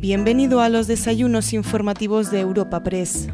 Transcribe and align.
Bienvenido 0.00 0.62
a 0.62 0.70
los 0.70 0.86
desayunos 0.86 1.52
informativos 1.52 2.30
de 2.30 2.40
Europa 2.40 2.82
Press. 2.82 3.28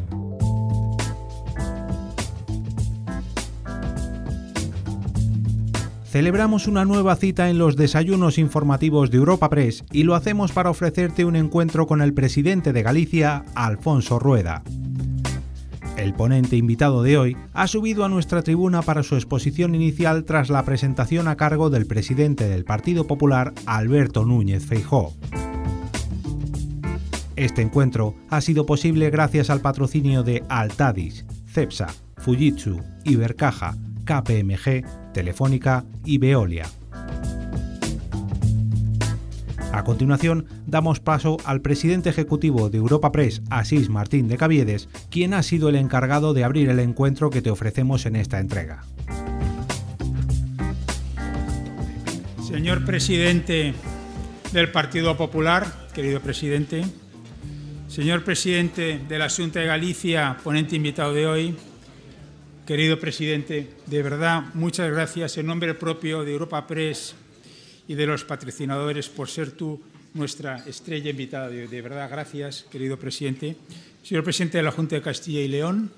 Celebramos 6.10 6.66
una 6.66 6.84
nueva 6.84 7.14
cita 7.14 7.50
en 7.50 7.58
los 7.58 7.76
desayunos 7.76 8.36
informativos 8.38 9.12
de 9.12 9.18
Europa 9.18 9.48
Press 9.48 9.84
y 9.92 10.02
lo 10.02 10.16
hacemos 10.16 10.50
para 10.50 10.70
ofrecerte 10.70 11.24
un 11.24 11.36
encuentro 11.36 11.86
con 11.86 12.02
el 12.02 12.12
presidente 12.12 12.72
de 12.72 12.82
Galicia, 12.82 13.44
Alfonso 13.54 14.18
Rueda. 14.18 14.64
El 15.96 16.14
ponente 16.14 16.56
invitado 16.56 17.04
de 17.04 17.16
hoy 17.16 17.36
ha 17.54 17.68
subido 17.68 18.04
a 18.04 18.08
nuestra 18.08 18.42
tribuna 18.42 18.82
para 18.82 19.04
su 19.04 19.14
exposición 19.14 19.76
inicial 19.76 20.24
tras 20.24 20.50
la 20.50 20.64
presentación 20.64 21.28
a 21.28 21.36
cargo 21.36 21.70
del 21.70 21.86
presidente 21.86 22.48
del 22.48 22.64
Partido 22.64 23.06
Popular, 23.06 23.54
Alberto 23.66 24.24
Núñez 24.24 24.66
Feijó. 24.66 25.14
Este 27.36 27.60
encuentro 27.60 28.14
ha 28.30 28.40
sido 28.40 28.64
posible 28.64 29.10
gracias 29.10 29.50
al 29.50 29.60
patrocinio 29.60 30.22
de 30.22 30.42
Altadis, 30.48 31.26
Cepsa, 31.46 31.88
Fujitsu, 32.16 32.80
Ibercaja, 33.04 33.76
KPMG, 34.04 35.12
Telefónica 35.12 35.84
y 36.02 36.16
Veolia. 36.16 36.64
A 39.70 39.84
continuación, 39.84 40.46
damos 40.66 41.00
paso 41.00 41.36
al 41.44 41.60
presidente 41.60 42.08
ejecutivo 42.08 42.70
de 42.70 42.78
Europa 42.78 43.12
Press, 43.12 43.42
Asís 43.50 43.90
Martín 43.90 44.28
de 44.28 44.38
Caviedes, 44.38 44.88
quien 45.10 45.34
ha 45.34 45.42
sido 45.42 45.68
el 45.68 45.76
encargado 45.76 46.32
de 46.32 46.44
abrir 46.44 46.70
el 46.70 46.78
encuentro 46.78 47.28
que 47.28 47.42
te 47.42 47.50
ofrecemos 47.50 48.06
en 48.06 48.16
esta 48.16 48.40
entrega. 48.40 48.84
Señor 52.42 52.86
presidente 52.86 53.74
del 54.54 54.72
Partido 54.72 55.18
Popular, 55.18 55.66
querido 55.92 56.20
presidente, 56.20 56.84
señor 57.96 58.24
presidente 58.24 59.00
de 59.08 59.18
la 59.18 59.30
Junta 59.30 59.60
de 59.60 59.64
Galicia, 59.64 60.36
ponente 60.44 60.76
invitado 60.76 61.14
de 61.14 61.26
hoy, 61.26 61.56
Querido 62.66 63.00
presidente, 63.00 63.68
de 63.86 64.02
verdad, 64.02 64.52
muchas 64.52 64.90
gracias 64.90 65.38
en 65.38 65.46
nombre 65.46 65.72
propio 65.72 66.22
de 66.22 66.32
Europa 66.32 66.66
Press 66.66 67.14
y 67.88 67.94
de 67.94 68.04
los 68.04 68.24
patrocinadores 68.24 69.08
por 69.08 69.30
ser 69.30 69.52
tú 69.52 69.80
nuestra 70.12 70.62
estrella 70.66 71.08
invitada. 71.08 71.48
De, 71.48 71.68
de 71.68 71.80
verdad, 71.80 72.10
gracias, 72.10 72.66
querido 72.70 72.98
presidente. 72.98 73.56
Señor 74.02 74.24
presidente 74.24 74.58
de 74.58 74.64
la 74.64 74.72
Junta 74.72 74.96
de 74.96 75.00
Castilla 75.00 75.40
y 75.40 75.48
León, 75.48 75.90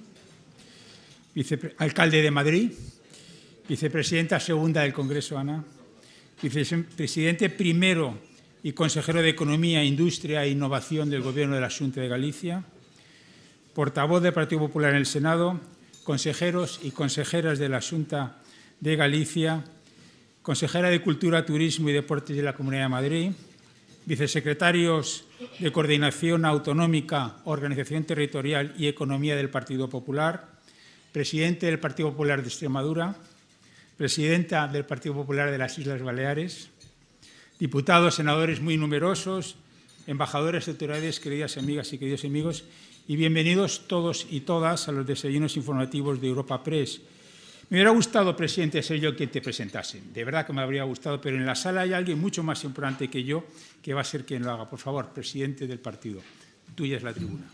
alcalde 1.79 2.23
de 2.23 2.31
Madrid, 2.31 2.71
vicepresidenta 3.69 4.39
segunda 4.39 4.83
del 4.83 4.93
Congreso, 4.93 5.37
Ana, 5.37 5.65
vicepresidente 6.41 7.49
primero 7.49 8.28
y 8.63 8.73
consejero 8.73 9.23
de 9.23 9.29
Economía, 9.29 9.85
Industria 9.85 10.45
e 10.45 10.51
Innovación 10.51 11.11
del 11.11 11.23
Gobierno 11.23 11.55
de 11.55 11.61
la 11.61 11.71
Junta 11.71 12.01
de 12.01 12.09
Galicia, 12.09 12.65
portavoz 13.75 14.23
del 14.23 14.33
Partido 14.33 14.61
Popular 14.63 14.91
en 14.91 14.99
el 14.99 15.07
Senado, 15.07 15.61
consejeros 16.05 16.81
y 16.83 16.91
consejeras 16.91 17.59
de 17.59 17.69
la 17.69 17.81
Junta 17.81 18.39
de 18.81 18.97
Galicia, 18.97 19.65
consejera 20.43 20.91
de 20.91 21.03
Cultura, 21.03 21.45
Turismo 21.45 21.89
y 21.89 21.93
Deportes 21.93 22.37
de 22.37 22.43
la 22.43 22.55
Comunidad 22.55 22.85
de 22.85 22.89
Madrid, 22.89 23.33
vicesecretarios 24.07 25.27
de 25.59 25.71
Coordinación 25.71 26.45
Autonómica, 26.45 27.37
Organización 27.45 28.05
Territorial 28.05 28.75
y 28.79 28.87
Economía 28.87 29.37
del 29.37 29.51
Partido 29.51 29.89
Popular, 29.89 30.49
presidente 31.13 31.67
del 31.67 31.79
Partido 31.79 32.11
Popular 32.11 32.41
de 32.41 32.49
Extremadura, 32.49 33.15
presidenta 33.99 34.67
del 34.67 34.87
Partido 34.87 35.15
Popular 35.15 35.51
de 35.51 35.59
las 35.59 35.79
Islas 35.79 36.03
Baleares, 36.03 36.71
diputados, 37.59 38.15
senadores 38.15 38.61
muy 38.61 38.77
numerosos, 38.77 39.57
embajadores, 40.07 40.69
autoridades, 40.69 41.21
queridas 41.21 41.57
amigas 41.59 41.93
y 41.93 41.99
queridos 41.99 42.25
amigos, 42.25 42.65
y 43.09 43.17
bienvenidos 43.17 43.89
todos 43.89 44.27
y 44.31 44.41
todas 44.41 44.89
a 44.89 44.93
los 44.93 45.07
desayunos 45.07 45.57
informativos 45.57 46.21
de 46.21 46.29
Europa 46.29 46.63
Press. 46.63 47.01
Me 47.71 47.77
hubiera 47.77 47.91
gustado, 47.91 48.35
presidente, 48.37 48.83
ser 48.83 49.01
yo 49.01 49.15
quien 49.15 49.31
te 49.31 49.43
presentase. 49.43 50.01
De 50.15 50.25
verdad 50.25 50.47
que 50.47 50.53
me 50.53 50.63
habría 50.63 50.85
gustado, 50.85 51.21
pero 51.21 51.37
en 51.37 51.45
la 51.45 51.55
sala 51.55 51.83
hay 51.83 51.93
alguien 51.93 52.19
mucho 52.19 52.43
más 52.43 52.65
importante 52.65 53.09
que 53.09 53.25
yo 53.25 53.45
que 53.83 53.93
va 53.93 54.01
a 54.01 54.05
ser 54.05 54.25
quien 54.25 54.43
lo 54.43 54.53
haga. 54.53 54.71
Por 54.71 54.79
favor, 54.79 55.13
presidente 55.13 55.67
del 55.67 55.79
partido, 55.79 56.21
tuya 56.75 56.97
es 56.97 57.03
la 57.03 57.13
tribuna. 57.13 57.45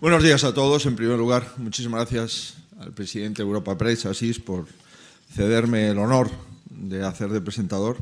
Buenos 0.00 0.22
días 0.22 0.44
a 0.44 0.54
todos. 0.54 0.86
En 0.86 0.94
primer 0.94 1.18
lugar, 1.18 1.54
muchísimas 1.56 1.98
gracias 2.02 2.54
al 2.78 2.92
presidente 2.92 3.42
de 3.42 3.48
Europa 3.48 3.76
Press, 3.76 4.06
Asís, 4.06 4.38
por 4.38 4.68
cederme 5.34 5.88
el 5.88 5.98
honor 5.98 6.30
de 6.70 7.04
hacer 7.04 7.30
de 7.30 7.40
presentador. 7.40 7.96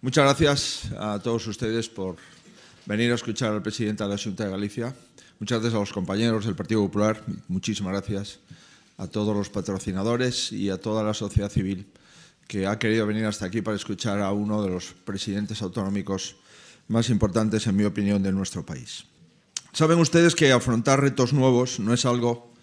Muchas 0.00 0.26
gracias 0.26 0.92
a 0.96 1.18
todos 1.18 1.44
ustedes 1.48 1.88
por 1.88 2.14
venir 2.86 3.10
a 3.10 3.16
escuchar 3.16 3.52
al 3.52 3.62
presidente 3.62 4.04
de 4.04 4.10
la 4.10 4.16
Junta 4.16 4.44
de 4.44 4.50
Galicia. 4.52 4.94
Muchas 5.40 5.58
gracias 5.58 5.74
a 5.74 5.80
los 5.80 5.92
compañeros 5.92 6.46
del 6.46 6.54
Partido 6.54 6.82
Popular. 6.82 7.20
Muchísimas 7.48 7.94
gracias 7.94 8.38
a 8.96 9.08
todos 9.08 9.36
los 9.36 9.50
patrocinadores 9.50 10.52
y 10.52 10.70
a 10.70 10.80
toda 10.80 11.02
la 11.02 11.14
sociedad 11.14 11.50
civil 11.50 11.84
que 12.46 12.68
ha 12.68 12.78
querido 12.78 13.08
venir 13.08 13.24
hasta 13.24 13.46
aquí 13.46 13.60
para 13.60 13.76
escuchar 13.76 14.20
a 14.20 14.30
uno 14.30 14.62
de 14.62 14.70
los 14.70 14.94
presidentes 15.04 15.62
autonómicos 15.62 16.36
más 16.86 17.10
importantes, 17.10 17.66
en 17.66 17.74
mi 17.74 17.82
opinión, 17.82 18.22
de 18.22 18.30
nuestro 18.30 18.64
país. 18.64 19.06
Saben 19.74 19.98
ustedes 19.98 20.36
que 20.36 20.52
afrontar 20.52 21.00
retos 21.00 21.32
nuevos 21.32 21.80
no 21.80 21.92
es 21.92 22.04
algo 22.04 22.54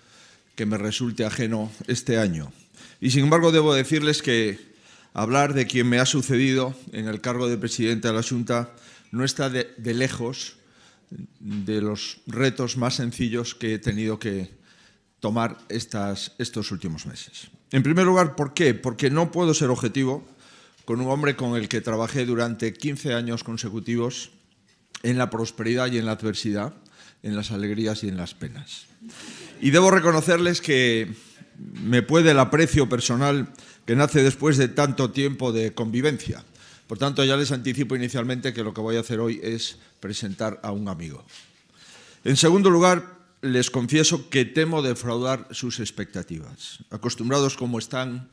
que 0.55 0.65
me 0.65 0.77
resulte 0.77 1.25
ajeno 1.25 1.69
este 1.87 2.17
año. 2.17 2.53
Y 3.01 3.11
sin 3.11 3.25
embargo 3.25 3.51
debo 3.51 3.73
decirles 3.73 4.21
que 4.21 4.57
hablar 5.13 5.53
de 5.53 5.67
quien 5.67 5.89
me 5.89 5.99
ha 5.99 6.05
sucedido 6.05 6.73
en 6.93 7.09
el 7.09 7.19
cargo 7.19 7.49
de 7.49 7.57
presidente 7.57 8.07
de 8.07 8.13
la 8.13 8.23
Junta 8.23 8.71
no 9.11 9.25
está 9.25 9.49
de, 9.49 9.75
lejos 9.77 10.55
de 11.41 11.81
los 11.81 12.21
retos 12.27 12.77
más 12.77 12.95
sencillos 12.95 13.55
que 13.55 13.73
he 13.73 13.79
tenido 13.79 14.17
que 14.17 14.49
tomar 15.19 15.57
estos 15.67 16.71
últimos 16.71 17.05
meses. 17.07 17.49
En 17.71 17.83
primer 17.83 18.05
lugar, 18.05 18.37
¿por 18.37 18.53
qué? 18.53 18.73
Porque 18.73 19.09
no 19.09 19.33
puedo 19.33 19.53
ser 19.53 19.69
objetivo 19.69 20.25
con 20.85 21.01
un 21.01 21.09
hombre 21.09 21.35
con 21.35 21.57
el 21.57 21.67
que 21.67 21.81
trabajé 21.81 22.25
durante 22.25 22.71
15 22.71 23.13
años 23.13 23.43
consecutivos 23.43 24.31
en 25.03 25.17
la 25.17 25.29
prosperidad 25.29 25.91
y 25.91 25.97
en 25.97 26.05
la 26.05 26.13
adversidad, 26.13 26.73
en 27.23 27.35
las 27.35 27.51
alegrías 27.51 28.03
y 28.03 28.09
en 28.09 28.17
las 28.17 28.33
penas. 28.33 28.85
Y 29.61 29.71
debo 29.71 29.91
reconocerles 29.91 30.61
que 30.61 31.13
me 31.83 32.01
puede 32.01 32.31
el 32.31 32.39
aprecio 32.39 32.89
personal 32.89 33.53
que 33.85 33.95
nace 33.95 34.23
después 34.23 34.57
de 34.57 34.67
tanto 34.67 35.11
tiempo 35.11 35.51
de 35.51 35.73
convivencia. 35.73 36.43
Por 36.87 36.97
tanto, 36.97 37.23
ya 37.23 37.37
les 37.37 37.51
anticipo 37.51 37.95
inicialmente 37.95 38.53
que 38.53 38.63
lo 38.63 38.73
que 38.73 38.81
voy 38.81 38.97
a 38.97 39.01
hacer 39.01 39.19
hoy 39.19 39.39
es 39.41 39.77
presentar 39.99 40.59
a 40.63 40.71
un 40.71 40.87
amigo. 40.89 41.25
En 42.23 42.37
segundo 42.37 42.69
lugar, 42.69 43.21
les 43.41 43.71
confieso 43.71 44.29
que 44.29 44.45
temo 44.45 44.81
defraudar 44.81 45.47
sus 45.51 45.79
expectativas. 45.79 46.79
Acostumbrados 46.89 47.57
como 47.57 47.79
están 47.79 48.29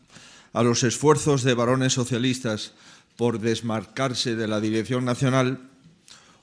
a 0.52 0.62
los 0.62 0.82
esfuerzos 0.82 1.42
de 1.42 1.54
varones 1.54 1.92
socialistas 1.92 2.72
por 3.16 3.40
desmarcarse 3.40 4.36
de 4.36 4.48
la 4.48 4.60
dirección 4.60 5.04
nacional 5.04 5.60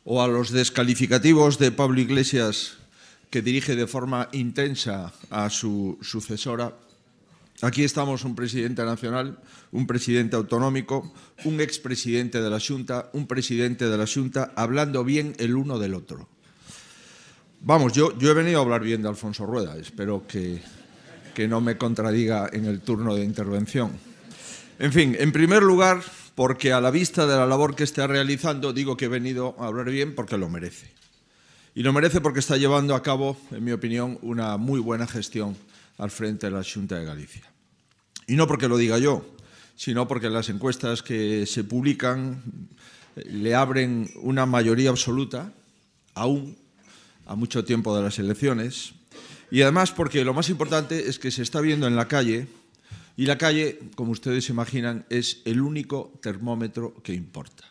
o 0.05 0.21
a 0.21 0.27
los 0.27 0.51
descalificativos 0.51 1.57
de 1.57 1.71
Pablo 1.71 1.99
Iglesias 1.99 2.77
que 3.29 3.41
dirige 3.41 3.75
de 3.75 3.87
forma 3.87 4.29
intensa 4.31 5.11
a 5.29 5.49
su 5.49 5.97
sucesora. 6.01 6.77
Aquí 7.61 7.83
estamos 7.83 8.23
un 8.23 8.35
presidente 8.35 8.85
nacional, 8.85 9.39
un 9.71 9.87
presidente 9.87 10.35
autonómico, 10.35 11.11
un 11.43 11.59
expresidente 11.59 12.39
de 12.39 12.49
la 12.49 12.59
Junta, 12.59 13.09
un 13.13 13.27
presidente 13.27 13.89
de 13.89 13.97
la 13.97 14.05
Junta, 14.05 14.53
hablando 14.55 15.03
bien 15.03 15.35
el 15.39 15.55
uno 15.55 15.79
del 15.79 15.95
otro. 15.95 16.29
Vamos, 17.61 17.93
yo, 17.93 18.15
yo 18.19 18.29
he 18.29 18.33
venido 18.35 18.59
a 18.59 18.61
hablar 18.61 18.81
bien 18.81 19.01
de 19.01 19.09
Alfonso 19.09 19.45
Rueda, 19.47 19.75
espero 19.75 20.27
que, 20.27 20.61
que 21.33 21.47
no 21.47 21.61
me 21.61 21.77
contradiga 21.77 22.47
en 22.53 22.65
el 22.65 22.81
turno 22.81 23.15
de 23.15 23.23
intervención. 23.23 23.91
En 24.77 24.93
fin, 24.93 25.15
en 25.17 25.31
primer 25.31 25.63
lugar, 25.63 26.03
porque 26.35 26.73
a 26.73 26.81
la 26.81 26.91
vista 26.91 27.25
de 27.25 27.35
la 27.35 27.45
labor 27.45 27.75
que 27.75 27.85
está 27.85 28.07
realizando, 28.07 28.73
digo 28.73 28.97
que 28.97 29.05
he 29.05 29.09
venido 29.09 29.55
a 29.57 29.67
hablar 29.67 29.89
bien 29.89 30.13
porque 30.13 30.37
lo 30.37 30.49
merece. 30.49 30.91
Y 31.73 31.83
lo 31.83 31.93
merece 31.93 32.21
porque 32.21 32.39
está 32.39 32.57
llevando 32.57 32.93
a 32.93 33.01
cabo, 33.01 33.37
en 33.51 33.63
mi 33.63 33.71
opinión, 33.71 34.19
una 34.21 34.57
muy 34.57 34.79
buena 34.79 35.07
gestión 35.07 35.57
al 35.97 36.11
frente 36.11 36.47
de 36.47 36.51
la 36.51 36.63
Junta 36.63 36.99
de 36.99 37.05
Galicia. 37.05 37.43
Y 38.27 38.35
no 38.35 38.47
porque 38.47 38.67
lo 38.67 38.77
diga 38.77 38.97
yo, 38.97 39.25
sino 39.75 40.07
porque 40.07 40.29
las 40.29 40.49
encuestas 40.49 41.03
que 41.03 41.45
se 41.45 41.63
publican 41.63 42.41
eh, 43.15 43.23
le 43.29 43.55
abren 43.55 44.09
una 44.21 44.45
mayoría 44.45 44.89
absoluta, 44.89 45.51
aún 46.13 46.57
a 47.25 47.35
mucho 47.35 47.65
tiempo 47.65 47.95
de 47.95 48.03
las 48.03 48.19
elecciones, 48.19 48.93
y 49.51 49.61
además 49.61 49.91
porque 49.91 50.25
lo 50.25 50.33
más 50.33 50.49
importante 50.49 51.07
es 51.07 51.19
que 51.19 51.31
se 51.31 51.43
está 51.43 51.61
viendo 51.61 51.87
en 51.87 51.95
la 51.95 52.07
calle, 52.07 52.47
y 53.17 53.25
la 53.25 53.37
calle, 53.37 53.79
como 53.95 54.11
ustedes 54.11 54.49
imaginan, 54.49 55.05
es 55.09 55.41
el 55.45 55.61
único 55.61 56.13
termómetro 56.21 56.93
que 57.01 57.13
importa. 57.13 57.63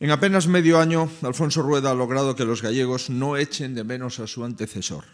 En 0.00 0.10
apenas 0.10 0.48
medio 0.48 0.80
año, 0.80 1.08
Alfonso 1.22 1.62
Rueda 1.62 1.90
ha 1.90 1.94
logrado 1.94 2.34
que 2.34 2.44
los 2.44 2.62
gallegos 2.62 3.10
no 3.10 3.36
echen 3.36 3.74
de 3.74 3.84
menos 3.84 4.18
a 4.20 4.26
su 4.26 4.44
antecesor. 4.44 5.04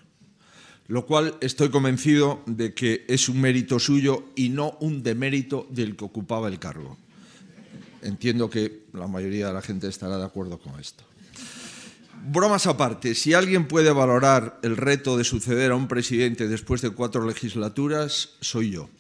lo 0.89 1.07
cual 1.07 1.37
estoy 1.41 1.71
convencido 1.71 2.43
de 2.47 2.75
que 2.75 3.05
es 3.07 3.29
un 3.29 3.41
mérito 3.41 3.79
suyo 3.79 4.25
y 4.35 4.49
no 4.49 4.77
un 4.81 5.05
demérito 5.05 5.69
del 5.71 5.95
que 5.95 6.05
ocupaba 6.05 6.49
el 6.49 6.59
cargo. 6.59 6.99
Entiendo 8.03 8.51
que 8.51 8.87
la 8.93 9.07
mayoría 9.07 9.47
de 9.47 9.53
la 9.53 9.63
gente 9.63 9.87
estará 9.87 10.19
de 10.19 10.25
acuerdo 10.25 10.59
con 10.59 10.81
esto. 10.81 11.05
Bromas 12.27 12.67
aparte, 12.67 13.15
si 13.15 13.35
alguien 13.35 13.69
puede 13.69 13.93
valorar 13.93 14.59
el 14.65 14.77
reto 14.77 15.17
de 15.17 15.23
suceder 15.23 15.71
a 15.71 15.77
un 15.77 15.87
presidente 15.87 16.49
después 16.49 16.83
de 16.83 16.91
cuatro 16.91 17.25
legislaturas, 17.25 18.31
soy 18.41 18.73
yo. 18.73 18.91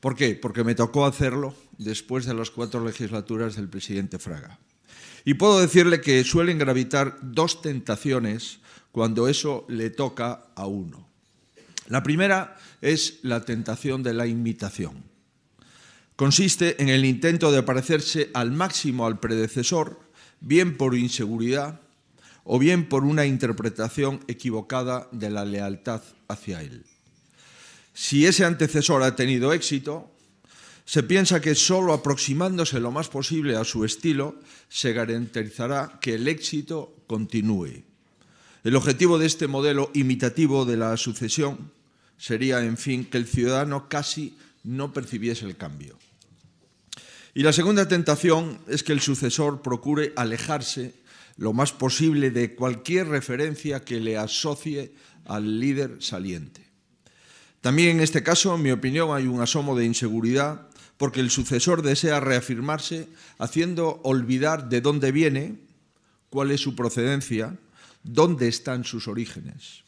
¿Por 0.00 0.14
qué? 0.14 0.34
Porque 0.34 0.64
me 0.64 0.74
tocó 0.74 1.06
hacerlo 1.06 1.54
después 1.78 2.26
de 2.26 2.34
las 2.34 2.50
cuatro 2.50 2.84
legislaturas 2.84 3.56
del 3.56 3.68
presidente 3.68 4.18
Fraga. 4.18 4.58
Y 5.24 5.34
puedo 5.34 5.60
decirle 5.60 6.00
que 6.00 6.22
suelen 6.24 6.58
gravitar 6.58 7.18
dos 7.20 7.60
tentaciones 7.60 8.60
cuando 8.92 9.28
eso 9.28 9.66
le 9.68 9.90
toca 9.90 10.46
a 10.54 10.66
uno. 10.66 11.08
La 11.88 12.02
primera 12.02 12.56
es 12.80 13.18
la 13.22 13.44
tentación 13.44 14.02
de 14.02 14.14
la 14.14 14.26
imitación. 14.26 15.04
Consiste 16.16 16.80
en 16.82 16.88
el 16.88 17.04
intento 17.04 17.52
de 17.52 17.62
parecerse 17.62 18.30
al 18.32 18.52
máximo 18.52 19.06
al 19.06 19.20
predecesor, 19.20 20.00
bien 20.40 20.76
por 20.76 20.94
inseguridad 20.94 21.80
o 22.44 22.58
bien 22.58 22.88
por 22.88 23.04
una 23.04 23.26
interpretación 23.26 24.20
equivocada 24.28 25.08
de 25.12 25.30
la 25.30 25.44
lealtad 25.44 26.02
hacia 26.28 26.62
él. 26.62 26.84
Si 27.96 28.26
ese 28.26 28.44
antecesor 28.44 29.02
ha 29.02 29.16
tenido 29.16 29.54
éxito, 29.54 30.12
se 30.84 31.02
piensa 31.02 31.40
que 31.40 31.54
solo 31.54 31.94
aproximándose 31.94 32.78
lo 32.78 32.92
más 32.92 33.08
posible 33.08 33.56
a 33.56 33.64
su 33.64 33.86
estilo 33.86 34.36
se 34.68 34.92
garantizará 34.92 35.98
que 35.98 36.16
el 36.16 36.28
éxito 36.28 36.94
continúe. 37.06 37.84
El 38.64 38.76
objetivo 38.76 39.16
de 39.16 39.24
este 39.24 39.46
modelo 39.46 39.90
imitativo 39.94 40.66
de 40.66 40.76
la 40.76 40.94
sucesión 40.98 41.72
sería, 42.18 42.62
en 42.62 42.76
fin, 42.76 43.06
que 43.06 43.16
el 43.16 43.26
ciudadano 43.26 43.88
casi 43.88 44.36
no 44.62 44.92
percibiese 44.92 45.46
el 45.46 45.56
cambio. 45.56 45.98
Y 47.32 47.44
la 47.44 47.54
segunda 47.54 47.88
tentación 47.88 48.60
es 48.68 48.82
que 48.82 48.92
el 48.92 49.00
sucesor 49.00 49.62
procure 49.62 50.12
alejarse 50.16 50.92
lo 51.38 51.54
más 51.54 51.72
posible 51.72 52.30
de 52.30 52.54
cualquier 52.54 53.08
referencia 53.08 53.80
que 53.80 54.00
le 54.00 54.18
asocie 54.18 54.92
al 55.24 55.58
líder 55.58 56.02
saliente. 56.02 56.65
También 57.66 57.96
en 57.96 58.00
este 58.00 58.22
caso, 58.22 58.54
en 58.54 58.62
mi 58.62 58.70
opinión, 58.70 59.12
hay 59.12 59.26
un 59.26 59.40
asomo 59.40 59.76
de 59.76 59.84
inseguridad 59.84 60.68
porque 60.98 61.18
el 61.18 61.30
sucesor 61.30 61.82
desea 61.82 62.20
reafirmarse 62.20 63.08
haciendo 63.38 63.98
olvidar 64.04 64.68
de 64.68 64.80
dónde 64.80 65.10
viene, 65.10 65.58
cuál 66.30 66.52
es 66.52 66.60
su 66.60 66.76
procedencia, 66.76 67.58
dónde 68.04 68.46
están 68.46 68.84
sus 68.84 69.08
orígenes. 69.08 69.82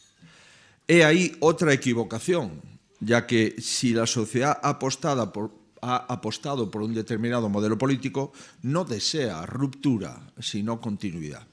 He 0.89 1.05
ahí 1.05 1.37
otra 1.39 1.73
equivocación, 1.73 2.61
ya 2.99 3.29
que 3.29 3.55
si 3.61 3.95
la 3.95 4.09
sociedad 4.09 4.59
ha 4.61 4.71
apostado 4.71 5.33
por, 5.33 5.53
ha 5.81 5.99
apostado 6.13 6.73
por 6.73 6.83
un 6.83 6.95
determinado 6.95 7.49
modelo 7.49 7.79
político, 7.79 8.33
no 8.63 8.83
desea 8.83 9.47
ruptura, 9.47 10.33
sino 10.41 10.81
continuidad. 10.81 11.47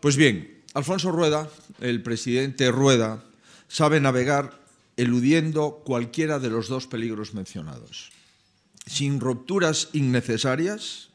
Pues 0.00 0.18
bien, 0.18 0.64
Alfonso 0.74 1.10
Rueda, 1.10 1.48
el 1.80 2.02
presidente 2.02 2.70
Rueda, 2.70 3.24
sabe 3.68 4.00
navegar 4.00 4.67
eludiendo 4.98 5.82
cualquiera 5.84 6.40
de 6.40 6.50
los 6.50 6.68
dos 6.68 6.88
peligros 6.88 7.32
mencionados. 7.32 8.10
Sin 8.84 9.20
rupturas 9.20 9.90
innecesarias, 9.92 11.10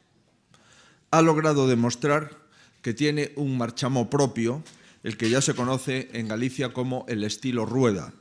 ha 1.11 1.21
logrado 1.21 1.67
demostrar 1.67 2.39
que 2.81 2.93
tiene 2.93 3.33
un 3.35 3.57
marchamo 3.57 4.09
propio 4.09 4.63
el 5.03 5.17
que 5.17 5.29
ya 5.29 5.41
se 5.41 5.53
conoce 5.53 6.09
en 6.13 6.29
Galicia 6.29 6.71
como 6.71 7.05
el 7.09 7.25
estilo 7.25 7.65
rueda, 7.65 8.13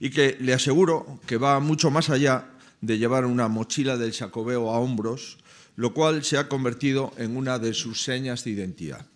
y 0.00 0.10
que 0.10 0.36
le 0.40 0.52
aseguro 0.52 1.20
que 1.26 1.36
va 1.36 1.60
mucho 1.60 1.92
más 1.92 2.10
allá 2.10 2.50
de 2.80 2.98
llevar 2.98 3.24
una 3.24 3.46
mochila 3.46 3.96
del 3.96 4.12
Jacobeo 4.12 4.70
a 4.70 4.80
hombros, 4.80 5.38
lo 5.76 5.94
cual 5.94 6.24
se 6.24 6.38
ha 6.38 6.48
convertido 6.48 7.12
en 7.18 7.36
una 7.36 7.60
de 7.60 7.72
sus 7.72 8.02
señas 8.02 8.42
de 8.42 8.50
identidad. 8.50 9.06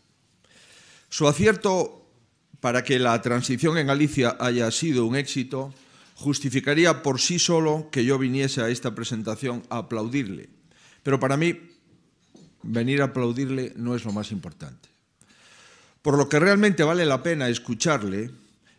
Su 1.08 1.26
acierto 1.26 2.01
para 2.62 2.84
que 2.84 3.00
la 3.00 3.20
transición 3.20 3.76
en 3.76 3.88
Galicia 3.88 4.36
haya 4.38 4.70
sido 4.70 5.04
un 5.04 5.16
éxito 5.16 5.74
justificaría 6.14 7.02
por 7.02 7.20
sí 7.20 7.40
solo 7.40 7.88
que 7.90 8.04
yo 8.04 8.18
viniese 8.18 8.62
a 8.62 8.68
esta 8.68 8.94
presentación 8.94 9.64
a 9.68 9.78
aplaudirle. 9.78 10.48
Pero 11.02 11.18
para 11.18 11.36
mí, 11.36 11.58
venir 12.62 13.02
a 13.02 13.06
aplaudirle 13.06 13.72
no 13.74 13.96
es 13.96 14.04
lo 14.04 14.12
más 14.12 14.30
importante. 14.30 14.88
Por 16.02 16.16
lo 16.16 16.28
que 16.28 16.38
realmente 16.38 16.84
vale 16.84 17.04
la 17.04 17.20
pena 17.20 17.48
escucharle 17.48 18.30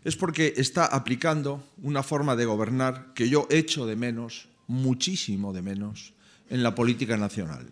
es 0.05 0.15
porque 0.15 0.53
está 0.55 0.85
aplicando 0.85 1.61
una 1.81 2.03
forma 2.03 2.37
de 2.37 2.45
gobernar 2.45 3.13
que 3.13 3.27
yo 3.27 3.47
echo 3.49 3.85
de 3.85 3.97
menos, 3.97 4.47
muchísimo 4.67 5.51
de 5.51 5.61
menos, 5.61 6.13
en 6.49 6.63
la 6.63 6.73
política 6.73 7.17
nacional. 7.17 7.69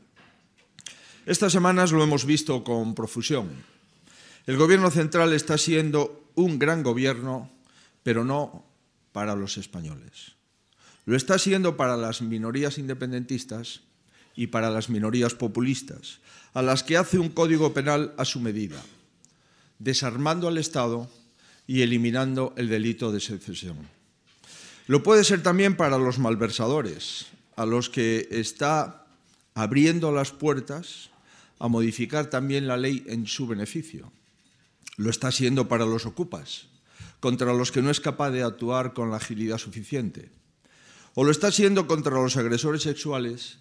Estas 1.25 1.53
semanas 1.53 1.93
lo 1.93 2.03
hemos 2.03 2.25
visto 2.25 2.65
con 2.65 2.95
profusión. 2.95 3.71
El 4.45 4.57
gobierno 4.57 4.91
central 4.91 5.33
está 5.33 5.57
siendo 5.57 6.29
un 6.35 6.59
gran 6.59 6.83
gobierno, 6.83 7.51
pero 8.03 8.25
no 8.25 8.65
para 9.11 9.35
los 9.35 9.57
españoles. 9.57 10.33
Lo 11.05 11.15
está 11.15 11.37
siendo 11.37 11.77
para 11.77 11.97
las 11.97 12.21
minorías 12.21 12.77
independentistas 12.77 13.81
y 14.35 14.47
para 14.47 14.69
las 14.69 14.89
minorías 14.89 15.33
populistas, 15.33 16.19
a 16.53 16.61
las 16.61 16.83
que 16.83 16.97
hace 16.97 17.19
un 17.19 17.29
código 17.29 17.73
penal 17.73 18.13
a 18.17 18.25
su 18.25 18.39
medida 18.39 18.81
desarmando 19.81 20.47
al 20.47 20.57
Estado 20.57 21.09
y 21.65 21.81
eliminando 21.81 22.53
el 22.55 22.69
delito 22.69 23.11
de 23.11 23.19
secesión. 23.19 23.77
Lo 24.87 25.03
puede 25.03 25.23
ser 25.23 25.41
también 25.41 25.75
para 25.75 25.97
los 25.97 26.19
malversadores, 26.19 27.27
a 27.55 27.65
los 27.65 27.89
que 27.89 28.27
está 28.31 29.05
abriendo 29.55 30.11
las 30.11 30.31
puertas 30.31 31.09
a 31.59 31.67
modificar 31.67 32.27
también 32.27 32.67
la 32.67 32.77
ley 32.77 33.03
en 33.07 33.25
su 33.25 33.47
beneficio. 33.47 34.11
Lo 35.01 35.09
está 35.09 35.31
siendo 35.31 35.67
para 35.67 35.87
los 35.87 36.05
ocupas, 36.05 36.67
contra 37.19 37.55
los 37.55 37.71
que 37.71 37.81
no 37.81 37.89
es 37.89 37.99
capaz 37.99 38.29
de 38.29 38.43
actuar 38.43 38.93
con 38.93 39.09
la 39.09 39.17
agilidad 39.17 39.57
suficiente. 39.57 40.29
O 41.15 41.23
lo 41.23 41.31
está 41.31 41.51
siendo 41.51 41.87
contra 41.87 42.21
los 42.21 42.37
agresores 42.37 42.83
sexuales 42.83 43.57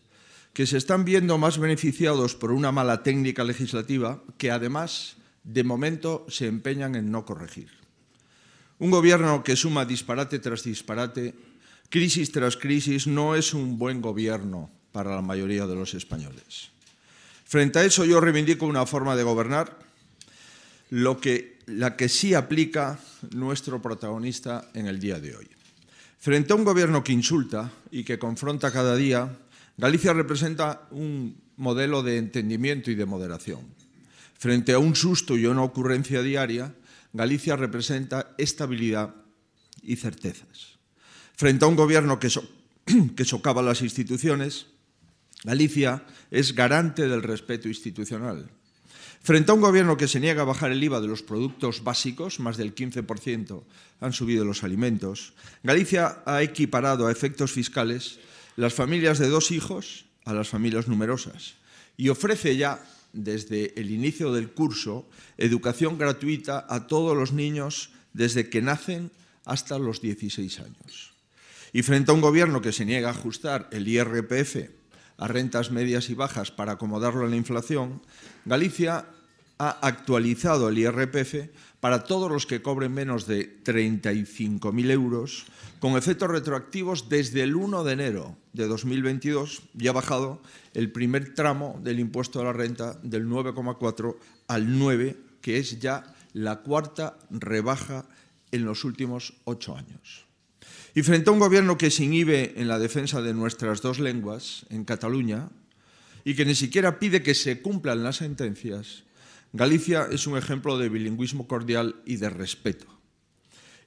que 0.53 0.67
se 0.67 0.77
están 0.77 1.07
viendo 1.07 1.39
más 1.39 1.57
beneficiados 1.57 2.35
por 2.35 2.53
una 2.53 2.73
mala 2.73 3.03
técnica 3.03 3.43
legislativa 3.43 4.23
que 4.37 4.51
además 4.51 5.17
de 5.43 5.65
momento 5.65 6.27
se 6.29 6.47
empeñan 6.47 6.95
en 6.95 7.11
no 7.11 7.25
corregir. 7.25 7.71
Un 8.79 8.91
gobierno 8.91 9.43
que 9.43 9.57
suma 9.57 9.87
disparate 9.87 10.41
tras 10.41 10.63
disparate, 10.63 11.35
crisis 11.89 12.33
tras 12.33 12.59
crisis, 12.59 13.07
no 13.07 13.35
es 13.35 13.55
un 13.55 13.79
buen 13.79 14.03
gobierno 14.03 14.69
para 14.93 15.15
la 15.15 15.23
mayoría 15.23 15.67
de 15.67 15.75
los 15.75 15.95
españoles. 15.95 16.69
Frente 17.47 17.79
a 17.79 17.85
eso 17.87 18.05
yo 18.05 18.21
reivindico 18.21 18.67
una 18.67 18.85
forma 18.85 19.17
de 19.17 19.23
gobernar, 19.23 19.90
lo 20.91 21.21
que, 21.21 21.59
la 21.67 21.97
que 21.97 22.09
sí 22.09 22.35
aplica 22.35 22.99
nuestro 23.35 23.81
protagonista 23.81 24.71
en 24.75 24.87
el 24.87 25.01
día 25.01 25.19
de 25.19 25.37
hoy. 25.37 25.49
Frente 26.19 26.53
a 26.53 26.57
un 26.57 26.65
gobierno 26.65 27.03
que 27.03 27.13
insulta 27.13 27.73
y 27.91 28.05
que 28.05 28.19
confronta 28.19 28.73
cada 28.73 28.95
día, 28.95 29.39
Galicia 29.79 30.13
representa 30.13 30.87
un 30.91 31.41
modelo 31.57 32.03
de 32.03 32.19
entendimiento 32.19 32.91
y 32.91 32.95
de 32.95 33.07
moderación. 33.07 33.61
Frente 34.39 34.73
a 34.73 34.79
un 34.79 34.95
susto 34.95 35.37
y 35.37 35.47
una 35.47 35.63
ocurrencia 35.63 36.23
diaria, 36.23 36.75
Galicia 37.13 37.57
representa 37.57 38.35
estabilidad 38.37 39.15
y 39.83 39.97
certezas. 39.97 40.79
Frente 41.37 41.65
a 41.65 41.69
un 41.69 41.77
gobierno 41.77 42.19
que, 42.19 42.29
so 42.29 42.45
que 43.17 43.25
socava 43.25 43.63
las 43.63 43.83
instituciones, 43.83 44.67
Galicia 45.45 46.05
es 46.31 46.55
garante 46.55 47.09
del 47.09 47.23
respeto 47.23 47.69
institucional. 47.69 48.51
Frente 49.23 49.51
a 49.51 49.55
un 49.55 49.61
gobierno 49.61 49.99
que 49.99 50.09
se 50.09 50.19
niega 50.19 50.43
a 50.43 50.47
bajar 50.47 50.73
el 50.73 50.83
IVA 50.83 51.01
de 51.01 51.09
los 51.09 51.23
productos 51.23 51.85
básicos, 51.85 52.41
más 52.41 52.57
del 52.57 52.75
15% 52.75 53.63
han 54.01 54.13
subido 54.15 54.47
los 54.47 54.65
alimentos, 54.65 55.35
Galicia 55.63 56.23
ha 56.25 56.43
equiparado 56.43 57.07
a 57.07 57.13
efectos 57.13 57.53
fiscales 57.53 58.19
las 58.57 58.73
familias 58.73 59.19
de 59.19 59.29
dos 59.29 59.51
hijos 59.51 60.07
a 60.25 60.33
las 60.33 60.49
familias 60.49 60.89
numerosas 60.89 61.55
y 61.97 62.09
ofrece 62.09 62.57
ya 62.57 62.83
desde 63.13 63.79
el 63.79 63.91
inicio 63.91 64.33
del 64.33 64.53
curso 64.53 65.07
educación 65.37 65.99
gratuita 65.99 66.65
a 66.69 66.87
todos 66.87 67.17
los 67.17 67.33
niños 67.33 67.91
desde 68.15 68.49
que 68.49 68.63
nacen 68.63 69.11
hasta 69.45 69.79
los 69.79 70.01
16 70.01 70.61
años. 70.61 71.13
Y 71.73 71.83
frente 71.83 72.11
a 72.11 72.15
un 72.15 72.21
gobierno 72.21 72.63
que 72.63 72.73
se 72.73 72.85
niega 72.85 73.09
a 73.09 73.13
ajustar 73.13 73.69
el 73.71 73.87
IRPF 73.87 74.80
a 75.21 75.29
rentas 75.29 75.71
medias 75.71 76.09
y 76.11 76.15
bajas 76.15 76.51
para 76.51 76.73
acomodarlo 76.73 77.25
a 77.25 77.29
la 77.29 77.37
inflación, 77.37 78.03
Galicia 78.47 79.07
ha 79.59 79.79
actualizado 79.87 80.71
el 80.71 80.79
IRPF 80.79 81.51
para 81.81 82.05
todos 82.05 82.31
los 82.31 82.47
que 82.47 82.63
cobren 82.63 82.93
menos 82.93 83.27
de 83.27 83.63
35.000 83.63 84.91
euros, 84.91 85.45
con 85.79 85.99
efectos 85.99 86.31
retroactivos 86.31 87.11
desde 87.11 87.43
el 87.43 87.55
1 87.55 87.85
de 87.85 87.93
enero 87.93 88.37
de 88.55 88.67
2022 88.67 89.63
y 89.79 89.89
ha 89.89 89.93
bajado 89.93 90.41
el 90.73 90.91
primer 90.91 91.35
tramo 91.35 91.79
del 91.85 92.01
impuesto 92.01 92.41
a 92.41 92.45
la 92.45 92.55
renta 92.55 92.99
del 93.03 93.29
9,4 93.29 94.17
al 94.49 94.79
9, 94.79 95.17
que 95.43 95.59
es 95.59 95.79
ya 95.79 96.15
la 96.33 96.61
cuarta 96.61 97.19
rebaja 97.29 98.07
en 98.53 98.65
los 98.65 98.85
últimos 98.85 99.35
ocho 99.45 99.77
años. 99.77 100.30
Y 100.95 101.03
frente 101.03 101.31
a 101.31 101.33
un 101.33 101.39
gobierno 101.39 101.79
que 101.79 101.91
se 101.91 102.05
inhibe 102.05 102.55
en 102.57 102.67
la 102.67 102.79
defensa 102.79 103.23
de 103.23 103.35
nuestras 103.35 103.81
dos 103.81 104.01
lenguas, 104.01 104.67
en 104.71 104.85
Cataluña, 104.85 105.51
y 106.25 106.35
que 106.35 106.45
ni 106.45 106.55
siquiera 106.55 106.99
pide 106.99 107.23
que 107.23 107.35
se 107.35 107.63
cumplan 107.63 108.03
las 108.03 108.17
sentencias, 108.17 109.05
Galicia 109.53 110.07
es 110.11 110.29
un 110.29 110.39
ejemplo 110.39 110.79
de 110.79 110.89
bilingüismo 110.89 111.49
cordial 111.49 111.97
y 112.07 112.17
de 112.17 112.31
respeto. 112.31 112.87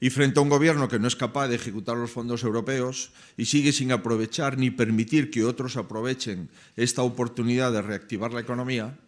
Y 0.02 0.10
frente 0.10 0.40
a 0.40 0.44
un 0.44 0.50
gobierno 0.50 0.90
que 0.90 1.00
no 1.00 1.08
es 1.08 1.16
capaz 1.16 1.48
de 1.48 1.56
ejecutar 1.56 1.96
los 1.96 2.12
fondos 2.12 2.44
europeos 2.44 3.12
y 3.38 3.46
sigue 3.46 3.72
sin 3.72 3.94
aprovechar 3.94 4.58
ni 4.58 4.72
permitir 4.72 5.32
que 5.32 5.46
otros 5.46 5.78
aprovechen 5.78 6.50
esta 6.76 7.04
oportunidad 7.04 7.72
de 7.72 7.82
reactivar 7.82 8.34
la 8.34 8.42
economía, 8.42 9.00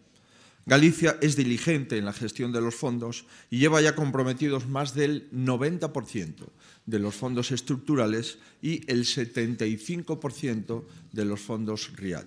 Galicia 0.64 1.16
es 1.20 1.36
diligente 1.36 1.96
en 1.96 2.06
la 2.06 2.12
gestión 2.12 2.50
de 2.50 2.60
los 2.60 2.74
fondos 2.74 3.26
y 3.50 3.58
lleva 3.58 3.80
ya 3.80 3.94
comprometidos 3.94 4.66
más 4.66 4.94
del 4.94 5.30
90% 5.30 6.48
de 6.86 6.98
los 6.98 7.14
fondos 7.14 7.50
estructurales 7.50 8.38
y 8.62 8.90
el 8.90 9.04
75% 9.04 10.84
de 11.12 11.24
los 11.24 11.40
fondos 11.40 11.92
RIAT. 11.96 12.26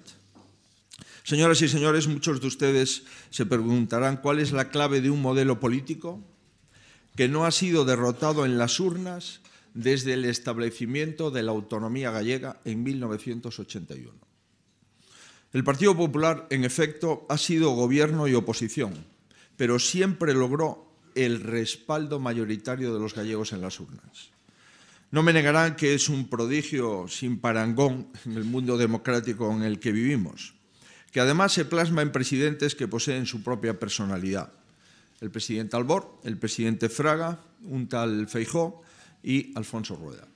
Señoras 1.24 1.62
y 1.62 1.70
señores, 1.70 2.08
muchos 2.08 2.42
de 2.42 2.48
ustedes 2.48 3.04
se 3.30 3.46
preguntarán 3.46 4.18
cuál 4.18 4.40
es 4.40 4.52
la 4.52 4.70
clave 4.70 5.02
de 5.02 5.10
un 5.10 5.22
modelo 5.22 5.60
político 5.60 6.22
que 7.16 7.28
no 7.28 7.46
ha 7.46 7.52
sido 7.52 7.86
derrotado 7.86 8.46
en 8.46 8.58
las 8.58 8.80
urnas 8.80 9.42
desde 9.74 10.14
el 10.14 10.26
establecimiento 10.26 11.32
de 11.32 11.44
la 11.44 11.52
autonomía 11.52 12.12
gallega 12.12 12.60
en 12.66 12.84
1981. 12.84 14.12
El 15.52 15.64
Partido 15.64 15.96
Popular, 15.96 16.48
en 16.50 16.64
efecto, 16.64 17.26
ha 17.30 17.38
sido 17.38 17.72
gobierno 17.72 18.28
y 18.28 18.36
oposición, 18.36 18.94
pero 19.58 19.80
siempre 19.80 20.34
logró 20.34 20.92
el 21.16 21.42
respaldo 21.42 22.20
mayoritario 22.20 22.94
de 22.94 23.00
los 23.00 23.16
gallegos 23.16 23.52
en 23.54 23.62
las 23.62 23.80
urnas. 23.80 24.30
No 25.12 25.24
me 25.24 25.34
negarán 25.34 25.76
que 25.76 25.96
es 25.96 26.08
un 26.08 26.30
prodigio 26.30 27.08
sin 27.08 27.40
parangón 27.40 28.10
en 28.26 28.34
el 28.34 28.44
mundo 28.44 28.78
democrático 28.78 29.52
en 29.52 29.64
el 29.64 29.80
que 29.80 29.92
vivimos, 29.92 30.54
que 31.12 31.20
además 31.20 31.52
se 31.52 31.66
plasma 31.66 32.04
en 32.04 32.12
presidentes 32.12 32.76
que 32.76 32.88
poseen 32.88 33.26
su 33.26 33.42
propia 33.42 33.80
personalidad. 33.80 34.54
El 35.20 35.32
presidente 35.32 35.76
Albor, 35.76 36.20
el 36.24 36.38
presidente 36.38 36.90
Fraga, 36.90 37.40
un 37.64 37.90
tal 37.90 38.28
Feijó 38.28 38.84
y 39.24 39.52
Alfonso 39.56 39.96
Rueda. 39.96 40.28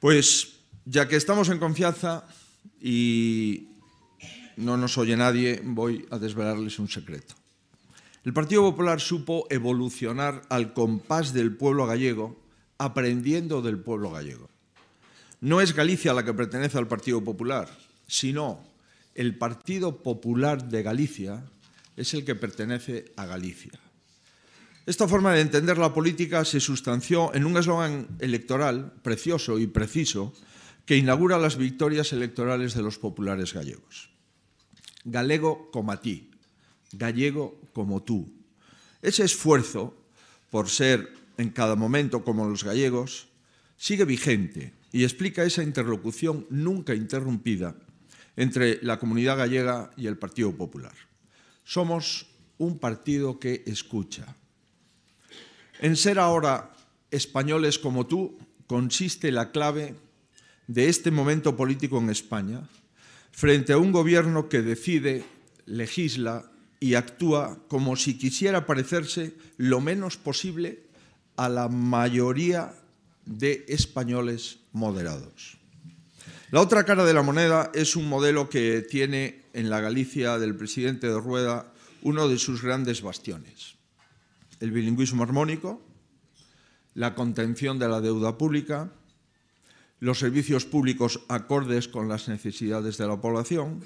Pues 0.00 0.54
ya 0.84 1.08
que 1.08 1.16
estamos 1.16 1.48
en 1.48 1.58
confianza 1.58 2.26
y 2.80 3.68
no 4.56 4.76
nos 4.76 4.98
oye 4.98 5.16
nadie, 5.16 5.62
voy 5.64 6.06
a 6.10 6.18
desvelarles 6.18 6.78
un 6.78 6.88
secreto. 6.88 7.34
El 8.24 8.32
Partido 8.32 8.62
Popular 8.62 9.00
supo 9.00 9.46
evolucionar 9.50 10.42
al 10.48 10.72
compás 10.72 11.32
del 11.32 11.56
pueblo 11.56 11.86
gallego, 11.86 12.43
aprendiendo 12.78 13.62
del 13.62 13.78
pueblo 13.78 14.10
gallego. 14.10 14.48
No 15.40 15.60
es 15.60 15.74
Galicia 15.74 16.14
la 16.14 16.24
que 16.24 16.34
pertenece 16.34 16.78
al 16.78 16.88
Partido 16.88 17.22
Popular, 17.22 17.68
sino 18.06 18.64
el 19.14 19.36
Partido 19.36 20.02
Popular 20.02 20.68
de 20.68 20.82
Galicia 20.82 21.44
es 21.96 22.14
el 22.14 22.24
que 22.24 22.34
pertenece 22.34 23.12
a 23.16 23.26
Galicia. 23.26 23.72
Esta 24.86 25.08
forma 25.08 25.32
de 25.32 25.40
entender 25.40 25.78
la 25.78 25.94
política 25.94 26.44
se 26.44 26.60
sustanció 26.60 27.34
en 27.34 27.46
un 27.46 27.56
eslogan 27.56 28.08
electoral 28.20 28.92
precioso 29.02 29.58
y 29.58 29.66
preciso 29.66 30.34
que 30.84 30.96
inaugura 30.96 31.38
las 31.38 31.56
victorias 31.56 32.12
electorales 32.12 32.74
de 32.74 32.82
los 32.82 32.98
populares 32.98 33.54
gallegos 33.54 34.14
galego 35.04 35.70
como 35.70 35.96
ti, 35.98 36.30
gallego 36.92 37.60
como 37.72 38.02
tú. 38.02 38.32
Ese 39.02 39.24
esfuerzo 39.24 39.94
por 40.50 40.68
ser 40.68 41.12
en 41.38 41.50
cada 41.50 41.76
momento 41.76 42.24
como 42.24 42.48
los 42.48 42.64
gallegos 42.64 43.28
sigue 43.76 44.04
vigente 44.04 44.72
y 44.92 45.04
explica 45.04 45.44
esa 45.44 45.62
interlocución 45.62 46.46
nunca 46.50 46.94
interrumpida 46.94 47.76
entre 48.36 48.82
la 48.82 48.98
comunidad 48.98 49.38
gallega 49.38 49.90
y 49.96 50.06
el 50.06 50.16
Partido 50.16 50.52
Popular. 50.52 50.94
Somos 51.64 52.26
un 52.58 52.78
partido 52.78 53.38
que 53.38 53.62
escucha. 53.66 54.36
En 55.80 55.96
ser 55.96 56.18
ahora 56.18 56.72
españoles 57.10 57.78
como 57.78 58.06
tú 58.06 58.38
consiste 58.66 59.32
la 59.32 59.50
clave 59.50 59.94
de 60.66 60.88
este 60.88 61.10
momento 61.10 61.56
político 61.56 61.98
en 61.98 62.10
España 62.10 62.68
frente 63.30 63.72
a 63.72 63.78
un 63.78 63.92
gobierno 63.92 64.48
que 64.48 64.62
decide, 64.62 65.24
legisla 65.66 66.50
y 66.78 66.94
actúa 66.94 67.58
como 67.68 67.96
si 67.96 68.16
quisiera 68.16 68.66
parecerse 68.66 69.34
lo 69.56 69.80
menos 69.80 70.16
posible 70.16 70.83
a 71.36 71.48
la 71.48 71.68
mayoría 71.68 72.74
de 73.24 73.64
españoles 73.68 74.60
moderados. 74.72 75.58
La 76.50 76.60
otra 76.60 76.84
cara 76.84 77.04
de 77.04 77.14
la 77.14 77.22
moneda 77.22 77.70
es 77.74 77.96
un 77.96 78.08
modelo 78.08 78.48
que 78.48 78.82
tiene 78.82 79.46
en 79.54 79.70
la 79.70 79.80
Galicia 79.80 80.38
del 80.38 80.54
presidente 80.54 81.08
de 81.08 81.18
Rueda 81.18 81.72
uno 82.02 82.28
de 82.28 82.38
sus 82.38 82.62
grandes 82.62 83.02
bastiones. 83.02 83.76
El 84.60 84.70
bilingüismo 84.70 85.22
armónico, 85.22 85.82
la 86.94 87.14
contención 87.14 87.78
de 87.78 87.88
la 87.88 88.00
deuda 88.00 88.38
pública, 88.38 88.92
los 90.00 90.18
servicios 90.18 90.64
públicos 90.64 91.20
acordes 91.28 91.88
con 91.88 92.08
las 92.08 92.28
necesidades 92.28 92.98
de 92.98 93.08
la 93.08 93.20
población, 93.20 93.84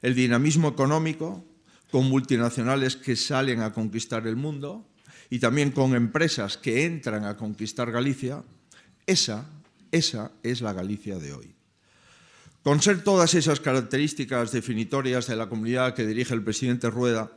el 0.00 0.14
dinamismo 0.14 0.68
económico, 0.68 1.44
con 1.90 2.08
multinacionales 2.08 2.96
que 2.96 3.16
salen 3.16 3.60
a 3.60 3.72
conquistar 3.72 4.26
el 4.26 4.36
mundo 4.36 4.86
y 5.30 5.38
también 5.38 5.70
con 5.70 5.94
empresas 5.94 6.56
que 6.56 6.84
entran 6.84 7.24
a 7.24 7.36
conquistar 7.36 7.90
Galicia, 7.90 8.42
esa, 9.06 9.46
esa 9.90 10.32
es 10.42 10.60
la 10.60 10.72
Galicia 10.72 11.18
de 11.18 11.32
hoy. 11.32 11.54
Con 12.62 12.82
ser 12.82 13.04
todas 13.04 13.34
esas 13.34 13.60
características 13.60 14.50
definitorias 14.50 15.26
de 15.26 15.36
la 15.36 15.48
comunidad 15.48 15.94
que 15.94 16.06
dirige 16.06 16.34
el 16.34 16.42
presidente 16.42 16.90
Rueda, 16.90 17.30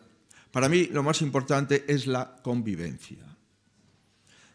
para 0.51 0.69
mí 0.69 0.86
lo 0.86 1.03
más 1.03 1.22
importante 1.22 1.86
es 1.88 2.08
la 2.08 2.38
convivencia. 2.41 3.29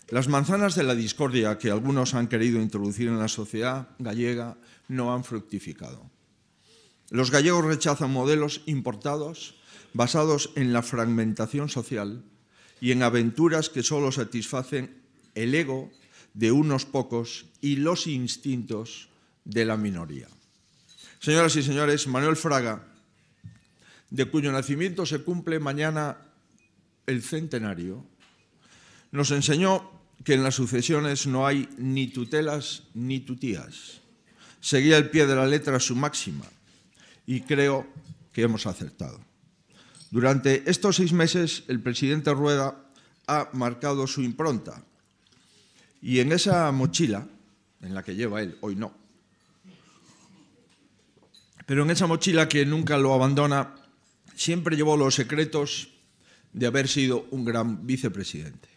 Las 0.09 0.29
manzanas 0.29 0.75
de 0.75 0.83
la 0.83 0.95
discordia 0.95 1.57
que 1.59 1.71
algunos 1.71 2.14
han 2.14 2.29
querido 2.29 2.61
introducir 2.61 3.09
en 3.09 3.19
la 3.19 3.29
sociedad 3.29 3.88
gallega 3.99 4.57
no 4.88 5.14
han 5.14 5.25
fructificado. 5.25 6.11
Los 7.11 7.31
gallegos 7.31 7.64
rechazan 7.64 8.12
modelos 8.12 8.62
importados 8.67 9.55
basados 9.93 10.50
en 10.57 10.73
la 10.73 10.83
fragmentación 10.83 11.69
social 11.69 12.25
y 12.85 12.93
en 12.93 13.03
aventuras 13.03 13.71
que 13.71 13.83
solo 13.83 14.12
satisfacen 14.12 15.00
el 15.35 15.55
ego 15.55 15.91
de 16.35 16.53
unos 16.53 16.85
pocos 16.85 17.47
y 17.62 17.76
los 17.76 18.07
instintos 18.07 19.09
de 19.47 19.64
la 19.64 19.79
minoría. 19.79 20.29
Señoras 21.19 21.57
y 21.57 21.62
señores, 21.62 22.07
Manuel 22.07 22.37
Fraga, 22.37 22.85
de 24.11 24.26
cuyo 24.26 24.53
nacimiento 24.53 25.07
se 25.07 25.21
cumple 25.21 25.61
mañana 25.61 26.19
el 27.07 27.23
centenario, 27.23 28.05
nos 29.12 29.31
enseñó 29.31 29.91
que 30.23 30.35
en 30.35 30.43
las 30.43 30.57
sucesiones 30.57 31.26
no 31.26 31.47
hay 31.47 31.71
ni 31.79 32.09
tutelas 32.09 32.83
ni 32.93 33.21
tutías. 33.21 34.03
Seguía 34.61 34.99
al 34.99 35.09
pie 35.09 35.26
de 35.26 35.37
la 35.37 35.47
letra 35.47 35.81
su 35.81 35.97
máxima 35.97 36.45
y 37.26 37.41
creo 37.41 37.87
que 38.31 38.43
hemos 38.43 38.67
acertado. 38.67 39.25
Durante 40.14 40.62
estos 40.71 40.94
seis 40.94 41.12
meses 41.12 41.64
el 41.66 41.80
presidente 41.83 42.33
Rueda 42.33 42.87
ha 43.26 43.50
marcado 43.52 44.06
su 44.06 44.23
impronta 44.23 44.85
y 46.00 46.21
en 46.21 46.30
esa 46.30 46.71
mochila, 46.71 47.26
en 47.80 47.94
la 47.94 48.04
que 48.04 48.14
lleva 48.14 48.40
él, 48.40 48.56
hoy 48.61 48.76
no, 48.76 48.94
pero 51.66 51.83
en 51.83 51.90
esa 51.90 52.06
mochila 52.06 52.49
que 52.49 52.64
nunca 52.64 52.97
lo 52.97 53.12
abandona, 53.12 53.75
siempre 54.37 54.76
llevó 54.76 54.97
los 54.97 55.16
secretos 55.16 55.88
de 56.52 56.66
haber 56.66 56.87
sido 56.87 57.26
un 57.33 57.44
gran 57.44 57.85
vicepresidente. 57.85 58.68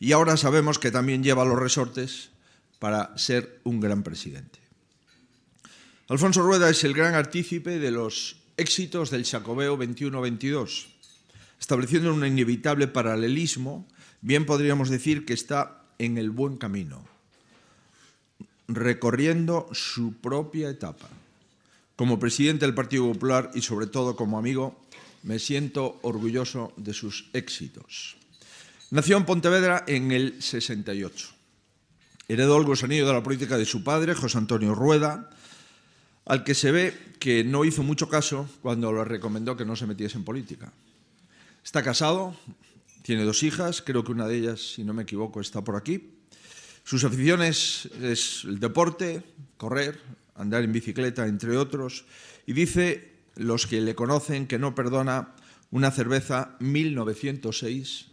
Y 0.00 0.12
ahora 0.12 0.38
sabemos 0.38 0.78
que 0.78 0.90
también 0.90 1.22
lleva 1.22 1.44
los 1.44 1.58
resortes 1.58 2.30
para 2.78 3.14
ser 3.18 3.60
un 3.64 3.78
gran 3.78 4.02
presidente. 4.02 4.58
Alfonso 6.08 6.40
Rueda 6.40 6.70
es 6.70 6.82
el 6.84 6.94
gran 6.94 7.14
artícipe 7.14 7.78
de 7.78 7.90
los 7.90 8.41
éxitos 8.56 9.10
del 9.10 9.24
Jacobeo 9.24 9.78
21-22, 9.78 10.86
estableciendo 11.60 12.12
un 12.12 12.26
inevitable 12.26 12.88
paralelismo, 12.88 13.86
bien 14.20 14.46
podríamos 14.46 14.88
decir 14.88 15.24
que 15.24 15.34
está 15.34 15.84
en 15.98 16.18
el 16.18 16.30
buen 16.30 16.56
camino, 16.56 17.04
recorriendo 18.68 19.68
su 19.72 20.14
propia 20.14 20.70
etapa. 20.70 21.08
Como 21.96 22.18
presidente 22.18 22.64
del 22.64 22.74
Partido 22.74 23.12
Popular 23.12 23.50
y 23.54 23.62
sobre 23.62 23.86
todo 23.86 24.16
como 24.16 24.38
amigo, 24.38 24.80
me 25.22 25.38
siento 25.38 25.98
orgulloso 26.02 26.72
de 26.76 26.94
sus 26.94 27.30
éxitos. 27.32 28.16
Nació 28.90 29.16
en 29.16 29.24
Pontevedra 29.24 29.84
en 29.86 30.10
el 30.10 30.42
68. 30.42 31.28
Heredó 32.28 32.58
el 32.58 32.64
gusanillo 32.64 33.06
de 33.06 33.12
la 33.12 33.22
política 33.22 33.56
de 33.56 33.64
su 33.64 33.84
padre, 33.84 34.14
José 34.14 34.38
Antonio 34.38 34.74
Rueda, 34.74 35.30
al 36.26 36.44
que 36.44 36.54
se 36.54 36.70
ve 36.70 36.96
que 37.18 37.44
no 37.44 37.64
hizo 37.64 37.82
mucho 37.82 38.08
caso 38.08 38.48
cuando 38.62 38.92
le 38.92 39.04
recomendó 39.04 39.56
que 39.56 39.64
no 39.64 39.76
se 39.76 39.86
metiese 39.86 40.18
en 40.18 40.24
política. 40.24 40.72
Está 41.64 41.82
casado, 41.82 42.34
Tiene 43.02 43.24
dos 43.24 43.42
hijas, 43.42 43.82
creo 43.82 44.04
que 44.04 44.12
una 44.12 44.28
de 44.28 44.36
ellas, 44.36 44.74
si 44.74 44.84
no 44.84 44.94
me 44.94 45.02
equivoco, 45.02 45.40
está 45.40 45.62
por 45.62 45.74
aquí. 45.74 46.14
Sus 46.84 47.02
aficiones 47.02 47.88
es 48.00 48.44
el 48.44 48.60
deporte, 48.60 49.24
correr, 49.56 50.00
andar 50.36 50.62
en 50.62 50.72
bicicleta, 50.72 51.26
entre 51.26 51.56
otros, 51.56 52.04
y 52.46 52.52
dice 52.52 53.12
los 53.34 53.66
que 53.66 53.80
le 53.80 53.94
conocen 53.94 54.46
que 54.46 54.58
no 54.58 54.74
perdona 54.74 55.34
una 55.70 55.90
cerveza 55.90 56.56
1906 56.60 58.06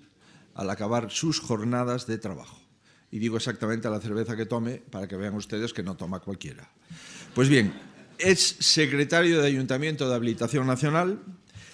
al 0.55 0.69
acabar 0.69 1.11
sus 1.11 1.39
jornadas 1.39 2.07
de 2.07 2.17
trabajo. 2.17 2.59
Y 3.11 3.19
digo 3.19 3.37
exactamente 3.37 3.89
la 3.89 3.99
cerveza 3.99 4.35
que 4.35 4.45
tome 4.45 4.77
para 4.77 5.07
que 5.07 5.17
vean 5.17 5.33
ustedes 5.35 5.73
que 5.73 5.83
no 5.83 5.95
toma 5.97 6.19
cualquiera. 6.19 6.69
Pues 7.33 7.49
bien, 7.49 7.73
es 8.19 8.57
secretario 8.59 9.41
de 9.41 9.47
Ayuntamiento 9.47 10.09
de 10.09 10.15
Habilitación 10.15 10.67
Nacional 10.67 11.19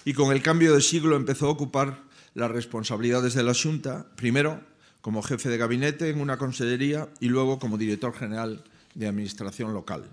y 0.04 0.14
con 0.14 0.32
el 0.32 0.42
cambio 0.42 0.74
de 0.74 0.80
siglo 0.80 1.16
empezó 1.16 1.46
a 1.46 1.50
ocupar 1.50 2.04
las 2.34 2.50
responsabilidades 2.50 3.34
de 3.34 3.42
la 3.42 3.54
Junta, 3.54 4.06
primero 4.16 4.60
como 5.00 5.22
jefe 5.22 5.48
de 5.48 5.58
gabinete 5.58 6.10
en 6.10 6.20
una 6.20 6.38
consellería 6.38 7.08
y 7.20 7.28
luego 7.28 7.58
como 7.58 7.78
director 7.78 8.14
general 8.14 8.64
de 8.94 9.06
Administración 9.08 9.72
Local. 9.72 10.04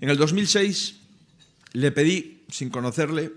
En 0.00 0.10
el 0.10 0.16
2006 0.16 0.96
le 1.72 1.92
pedí, 1.92 2.44
sin 2.48 2.70
conocerle, 2.70 3.32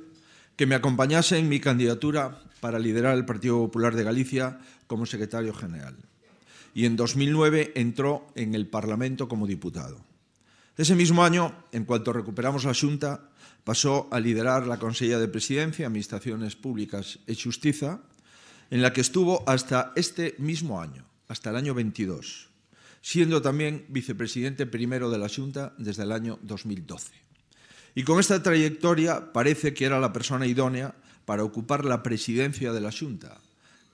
que 0.55 0.65
me 0.65 0.75
acompañase 0.75 1.37
en 1.37 1.49
mi 1.49 1.59
candidatura 1.59 2.41
para 2.59 2.79
liderar 2.79 3.15
el 3.15 3.25
Partido 3.25 3.57
Popular 3.57 3.95
de 3.95 4.03
Galicia 4.03 4.59
como 4.87 5.05
secretario 5.05 5.53
general. 5.53 5.95
Y 6.73 6.85
en 6.85 6.95
2009 6.95 7.73
entró 7.75 8.27
en 8.35 8.55
el 8.55 8.67
Parlamento 8.67 9.27
como 9.27 9.47
diputado. 9.47 10.08
Ese 10.79 10.95
mismo 10.95 11.25
año, 11.25 11.65
en 11.73 11.83
cuanto 11.83 12.13
recuperamos 12.13 12.63
la 12.63 12.73
Junta, 12.73 13.31
pasó 13.65 14.07
a 14.13 14.19
liderar 14.21 14.65
la 14.65 14.79
Consejería 14.79 15.19
de 15.19 15.27
Presidencia, 15.27 15.85
Administraciones 15.85 16.55
Públicas 16.55 17.19
y 17.27 17.35
Justicia, 17.35 17.99
en 18.71 18.81
la 18.81 18.93
que 18.93 19.01
estuvo 19.01 19.43
hasta 19.45 19.91
este 19.97 20.35
mismo 20.37 20.79
año, 20.79 21.03
hasta 21.27 21.49
el 21.49 21.57
año 21.57 21.73
22, 21.73 22.47
siendo 23.01 23.41
también 23.41 23.87
vicepresidente 23.89 24.65
primero 24.67 25.09
de 25.09 25.17
la 25.17 25.27
Junta 25.27 25.73
desde 25.77 26.03
el 26.03 26.13
año 26.13 26.39
2012. 26.43 27.11
Y 27.95 28.03
con 28.03 28.17
esta 28.17 28.41
trayectoria 28.41 29.33
parece 29.33 29.73
que 29.73 29.83
era 29.83 29.99
la 29.99 30.13
persona 30.13 30.47
idónea 30.47 30.95
para 31.25 31.43
ocupar 31.43 31.83
la 31.83 32.03
presidencia 32.03 32.71
de 32.71 32.79
la 32.79 32.93
Junta, 32.93 33.37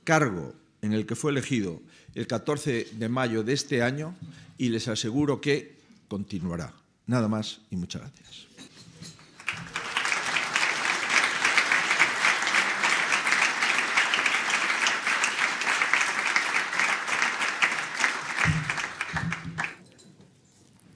cargo 0.04 0.54
en 0.84 0.94
el 0.94 1.08
que 1.08 1.16
fue 1.16 1.32
elegido 1.32 1.82
el 2.14 2.28
14 2.28 2.90
de 2.92 3.10
mayo 3.10 3.42
de 3.42 3.54
este 3.54 3.82
año 3.82 4.16
y 4.60 4.70
les 4.70 4.88
aseguro 4.88 5.42
que 5.42 5.75
continuará. 6.08 6.74
Nada 7.08 7.28
más 7.28 7.62
y 7.70 7.76
muchas 7.76 8.02
gracias. 8.02 8.48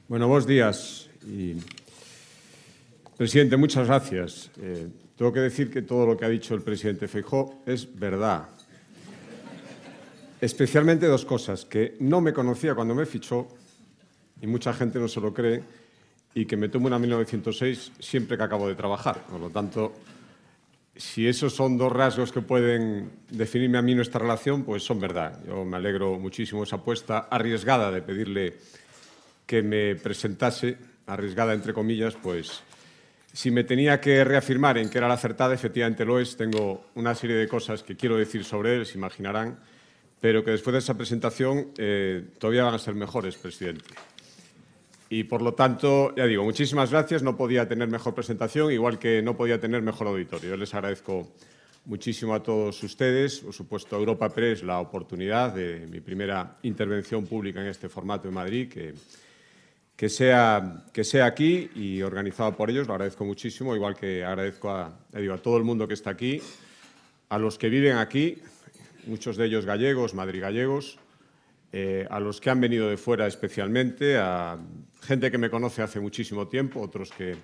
Bueno, 0.09 0.27
buenos 0.27 0.47
días. 0.47 1.07
Y, 1.23 1.57
presidente, 3.15 3.57
muchas 3.57 3.85
gracias. 3.85 4.49
Eh, 4.59 4.87
tengo 5.15 5.31
que 5.31 5.39
decir 5.41 5.69
que 5.69 5.83
todo 5.83 6.07
lo 6.07 6.17
que 6.17 6.25
ha 6.25 6.29
dicho 6.29 6.55
el 6.55 6.63
presidente 6.63 7.07
Feijó 7.07 7.61
es 7.67 7.87
verdad. 7.93 8.49
Especialmente 10.41 11.05
dos 11.05 11.25
cosas, 11.25 11.63
que 11.63 11.95
no 11.99 12.21
me 12.21 12.33
conocía 12.33 12.73
cuando 12.73 12.95
me 12.95 13.05
fichó, 13.05 13.49
y 14.41 14.47
mucha 14.47 14.73
gente 14.73 14.99
no 14.99 15.07
se 15.07 15.21
lo 15.21 15.33
cree, 15.33 15.63
y 16.33 16.45
que 16.45 16.57
me 16.57 16.69
tomo 16.69 16.87
una 16.87 16.99
1906 16.99 17.93
siempre 17.99 18.37
que 18.37 18.43
acabo 18.43 18.67
de 18.67 18.75
trabajar. 18.75 19.25
Por 19.25 19.39
lo 19.39 19.49
tanto, 19.49 19.93
si 20.95 21.27
esos 21.27 21.53
son 21.53 21.77
dos 21.77 21.91
rasgos 21.91 22.31
que 22.31 22.41
pueden 22.41 23.09
definirme 23.29 23.77
a 23.77 23.81
mí 23.81 23.95
nuestra 23.95 24.19
relación, 24.19 24.63
pues 24.63 24.83
son 24.83 24.99
verdad. 24.99 25.39
Yo 25.47 25.65
me 25.65 25.77
alegro 25.77 26.19
muchísimo 26.19 26.63
esa 26.63 26.77
apuesta 26.77 27.27
arriesgada 27.31 27.91
de 27.91 28.01
pedirle 28.01 28.57
que 29.45 29.63
me 29.63 29.95
presentase, 29.95 30.77
arriesgada 31.07 31.53
entre 31.53 31.73
comillas, 31.73 32.15
pues 32.21 32.61
si 33.33 33.51
me 33.51 33.63
tenía 33.63 34.01
que 34.01 34.23
reafirmar 34.23 34.77
en 34.77 34.89
que 34.89 34.97
era 34.97 35.07
la 35.07 35.13
acertada, 35.13 35.53
efectivamente 35.53 36.03
lo 36.03 36.19
es. 36.19 36.35
Tengo 36.35 36.87
una 36.95 37.15
serie 37.15 37.35
de 37.35 37.47
cosas 37.47 37.83
que 37.83 37.95
quiero 37.95 38.17
decir 38.17 38.43
sobre 38.43 38.75
él, 38.75 38.85
se 38.85 38.97
imaginarán, 38.97 39.59
pero 40.19 40.43
que 40.43 40.51
después 40.51 40.73
de 40.73 40.79
esa 40.79 40.95
presentación 40.95 41.67
eh, 41.77 42.25
todavía 42.39 42.63
van 42.63 42.73
a 42.73 42.79
ser 42.79 42.95
mejores, 42.95 43.37
presidente. 43.37 43.85
Y 45.09 45.23
por 45.23 45.41
lo 45.41 45.53
tanto, 45.53 46.15
ya 46.15 46.25
digo, 46.25 46.43
muchísimas 46.43 46.91
gracias. 46.91 47.23
No 47.23 47.35
podía 47.35 47.67
tener 47.67 47.89
mejor 47.89 48.13
presentación, 48.13 48.71
igual 48.71 48.99
que 48.99 49.21
no 49.21 49.35
podía 49.35 49.59
tener 49.59 49.81
mejor 49.81 50.07
auditorio. 50.07 50.51
Yo 50.51 50.57
les 50.57 50.73
agradezco 50.73 51.31
muchísimo 51.85 52.35
a 52.35 52.43
todos 52.43 52.83
ustedes, 52.83 53.39
por 53.39 53.53
supuesto 53.53 53.95
a 53.95 53.99
Europa 53.99 54.29
Press, 54.29 54.61
la 54.61 54.79
oportunidad 54.79 55.53
de 55.53 55.87
mi 55.89 56.01
primera 56.01 56.57
intervención 56.61 57.25
pública 57.25 57.61
en 57.61 57.67
este 57.67 57.89
formato 57.89 58.27
en 58.27 58.33
Madrid, 58.35 58.69
que 58.69 58.93
que 59.99 60.07
sea, 60.07 60.85
que 60.93 61.03
sea 61.03 61.25
aquí 61.25 61.69
y 61.75 62.01
organizado 62.03 62.55
por 62.55 62.69
ellos, 62.69 62.87
lo 62.87 62.93
agradezco 62.93 63.25
muchísimo, 63.25 63.75
igual 63.75 63.97
que 63.97 64.23
agradezco 64.23 64.69
a, 64.69 64.97
digo, 65.11 65.33
a 65.33 65.39
todo 65.39 65.57
el 65.57 65.65
mundo 65.65 65.89
que 65.89 65.93
está 65.93 66.11
aquí, 66.11 66.41
a 67.27 67.37
los 67.37 67.57
que 67.57 67.67
viven 67.67 67.97
aquí, 67.97 68.37
muchos 69.07 69.35
de 69.35 69.47
ellos 69.47 69.65
gallegos, 69.65 70.13
madrigallegos, 70.13 70.99
eh, 71.71 72.07
a 72.09 72.19
los 72.19 72.41
que 72.41 72.49
han 72.49 72.59
venido 72.59 72.89
de 72.89 72.97
fuera 72.97 73.27
especialmente, 73.27 74.17
a 74.17 74.57
gente 75.01 75.29
que 75.29 75.37
me 75.37 75.49
conoce 75.49 75.81
hace 75.81 75.99
muchísimo 75.99 76.47
tiempo, 76.47 76.81
otros 76.81 77.11
que 77.11 77.35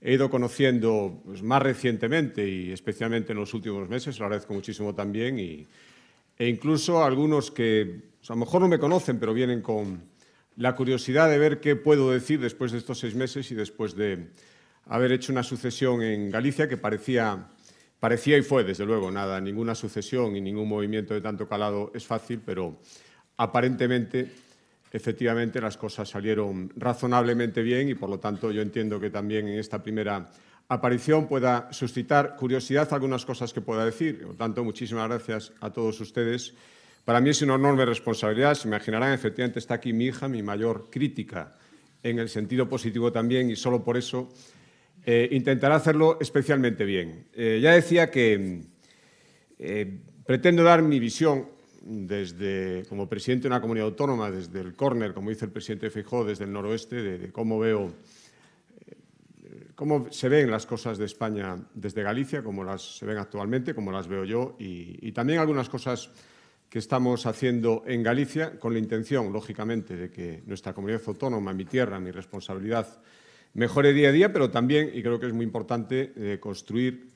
he 0.00 0.14
ido 0.14 0.28
conociendo 0.28 1.22
pues, 1.24 1.42
más 1.42 1.62
recientemente 1.62 2.46
y 2.46 2.72
especialmente 2.72 3.32
en 3.32 3.38
los 3.38 3.54
últimos 3.54 3.88
meses, 3.88 4.18
lo 4.18 4.26
agradezco 4.26 4.52
muchísimo 4.52 4.94
también, 4.94 5.38
y, 5.38 5.66
e 6.36 6.48
incluso 6.48 7.02
a 7.02 7.06
algunos 7.06 7.50
que 7.50 8.02
pues, 8.18 8.30
a 8.30 8.34
lo 8.34 8.40
mejor 8.40 8.60
no 8.60 8.68
me 8.68 8.78
conocen, 8.78 9.18
pero 9.18 9.32
vienen 9.32 9.62
con 9.62 10.02
la 10.56 10.76
curiosidad 10.76 11.30
de 11.30 11.38
ver 11.38 11.60
qué 11.60 11.76
puedo 11.76 12.10
decir 12.10 12.40
después 12.40 12.72
de 12.72 12.78
estos 12.78 12.98
seis 12.98 13.14
meses 13.14 13.50
y 13.52 13.54
después 13.54 13.96
de 13.96 14.28
haber 14.86 15.12
hecho 15.12 15.32
una 15.32 15.42
sucesión 15.42 16.02
en 16.02 16.30
Galicia 16.30 16.68
que 16.68 16.76
parecía, 16.76 17.48
parecía 18.00 18.36
y 18.36 18.42
fue, 18.42 18.64
desde 18.64 18.84
luego, 18.84 19.10
nada, 19.10 19.40
ninguna 19.40 19.74
sucesión 19.74 20.36
y 20.36 20.40
ningún 20.40 20.68
movimiento 20.68 21.14
de 21.14 21.20
tanto 21.20 21.48
calado 21.48 21.90
es 21.94 22.06
fácil, 22.06 22.42
pero 22.44 22.78
aparentemente, 23.42 24.30
efectivamente, 24.92 25.60
las 25.60 25.76
cosas 25.76 26.08
salieron 26.08 26.72
razonablemente 26.76 27.62
bien 27.62 27.88
y, 27.88 27.94
por 27.94 28.08
lo 28.08 28.18
tanto, 28.18 28.50
yo 28.50 28.62
entiendo 28.62 29.00
que 29.00 29.10
también 29.10 29.48
en 29.48 29.58
esta 29.58 29.82
primera 29.82 30.30
aparición 30.68 31.26
pueda 31.26 31.72
suscitar 31.72 32.36
curiosidad 32.36 32.92
algunas 32.92 33.24
cosas 33.24 33.52
que 33.52 33.60
pueda 33.60 33.84
decir. 33.84 34.20
Por 34.20 34.28
lo 34.28 34.34
tanto, 34.34 34.64
muchísimas 34.64 35.08
gracias 35.08 35.52
a 35.60 35.70
todos 35.70 36.00
ustedes 36.00 36.54
para 37.04 37.20
mí 37.20 37.30
es 37.30 37.42
una 37.42 37.56
enorme 37.56 37.84
responsabilidad. 37.84 38.54
Se 38.54 38.68
imaginarán, 38.68 39.12
efectivamente 39.12 39.58
está 39.58 39.74
aquí 39.74 39.92
mi 39.92 40.06
hija, 40.06 40.28
mi 40.28 40.42
mayor 40.42 40.88
crítica, 40.90 41.56
en 42.02 42.18
el 42.18 42.28
sentido 42.28 42.68
positivo 42.68 43.10
también, 43.10 43.50
y 43.50 43.56
solo 43.56 43.82
por 43.82 43.96
eso 43.96 44.32
eh, 45.04 45.28
intentaré 45.32 45.74
hacerlo 45.74 46.18
especialmente 46.20 46.84
bien. 46.84 47.26
Eh, 47.34 47.58
ya 47.60 47.72
decía 47.72 48.10
que 48.10 48.62
eh, 49.58 49.98
pretendo 50.24 50.62
dar 50.62 50.82
mi 50.82 51.00
visión 51.00 51.48
desde, 51.84 52.84
como 52.88 53.08
presidente 53.08 53.42
de 53.42 53.48
una 53.48 53.60
comunidad 53.60 53.86
autónoma, 53.88 54.30
desde 54.30 54.60
el 54.60 54.74
córner, 54.74 55.14
como 55.14 55.30
dice 55.30 55.44
el 55.44 55.50
presidente 55.50 55.90
Feijóo, 55.90 56.24
desde 56.24 56.44
el 56.44 56.52
noroeste, 56.52 56.96
de, 56.96 57.32
cómo 57.32 57.58
veo 57.58 57.92
cómo 59.74 60.06
se 60.10 60.28
ven 60.28 60.50
las 60.50 60.64
cosas 60.64 60.96
de 60.98 61.06
España 61.06 61.56
desde 61.74 62.02
Galicia, 62.02 62.44
cómo 62.44 62.62
las 62.62 62.98
se 62.98 63.06
ven 63.06 63.18
actualmente, 63.18 63.74
cómo 63.74 63.90
las 63.90 64.06
veo 64.06 64.24
yo, 64.24 64.54
y 64.58 65.10
también 65.12 65.40
algunas 65.40 65.68
cosas 65.68 66.10
que 66.72 66.78
estamos 66.78 67.26
haciendo 67.26 67.82
en 67.86 68.02
Galicia, 68.02 68.58
con 68.58 68.72
la 68.72 68.78
intención, 68.78 69.30
lógicamente, 69.30 69.94
de 69.94 70.10
que 70.10 70.42
nuestra 70.46 70.72
comunidad 70.72 71.02
autónoma, 71.04 71.52
mi 71.52 71.66
tierra, 71.66 72.00
mi 72.00 72.10
responsabilidad, 72.10 72.98
mejore 73.52 73.92
día 73.92 74.08
a 74.08 74.12
día, 74.12 74.32
pero 74.32 74.50
también, 74.50 74.90
y 74.94 75.02
creo 75.02 75.20
que 75.20 75.26
es 75.26 75.34
muy 75.34 75.44
importante, 75.44 76.14
eh, 76.16 76.38
construir 76.40 77.11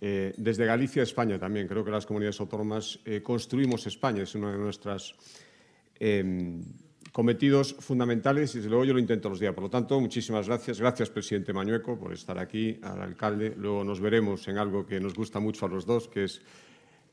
eh, 0.00 0.32
desde 0.36 0.64
Galicia 0.64 1.02
España 1.02 1.38
también. 1.38 1.68
Creo 1.68 1.84
que 1.84 1.90
las 1.90 2.06
comunidades 2.06 2.40
autónomas 2.40 2.98
eh, 3.04 3.22
construimos 3.22 3.86
España, 3.86 4.22
es 4.22 4.34
uno 4.34 4.50
de 4.50 4.58
nuestros 4.58 5.14
em, 5.98 6.62
cometidos 7.12 7.74
fundamentales 7.78 8.54
y 8.54 8.58
desde 8.58 8.70
luego 8.70 8.84
yo 8.84 8.92
lo 8.94 8.98
intento 8.98 9.28
los 9.28 9.40
días. 9.40 9.54
Por 9.54 9.64
lo 9.64 9.70
tanto, 9.70 10.00
muchísimas 10.00 10.46
gracias. 10.46 10.80
Gracias, 10.80 11.10
presidente 11.10 11.52
Mañueco, 11.52 11.98
por 11.98 12.12
estar 12.12 12.38
aquí, 12.38 12.78
al 12.82 13.02
alcalde. 13.02 13.54
Luego 13.56 13.84
nos 13.84 14.00
veremos 14.00 14.46
en 14.48 14.58
algo 14.58 14.86
que 14.86 15.00
nos 15.00 15.14
gusta 15.14 15.40
mucho 15.40 15.66
a 15.66 15.68
los 15.68 15.84
dos, 15.84 16.08
que 16.08 16.24
es 16.24 16.40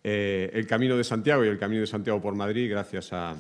eh, 0.04 0.50
el 0.54 0.66
Camino 0.68 0.96
de 0.96 1.04
Santiago 1.04 1.44
y 1.44 1.50
el 1.50 1.58
Camino 1.58 1.82
de 1.82 1.88
Santiago 1.88 2.22
por 2.22 2.36
Madrid, 2.36 2.70
gracias 2.70 3.12
a, 3.12 3.36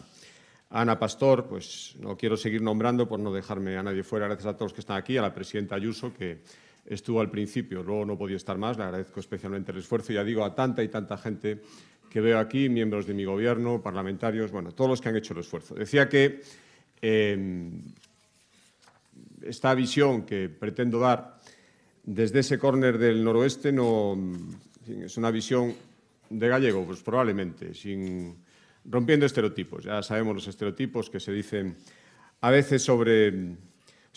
Ana 0.70 1.00
Pastor, 1.00 1.48
pues 1.48 1.96
no 2.00 2.18
quiero 2.18 2.36
seguir 2.36 2.62
nombrando 2.62 3.08
por 3.08 3.20
no 3.20 3.32
dejarme 3.32 3.78
a 3.78 3.84
nadie 3.84 4.04
fuera, 4.04 4.28
gracias 4.28 4.48
a 4.48 4.54
todos 4.58 4.72
los 4.72 4.74
que 4.74 4.82
están 4.82 4.98
aquí, 4.98 5.16
a 5.16 5.22
la 5.22 5.34
presidenta 5.34 5.76
Ayuso, 5.76 6.14
que 6.14 6.42
estuvo 6.88 7.22
al 7.22 7.30
principio, 7.30 7.84
luego 7.84 8.06
no 8.06 8.18
podía 8.18 8.38
estar 8.38 8.58
más, 8.58 8.78
le 8.78 8.86
agradezco 8.86 9.20
especialmente 9.20 9.72
el 9.72 9.78
esfuerzo, 9.78 10.14
ya 10.14 10.24
digo, 10.24 10.44
a 10.44 10.56
tanta 10.56 10.82
y 10.82 10.88
tanta 10.88 11.18
gente 11.18 11.62
que 12.10 12.22
veo 12.22 12.40
aquí, 12.40 12.70
miembros 12.70 13.06
de 13.06 13.14
mi 13.14 13.26
gobierno, 13.26 13.82
parlamentarios, 13.82 14.52
bueno, 14.52 14.72
todos 14.72 14.90
los 14.90 15.02
que 15.02 15.10
han 15.10 15.18
hecho 15.18 15.34
el 15.34 15.42
esfuerzo. 15.42 15.76
Decía 15.76 16.08
que 16.08 16.42
em, 17.02 17.82
esta 19.42 19.76
visión 19.76 20.26
que 20.26 20.50
pretendo 20.50 21.00
dar 21.00 21.40
desde 22.04 22.40
ese 22.40 22.58
córner 22.58 22.98
del 22.98 23.24
noroeste 23.24 23.74
no, 23.74 24.18
es 24.88 25.18
una 25.18 25.30
visión 25.30 25.74
de 26.30 26.48
gallego, 26.48 26.86
pues 26.86 27.02
probablemente, 27.02 27.74
sin 27.74 28.36
rompiendo 28.86 29.26
estereotipos. 29.26 29.84
Ya 29.84 30.02
sabemos 30.02 30.36
los 30.36 30.48
estereotipos 30.48 31.10
que 31.10 31.20
se 31.20 31.34
dicen 31.34 31.76
a 32.42 32.50
veces 32.50 32.82
sobre, 32.84 33.56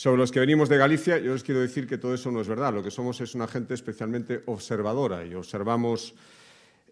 sobre 0.01 0.17
los 0.17 0.33
que 0.33 0.41
venimos 0.41 0.71
de 0.71 0.79
Galicia. 0.79 1.19
Yo 1.19 1.35
les 1.35 1.43
quiero 1.43 1.61
decir 1.61 1.87
que 1.87 1.99
todo 1.99 2.15
eso 2.15 2.31
no 2.31 2.41
es 2.41 2.49
verdad. 2.49 2.73
Lo 2.73 2.83
que 2.83 2.91
somos 2.91 3.21
es 3.21 3.35
una 3.35 3.47
gente 3.47 3.75
especialmente 3.75 4.43
observadora 4.47 5.27
y 5.27 5.35
observamos... 5.35 6.15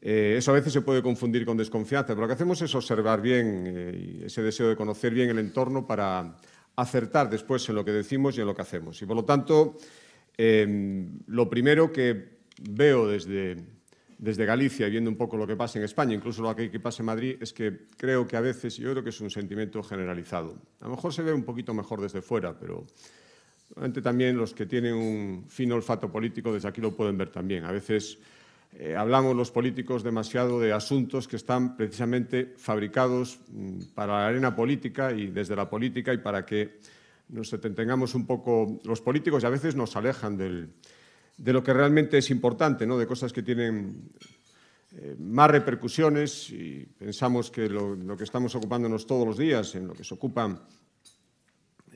Eh, 0.03 0.35
eso 0.37 0.51
a 0.51 0.55
veces 0.55 0.75
se 0.75 0.83
puede 0.83 1.03
confundir 1.03 1.47
con 1.47 1.57
desconfianza, 1.57 2.09
pero 2.09 2.21
lo 2.21 2.27
que 2.27 2.35
hacemos 2.35 2.61
es 2.61 2.75
observar 2.75 3.23
bien 3.23 3.65
eh, 3.67 4.23
ese 4.27 4.43
deseo 4.43 4.69
de 4.69 4.77
conocer 4.77 5.15
bien 5.15 5.31
el 5.31 5.39
entorno 5.39 5.87
para 5.87 6.37
acertar 6.77 7.31
después 7.31 7.67
en 7.71 7.77
lo 7.77 7.85
que 7.85 7.93
decimos 7.93 8.37
y 8.37 8.43
en 8.43 8.47
lo 8.47 8.55
que 8.55 8.61
hacemos. 8.61 9.01
Y 9.01 9.07
por 9.07 9.17
lo 9.17 9.25
tanto, 9.25 9.79
eh, 10.37 11.09
lo 11.29 11.49
primero 11.49 11.91
que 11.91 12.41
veo 12.61 13.09
desde, 13.09 13.57
desde 14.19 14.45
Galicia, 14.45 14.89
viendo 14.89 15.09
un 15.09 15.17
poco 15.17 15.37
lo 15.37 15.47
que 15.47 15.57
pasa 15.57 15.79
en 15.79 15.85
España, 15.85 16.15
incluso 16.15 16.43
lo 16.43 16.55
que 16.55 16.81
pasa 16.81 17.03
en 17.03 17.07
Madrid, 17.07 17.37
es 17.41 17.53
que 17.53 17.87
creo 17.97 18.27
que 18.27 18.37
a 18.37 18.41
veces, 18.41 18.77
yo 18.77 18.91
creo 18.91 19.05
que 19.05 19.11
es 19.11 19.21
un 19.21 19.31
sentimiento 19.31 19.83
generalizado. 19.83 20.59
A 20.81 20.85
lo 20.85 20.97
mejor 20.97 21.13
se 21.13 21.23
ve 21.23 21.33
un 21.33 21.45
poquito 21.45 21.73
mejor 21.73 22.01
desde 22.01 22.21
fuera, 22.21 22.59
pero 22.59 22.85
también 24.03 24.37
los 24.37 24.55
que 24.55 24.67
tienen 24.67 24.95
un 24.95 25.45
fino 25.49 25.77
olfato 25.77 26.11
político 26.11 26.53
desde 26.53 26.69
aquí 26.69 26.81
lo 26.81 26.97
pueden 26.97 27.17
ver 27.17 27.31
también. 27.31 27.65
A 27.65 27.71
veces 27.71 28.19
eh, 28.73 28.97
hablamos 28.97 29.37
los 29.37 29.51
políticos 29.51 30.03
demasiado 30.03 30.61
de 30.61 30.73
asuntos 30.73 31.29
que 31.29 31.37
están 31.37 31.77
precisamente 31.77 32.55
fabricados 32.57 33.39
mm, 33.51 33.95
para 33.95 34.15
la 34.15 34.27
arena 34.27 34.57
política 34.57 35.13
y 35.13 35.29
desde 35.29 35.55
la 35.55 35.71
política 35.71 36.13
y 36.13 36.19
para 36.19 36.45
que 36.45 36.79
nos 37.29 37.51
tengamos 37.61 38.15
un 38.15 38.27
poco... 38.27 38.81
Los 38.85 39.01
políticos 39.01 39.45
a 39.45 39.51
veces 39.51 39.77
nos 39.77 39.95
alejan 39.97 40.37
del 40.37 40.71
de 41.39 41.53
lo 41.53 41.63
que 41.63 41.73
realmente 41.73 42.19
es 42.19 42.31
importante, 42.31 42.87
¿no? 42.87 42.99
de 42.99 43.07
cosas 43.07 43.33
que 43.33 43.43
tienen 43.43 44.11
eh, 44.97 45.17
más 45.19 45.51
repercusiones 45.51 46.51
y 46.51 46.85
pensamos 46.99 47.51
que 47.51 47.69
lo, 47.69 47.95
lo, 47.95 48.17
que 48.17 48.25
estamos 48.25 48.55
ocupándonos 48.55 49.07
todos 49.07 49.27
los 49.27 49.39
días, 49.39 49.75
en 49.77 49.87
lo 49.87 49.95
que 49.95 50.05
se 50.05 50.15
ocupan 50.15 50.61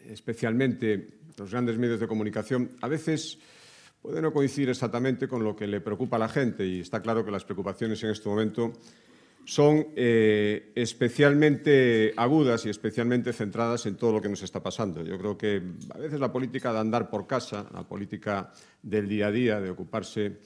especialmente 0.06 1.18
los 1.36 1.50
grandes 1.50 1.78
medios 1.78 2.00
de 2.00 2.06
comunicación, 2.06 2.70
a 2.80 2.88
veces 2.88 3.38
puede 4.00 4.22
no 4.22 4.32
coincidir 4.32 4.68
exactamente 4.68 5.28
con 5.28 5.42
lo 5.42 5.56
que 5.56 5.66
le 5.66 5.80
preocupa 5.80 6.16
a 6.16 6.20
la 6.20 6.28
gente 6.28 6.66
y 6.66 6.80
está 6.80 7.00
claro 7.00 7.24
que 7.24 7.30
las 7.30 7.44
preocupaciones 7.44 8.02
en 8.04 8.10
este 8.10 8.28
momento 8.28 8.72
son 9.44 9.88
eh, 9.96 10.72
especialmente 10.74 12.12
agudas 12.16 12.64
y 12.66 12.70
especialmente 12.70 13.32
centradas 13.32 13.86
en 13.86 13.96
todo 13.96 14.12
lo 14.12 14.20
que 14.20 14.28
nos 14.28 14.42
está 14.42 14.62
pasando. 14.62 15.02
Yo 15.02 15.18
creo 15.18 15.36
que 15.36 15.62
a 15.92 15.98
veces 15.98 16.20
la 16.20 16.32
política 16.32 16.72
de 16.72 16.78
andar 16.78 17.10
por 17.10 17.26
casa, 17.26 17.66
la 17.72 17.86
política 17.86 18.52
del 18.82 19.08
día 19.08 19.26
a 19.26 19.32
día, 19.32 19.60
de 19.60 19.70
ocuparse 19.70 20.38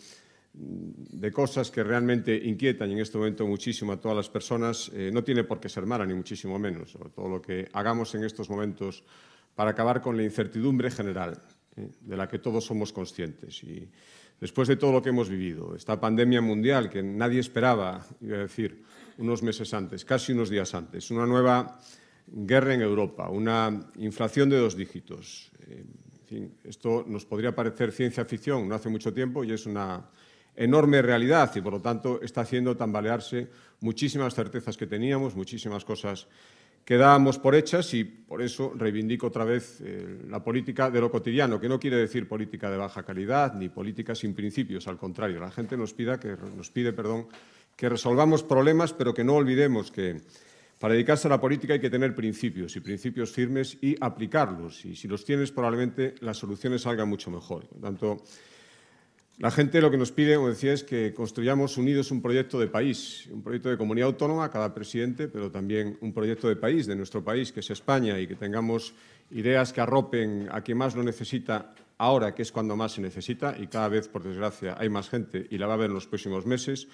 mm, 0.54 1.18
de 1.18 1.32
cosas 1.32 1.70
que 1.70 1.84
realmente 1.84 2.34
inquietan 2.34 2.90
en 2.90 2.98
este 2.98 3.18
momento 3.18 3.46
muchísimo 3.46 3.92
a 3.92 4.00
todas 4.00 4.16
las 4.16 4.30
personas, 4.30 4.90
eh, 4.94 5.10
no 5.12 5.22
tiene 5.22 5.44
por 5.44 5.60
qué 5.60 5.68
ser 5.68 5.84
mala, 5.84 6.06
ni 6.06 6.14
muchísimo 6.14 6.58
menos. 6.58 6.90
Sobre 6.90 7.10
todo 7.10 7.28
lo 7.28 7.42
que 7.42 7.68
hagamos 7.72 8.14
en 8.14 8.24
estos 8.24 8.48
momentos 8.48 9.04
para 9.54 9.70
acabar 9.70 10.00
con 10.00 10.16
la 10.16 10.22
incertidumbre 10.22 10.90
general, 10.90 11.42
eh, 11.76 11.90
de 12.00 12.16
la 12.16 12.28
que 12.28 12.38
todos 12.38 12.64
somos 12.64 12.92
conscientes. 12.92 13.62
Y, 13.62 13.88
después 14.40 14.68
de 14.68 14.76
todo 14.76 14.92
lo 14.92 15.02
que 15.02 15.10
hemos 15.10 15.28
vivido, 15.28 15.74
esta 15.74 16.00
pandemia 16.00 16.40
mundial 16.40 16.90
que 16.90 17.02
nadie 17.02 17.40
esperaba, 17.40 18.04
iba 18.20 18.36
a 18.36 18.40
decir, 18.40 18.82
unos 19.18 19.42
meses 19.42 19.72
antes, 19.72 20.04
casi 20.04 20.32
unos 20.32 20.50
días 20.50 20.74
antes, 20.74 21.10
una 21.10 21.26
nueva 21.26 21.80
guerra 22.26 22.74
en 22.74 22.82
Europa, 22.82 23.28
una 23.30 23.90
inflación 23.96 24.50
de 24.50 24.58
dos 24.58 24.76
dígitos. 24.76 25.50
Fin, 26.26 26.54
esto 26.64 27.04
nos 27.06 27.24
podría 27.24 27.54
parecer 27.54 27.92
ciencia 27.92 28.24
ficción 28.24 28.68
no 28.68 28.74
hace 28.74 28.88
mucho 28.88 29.14
tiempo 29.14 29.44
y 29.44 29.52
es 29.52 29.64
una 29.64 30.10
enorme 30.56 31.00
realidad 31.00 31.54
y, 31.54 31.60
por 31.60 31.74
lo 31.74 31.80
tanto, 31.80 32.20
está 32.20 32.40
haciendo 32.40 32.76
tambalearse 32.76 33.48
muchísimas 33.80 34.34
certezas 34.34 34.76
que 34.76 34.86
teníamos, 34.86 35.36
muchísimas 35.36 35.84
cosas 35.84 36.26
que 36.86 36.96
dábamos 36.96 37.36
por 37.40 37.56
hechas 37.56 37.92
y 37.94 38.04
por 38.04 38.40
eso 38.40 38.72
reivindico 38.76 39.26
otra 39.26 39.44
vez 39.44 39.80
eh, 39.80 40.20
la 40.28 40.44
política 40.44 40.88
de 40.88 41.00
lo 41.00 41.10
cotidiano, 41.10 41.58
que 41.58 41.68
no 41.68 41.80
quiere 41.80 41.96
decir 41.96 42.28
política 42.28 42.70
de 42.70 42.76
baja 42.76 43.02
calidad 43.02 43.54
ni 43.54 43.68
política 43.68 44.14
sin 44.14 44.34
principios, 44.34 44.86
al 44.86 44.96
contrario, 44.96 45.40
la 45.40 45.50
gente 45.50 45.76
nos, 45.76 45.92
pida 45.92 46.20
que, 46.20 46.36
nos 46.56 46.70
pide 46.70 46.92
perdón, 46.92 47.26
que 47.74 47.88
resolvamos 47.88 48.44
problemas, 48.44 48.92
pero 48.92 49.12
que 49.12 49.24
no 49.24 49.34
olvidemos 49.34 49.90
que 49.90 50.20
para 50.78 50.94
dedicarse 50.94 51.26
a 51.26 51.30
la 51.30 51.40
política 51.40 51.72
hay 51.72 51.80
que 51.80 51.90
tener 51.90 52.14
principios 52.14 52.76
y 52.76 52.80
principios 52.80 53.32
firmes 53.32 53.76
y 53.80 53.96
aplicarlos. 54.00 54.84
Y 54.84 54.94
si 54.94 55.08
los 55.08 55.24
tienes, 55.24 55.50
probablemente 55.50 56.14
las 56.20 56.36
soluciones 56.36 56.82
salgan 56.82 57.08
mucho 57.08 57.32
mejor. 57.32 57.66
La 59.38 59.50
gente 59.50 59.82
lo 59.82 59.90
que 59.90 59.98
nos 59.98 60.12
pide, 60.12 60.36
como 60.36 60.48
decía, 60.48 60.72
es 60.72 60.82
que 60.82 61.12
construyamos 61.12 61.76
unidos 61.76 62.10
un 62.10 62.22
proyecto 62.22 62.58
de 62.58 62.68
país, 62.68 63.28
un 63.30 63.42
proyecto 63.42 63.68
de 63.68 63.76
comunidad 63.76 64.08
autónoma, 64.08 64.50
cada 64.50 64.72
presidente, 64.72 65.28
pero 65.28 65.50
también 65.50 65.98
un 66.00 66.14
proyecto 66.14 66.48
de 66.48 66.56
país, 66.56 66.86
de 66.86 66.96
nuestro 66.96 67.22
país, 67.22 67.52
que 67.52 67.60
es 67.60 67.70
España, 67.70 68.18
y 68.18 68.26
que 68.26 68.34
tengamos 68.34 68.94
ideas 69.30 69.74
que 69.74 69.82
arropen 69.82 70.48
a 70.50 70.62
quien 70.62 70.78
más 70.78 70.96
lo 70.96 71.02
necesita 71.02 71.74
ahora, 71.98 72.34
que 72.34 72.42
es 72.42 72.50
cuando 72.50 72.76
más 72.76 72.92
se 72.92 73.02
necesita, 73.02 73.54
y 73.58 73.66
cada 73.66 73.88
vez, 73.88 74.08
por 74.08 74.22
desgracia, 74.22 74.74
hay 74.78 74.88
más 74.88 75.10
gente 75.10 75.46
y 75.50 75.58
la 75.58 75.66
va 75.66 75.74
a 75.74 75.78
ver 75.78 75.90
en 75.90 75.94
los 75.94 76.06
próximos 76.06 76.46
meses, 76.46 76.88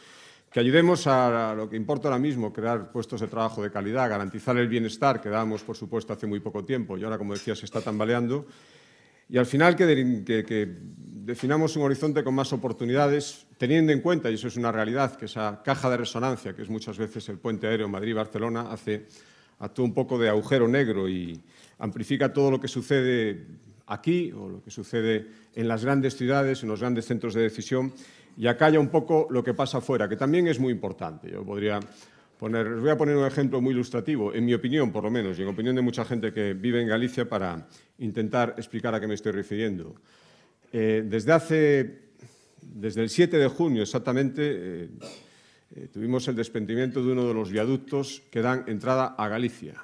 que 0.50 0.58
ayudemos 0.58 1.06
a 1.06 1.54
lo 1.56 1.70
que 1.70 1.76
importa 1.76 2.08
ahora 2.08 2.18
mismo, 2.18 2.52
crear 2.52 2.90
puestos 2.90 3.20
de 3.20 3.28
trabajo 3.28 3.62
de 3.62 3.70
calidad, 3.70 4.10
garantizar 4.10 4.56
el 4.58 4.68
bienestar 4.68 5.20
que 5.20 5.28
dábamos, 5.28 5.62
por 5.62 5.76
supuesto, 5.76 6.12
hace 6.12 6.26
muy 6.26 6.40
poco 6.40 6.64
tiempo 6.64 6.98
y 6.98 7.04
ahora, 7.04 7.18
como 7.18 7.34
decía, 7.34 7.54
se 7.54 7.64
está 7.64 7.80
tambaleando, 7.80 8.46
y 9.28 9.38
al 9.38 9.46
final 9.46 9.76
que, 9.76 10.22
que, 10.24 10.44
que 10.44 10.68
definamos 11.24 11.76
un 11.76 11.82
horizonte 11.82 12.24
con 12.24 12.34
más 12.34 12.52
oportunidades, 12.52 13.46
teniendo 13.58 13.92
en 13.92 14.00
cuenta, 14.00 14.30
y 14.30 14.34
eso 14.34 14.48
es 14.48 14.56
una 14.56 14.72
realidad, 14.72 15.16
que 15.16 15.26
esa 15.26 15.62
caja 15.64 15.88
de 15.88 15.96
resonancia, 15.96 16.54
que 16.54 16.62
es 16.62 16.68
muchas 16.68 16.98
veces 16.98 17.28
el 17.28 17.38
puente 17.38 17.66
aéreo 17.66 17.88
Madrid-Barcelona, 17.88 18.72
hace 18.72 19.06
actúa 19.60 19.84
un 19.84 19.94
poco 19.94 20.18
de 20.18 20.28
agujero 20.28 20.66
negro 20.66 21.08
y 21.08 21.40
amplifica 21.78 22.32
todo 22.32 22.50
lo 22.50 22.60
que 22.60 22.66
sucede 22.66 23.46
aquí 23.86 24.32
o 24.32 24.48
lo 24.48 24.62
que 24.62 24.70
sucede 24.70 25.28
en 25.54 25.68
las 25.68 25.84
grandes 25.84 26.16
ciudades, 26.16 26.62
en 26.62 26.68
los 26.68 26.80
grandes 26.80 27.06
centros 27.06 27.34
de 27.34 27.42
decisión, 27.42 27.92
y 28.36 28.46
acalla 28.46 28.80
un 28.80 28.88
poco 28.88 29.28
lo 29.30 29.44
que 29.44 29.54
pasa 29.54 29.78
afuera, 29.78 30.08
que 30.08 30.16
también 30.16 30.48
es 30.48 30.58
muy 30.58 30.72
importante. 30.72 31.30
Yo 31.30 31.44
podría 31.44 31.78
poner, 32.42 32.66
os 32.66 32.80
voy 32.80 32.90
a 32.90 32.98
poner 32.98 33.14
un 33.16 33.24
ejemplo 33.24 33.60
muy 33.60 33.72
ilustrativo, 33.72 34.34
en 34.34 34.44
mi 34.44 34.52
opinión 34.52 34.90
por 34.90 35.04
lo 35.04 35.12
menos, 35.12 35.38
y 35.38 35.42
en 35.42 35.48
opinión 35.48 35.76
de 35.76 35.82
mucha 35.82 36.04
gente 36.04 36.32
que 36.32 36.54
vive 36.54 36.82
en 36.82 36.88
Galicia, 36.88 37.28
para 37.28 37.68
intentar 37.98 38.56
explicar 38.58 38.92
a 38.92 38.98
qué 38.98 39.06
me 39.06 39.14
estoy 39.14 39.30
refiriendo. 39.30 39.94
Eh, 40.72 41.04
desde 41.06 41.30
hace, 41.30 42.00
desde 42.60 43.02
el 43.02 43.10
7 43.10 43.38
de 43.38 43.46
junio 43.46 43.82
exactamente, 43.84 44.42
eh, 44.42 44.88
eh, 45.76 45.88
tuvimos 45.92 46.26
el 46.26 46.34
desprendimiento 46.34 47.00
de 47.00 47.12
uno 47.12 47.28
de 47.28 47.34
los 47.34 47.48
viaductos 47.52 48.24
que 48.28 48.42
dan 48.42 48.64
entrada 48.66 49.14
a 49.16 49.28
Galicia. 49.28 49.74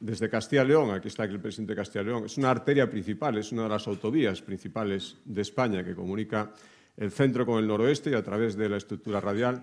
Desde 0.00 0.28
Castilla 0.28 0.64
y 0.64 0.68
León, 0.68 0.90
aquí 0.90 1.06
está 1.06 1.22
el 1.22 1.38
presidente 1.38 1.74
de 1.74 1.76
Castilla 1.76 2.02
y 2.02 2.06
León, 2.06 2.24
es 2.24 2.36
una 2.36 2.50
arteria 2.50 2.90
principal, 2.90 3.38
es 3.38 3.52
una 3.52 3.62
de 3.62 3.68
las 3.68 3.86
autovías 3.86 4.42
principales 4.42 5.18
de 5.24 5.42
España 5.42 5.84
que 5.84 5.94
comunica 5.94 6.52
el 6.96 7.12
centro 7.12 7.46
con 7.46 7.60
el 7.60 7.68
noroeste 7.68 8.10
y 8.10 8.14
a 8.14 8.24
través 8.24 8.56
de 8.56 8.68
la 8.68 8.76
estructura 8.76 9.20
radial 9.20 9.62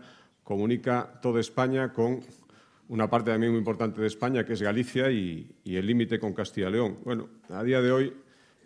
comunica 0.52 1.10
toda 1.22 1.40
España 1.40 1.94
con 1.94 2.20
una 2.90 3.10
parte 3.10 3.32
también 3.32 3.54
muy 3.54 3.60
importante 3.60 4.02
de 4.02 4.08
España, 4.08 4.44
que 4.44 4.52
es 4.52 4.62
Galicia, 4.62 5.10
y, 5.10 5.50
el 5.64 5.86
límite 5.86 6.20
con 6.20 6.34
Castilla 6.34 6.70
León. 6.70 6.98
Bueno, 7.06 7.30
a 7.48 7.64
día 7.64 7.82
de 7.82 7.90
hoy 7.90 8.14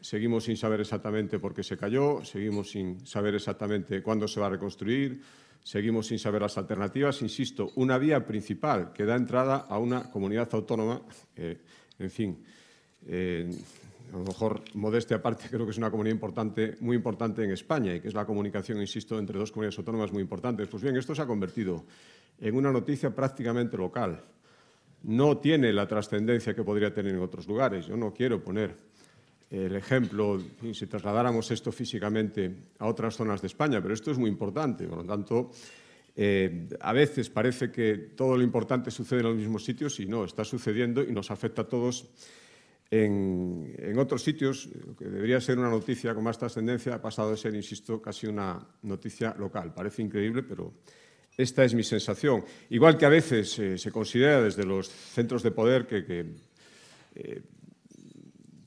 Seguimos 0.02 0.44
sin 0.44 0.56
saber 0.56 0.82
exactamente 0.82 1.40
por 1.40 1.56
qué 1.56 1.64
se 1.64 1.78
cayó, 1.78 2.24
seguimos 2.24 2.70
sin 2.70 3.08
saber 3.08 3.34
exactamente 3.34 4.04
cuándo 4.04 4.28
se 4.28 4.40
va 4.40 4.46
a 4.46 4.50
reconstruir, 4.52 5.20
seguimos 5.64 6.06
sin 6.06 6.20
saber 6.20 6.44
las 6.44 6.60
alternativas. 6.60 7.24
Insisto, 7.24 7.72
una 7.76 7.98
vía 7.98 8.24
principal 8.24 8.94
que 8.94 9.04
da 9.04 9.16
entrada 9.16 9.66
a 9.68 9.80
una 9.80 10.12
comunidad 10.12 10.48
autónoma, 10.52 11.02
eh, 11.36 11.58
en 11.98 12.12
fin, 12.12 12.38
eh, 13.08 13.50
a 14.16 14.18
lo 14.18 14.24
mejor 14.24 14.62
modestia 14.76 15.18
aparte, 15.18 15.50
creo 15.50 15.66
que 15.66 15.72
es 15.72 15.78
una 15.78 15.92
comunidad 15.92 16.14
importante, 16.14 16.78
muy 16.80 16.96
importante 16.96 17.44
en 17.44 17.52
España 17.52 17.94
y 17.94 18.00
que 18.00 18.08
es 18.08 18.14
la 18.14 18.26
comunicación, 18.26 18.80
insisto, 18.80 19.20
entre 19.20 19.38
dos 19.38 19.52
comunidades 19.52 19.78
autónomas 19.78 20.14
muy 20.14 20.22
importantes. 20.22 20.70
Pues 20.70 20.82
bien, 20.82 20.96
esto 20.96 21.14
se 21.14 21.22
ha 21.22 21.26
convertido 21.26 21.84
en 22.40 22.56
una 22.56 22.72
noticia 22.72 23.14
prácticamente 23.14 23.76
local. 23.76 24.24
No 25.04 25.38
tiene 25.40 25.74
la 25.74 25.86
trascendencia 25.86 26.56
que 26.56 26.64
podría 26.64 26.94
tener 26.94 27.14
en 27.14 27.20
otros 27.20 27.46
lugares. 27.46 27.88
Yo 27.88 27.98
no 27.98 28.14
quiero 28.14 28.42
poner 28.42 28.78
el 29.50 29.76
ejemplo, 29.76 30.42
si 30.72 30.88
trasladáramos 30.88 31.52
esto 31.52 31.74
físicamente 31.74 32.56
a 32.80 32.88
otras 32.88 33.18
zonas 33.18 33.42
de 33.42 33.48
España, 33.48 33.82
pero 33.82 33.94
esto 33.94 34.12
es 34.12 34.18
muy 34.18 34.30
importante. 34.30 34.88
Por 34.88 35.00
lo 35.00 35.04
tanto, 35.04 35.52
eh, 36.16 36.70
a 36.80 36.94
veces 36.94 37.30
parece 37.30 37.70
que 37.70 37.98
todo 38.16 38.38
lo 38.38 38.44
importante 38.44 38.92
sucede 38.92 39.20
en 39.20 39.26
los 39.26 39.36
mismos 39.36 39.66
sitios 39.66 40.00
y 40.00 40.06
no, 40.06 40.24
está 40.24 40.46
sucediendo 40.46 41.04
y 41.04 41.12
nos 41.12 41.32
afecta 41.32 41.64
a 41.64 41.68
todos 41.68 42.08
en, 42.90 43.76
en 43.78 43.98
otros 44.00 44.24
sitios. 44.24 44.70
Lo 44.86 44.96
que 44.96 45.06
debería 45.06 45.42
ser 45.42 45.58
una 45.58 45.70
noticia 45.70 46.14
con 46.14 46.24
más 46.24 46.38
trascendencia 46.38 46.96
ha 46.96 47.02
pasado 47.02 47.32
de 47.32 47.38
ser, 47.38 47.56
insisto, 47.56 48.02
casi 48.02 48.28
una 48.28 48.66
noticia 48.84 49.36
local. 49.38 49.74
Parece 49.74 50.02
increíble, 50.02 50.44
pero 50.44 50.74
esta 51.38 51.64
es 51.64 51.74
mi 51.74 51.84
sensación. 51.84 52.44
Igual 52.70 52.98
que 52.98 53.06
a 53.06 53.10
veces 53.10 53.60
eh, 53.60 53.78
se 53.78 53.92
considera 53.92 54.42
desde 54.42 54.66
los 54.66 54.88
centros 54.90 55.44
de 55.44 55.52
poder 55.52 55.86
que, 55.86 56.06
que 56.06 56.26
eh, 57.16 57.42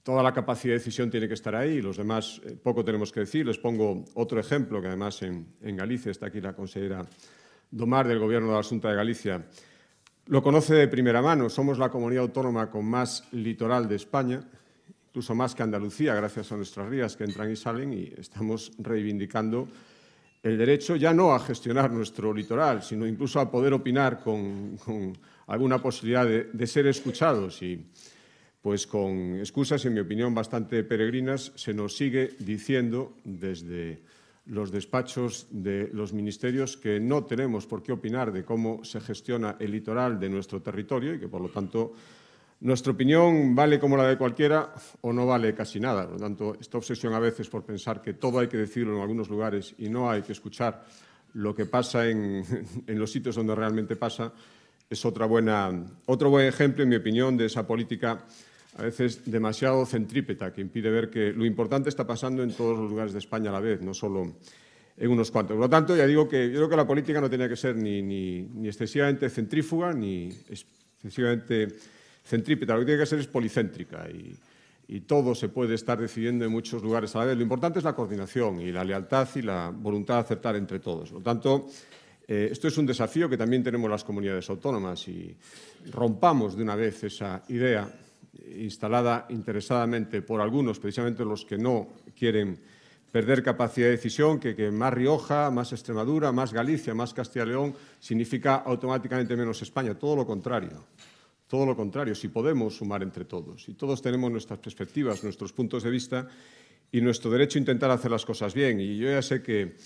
toda 0.03 0.23
la 0.23 0.33
capacidad 0.33 0.73
de 0.73 0.79
decisión 0.79 1.11
tiene 1.11 1.29
que 1.29 1.35
estar 1.35 1.55
ahí 1.55 1.75
y 1.75 1.83
los 1.83 1.99
demás 1.99 2.41
eh, 2.45 2.57
poco 2.63 2.83
tenemos 2.83 3.13
que 3.13 3.21
decir. 3.21 3.47
Les 3.47 3.59
pongo 3.59 4.05
otro 4.15 4.41
ejemplo, 4.41 4.81
que 4.81 4.89
además 4.89 5.23
en, 5.23 5.47
Galicia 5.61 6.11
está 6.11 6.27
aquí 6.27 6.41
la 6.41 6.55
consejera 6.55 7.05
Domar 7.71 8.09
del 8.09 8.19
Gobierno 8.19 8.49
de 8.49 8.55
la 8.55 8.63
Junta 8.63 8.89
de 8.89 8.97
Galicia 8.97 9.45
lo 10.29 10.43
conoce 10.43 10.75
de 10.75 10.89
primera 10.89 11.23
mano. 11.23 11.49
Somos 11.49 11.79
la 11.79 11.89
comunidad 11.89 12.23
autónoma 12.25 12.71
con 12.71 12.85
más 12.85 13.25
litoral 13.33 13.89
de 13.89 13.97
España, 13.97 14.41
incluso 15.09 15.35
más 15.35 15.55
que 15.55 15.63
Andalucía, 15.63 16.15
gracias 16.15 16.53
a 16.53 16.57
nuestras 16.57 16.89
rías 16.89 17.17
que 17.17 17.25
entran 17.25 17.51
y 17.51 17.57
salen, 17.57 17.93
y 17.93 18.13
estamos 18.17 18.73
reivindicando 18.79 19.69
el 20.43 20.57
derecho 20.57 20.95
ya 20.97 21.13
no 21.13 21.35
a 21.35 21.41
gestionar 21.41 21.91
nuestro 21.91 22.33
litoral, 22.33 22.83
sino 22.83 23.07
incluso 23.07 23.41
a 23.41 23.51
poder 23.51 23.73
opinar 23.73 24.21
con, 24.21 24.79
alguna 25.47 25.83
posibilidad 25.83 26.27
de, 26.27 26.45
de, 26.53 26.67
ser 26.67 26.87
escuchados. 26.87 27.61
Y 27.63 27.87
pues 28.63 28.87
con 28.87 29.39
excusas, 29.39 29.85
en 29.87 29.95
mi 29.95 30.01
opinión, 30.01 30.35
bastante 30.35 30.85
peregrinas, 30.85 31.53
se 31.57 31.75
nos 31.75 31.97
sigue 31.97 32.35
diciendo 32.39 33.17
desde 33.25 34.01
los 34.49 34.71
despachos 34.71 35.47
de 35.51 35.91
los 35.93 36.13
ministerios 36.13 36.77
que 36.77 36.99
no 36.99 37.25
tenemos 37.25 37.67
por 37.67 37.83
qué 37.83 37.93
opinar 37.93 38.33
de 38.33 38.45
cómo 38.45 38.83
se 38.85 39.01
gestiona 39.01 39.57
el 39.59 39.73
litoral 39.73 40.19
de 40.19 40.29
nuestro 40.29 40.63
territorio 40.63 41.15
y 41.15 41.21
que, 41.21 41.29
por 41.29 41.41
lo 41.41 41.49
tanto, 41.49 41.93
nuestra 42.61 42.93
opinión 42.93 43.55
vale 43.55 43.79
como 43.79 43.97
la 43.97 44.07
de 44.09 44.17
cualquiera 44.17 44.73
o 45.03 45.13
no 45.13 45.27
vale 45.27 45.55
casi 45.55 45.79
nada. 45.79 46.05
Por 46.05 46.15
lo 46.15 46.21
tanto, 46.21 46.57
esta 46.59 46.79
obsesión 46.79 47.13
a 47.15 47.21
veces 47.21 47.49
por 47.49 47.65
pensar 47.65 48.01
que 48.01 48.15
todo 48.15 48.39
hay 48.39 48.49
que 48.49 48.57
decirlo 48.57 48.97
en 48.97 49.03
algunos 49.03 49.29
lugares 49.29 49.75
y 49.79 49.89
no 49.89 50.11
hay 50.11 50.23
que 50.23 50.33
escuchar 50.33 50.85
lo 51.35 51.55
que 51.55 51.67
pasa 51.67 52.09
en, 52.09 52.43
en 52.87 52.99
los 52.99 53.13
sitios 53.13 53.37
donde 53.37 53.55
realmente 53.55 53.97
pasa 53.97 54.33
es 54.91 55.05
otra 55.05 55.27
buena, 55.27 55.71
otro 56.07 56.31
buen 56.31 56.47
ejemplo, 56.47 56.83
en 56.83 56.89
mi 56.89 56.97
opinión, 56.97 57.37
de 57.37 57.45
esa 57.45 57.67
política 57.67 58.25
a 58.79 58.83
veces 58.83 59.31
demasiado 59.31 59.85
centrípeta, 59.85 60.53
que 60.53 60.61
impide 60.61 60.89
ver 60.89 61.11
que 61.11 61.33
lo 61.33 61.45
importante 61.45 61.89
está 61.89 62.07
pasando 62.07 62.43
en 62.45 62.53
todos 62.53 62.79
los 62.79 62.89
lugares 62.89 63.13
de 63.13 63.19
España 63.19 63.51
a 63.51 63.53
la 63.53 63.61
vez, 63.61 63.83
no 63.83 63.93
solo 63.93 64.37
en 64.97 65.11
unos 65.11 65.31
cuantos. 65.33 65.55
Por 65.55 65.65
lo 65.65 65.69
tanto, 65.69 65.97
ya 65.97 66.07
digo 66.07 66.29
que 66.29 66.49
yo 66.49 66.57
creo 66.59 66.69
que 66.69 66.77
la 66.77 66.87
política 66.87 67.21
no 67.21 67.29
tenía 67.29 67.49
que 67.49 67.57
ser 67.57 67.77
ni, 67.77 68.03
ni, 68.03 68.43
ni 68.43 68.69
excesivamente 68.69 69.29
centrífuga 69.31 69.93
ni 69.93 70.29
excesivamente 70.49 71.69
centrípeta, 72.25 72.75
lo 72.75 72.81
que 72.81 72.87
tiene 72.87 73.01
que 73.01 73.07
ser 73.07 73.19
es 73.19 73.27
policéntrica 73.27 74.09
y, 74.11 74.37
y 74.87 75.01
todo 75.01 75.35
se 75.35 75.49
puede 75.49 75.75
estar 75.75 75.99
decidiendo 75.99 76.45
en 76.45 76.53
muchos 76.53 76.81
lugares 76.83 77.17
a 77.17 77.21
la 77.21 77.25
vez. 77.27 77.37
Lo 77.37 77.43
importante 77.43 77.81
es 77.81 77.85
la 77.85 77.95
coordinación 77.95 78.61
y 78.61 78.71
la 78.71 78.85
lealtad 78.85 79.29
y 79.35 79.43
la 79.43 79.71
voluntad 79.75 80.15
de 80.15 80.21
acertar 80.21 80.55
entre 80.55 80.79
todos. 80.79 81.11
Por 81.11 81.19
lo 81.19 81.25
tanto, 81.25 81.67
eh, 82.27 82.49
esto 82.53 82.69
es 82.69 82.79
un 82.79 82.87
desafío 82.87 83.29
que 83.29 83.37
también 83.37 83.65
tenemos 83.65 83.91
las 83.91 84.05
comunidades 84.05 84.49
autónomas 84.51 85.09
y 85.09 85.35
rompamos 85.91 86.57
de 86.57 86.63
una 86.63 86.77
vez 86.77 87.03
esa 87.03 87.43
idea 87.49 87.91
instalada 88.57 89.27
interesadamente 89.31 90.23
por 90.23 90.41
algunos, 90.41 90.79
precisamente 90.79 91.25
los 91.25 91.45
que 91.45 91.59
no 91.59 91.89
quieren 92.17 92.59
perder 93.11 93.43
capacidad 93.43 93.87
de 93.87 93.93
decisión, 93.93 94.39
que, 94.39 94.55
que, 94.55 94.71
más 94.71 94.93
Rioja, 94.93 95.51
más 95.51 95.73
Extremadura, 95.73 96.31
más 96.33 96.53
Galicia, 96.53 96.95
más 96.95 97.15
Castilla 97.15 97.45
y 97.45 97.49
León 97.49 97.75
significa 97.99 98.57
automáticamente 98.57 99.37
menos 99.37 99.63
España. 99.63 99.95
Todo 99.95 100.17
lo 100.17 100.27
contrario. 100.27 100.85
Todo 101.47 101.65
lo 101.65 101.75
contrario. 101.75 102.15
Si 102.15 102.29
podemos 102.29 102.77
sumar 102.77 103.03
entre 103.03 103.25
todos 103.25 103.69
y 103.69 103.75
todos 103.75 104.03
tenemos 104.03 104.31
nuestras 104.31 104.59
perspectivas, 104.59 105.25
nuestros 105.25 105.53
puntos 105.53 105.83
de 105.83 105.91
vista 105.91 106.29
y 106.93 107.01
nuestro 107.01 107.31
derecho 107.31 107.59
a 107.59 107.61
intentar 107.61 107.91
hacer 107.91 108.11
las 108.11 108.25
cosas 108.25 108.53
bien. 108.53 108.81
Y 108.81 108.99
yo 108.99 109.09
ya 109.09 109.23
sé 109.23 109.43
que 109.43 109.77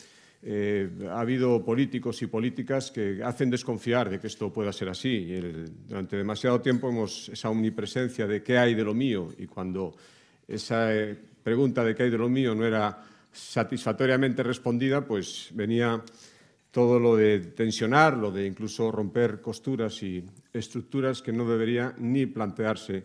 eh, 0.44 0.90
ha 1.08 1.20
habido 1.20 1.64
políticos 1.64 2.20
y 2.22 2.26
políticas 2.26 2.90
que 2.90 3.22
hacen 3.22 3.48
desconfiar 3.48 4.10
de 4.10 4.18
que 4.18 4.26
esto 4.26 4.52
pueda 4.52 4.72
ser 4.72 4.88
así. 4.88 5.32
El, 5.32 5.70
durante 5.86 6.16
demasiado 6.16 6.60
tiempo 6.60 6.88
hemos 6.88 7.28
esa 7.28 7.48
omnipresencia 7.48 8.26
de 8.26 8.42
qué 8.42 8.58
hay 8.58 8.74
de 8.74 8.82
lo 8.82 8.92
mío 8.92 9.28
y 9.38 9.46
cuando 9.46 9.94
esa 10.48 10.92
eh, 10.94 11.16
pregunta 11.42 11.84
de 11.84 11.94
qué 11.94 12.04
hay 12.04 12.10
de 12.10 12.18
lo 12.18 12.28
mío 12.28 12.54
no 12.54 12.66
era 12.66 13.04
satisfactoriamente 13.32 14.42
respondida, 14.42 15.06
pues 15.06 15.50
venía 15.54 16.02
todo 16.72 16.98
lo 16.98 17.14
de 17.16 17.38
tensionar, 17.38 18.16
lo 18.16 18.32
de 18.32 18.46
incluso 18.46 18.90
romper 18.90 19.40
costuras 19.40 20.02
y 20.02 20.24
estructuras 20.52 21.22
que 21.22 21.32
no 21.32 21.48
debería 21.48 21.94
ni 21.98 22.26
plantearse 22.26 23.04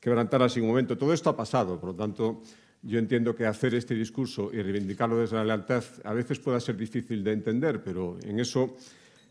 quebrantar 0.00 0.42
así 0.42 0.60
un 0.60 0.68
momento. 0.68 0.96
Todo 0.96 1.12
esto 1.12 1.30
ha 1.30 1.36
pasado, 1.36 1.78
por 1.78 1.90
lo 1.90 1.96
tanto, 1.96 2.42
yo 2.82 2.98
entiendo 2.98 3.34
que 3.34 3.46
hacer 3.46 3.74
este 3.74 3.94
discurso 3.94 4.50
y 4.52 4.62
reivindicarlo 4.62 5.18
desde 5.18 5.36
la 5.36 5.44
lealtad 5.44 5.84
a 6.04 6.12
veces 6.12 6.38
pueda 6.38 6.60
ser 6.60 6.76
difícil 6.76 7.24
de 7.24 7.32
entender, 7.32 7.82
pero 7.82 8.18
en 8.22 8.38
eso 8.40 8.76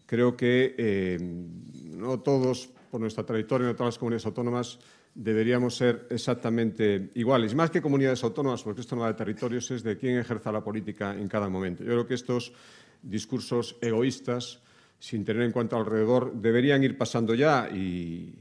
creo 0.06 0.36
que 0.36 0.76
eh, 0.78 1.18
no 1.20 2.20
todos, 2.20 2.70
por 2.92 3.00
nuestra 3.00 3.26
trayectoria 3.26 3.70
en 3.70 3.76
las 3.78 3.98
comunidades 3.98 4.26
autónomas, 4.26 4.80
deberíamos 5.14 5.76
ser 5.76 6.08
exactamente 6.10 7.10
iguales. 7.16 7.56
Más 7.56 7.72
que 7.72 7.82
comunidades 7.82 8.24
autónomas, 8.24 8.64
porque 8.64 8.82
esto 8.82 8.96
no 8.96 9.02
va 9.02 9.08
de 9.08 9.16
territorios, 9.16 9.72
es 9.72 9.84
de 9.84 9.98
quién 9.98 10.18
ejerza 10.18 10.52
la 10.52 10.64
política 10.64 11.16
en 11.16 11.28
cada 11.28 11.50
momento. 11.50 11.84
Yo 11.84 11.92
creo 11.92 12.08
que 12.08 12.14
estos 12.14 12.54
discursos 13.02 13.78
egoístas, 13.82 14.62
sin 15.00 15.26
tener 15.26 15.44
en 15.44 15.52
cuenta 15.52 15.76
alrededor, 15.76 16.34
deberían 16.34 16.84
ir 16.84 16.98
pasando 16.98 17.34
ya 17.34 17.70
y, 17.70 18.36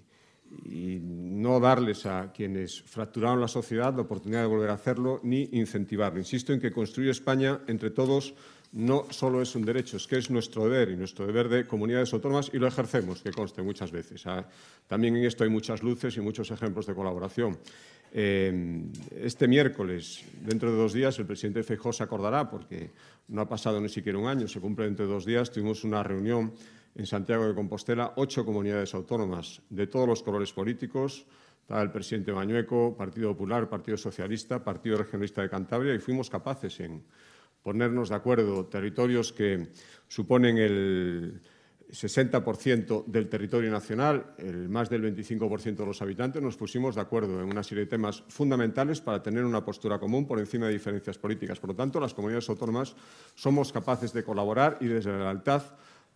y 0.65 0.99
no 1.01 1.61
darles 1.61 2.07
a 2.07 2.33
quienes 2.33 2.83
fracturaron 2.83 3.41
la 3.41 3.49
sociedad 3.49 3.95
la 3.95 4.03
oportunidad 4.03 4.43
de 4.43 4.49
volver 4.49 4.71
a 4.71 4.75
hacerlo 4.75 5.21
ni 5.23 5.49
incentivarlo. 5.53 6.19
Insisto 6.19 6.53
en 6.53 6.61
que 6.61 6.73
construir 6.73 7.11
España 7.11 7.61
entre 7.67 7.91
todos 7.91 8.35
no 8.73 9.07
solo 9.11 9.41
es 9.41 9.55
un 9.55 9.65
derecho, 9.65 9.97
es 9.97 10.07
que 10.07 10.19
es 10.19 10.31
nuestro 10.31 10.65
deber 10.65 10.91
y 10.91 10.97
nuestro 10.97 11.27
deber 11.27 11.49
de 11.49 11.67
comunidades 11.67 12.13
autónomas 12.13 12.51
y 12.53 12.59
lo 12.59 12.67
ejercemos, 12.67 13.23
que 13.23 13.31
conste 13.31 13.63
muchas 13.63 13.91
veces. 13.91 14.25
También 14.87 15.17
en 15.17 15.25
esto 15.25 15.45
hay 15.45 15.51
muchas 15.51 15.83
luces 15.83 16.17
y 16.17 16.21
muchos 16.21 16.51
ejemplos 16.51 16.87
de 16.87 16.95
colaboración. 16.95 17.59
Eh, 18.13 18.83
este 19.21 19.49
miércoles, 19.49 20.25
dentro 20.43 20.71
de 20.71 20.79
dos 20.79 20.93
días, 20.93 21.19
el 21.19 21.27
presidente 21.27 21.63
Feijóo 21.63 21.93
se 21.93 22.03
acordará, 22.03 22.51
porque 22.51 22.91
no 23.29 23.41
ha 23.43 23.49
pasado 23.49 23.81
ni 23.81 23.89
siquiera 23.89 24.19
un 24.19 24.27
año, 24.27 24.47
se 24.47 24.61
cumple 24.61 24.85
dentro 24.85 25.07
de 25.07 25.13
dos 25.13 25.25
días, 25.25 25.51
tuvimos 25.51 25.85
una 25.85 26.03
reunión 26.03 26.53
en 26.97 27.07
Santiago 27.07 27.47
de 27.47 27.55
Compostela 27.55 28.15
ocho 28.17 28.45
comunidades 28.45 28.95
autónomas 28.95 29.61
de 29.69 29.87
todos 29.87 30.09
los 30.09 30.23
colores 30.23 30.53
políticos. 30.53 31.27
Estaba 31.61 31.83
el 31.83 31.91
presidente 31.91 32.33
Mañueco, 32.33 32.97
Partido 32.97 33.33
Popular, 33.33 33.69
Partido 33.69 33.97
Socialista, 33.97 34.65
Partido 34.65 34.99
Regionalista 34.99 35.43
de 35.43 35.51
Cantabria 35.51 35.95
y 35.95 35.99
fuimos 35.99 36.31
capaces 36.31 36.81
en 36.81 37.03
ponernos 37.63 38.09
de 38.09 38.15
acuerdo 38.15 38.67
territorios 38.67 39.33
que 39.33 39.69
suponen 40.09 40.57
el 40.57 41.41
60% 41.91 43.05
del 43.07 43.29
territorio 43.29 43.71
nacional, 43.71 44.35
el 44.39 44.69
más 44.69 44.89
del 44.89 45.03
25% 45.03 45.77
de 45.77 45.87
los 45.87 46.03
habitantes, 46.03 46.43
nos 46.43 46.57
pusimos 46.57 46.95
de 46.95 47.01
acuerdo 47.01 47.41
en 47.41 47.49
una 47.49 47.63
serie 47.63 47.85
de 47.85 47.91
temas 47.91 48.25
fundamentales 48.29 49.01
para 49.01 49.23
tener 49.23 49.45
una 49.45 49.65
postura 49.65 49.99
común 49.99 50.27
por 50.27 50.39
encima 50.39 50.67
de 50.67 50.73
diferencias 50.73 51.19
políticas. 51.19 51.61
Por 51.61 51.71
lo 51.71 51.77
tanto, 51.77 52.01
las 52.01 52.15
comunidades 52.15 52.49
autónomas 52.49 52.97
somos 53.35 53.73
capaces 53.73 54.13
de 54.13 54.25
colaborar 54.25 54.79
y 54.81 54.87
desde 54.87 55.13
la 55.13 55.19
lealtad 55.19 55.63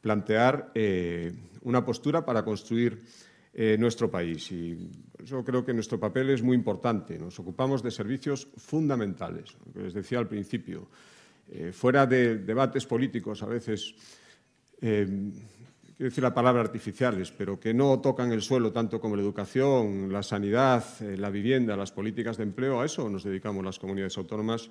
plantear 0.01 0.73
eh, 0.75 1.33
una 1.63 1.85
postura 1.85 2.25
para 2.25 2.45
construir 2.45 3.03
eh, 3.53 3.77
nuestro 3.79 4.11
país. 4.11 4.51
Y 4.53 4.91
yo 5.25 5.45
creo 5.45 5.65
que 5.65 5.75
nuestro 5.75 5.99
papel 6.01 6.31
es 6.31 6.43
muy 6.43 6.57
importante. 6.57 7.19
Nos 7.19 7.39
ocupamos 7.39 7.83
de 7.83 7.91
servicios 7.91 8.49
fundamentales, 8.57 9.57
lo 9.67 9.73
que 9.73 9.81
les 9.81 9.95
decía 9.95 10.19
al 10.19 10.29
principio. 10.29 10.89
Eh, 11.51 11.73
fuera 11.73 12.07
de 12.07 12.39
debates 12.39 12.87
políticos, 12.87 13.43
a 13.43 13.47
veces, 13.47 13.95
quiero 14.79 15.33
decir 15.99 16.23
la 16.23 16.33
palabra 16.33 16.63
artificiales, 16.63 17.33
pero 17.37 17.59
que 17.59 17.75
no 17.75 18.01
tocan 18.01 18.33
el 18.33 18.41
suelo 18.41 18.73
tanto 18.73 19.01
como 19.01 19.17
la 19.17 19.23
educación, 19.23 20.13
la 20.13 20.23
sanidad, 20.23 20.85
la 21.01 21.29
vivienda, 21.29 21.77
las 21.77 21.93
políticas 21.93 22.37
de 22.37 22.45
empleo, 22.45 22.81
a 22.81 22.87
eso 22.87 23.11
nos 23.11 23.25
dedicamos 23.25 23.65
las 23.65 23.79
comunidades 23.79 24.17
autónomas. 24.17 24.71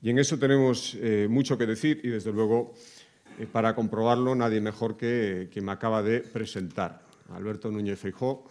Y 0.00 0.10
en 0.10 0.18
eso 0.18 0.38
tenemos 0.38 0.96
mucho 1.28 1.58
que 1.58 1.66
decir 1.66 2.00
y, 2.04 2.08
desde 2.08 2.32
luego, 2.32 2.74
eh, 3.38 3.46
para 3.50 3.74
comprobarlo, 3.74 4.34
nadie 4.34 4.60
mejor 4.60 4.96
que 4.96 5.48
quien 5.52 5.64
me 5.64 5.72
acaba 5.72 6.02
de 6.02 6.20
presentar, 6.20 7.02
Alberto 7.32 7.70
Núñez 7.70 7.98
Feijó. 7.98 8.44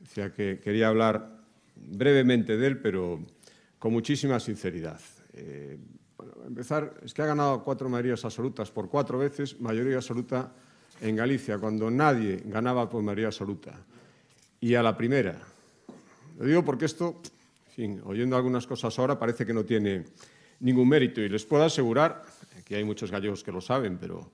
Decía 0.00 0.32
que 0.32 0.58
quería 0.58 0.88
hablar 0.88 1.40
brevemente 1.76 2.56
de 2.56 2.66
él, 2.66 2.78
pero 2.78 3.20
con 3.78 3.92
muchísima 3.92 4.40
sinceridad. 4.40 5.00
Eh, 5.34 5.78
bueno, 6.16 6.32
empezar, 6.46 6.94
es 7.04 7.14
que 7.14 7.22
ha 7.22 7.26
ganado 7.26 7.62
cuatro 7.62 7.88
mayorías 7.88 8.24
absolutas 8.24 8.70
por 8.70 8.88
cuatro 8.88 9.18
veces, 9.18 9.60
mayoría 9.60 9.96
absoluta 9.96 10.52
en 11.00 11.16
Galicia, 11.16 11.58
cuando 11.58 11.90
nadie 11.90 12.42
ganaba 12.44 12.88
por 12.90 13.02
mayoría 13.02 13.28
absoluta. 13.28 13.78
Y 14.60 14.74
a 14.74 14.82
la 14.82 14.96
primera. 14.96 15.38
Lo 16.38 16.46
digo 16.46 16.64
porque 16.64 16.84
esto, 16.86 17.20
en 17.68 17.72
fin, 17.72 18.02
oyendo 18.04 18.36
algunas 18.36 18.66
cosas 18.66 18.98
ahora, 18.98 19.18
parece 19.18 19.46
que 19.46 19.54
no 19.54 19.64
tiene 19.64 20.04
ningún 20.60 20.88
mérito. 20.88 21.20
Y 21.20 21.28
les 21.28 21.44
puedo 21.44 21.64
asegurar 21.64 22.22
Aquí 22.70 22.76
hay 22.76 22.84
muchos 22.84 23.10
gallegos 23.10 23.42
que 23.42 23.50
lo 23.50 23.60
saben, 23.60 23.98
pero 23.98 24.30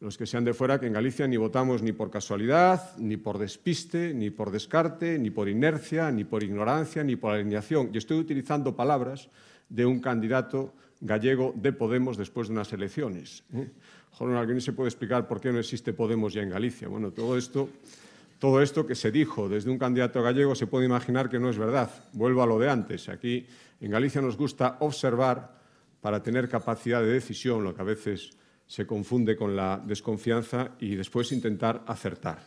los 0.00 0.18
que 0.18 0.26
sean 0.26 0.44
de 0.44 0.52
fuera, 0.52 0.78
que 0.78 0.88
en 0.88 0.92
Galicia 0.92 1.26
ni 1.26 1.38
votamos 1.38 1.82
ni 1.82 1.92
por 1.92 2.10
casualidad, 2.10 2.94
ni 2.98 3.16
por 3.16 3.38
despiste, 3.38 4.12
ni 4.12 4.28
por 4.28 4.50
descarte, 4.50 5.18
ni 5.18 5.30
por 5.30 5.48
inercia, 5.48 6.10
ni 6.10 6.24
por 6.24 6.42
ignorancia, 6.42 7.02
ni 7.02 7.16
por 7.16 7.32
alineación. 7.32 7.88
Y 7.90 7.96
estoy 7.96 8.18
utilizando 8.18 8.76
palabras 8.76 9.30
de 9.70 9.86
un 9.86 10.00
candidato 10.00 10.74
gallego 11.00 11.54
de 11.56 11.72
Podemos 11.72 12.18
después 12.18 12.48
de 12.48 12.52
unas 12.52 12.70
elecciones. 12.74 13.42
¿eh? 13.54 13.70
Joder, 14.10 14.36
¿alguien 14.36 14.60
se 14.60 14.74
puede 14.74 14.90
explicar 14.90 15.26
por 15.26 15.40
qué 15.40 15.50
no 15.50 15.58
existe 15.58 15.94
Podemos 15.94 16.34
ya 16.34 16.42
en 16.42 16.50
Galicia? 16.50 16.88
Bueno, 16.88 17.10
todo 17.10 17.38
esto, 17.38 17.70
todo 18.38 18.60
esto 18.60 18.86
que 18.86 18.94
se 18.94 19.10
dijo 19.10 19.48
desde 19.48 19.70
un 19.70 19.78
candidato 19.78 20.22
gallego 20.22 20.54
se 20.54 20.66
puede 20.66 20.84
imaginar 20.84 21.30
que 21.30 21.38
no 21.38 21.48
es 21.48 21.56
verdad. 21.56 21.88
Vuelvo 22.12 22.42
a 22.42 22.46
lo 22.46 22.58
de 22.58 22.68
antes. 22.68 23.08
Aquí 23.08 23.46
en 23.80 23.90
Galicia 23.90 24.20
nos 24.20 24.36
gusta 24.36 24.76
observar 24.80 25.61
para 26.02 26.22
tener 26.22 26.48
capacidad 26.48 27.00
de 27.00 27.12
decisión, 27.12 27.64
lo 27.64 27.74
que 27.74 27.80
a 27.80 27.84
veces 27.84 28.36
se 28.66 28.86
confunde 28.86 29.36
con 29.36 29.54
la 29.54 29.80
desconfianza 29.82 30.72
y 30.80 30.96
después 30.96 31.30
intentar 31.30 31.84
acertar. 31.86 32.40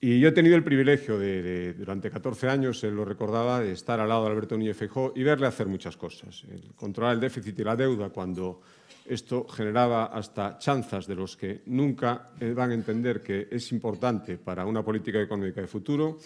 Y 0.00 0.18
yo 0.18 0.28
he 0.28 0.32
tenido 0.32 0.56
el 0.56 0.64
privilegio 0.64 1.18
de, 1.18 1.74
durante 1.74 2.10
14 2.10 2.48
años, 2.48 2.82
él 2.84 2.94
lo 2.94 3.04
recordaba, 3.04 3.60
de 3.60 3.72
estar 3.72 4.00
al 4.00 4.08
lado 4.08 4.24
de 4.24 4.30
Alberto 4.30 4.56
Núñez 4.56 4.76
Feijóo 4.76 5.12
y 5.14 5.22
verle 5.22 5.46
hacer 5.46 5.66
muchas 5.66 5.96
cosas. 5.96 6.44
controlar 6.76 7.14
el 7.14 7.20
déficit 7.20 7.58
y 7.58 7.64
la 7.64 7.76
deuda 7.76 8.08
cuando 8.08 8.62
esto 9.04 9.46
generaba 9.48 10.06
hasta 10.06 10.56
chanzas 10.58 11.06
de 11.06 11.16
los 11.16 11.36
que 11.36 11.62
nunca 11.66 12.30
van 12.54 12.70
a 12.70 12.74
entender 12.74 13.20
que 13.20 13.48
es 13.50 13.72
importante 13.72 14.38
para 14.38 14.64
una 14.64 14.82
política 14.84 15.20
económica 15.20 15.60
de 15.60 15.66
futuro, 15.66 16.18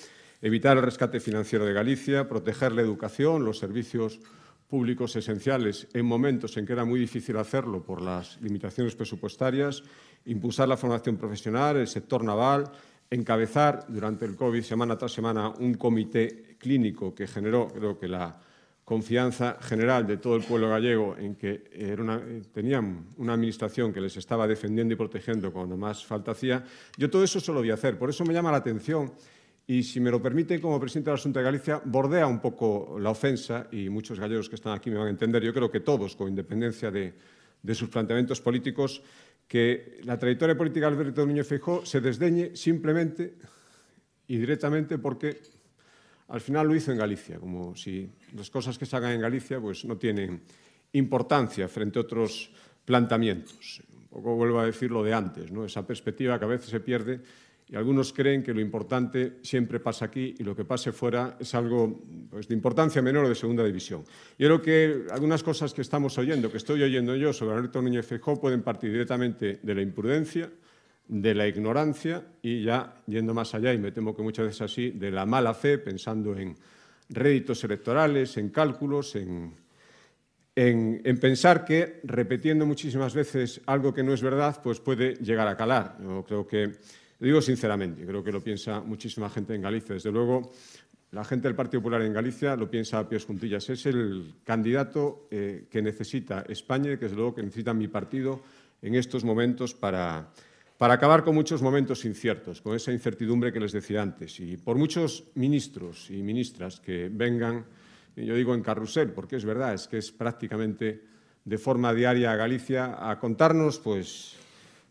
evitar 0.43 0.77
el 0.77 0.83
rescate 0.83 1.19
financiero 1.19 1.65
de 1.65 1.73
Galicia, 1.73 2.29
proteger 2.29 2.73
la 2.73 2.83
educación, 2.83 3.45
los 3.45 3.59
servicios 3.59 4.21
públicos 4.69 5.15
esenciales 5.17 5.87
en 5.93 6.07
momentos 6.07 6.57
en 6.57 6.67
que 6.67 6.73
era 6.73 6.85
muy 6.85 7.01
difícil 7.01 7.37
hacerlo 7.37 7.83
por 7.83 8.01
las 8.01 8.41
limitaciones 8.41 8.95
presupuestarias, 8.95 9.83
impulsar 10.27 10.69
la 10.69 10.77
formación 10.77 11.17
profesional, 11.17 11.77
el 11.77 11.87
sector 11.87 12.25
naval, 12.25 12.71
encabezar 13.11 13.87
durante 13.89 14.25
el 14.25 14.37
COVID 14.37 14.63
semana 14.63 14.97
tras 14.97 15.13
semana 15.13 15.51
un 15.51 15.75
comité 15.75 16.57
clínico 16.59 17.15
que 17.15 17.27
generó, 17.27 17.69
creo 17.69 17.99
que 17.99 18.09
la 18.09 18.39
confianza 18.85 19.57
general 19.61 20.07
de 20.07 20.19
todo 20.19 20.37
el 20.37 20.45
pueblo 20.45 20.69
gallego 20.69 21.17
en 21.17 21.37
que 21.37 21.71
tenían 22.53 23.07
una 23.17 23.33
administración 23.33 23.93
que 23.93 24.01
les 24.01 24.17
estaba 24.17 24.47
defendiendo 24.47 24.93
y 24.93 24.97
protegiendo 24.97 25.53
cuando 25.53 25.77
más 25.77 26.05
falta 26.05 26.33
hacía, 26.33 26.65
yo 26.99 27.09
todo 27.09 27.25
eso 27.25 27.41
solo 27.41 27.61
voy 27.61 27.71
a 27.71 27.75
hacer. 27.75 27.99
Por 27.99 28.11
eso 28.11 28.25
me 28.25 28.35
llama 28.35 28.51
la 28.51 28.59
atención 28.59 29.13
Y 29.67 29.83
si 29.83 29.99
me 29.99 30.11
lo 30.11 30.21
permiten, 30.21 30.61
como 30.61 30.79
presidente 30.79 31.11
de 31.11 31.17
la 31.17 31.23
Junta 31.23 31.41
de 31.41 31.45
Galicia, 31.45 31.81
bordea 31.85 32.27
un 32.27 32.41
poco 32.41 32.99
la 33.01 33.11
ofensa, 33.11 33.69
y 33.73 33.89
muchos 33.89 34.21
gallegos 34.21 34.49
que 34.49 34.57
están 34.57 34.75
aquí 34.75 34.91
me 34.91 34.99
van 34.99 35.07
a 35.07 35.11
entender, 35.11 35.43
yo 35.43 35.55
creo 35.55 35.71
que 35.71 35.81
todos, 35.81 36.17
con 36.17 36.29
independencia 36.29 36.91
de, 36.91 37.15
de 37.63 37.75
sus 37.75 37.89
planteamientos 37.89 38.43
políticos, 38.43 39.03
que 39.49 40.01
la 40.05 40.19
trayectoria 40.19 40.57
política 40.57 40.87
de 40.87 40.97
Alberto 40.97 41.25
Núñez 41.25 41.47
Feijó 41.47 41.85
se 41.85 42.01
desdeñe 42.01 42.57
simplemente 42.57 43.35
y 44.27 44.37
directamente 44.37 44.99
porque 44.99 45.41
al 46.29 46.41
final 46.41 46.69
lo 46.69 46.75
hizo 46.75 46.93
en 46.93 46.99
Galicia, 46.99 47.39
como 47.39 47.77
si 47.77 48.11
las 48.35 48.51
cosas 48.51 48.79
que 48.79 48.87
se 48.87 48.97
hagan 48.97 49.13
en 49.13 49.21
Galicia 49.21 49.61
pues, 49.61 49.85
no 49.85 49.97
tienen 49.97 50.43
importancia 50.93 51.69
frente 51.69 51.99
a 51.99 52.03
otros 52.03 52.51
planteamientos. 52.85 53.83
Un 53.91 54.09
poco 54.09 54.37
vuelvo 54.37 54.61
a 54.61 54.67
decir 54.67 54.91
lo 54.91 55.03
de 55.03 55.13
antes, 55.13 55.51
¿no? 55.51 55.65
esa 55.65 55.87
perspectiva 55.87 56.39
que 56.39 56.45
a 56.45 56.49
veces 56.49 56.71
se 56.71 56.81
pierde 56.81 57.21
y 57.67 57.77
algunos 57.77 58.13
creen 58.13 58.43
que 58.43 58.53
lo 58.53 58.61
importante 58.61 59.39
siempre 59.43 59.81
pasa 59.81 60.05
aquí 60.05 60.35
y 60.39 60.45
lo 60.45 60.55
que 60.55 60.65
pase 60.65 60.93
fuera 60.93 61.37
es 61.41 61.55
algo 61.55 62.03
pues, 62.31 62.47
de 62.47 62.55
importancia 62.55 63.01
menor 63.01 63.25
o 63.25 63.29
de 63.29 63.35
segunda 63.35 63.65
división. 63.65 64.05
Yo 64.39 64.49
creo 64.49 64.63
que 64.63 65.07
algunas 65.11 65.43
cosas 65.43 65.73
que 65.73 65.81
estamos 65.81 66.19
oyendo, 66.19 66.51
que 66.51 66.59
estoy 66.59 66.83
oyendo 66.83 67.17
yo 67.17 67.33
sobre 67.33 67.55
Alberto 67.57 67.81
Núñez 67.81 68.07
Feijóo, 68.07 68.39
pueden 68.39 68.63
partir 68.63 68.93
directamente 68.93 69.61
de 69.63 69.75
la 69.75 69.81
imprudencia, 69.81 70.51
de 71.09 71.35
la 71.35 71.49
ignorancia 71.49 72.27
y 72.43 72.63
ya 72.63 73.03
yendo 73.07 73.33
más 73.33 73.55
allá, 73.55 73.73
y 73.73 73.79
me 73.79 73.93
temo 73.93 74.15
que 74.15 74.23
muchas 74.23 74.47
veces 74.47 74.63
así, 74.63 74.91
de 74.91 75.11
la 75.11 75.25
mala 75.25 75.55
fe, 75.55 75.79
pensando 75.79 76.37
en 76.37 76.57
réditos 77.09 77.65
electorales, 77.65 78.37
en 78.37 78.51
cálculos, 78.51 79.17
en, 79.17 79.55
en, 80.55 81.01
en, 81.03 81.19
pensar 81.19 81.65
que 81.65 82.01
repitiendo 82.05 82.67
muchísimas 82.67 83.15
veces 83.15 83.63
algo 83.67 83.93
que 83.93 84.03
no 84.03 84.13
es 84.13 84.23
verdad, 84.23 84.61
pues 84.63 84.81
puede 84.81 85.15
llegar 85.15 85.49
a 85.49 85.57
calar. 85.57 85.97
Yo 86.03 86.25
creo 86.25 86.47
que 86.47 86.73
lo 87.19 87.27
digo 87.27 87.41
sinceramente, 87.41 88.05
creo 88.05 88.25
que 88.25 88.33
lo 88.33 88.43
piensa 88.43 88.81
muchísima 88.81 89.31
gente 89.31 89.55
en 89.55 89.63
Galicia. 89.63 89.95
Desde 89.95 90.11
luego, 90.11 90.53
la 91.13 91.25
gente 91.25 91.47
del 91.47 91.55
Partido 91.55 91.81
Popular 91.81 92.03
en 92.03 92.13
Galicia 92.13 92.57
lo 92.57 92.69
piensa 92.69 92.99
a 92.99 93.09
pies 93.09 93.25
juntillas. 93.25 93.71
Es 93.71 93.87
el 93.87 94.35
candidato 94.43 95.29
eh, 95.31 95.67
que 95.71 95.81
necesita 95.81 96.45
España 96.49 96.93
y 96.93 96.97
que 96.97 97.05
desde 97.05 97.17
luego 97.17 97.37
que 97.37 97.43
necesita 97.43 97.73
mi 97.73 97.87
partido 97.87 98.43
en 98.83 98.97
estos 98.97 99.23
momentos 99.23 99.75
para, 99.75 100.33
para 100.77 100.95
acabar 100.95 101.23
con 101.23 101.37
muchos 101.37 101.63
momentos 101.63 102.05
inciertos, 102.05 102.61
con 102.61 102.75
esa 102.75 102.93
incertidumbre 102.93 103.53
que 103.53 103.61
les 103.61 103.71
decía 103.71 104.03
antes. 104.03 104.41
Y 104.41 104.57
por 104.57 104.77
muchos 104.77 105.31
ministros 105.37 106.11
y 106.11 106.21
ministras 106.21 106.81
que 106.81 107.09
vengan, 107.13 107.65
yo 108.17 108.35
digo 108.35 108.53
en 108.53 108.63
carrusel, 108.63 109.13
porque 109.13 109.37
es 109.37 109.45
verdad, 109.45 109.75
es 109.75 109.87
que 109.87 109.99
es 109.99 110.11
prácticamente 110.11 111.01
de 111.45 111.59
forma 111.59 111.95
diaria 111.95 112.33
a 112.33 112.37
Galicia 112.37 113.09
a 113.09 113.21
contarnos 113.21 113.79
pues 113.79 114.37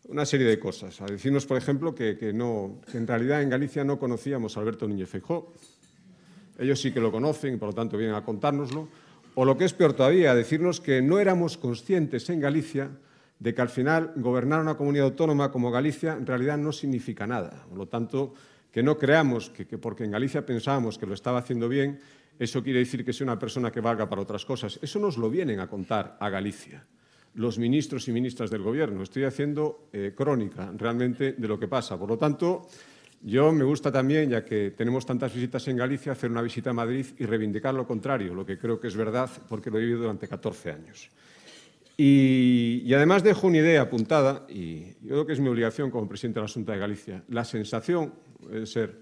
una 0.08 0.26
serie 0.26 0.46
de 0.46 0.58
cosas. 0.58 1.00
A 1.00 1.06
decirnos, 1.06 1.46
por 1.46 1.56
ejemplo, 1.56 1.94
que, 1.94 2.16
que, 2.16 2.32
no, 2.32 2.80
que 2.90 2.98
en 2.98 3.06
realidad 3.06 3.42
en 3.42 3.50
Galicia 3.50 3.84
no 3.84 3.98
conocíamos 3.98 4.56
a 4.56 4.60
Alberto 4.60 4.86
Núñez 4.86 5.08
Feijóo. 5.08 5.52
Ellos 6.58 6.80
sí 6.80 6.92
que 6.92 7.00
lo 7.00 7.10
conocen 7.10 7.54
y, 7.54 7.56
por 7.56 7.68
lo 7.68 7.74
tanto, 7.74 7.96
vienen 7.96 8.14
a 8.14 8.24
contárnoslo. 8.24 8.88
O 9.34 9.44
lo 9.44 9.56
que 9.56 9.64
es 9.64 9.72
peor 9.72 9.94
todavía, 9.94 10.30
a 10.30 10.34
decirnos 10.34 10.80
que 10.80 11.02
no 11.02 11.18
éramos 11.18 11.56
conscientes 11.56 12.28
en 12.30 12.40
Galicia 12.40 12.90
de 13.40 13.52
que 13.52 13.62
al 13.62 13.68
final 13.68 14.12
gobernar 14.16 14.60
una 14.60 14.76
comunidad 14.76 15.06
autónoma 15.06 15.50
como 15.50 15.72
Galicia 15.72 16.12
en 16.12 16.26
realidad 16.26 16.56
no 16.56 16.70
significa 16.70 17.26
nada. 17.26 17.64
Por 17.68 17.78
lo 17.78 17.86
tanto, 17.86 18.34
que 18.70 18.82
no 18.82 18.96
creamos 18.96 19.50
que, 19.50 19.66
que 19.66 19.78
porque 19.78 20.04
en 20.04 20.12
Galicia 20.12 20.46
pensábamos 20.46 20.98
que 20.98 21.06
lo 21.06 21.14
estaba 21.14 21.38
haciendo 21.38 21.68
bien, 21.68 21.98
eso 22.38 22.62
quiere 22.62 22.78
decir 22.80 23.04
que 23.04 23.12
sea 23.12 23.24
una 23.24 23.38
persona 23.38 23.72
que 23.72 23.80
valga 23.80 24.08
para 24.08 24.22
otras 24.22 24.44
cosas. 24.44 24.78
Eso 24.82 25.00
nos 25.00 25.16
lo 25.16 25.28
vienen 25.30 25.58
a 25.58 25.66
contar 25.66 26.16
a 26.20 26.28
Galicia 26.28 26.84
los 27.34 27.58
ministros 27.58 28.08
y 28.08 28.12
ministras 28.12 28.50
del 28.50 28.62
Gobierno. 28.62 29.02
Estoy 29.02 29.24
haciendo 29.24 29.88
eh, 29.92 30.12
crónica 30.14 30.72
realmente 30.76 31.32
de 31.32 31.48
lo 31.48 31.58
que 31.58 31.68
pasa. 31.68 31.98
Por 31.98 32.08
lo 32.08 32.18
tanto, 32.18 32.68
yo 33.22 33.52
me 33.52 33.64
gusta 33.64 33.90
también, 33.90 34.30
ya 34.30 34.44
que 34.44 34.72
tenemos 34.76 35.06
tantas 35.06 35.34
visitas 35.34 35.66
en 35.68 35.76
Galicia, 35.76 36.12
hacer 36.12 36.30
una 36.30 36.42
visita 36.42 36.70
a 36.70 36.74
Madrid 36.74 37.06
y 37.18 37.24
reivindicar 37.24 37.74
lo 37.74 37.86
contrario, 37.86 38.34
lo 38.34 38.44
que 38.44 38.58
creo 38.58 38.78
que 38.78 38.88
es 38.88 38.96
verdad 38.96 39.30
porque 39.48 39.70
lo 39.70 39.78
he 39.78 39.80
vivido 39.80 40.00
durante 40.00 40.28
14 40.28 40.70
años. 40.70 41.10
Y, 41.96 42.92
además 42.92 43.22
dejo 43.22 43.46
una 43.46 43.58
idea 43.58 43.82
apuntada, 43.82 44.46
y 44.48 44.94
yo 45.00 45.10
creo 45.10 45.26
que 45.26 45.32
es 45.32 45.40
mi 45.40 45.48
obligación 45.48 45.90
como 45.90 46.08
presidente 46.08 46.40
de 46.40 46.46
la 46.46 46.52
Junta 46.52 46.72
de 46.72 46.78
Galicia. 46.78 47.24
La 47.28 47.44
sensación, 47.44 48.12
puede 48.40 48.66
ser 48.66 49.00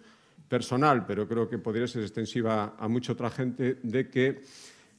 personal, 0.48 1.06
pero 1.06 1.26
creo 1.26 1.48
que 1.48 1.58
podría 1.58 1.86
ser 1.86 2.02
extensiva 2.02 2.76
a 2.78 2.88
mucha 2.88 3.14
otra 3.14 3.30
gente, 3.30 3.78
de 3.82 4.08
que 4.08 4.42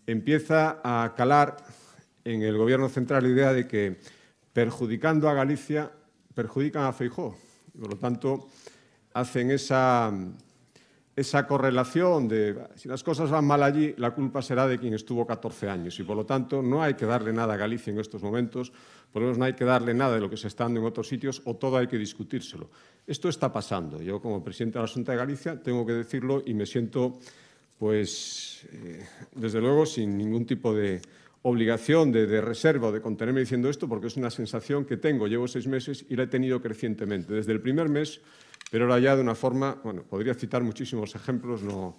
empieza 0.08 0.82
a 0.84 1.14
calar 1.16 1.58
en 2.26 2.42
el 2.42 2.58
Gobierno 2.58 2.90
central 2.90 3.24
la 3.24 3.30
idea 3.30 3.54
de 3.54 3.68
que 3.68 4.00
perjudicando 4.54 5.30
a 5.30 5.34
Galicia 5.34 5.92
perjudican 6.34 6.84
a 6.84 6.94
Feijó. 6.94 7.36
Por 7.80 7.90
lo 7.90 7.98
tanto, 7.98 8.48
hacen 9.14 9.52
esa, 9.52 10.12
esa 11.16 11.48
correlación 11.48 12.28
de 12.28 12.68
si 12.76 12.88
las 12.88 13.04
cosas 13.04 13.30
van 13.30 13.46
mal 13.46 13.64
allí, 13.64 13.94
la 13.98 14.12
culpa 14.12 14.42
será 14.42 14.68
de 14.68 14.80
quien 14.80 14.94
estuvo 14.94 15.26
14 15.26 15.70
años. 15.70 16.00
Y 16.00 16.04
por 16.04 16.16
lo 16.16 16.26
tanto, 16.26 16.62
no 16.62 16.82
hay 16.82 16.96
que 16.96 17.06
darle 17.06 17.34
nada 17.34 17.54
a 17.54 17.58
Galicia 17.58 17.92
en 17.92 18.00
estos 18.00 18.22
momentos, 18.22 18.72
por 19.12 19.22
lo 19.22 19.28
menos 19.28 19.38
no 19.38 19.46
hay 19.46 19.54
que 19.54 19.66
darle 19.66 19.94
nada 19.94 20.16
de 20.16 20.22
lo 20.22 20.30
que 20.30 20.38
se 20.38 20.48
está 20.48 20.64
dando 20.64 20.80
en 20.80 20.86
otros 20.86 21.08
sitios 21.08 21.42
o 21.46 21.56
todo 21.56 21.78
hay 21.78 21.88
que 21.88 21.98
discutírselo. 21.98 22.70
Esto 23.06 23.30
está 23.30 23.52
pasando. 23.52 24.02
Yo, 24.02 24.22
como 24.22 24.44
presidente 24.44 24.80
de 24.80 24.86
la 24.86 24.92
Junta 24.92 25.12
de 25.12 25.18
Galicia, 25.18 25.62
tengo 25.62 25.86
que 25.86 25.94
decirlo 25.94 26.42
y 26.46 26.54
me 26.54 26.66
siento, 26.66 27.20
pues, 27.78 28.66
eh, 28.72 29.06
desde 29.36 29.62
luego, 29.62 29.86
sin 29.86 30.18
ningún 30.18 30.46
tipo 30.46 30.74
de 30.74 31.02
obligación 31.44 32.12
de, 32.12 32.26
de 32.26 32.42
reserva 32.42 32.88
o 32.88 32.92
de 32.92 33.02
contenerme 33.02 33.42
diciendo 33.42 33.70
esto 33.70 33.88
porque 33.88 34.08
es 34.08 34.18
una 34.18 34.30
sensación 34.30 34.86
que 34.86 34.98
tengo, 34.98 35.28
llevo 35.28 35.48
seis 35.48 35.68
meses 35.68 36.06
y 36.10 36.16
la 36.16 36.24
he 36.24 36.28
tenido 36.28 36.62
crecientemente, 36.62 37.34
desde 37.34 37.52
el 37.52 37.62
primer 37.62 37.90
mes, 37.90 38.22
pero 38.72 38.86
ahora 38.86 39.00
ya 39.00 39.16
de 39.16 39.22
una 39.22 39.36
forma, 39.36 39.78
bueno, 39.84 40.04
podría 40.04 40.34
citar 40.34 40.64
muchísimos 40.64 41.16
ejemplos, 41.16 41.62
no, 41.62 41.96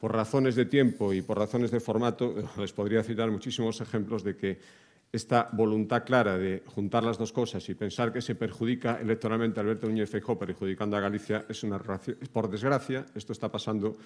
por 0.00 0.12
razones 0.12 0.56
de 0.56 0.66
tiempo 0.66 1.12
y 1.12 1.22
por 1.22 1.38
razones 1.38 1.70
de 1.70 1.80
formato, 1.80 2.34
les 2.58 2.72
podría 2.72 3.02
citar 3.02 3.30
muchísimos 3.30 3.80
ejemplos 3.80 4.24
de 4.24 4.36
que 4.36 4.58
esta 5.12 5.48
voluntad 5.52 6.04
clara 6.04 6.36
de 6.36 6.62
juntar 6.66 7.04
las 7.04 7.16
dos 7.16 7.32
cosas 7.32 7.66
y 7.68 7.74
pensar 7.74 8.12
que 8.12 8.20
se 8.20 8.34
perjudica 8.34 8.98
electoralmente 9.00 9.60
a 9.60 9.62
Alberto 9.62 9.86
Núñez 9.86 10.10
Feijóo 10.10 10.38
perjudicando 10.38 10.96
a 10.96 11.00
Galicia 11.00 11.44
es 11.48 11.62
una 11.62 11.78
por 11.78 12.50
desgracia, 12.50 13.06
esto 13.14 13.32
está 13.32 13.50
pasando, 13.50 13.96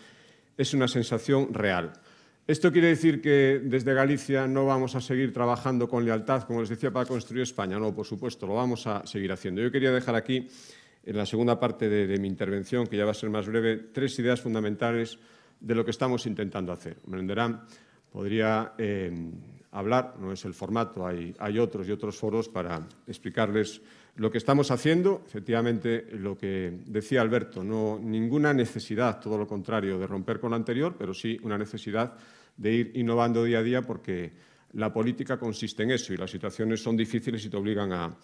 es 0.56 0.74
una 0.74 0.86
sensación 0.86 1.54
real. 1.54 1.92
Esto 2.46 2.72
quiere 2.72 2.88
decir 2.88 3.20
que 3.22 3.60
desde 3.62 3.94
Galicia 3.94 4.46
no 4.46 4.66
vamos 4.66 4.96
a 4.96 5.00
seguir 5.00 5.32
trabajando 5.32 5.88
con 5.88 6.04
lealtad, 6.04 6.42
como 6.42 6.60
les 6.60 6.68
decía, 6.68 6.90
para 6.90 7.06
construir 7.06 7.42
España. 7.42 7.78
No, 7.78 7.94
por 7.94 8.06
supuesto, 8.06 8.46
lo 8.46 8.54
vamos 8.54 8.86
a 8.86 9.06
seguir 9.06 9.30
haciendo. 9.30 9.60
Yo 9.62 9.70
quería 9.70 9.92
dejar 9.92 10.16
aquí, 10.16 10.48
en 11.04 11.16
la 11.16 11.26
segunda 11.26 11.60
parte 11.60 11.88
de, 11.88 12.18
mi 12.18 12.26
intervención, 12.26 12.86
que 12.86 12.96
ya 12.96 13.04
va 13.04 13.12
a 13.12 13.14
ser 13.14 13.30
más 13.30 13.46
breve, 13.46 13.76
tres 13.92 14.18
ideas 14.18 14.40
fundamentales 14.40 15.18
de 15.60 15.74
lo 15.74 15.84
que 15.84 15.92
estamos 15.92 16.26
intentando 16.26 16.72
hacer. 16.72 16.96
Merenderán 17.06 17.62
podría 18.10 18.72
eh, 18.78 19.12
hablar, 19.70 20.16
no 20.18 20.32
es 20.32 20.44
el 20.44 20.54
formato, 20.54 21.06
hay 21.06 21.58
otros 21.58 21.88
y 21.88 21.92
otros 21.92 22.16
foros 22.16 22.48
para 22.48 22.80
explicarles 23.06 23.80
lo 24.16 24.30
que 24.30 24.38
estamos 24.38 24.70
haciendo, 24.70 25.22
efectivamente, 25.26 26.06
lo 26.12 26.36
que 26.36 26.80
decía 26.86 27.20
Alberto, 27.20 27.64
no 27.64 27.98
ninguna 28.02 28.52
necesidad, 28.52 29.20
todo 29.20 29.38
lo 29.38 29.46
contrario, 29.46 29.98
de 29.98 30.06
romper 30.06 30.40
con 30.40 30.50
lo 30.50 30.56
anterior, 30.56 30.96
pero 30.98 31.14
sí 31.14 31.38
una 31.42 31.56
necesidad 31.56 32.14
de 32.56 32.72
ir 32.72 32.92
innovando 32.94 33.44
día 33.44 33.60
a 33.60 33.62
día 33.62 33.82
porque 33.82 34.32
la 34.72 34.92
política 34.92 35.38
consiste 35.38 35.82
en 35.82 35.92
eso 35.92 36.12
y 36.12 36.16
las 36.16 36.30
situaciones 36.30 36.82
son 36.82 36.96
difíciles 36.96 37.44
y 37.44 37.48
te 37.48 37.56
obligan 37.56 37.92
a, 37.92 38.16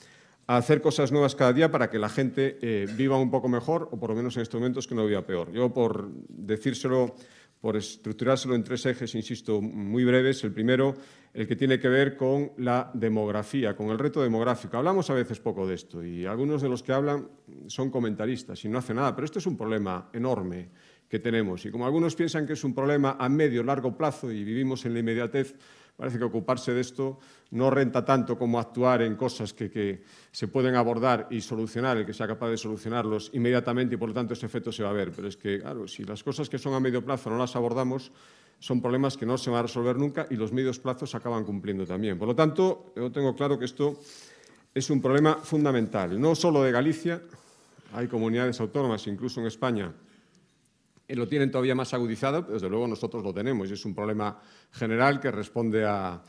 a 0.47 0.57
hacer 0.57 0.80
cosas 0.80 1.11
nuevas 1.11 1.34
cada 1.34 1.53
día 1.53 1.70
para 1.70 1.91
que 1.91 1.99
la 1.99 2.09
gente 2.09 2.59
eh, 2.61 2.87
viva 2.97 3.18
un 3.18 3.30
poco 3.30 3.49
mejor 3.49 3.89
o 3.91 3.99
por 3.99 4.11
lo 4.11 4.16
menos 4.16 4.37
en 4.37 4.43
estos 4.43 4.61
momentos 4.61 4.87
que 4.87 4.95
no 4.95 5.07
viva 5.07 5.26
peor. 5.26 5.51
Yo 5.53 5.72
por 5.72 6.09
decírselo 6.28 7.16
por 7.61 7.77
estructurárselo 7.77 8.55
en 8.55 8.63
tres 8.63 8.87
ejes, 8.87 9.15
insisto, 9.15 9.61
muy 9.61 10.05
breves. 10.05 10.45
El 10.45 10.53
primero, 10.53 10.95
el 11.33 11.47
que 11.47 11.57
tiene 11.57 11.79
que 11.79 11.89
ver 11.89 12.17
con 12.17 12.53
la 12.59 12.91
demografía, 12.95 13.75
con 13.77 13.89
el 13.89 13.99
reto 13.99 14.23
demográfico. 14.23 14.77
Hablamos 14.77 15.11
a 15.11 15.15
veces 15.15 15.41
poco 15.41 15.67
de 15.67 15.75
esto 15.75 16.05
y 16.05 16.27
algunos 16.27 16.63
de 16.63 16.69
los 16.69 16.83
que 16.83 16.93
hablan 16.93 17.29
son 17.67 17.91
comentaristas 17.91 18.65
y 18.65 18.69
no 18.69 18.79
hacen 18.79 18.97
nada, 18.97 19.15
pero 19.15 19.25
esto 19.25 19.39
es 19.39 19.47
un 19.47 19.57
problema 19.57 20.09
enorme 20.13 20.69
que 21.09 21.19
tenemos. 21.19 21.65
Y 21.65 21.71
como 21.71 21.87
algunos 21.87 22.15
piensan 22.15 22.47
que 22.47 22.55
es 22.55 22.65
un 22.65 22.75
problema 22.75 23.17
a 23.19 23.29
medio 23.29 23.63
largo 23.63 23.97
plazo 23.97 24.31
y 24.31 24.45
vivimos 24.45 24.85
en 24.87 24.95
la 24.95 25.01
inmediatez, 25.01 25.55
parece 25.97 26.19
que 26.19 26.25
ocuparse 26.25 26.73
de 26.73 26.81
esto 26.81 27.19
no 27.51 27.71
renta 27.71 28.05
tanto 28.05 28.37
como 28.37 28.59
actuar 28.59 29.03
en 29.03 29.17
cosas 29.17 29.53
que, 29.53 30.03
se 30.31 30.49
pueden 30.49 30.75
abordar 30.75 31.29
y 31.31 31.41
solucionar, 31.41 31.97
el 31.97 32.05
que 32.05 32.13
sea 32.13 32.27
capaz 32.27 32.51
de 32.51 32.59
solucionarlos 32.59 33.31
inmediatamente 33.33 33.95
y 33.95 33.99
por 33.99 34.11
lo 34.11 34.15
tanto 34.15 34.35
ese 34.35 34.47
efecto 34.47 34.71
se 34.71 34.83
va 34.83 34.91
a 34.91 34.93
ver. 34.93 35.11
Pero 35.13 35.29
es 35.29 35.37
que, 35.37 35.61
claro, 35.61 35.89
si 35.89 36.05
las 36.05 36.23
cosas 36.23 36.49
que 36.49 36.59
son 36.59 36.75
a 36.75 36.81
medio 36.81 37.05
plazo 37.05 37.31
no 37.31 37.39
las 37.39 37.57
abordamos, 37.57 38.13
son 38.59 38.81
problemas 38.81 39.17
que 39.17 39.27
no 39.27 39.39
se 39.39 39.51
van 39.51 39.61
a 39.61 39.63
resolver 39.63 39.97
nunca 39.97 40.27
y 40.31 40.37
los 40.37 40.53
medios 40.53 40.79
plazos 40.79 41.15
acaban 41.15 41.45
cumpliendo 41.45 41.87
también. 41.87 42.19
Por 42.19 42.29
lo 42.29 42.35
tanto, 42.35 42.93
yo 42.97 43.11
tengo 43.11 43.35
claro 43.35 43.59
que 43.59 43.65
esto 43.65 43.99
es 44.75 44.91
un 44.91 45.01
problema 45.01 45.37
fundamental, 45.37 46.21
no 46.21 46.35
solo 46.35 46.63
de 46.63 46.73
Galicia, 46.73 47.23
hay 47.95 48.09
comunidades 48.09 48.61
autónomas, 48.61 49.07
incluso 49.07 49.41
en 49.41 49.47
España, 49.47 49.93
lo 51.09 51.29
tienen 51.29 51.51
todavía 51.51 51.75
más 51.75 51.95
agudizado, 51.95 52.43
desde 52.43 52.69
luego 52.69 52.89
nosotros 52.89 53.23
lo 53.23 53.33
tenemos 53.33 53.71
y 53.71 53.75
es 53.75 53.85
un 53.85 53.95
problema 53.95 54.41
general 54.73 55.21
que 55.21 55.31
responde 55.31 55.85
a, 55.85 56.23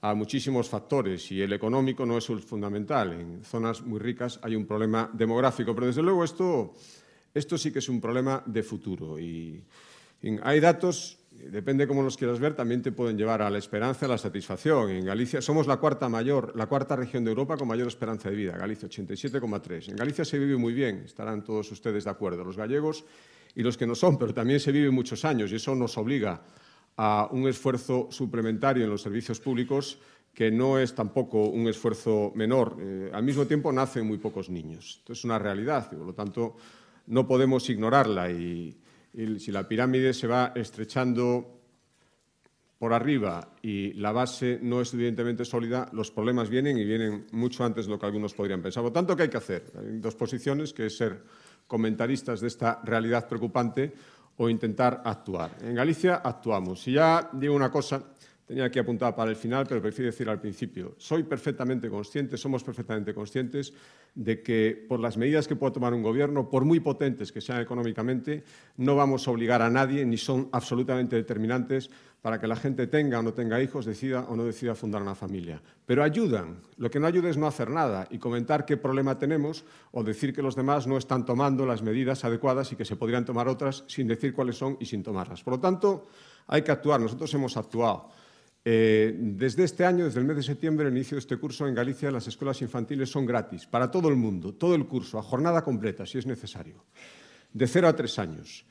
a 0.00 0.14
muchísimos 0.14 0.68
factores 0.68 1.30
y 1.32 1.42
el 1.42 1.52
económico 1.52 2.04
no 2.04 2.18
es 2.18 2.28
el 2.30 2.40
fundamental. 2.40 3.12
En 3.12 3.44
zonas 3.44 3.82
muy 3.82 3.98
ricas 3.98 4.38
hay 4.42 4.54
un 4.54 4.66
problema 4.66 5.10
demográfico, 5.12 5.74
pero 5.74 5.86
desde 5.86 6.02
luego 6.02 6.24
esto, 6.24 6.74
esto 7.34 7.58
sí 7.58 7.72
que 7.72 7.78
es 7.78 7.88
un 7.88 8.00
problema 8.00 8.42
de 8.46 8.62
futuro. 8.62 9.18
Y, 9.18 9.62
y 10.22 10.38
hay 10.42 10.60
datos, 10.60 11.18
depende 11.30 11.86
cómo 11.86 12.02
los 12.02 12.16
quieras 12.16 12.38
ver, 12.38 12.54
también 12.54 12.82
te 12.82 12.92
pueden 12.92 13.16
llevar 13.16 13.42
a 13.42 13.50
la 13.50 13.58
esperanza, 13.58 14.06
a 14.06 14.10
la 14.10 14.18
satisfacción. 14.18 14.90
En 14.90 15.04
Galicia 15.04 15.40
somos 15.40 15.66
la 15.66 15.78
cuarta, 15.78 16.08
mayor, 16.08 16.52
la 16.54 16.66
cuarta 16.66 16.94
región 16.94 17.24
de 17.24 17.30
Europa 17.30 17.56
con 17.56 17.68
mayor 17.68 17.88
esperanza 17.88 18.30
de 18.30 18.36
vida, 18.36 18.56
Galicia 18.56 18.88
87,3. 18.88 19.90
En 19.90 19.96
Galicia 19.96 20.24
se 20.24 20.38
vive 20.38 20.56
muy 20.56 20.74
bien, 20.74 21.02
estarán 21.04 21.42
todos 21.42 21.70
ustedes 21.72 22.04
de 22.04 22.10
acuerdo. 22.10 22.44
Los 22.44 22.56
gallegos 22.56 23.04
y 23.56 23.62
los 23.62 23.76
que 23.76 23.86
no 23.86 23.94
son, 23.94 24.18
pero 24.18 24.34
también 24.34 24.60
se 24.60 24.70
vive 24.70 24.90
muchos 24.90 25.24
años 25.24 25.50
y 25.50 25.56
eso 25.56 25.74
nos 25.74 25.96
obliga 25.96 26.42
a 26.96 27.28
un 27.32 27.48
esfuerzo 27.48 28.08
suplementario 28.10 28.84
en 28.84 28.90
los 28.90 29.02
servicios 29.02 29.40
públicos 29.40 29.98
que 30.32 30.50
no 30.50 30.78
es 30.78 30.94
tampoco 30.94 31.48
un 31.48 31.66
esfuerzo 31.66 32.32
menor. 32.34 32.76
Eh, 32.78 33.10
al 33.12 33.22
mismo 33.22 33.46
tiempo 33.46 33.72
nacen 33.72 34.06
muy 34.06 34.18
pocos 34.18 34.50
niños. 34.50 34.96
Esto 34.98 35.14
es 35.14 35.24
una 35.24 35.38
realidad 35.38 35.88
y 35.90 35.96
por 35.96 36.06
lo 36.06 36.14
tanto 36.14 36.56
no 37.06 37.26
podemos 37.26 37.68
ignorarla 37.70 38.30
y, 38.30 38.76
si 39.38 39.50
la 39.50 39.66
pirámide 39.66 40.12
se 40.12 40.26
va 40.26 40.52
estrechando 40.54 41.62
por 42.78 42.92
arriba 42.92 43.54
y 43.62 43.94
la 43.94 44.12
base 44.12 44.58
no 44.60 44.82
es 44.82 44.88
suficientemente 44.88 45.46
sólida, 45.46 45.88
los 45.94 46.10
problemas 46.10 46.50
vienen 46.50 46.76
y 46.76 46.84
vienen 46.84 47.26
mucho 47.32 47.64
antes 47.64 47.86
de 47.86 47.92
lo 47.92 47.98
que 47.98 48.04
algunos 48.04 48.34
podrían 48.34 48.60
pensar. 48.60 48.84
Lo 48.84 48.92
tanto, 48.92 49.16
¿qué 49.16 49.22
hay 49.22 49.30
que 49.30 49.38
hacer? 49.38 49.72
Hay 49.78 50.00
dos 50.00 50.14
posiciones, 50.14 50.74
que 50.74 50.84
es 50.84 50.98
ser 50.98 51.22
comentaristas 51.66 52.40
de 52.40 52.48
esta 52.48 52.80
realidad 52.84 53.28
preocupante 53.28 53.92
o 54.36 54.48
intentar 54.48 55.02
actuar. 55.04 55.56
En 55.62 55.74
Galicia 55.74 56.16
actuamos. 56.16 56.86
Y 56.88 56.92
ya 56.92 57.30
digo 57.32 57.54
una 57.54 57.70
cosa, 57.70 58.02
tenía 58.46 58.64
aquí 58.64 58.78
apuntada 58.78 59.14
para 59.14 59.30
el 59.30 59.36
final, 59.36 59.66
pero 59.66 59.82
prefiero 59.82 60.10
decir 60.10 60.28
al 60.28 60.40
principio. 60.40 60.94
Soy 60.98 61.24
perfectamente 61.24 61.88
consciente, 61.88 62.36
somos 62.36 62.62
perfectamente 62.62 63.12
conscientes 63.12 63.72
de 64.14 64.42
que 64.42 64.86
por 64.88 65.00
las 65.00 65.16
medidas 65.16 65.48
que 65.48 65.56
pueda 65.56 65.72
tomar 65.72 65.92
un 65.92 66.02
gobierno, 66.02 66.48
por 66.48 66.64
muy 66.64 66.80
potentes 66.80 67.32
que 67.32 67.40
sean 67.40 67.60
económicamente, 67.60 68.44
no 68.76 68.94
vamos 68.94 69.26
a 69.26 69.30
obligar 69.30 69.62
a 69.62 69.70
nadie, 69.70 70.06
ni 70.06 70.16
son 70.16 70.48
absolutamente 70.52 71.16
determinantes 71.16 71.90
para 72.22 72.40
que 72.40 72.46
la 72.46 72.56
gente 72.56 72.86
tenga 72.86 73.20
o 73.20 73.22
no 73.22 73.32
tenga 73.32 73.62
hijos, 73.62 73.86
decida 73.86 74.26
o 74.28 74.36
no 74.36 74.44
decida 74.44 74.74
fundar 74.74 75.02
una 75.02 75.14
familia. 75.14 75.62
Pero 75.86 76.02
ayudan. 76.02 76.60
Lo 76.76 76.90
que 76.90 76.98
no 76.98 77.06
ayuda 77.06 77.30
es 77.30 77.36
no 77.36 77.46
hacer 77.46 77.70
nada 77.70 78.08
y 78.10 78.18
comentar 78.18 78.64
qué 78.64 78.76
problema 78.76 79.18
tenemos 79.18 79.64
o 79.92 80.02
decir 80.02 80.34
que 80.34 80.42
los 80.42 80.56
demás 80.56 80.86
no 80.86 80.98
están 80.98 81.24
tomando 81.24 81.64
las 81.66 81.82
medidas 81.82 82.24
adecuadas 82.24 82.72
y 82.72 82.76
que 82.76 82.84
se 82.84 82.96
podrían 82.96 83.24
tomar 83.24 83.46
otras 83.48 83.84
sin 83.86 84.08
decir 84.08 84.34
cuáles 84.34 84.56
son 84.56 84.76
y 84.80 84.86
sin 84.86 85.02
tomarlas. 85.02 85.42
Por 85.42 85.54
lo 85.54 85.60
tanto, 85.60 86.08
hay 86.48 86.62
que 86.62 86.72
actuar. 86.72 87.00
Nosotros 87.00 87.32
hemos 87.34 87.56
actuado. 87.56 88.10
Eh, 88.68 89.14
desde 89.16 89.62
este 89.62 89.84
año, 89.84 90.06
desde 90.06 90.18
el 90.18 90.26
mes 90.26 90.38
de 90.38 90.42
septiembre, 90.42 90.88
el 90.88 90.96
inicio 90.96 91.14
de 91.14 91.20
este 91.20 91.36
curso 91.36 91.68
en 91.68 91.74
Galicia, 91.76 92.10
las 92.10 92.26
escuelas 92.26 92.60
infantiles 92.62 93.08
son 93.08 93.24
gratis 93.24 93.64
para 93.64 93.88
todo 93.92 94.08
el 94.08 94.16
mundo, 94.16 94.54
todo 94.54 94.74
el 94.74 94.86
curso, 94.88 95.20
a 95.20 95.22
jornada 95.22 95.62
completa, 95.62 96.04
si 96.04 96.18
es 96.18 96.26
necesario, 96.26 96.84
de 97.52 97.68
cero 97.68 97.86
a 97.86 97.94
tres 97.94 98.18
años. 98.18 98.66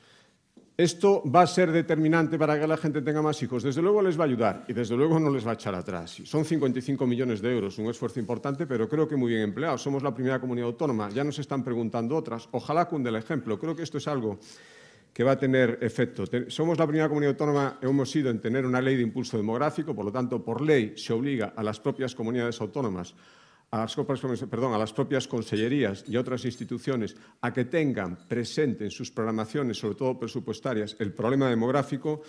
¿Esto 0.78 1.22
va 1.24 1.40
a 1.40 1.46
ser 1.46 1.72
determinante 1.72 2.38
para 2.38 2.60
que 2.60 2.66
la 2.66 2.76
gente 2.76 3.00
tenga 3.00 3.22
más 3.22 3.42
hijos? 3.42 3.62
Desde 3.62 3.80
luego 3.80 4.02
les 4.02 4.20
va 4.20 4.24
a 4.24 4.26
ayudar 4.26 4.64
y 4.68 4.74
desde 4.74 4.94
luego 4.94 5.18
no 5.18 5.30
les 5.30 5.46
va 5.46 5.52
a 5.52 5.54
echar 5.54 5.74
atrás. 5.74 6.20
Son 6.24 6.44
55 6.44 7.06
millones 7.06 7.40
de 7.40 7.50
euros, 7.50 7.78
un 7.78 7.88
esfuerzo 7.88 8.20
importante, 8.20 8.66
pero 8.66 8.86
creo 8.86 9.08
que 9.08 9.16
muy 9.16 9.30
bien 9.30 9.40
empleado. 9.40 9.78
Somos 9.78 10.02
la 10.02 10.14
primera 10.14 10.38
comunidad 10.38 10.66
autónoma, 10.66 11.08
ya 11.08 11.24
nos 11.24 11.38
están 11.38 11.64
preguntando 11.64 12.14
otras. 12.14 12.46
Ojalá 12.52 12.84
cunde 12.84 13.08
el 13.08 13.16
ejemplo. 13.16 13.58
Creo 13.58 13.74
que 13.74 13.84
esto 13.84 13.96
es 13.96 14.06
algo 14.06 14.38
que 15.14 15.24
va 15.24 15.32
a 15.32 15.38
tener 15.38 15.78
efecto. 15.80 16.24
Somos 16.48 16.76
la 16.76 16.86
primera 16.86 17.08
comunidad 17.08 17.30
autónoma, 17.30 17.78
hemos 17.80 18.10
sido 18.10 18.28
en 18.28 18.38
tener 18.38 18.66
una 18.66 18.82
ley 18.82 18.96
de 18.96 19.02
impulso 19.02 19.38
demográfico, 19.38 19.94
por 19.94 20.04
lo 20.04 20.12
tanto, 20.12 20.44
por 20.44 20.60
ley 20.60 20.92
se 20.98 21.14
obliga 21.14 21.54
a 21.56 21.62
las 21.62 21.80
propias 21.80 22.14
comunidades 22.14 22.60
autónomas 22.60 23.14
a 23.82 23.84
las, 23.84 24.40
perdón, 24.48 24.74
a 24.74 24.78
las 24.78 24.92
propias 24.92 25.28
consellerías 25.28 26.04
y 26.08 26.16
otras 26.16 26.44
instituciones 26.44 27.16
a 27.40 27.52
que 27.52 27.64
tengan 27.64 28.16
presente 28.28 28.84
en 28.84 28.90
sus 28.90 29.10
programaciones, 29.10 29.78
sobre 29.78 29.94
todo 29.96 30.18
presupuestarias, 30.18 30.96
el 30.98 31.12
problema 31.12 31.48
demográfico. 31.48 32.22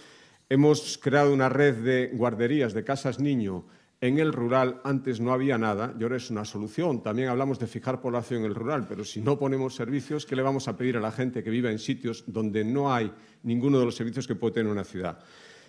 Hemos 0.49 0.97
creado 0.97 1.33
una 1.33 1.49
red 1.49 1.75
de 1.75 2.11
guarderías, 2.13 2.73
de 2.73 2.83
casas 2.83 3.19
niño 3.19 3.65
en 3.99 4.19
el 4.19 4.33
rural. 4.33 4.81
Antes 4.83 5.19
no 5.19 5.33
había 5.33 5.57
nada 5.57 5.93
y 5.99 6.03
ahora 6.03 6.17
es 6.17 6.29
una 6.29 6.45
solución. 6.45 7.01
También 7.01 7.29
hablamos 7.29 7.59
de 7.59 7.67
fijar 7.67 8.01
población 8.01 8.41
en 8.41 8.47
el 8.47 8.55
rural, 8.55 8.85
pero 8.87 9.03
si 9.03 9.21
no 9.21 9.37
ponemos 9.37 9.75
servicios, 9.75 10.25
¿qué 10.25 10.35
le 10.35 10.41
vamos 10.41 10.67
a 10.67 10.77
pedir 10.77 10.97
a 10.97 11.01
la 11.01 11.11
gente 11.11 11.43
que 11.43 11.49
vive 11.49 11.71
en 11.71 11.79
sitios 11.79 12.23
donde 12.27 12.63
no 12.63 12.93
hay 12.93 13.11
ninguno 13.43 13.79
de 13.79 13.85
los 13.85 13.95
servicios 13.95 14.27
que 14.27 14.35
puede 14.35 14.55
tener 14.55 14.71
una 14.71 14.83
ciudad? 14.83 15.19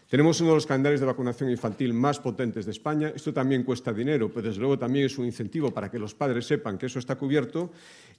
Tenemos 0.09 0.41
uno 0.41 0.51
de 0.51 0.57
los 0.57 0.67
calendarios 0.67 1.01
de 1.01 1.07
vacunación 1.07 1.51
infantil 1.51 1.93
más 1.93 2.19
potentes 2.19 2.65
de 2.65 2.73
España. 2.73 3.13
Esto 3.15 3.35
también 3.35 3.63
cuesta 3.63 3.93
dinero, 3.93 4.31
pero 4.33 4.49
desde 4.49 4.61
luego 4.61 4.79
también 4.79 5.05
es 5.05 5.19
un 5.19 5.27
incentivo 5.27 5.71
para 5.71 5.91
que 5.91 5.99
los 5.99 6.15
padres 6.15 6.47
sepan 6.47 6.79
que 6.79 6.87
eso 6.87 6.99
está 6.99 7.17
cubierto. 7.17 7.71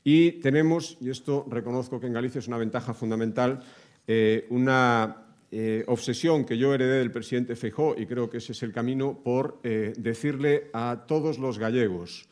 Y 0.03 0.33
tenemos, 0.33 0.97
y 1.01 1.09
esto 1.09 1.47
reconozco 1.49 1.99
que 1.99 2.05
en 2.05 2.13
Galicia 2.13 2.37
es 2.37 2.47
una 2.47 2.59
ventaja 2.59 2.93
fundamental, 2.93 3.63
eh, 4.05 4.45
una 4.51 5.29
eh, 5.51 5.83
obsesión 5.87 6.45
que 6.45 6.59
yo 6.59 6.75
heredé 6.75 6.99
del 6.99 7.11
presidente 7.11 7.55
Feijó, 7.55 7.95
y 7.97 8.05
creo 8.05 8.29
que 8.29 8.37
ese 8.37 8.51
es 8.51 8.61
el 8.61 8.71
camino, 8.71 9.23
por 9.23 9.59
eh, 9.63 9.93
decirle 9.97 10.69
a 10.73 11.05
todos 11.07 11.39
los 11.39 11.57
gallegos, 11.57 12.29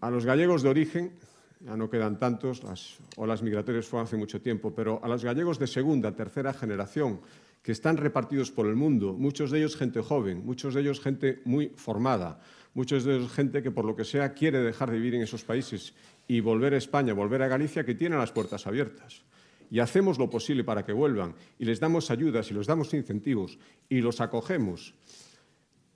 a 0.00 0.10
los 0.10 0.26
gallegos 0.26 0.64
de 0.64 0.68
origen, 0.68 1.12
ya 1.60 1.76
no 1.76 1.88
quedan 1.88 2.18
tantos, 2.18 2.64
las 2.64 2.98
olas 3.16 3.40
migratorias 3.40 3.86
fueron 3.86 4.06
hace 4.06 4.16
mucho 4.16 4.40
tiempo, 4.40 4.74
pero 4.74 4.98
a 5.00 5.06
los 5.06 5.24
gallegos 5.24 5.60
de 5.60 5.68
segunda, 5.68 6.10
tercera 6.10 6.52
generación, 6.52 7.20
que 7.68 7.72
están 7.72 7.98
repartidos 7.98 8.50
por 8.50 8.64
el 8.64 8.76
mundo, 8.76 9.12
muchos 9.12 9.50
de 9.50 9.58
ellos 9.58 9.76
gente 9.76 10.00
joven, 10.00 10.42
muchos 10.42 10.72
de 10.72 10.80
ellos 10.80 11.00
gente 11.00 11.42
muy 11.44 11.68
formada, 11.76 12.40
muchos 12.72 13.04
de 13.04 13.16
ellos 13.16 13.30
gente 13.30 13.62
que 13.62 13.70
por 13.70 13.84
lo 13.84 13.94
que 13.94 14.06
sea 14.06 14.32
quiere 14.32 14.60
dejar 14.60 14.90
de 14.90 14.96
vivir 14.96 15.16
en 15.16 15.20
esos 15.20 15.44
países 15.44 15.92
y 16.26 16.40
volver 16.40 16.72
a 16.72 16.78
España, 16.78 17.12
volver 17.12 17.42
a 17.42 17.46
Galicia, 17.46 17.84
que 17.84 17.94
tienen 17.94 18.18
las 18.18 18.32
puertas 18.32 18.66
abiertas. 18.66 19.22
Y 19.70 19.80
hacemos 19.80 20.18
lo 20.18 20.30
posible 20.30 20.64
para 20.64 20.86
que 20.86 20.94
vuelvan 20.94 21.34
y 21.58 21.66
les 21.66 21.78
damos 21.78 22.10
ayudas 22.10 22.50
y 22.50 22.54
les 22.54 22.66
damos 22.66 22.94
incentivos 22.94 23.58
y 23.90 24.00
los 24.00 24.22
acogemos. 24.22 24.94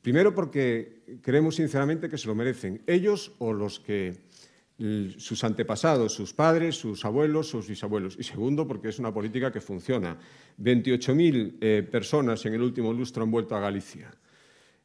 Primero 0.03 0.35
porque 0.35 1.21
creemos 1.23 1.55
sinceramente 1.55 2.11
que 2.11 2.19
se 2.19 2.27
lo 2.29 2.35
merecen, 2.35 2.83
ellos 2.87 3.33
o 3.39 3.55
los 3.55 3.81
que 3.81 4.19
sus 5.17 5.45
antepasados, 5.45 6.13
sus 6.13 6.33
padres, 6.33 6.77
sus 6.77 7.05
abuelos, 7.05 7.49
sus 7.49 7.69
bisabuelos. 7.69 8.17
Y 8.19 8.25
segundo, 8.25 8.67
porque 8.67 8.89
es 8.89 8.99
una 8.99 9.13
política 9.13 9.53
que 9.53 9.61
funciona. 9.61 10.19
28.000 10.61 11.59
eh, 11.61 11.89
personas 11.91 12.45
en 12.47 12.55
el 12.55 12.63
último 12.63 12.93
lustro 12.93 13.23
han 13.23 13.31
vuelto 13.31 13.55
a 13.55 13.61
Galicia. 13.61 14.11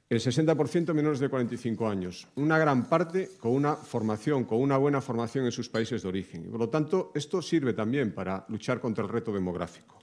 El 0.10 0.20
60% 0.20 0.94
menores 0.94 1.20
de 1.20 1.28
45 1.28 1.88
años. 1.90 2.28
Una 2.36 2.58
gran 2.58 2.88
parte 2.88 3.32
con 3.40 3.52
una 3.52 3.76
formación, 3.76 4.46
con 4.46 4.62
una 4.62 4.78
buena 4.78 5.02
formación 5.02 5.46
en 5.46 5.52
sus 5.52 5.68
países 5.68 6.04
de 6.04 6.08
origen. 6.08 6.46
Y 6.46 6.48
por 6.48 6.60
lo 6.60 6.70
tanto, 6.70 7.12
esto 7.14 7.42
sirve 7.42 7.74
también 7.74 8.14
para 8.14 8.46
luchar 8.48 8.80
contra 8.80 9.04
el 9.04 9.10
reto 9.10 9.34
demográfico. 9.34 10.00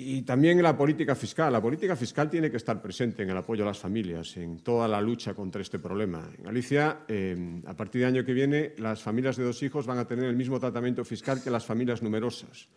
Y 0.00 0.22
también 0.22 0.62
la 0.62 0.76
política 0.76 1.16
fiscal. 1.16 1.52
La 1.52 1.60
política 1.60 1.96
fiscal 1.96 2.30
tiene 2.30 2.50
que 2.50 2.56
estar 2.56 2.80
presente 2.80 3.24
en 3.24 3.30
el 3.30 3.36
apoyo 3.36 3.64
a 3.64 3.66
las 3.66 3.78
familias, 3.78 4.36
en 4.36 4.60
toda 4.60 4.86
la 4.86 5.00
lucha 5.00 5.34
contra 5.34 5.60
este 5.60 5.80
problema. 5.80 6.30
En 6.38 6.44
Galicia, 6.44 7.00
eh, 7.08 7.60
a 7.66 7.74
partir 7.74 8.02
del 8.02 8.14
año 8.14 8.24
que 8.24 8.32
viene, 8.32 8.74
las 8.78 9.02
familias 9.02 9.36
de 9.36 9.44
dos 9.44 9.60
hijos 9.64 9.86
van 9.86 9.98
a 9.98 10.06
tener 10.06 10.26
el 10.26 10.36
mismo 10.36 10.60
tratamiento 10.60 11.04
fiscal 11.04 11.42
que 11.42 11.50
las 11.50 11.66
familias 11.66 12.00
numerosas. 12.00 12.68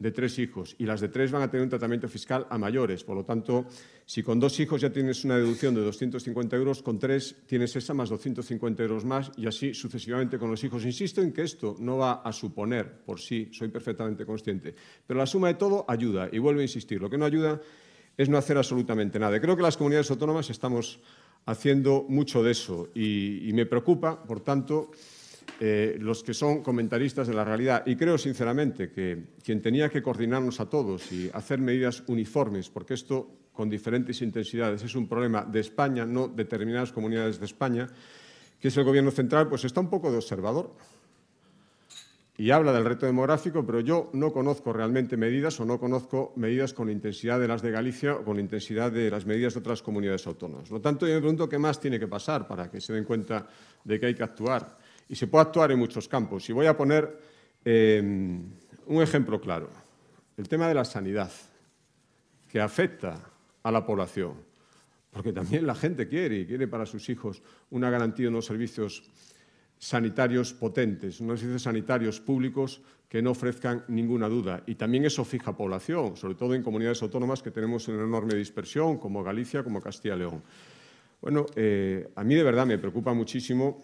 De 0.00 0.10
tres 0.10 0.38
hijos 0.38 0.74
y 0.78 0.86
las 0.86 1.00
de 1.00 1.08
tres 1.08 1.30
van 1.30 1.42
a 1.42 1.50
tener 1.50 1.62
un 1.62 1.68
tratamiento 1.68 2.08
fiscal 2.08 2.46
a 2.48 2.58
mayores. 2.58 3.04
Por 3.04 3.16
lo 3.16 3.24
tanto, 3.24 3.66
si 4.06 4.22
con 4.22 4.40
dos 4.40 4.58
hijos 4.58 4.80
ya 4.80 4.90
tienes 4.90 5.24
una 5.24 5.36
deducción 5.36 5.74
de 5.74 5.82
250 5.82 6.56
euros, 6.56 6.82
con 6.82 6.98
tres 6.98 7.36
tienes 7.46 7.76
esa 7.76 7.92
más 7.92 8.08
250 8.08 8.82
euros 8.82 9.04
más 9.04 9.30
y 9.36 9.46
así 9.46 9.74
sucesivamente 9.74 10.38
con 10.38 10.50
los 10.50 10.64
hijos. 10.64 10.84
Insisto 10.86 11.20
en 11.20 11.32
que 11.32 11.42
esto 11.42 11.76
no 11.78 11.98
va 11.98 12.22
a 12.24 12.32
suponer 12.32 13.04
por 13.04 13.20
sí, 13.20 13.50
soy 13.52 13.68
perfectamente 13.68 14.24
consciente, 14.24 14.74
pero 15.06 15.18
la 15.18 15.26
suma 15.26 15.48
de 15.48 15.54
todo 15.54 15.84
ayuda 15.86 16.30
y 16.32 16.38
vuelvo 16.38 16.60
a 16.60 16.64
insistir, 16.64 17.00
lo 17.00 17.10
que 17.10 17.18
no 17.18 17.26
ayuda 17.26 17.60
es 18.16 18.28
no 18.28 18.38
hacer 18.38 18.56
absolutamente 18.56 19.18
nada. 19.18 19.40
creo 19.40 19.56
que 19.56 19.62
las 19.62 19.76
comunidades 19.76 20.10
autónomas 20.10 20.48
estamos 20.48 21.00
haciendo 21.44 22.06
mucho 22.08 22.42
de 22.42 22.52
eso 22.52 22.88
y, 22.94 23.48
y 23.48 23.52
me 23.52 23.66
preocupa, 23.66 24.24
por 24.24 24.40
tanto, 24.40 24.90
eh, 25.58 25.96
los 25.98 26.22
que 26.22 26.34
son 26.34 26.62
comentaristas 26.62 27.26
de 27.26 27.34
la 27.34 27.44
realidad. 27.44 27.82
Y 27.86 27.96
creo 27.96 28.18
sinceramente 28.18 28.90
que 28.90 29.24
quien 29.42 29.60
tenía 29.60 29.88
que 29.88 30.02
coordinarnos 30.02 30.60
a 30.60 30.68
todos 30.68 31.10
y 31.12 31.30
hacer 31.32 31.58
medidas 31.58 32.02
uniformes, 32.06 32.68
porque 32.68 32.94
esto 32.94 33.30
con 33.52 33.68
diferentes 33.68 34.22
intensidades 34.22 34.82
es 34.82 34.94
un 34.94 35.08
problema 35.08 35.44
de 35.44 35.60
España, 35.60 36.06
no 36.06 36.28
determinadas 36.28 36.92
comunidades 36.92 37.38
de 37.38 37.46
España, 37.46 37.88
que 38.60 38.68
es 38.68 38.76
el 38.76 38.84
Gobierno 38.84 39.10
central, 39.10 39.48
pues 39.48 39.64
está 39.64 39.80
un 39.80 39.90
poco 39.90 40.10
de 40.10 40.18
observador 40.18 40.74
y 42.40 42.52
habla 42.52 42.72
del 42.72 42.86
reto 42.86 43.04
demográfico, 43.04 43.66
pero 43.66 43.80
yo 43.80 44.08
no 44.14 44.32
conozco 44.32 44.72
realmente 44.72 45.18
medidas 45.18 45.60
o 45.60 45.66
no 45.66 45.78
conozco 45.78 46.32
medidas 46.36 46.72
con 46.72 46.86
la 46.86 46.94
intensidad 46.94 47.38
de 47.38 47.46
las 47.46 47.60
de 47.60 47.70
Galicia 47.70 48.14
o 48.14 48.24
con 48.24 48.36
la 48.36 48.40
intensidad 48.40 48.90
de 48.90 49.10
las 49.10 49.26
medidas 49.26 49.52
de 49.52 49.60
otras 49.60 49.82
comunidades 49.82 50.26
autónomas. 50.26 50.70
Lo 50.70 50.80
tanto, 50.80 51.06
yo 51.06 51.12
me 51.12 51.20
pregunto 51.20 51.50
qué 51.50 51.58
más 51.58 51.78
tiene 51.78 52.00
que 52.00 52.08
pasar 52.08 52.48
para 52.48 52.70
que 52.70 52.80
se 52.80 52.94
den 52.94 53.04
cuenta 53.04 53.46
de 53.84 54.00
que 54.00 54.06
hay 54.06 54.14
que 54.14 54.22
actuar 54.22 54.78
y 55.10 55.16
se 55.16 55.26
puede 55.26 55.42
actuar 55.42 55.72
en 55.72 55.78
muchos 55.80 56.06
campos. 56.06 56.48
Y 56.48 56.52
voy 56.52 56.66
a 56.66 56.76
poner 56.76 57.18
eh, 57.64 58.00
un 58.86 59.02
ejemplo 59.02 59.40
claro, 59.40 59.68
el 60.36 60.48
tema 60.48 60.68
de 60.68 60.74
la 60.74 60.84
sanidad, 60.84 61.32
que 62.48 62.60
afecta 62.60 63.20
a 63.64 63.72
la 63.72 63.84
población, 63.84 64.34
porque 65.10 65.32
también 65.32 65.66
la 65.66 65.74
gente 65.74 66.06
quiere 66.06 66.38
y 66.38 66.46
quiere 66.46 66.68
para 66.68 66.86
sus 66.86 67.08
hijos 67.08 67.42
una 67.70 67.90
garantía 67.90 68.26
de 68.26 68.28
unos 68.28 68.46
servicios 68.46 69.02
sanitarios 69.78 70.52
potentes, 70.52 71.20
unos 71.20 71.40
servicios 71.40 71.62
sanitarios 71.62 72.20
públicos 72.20 72.80
que 73.08 73.20
no 73.20 73.32
ofrezcan 73.32 73.84
ninguna 73.88 74.28
duda. 74.28 74.62
Y 74.66 74.76
también 74.76 75.04
eso 75.06 75.24
fija 75.24 75.56
población, 75.56 76.16
sobre 76.16 76.36
todo 76.36 76.54
en 76.54 76.62
comunidades 76.62 77.02
autónomas 77.02 77.42
que 77.42 77.50
tenemos 77.50 77.88
una 77.88 78.04
enorme 78.04 78.36
dispersión, 78.36 78.98
como 78.98 79.24
Galicia, 79.24 79.64
como 79.64 79.80
Castilla 79.80 80.14
y 80.14 80.18
León. 80.20 80.42
Bueno, 81.20 81.46
eh, 81.56 82.12
a 82.14 82.22
mí 82.22 82.36
de 82.36 82.44
verdad 82.44 82.64
me 82.64 82.78
preocupa 82.78 83.12
muchísimo 83.12 83.82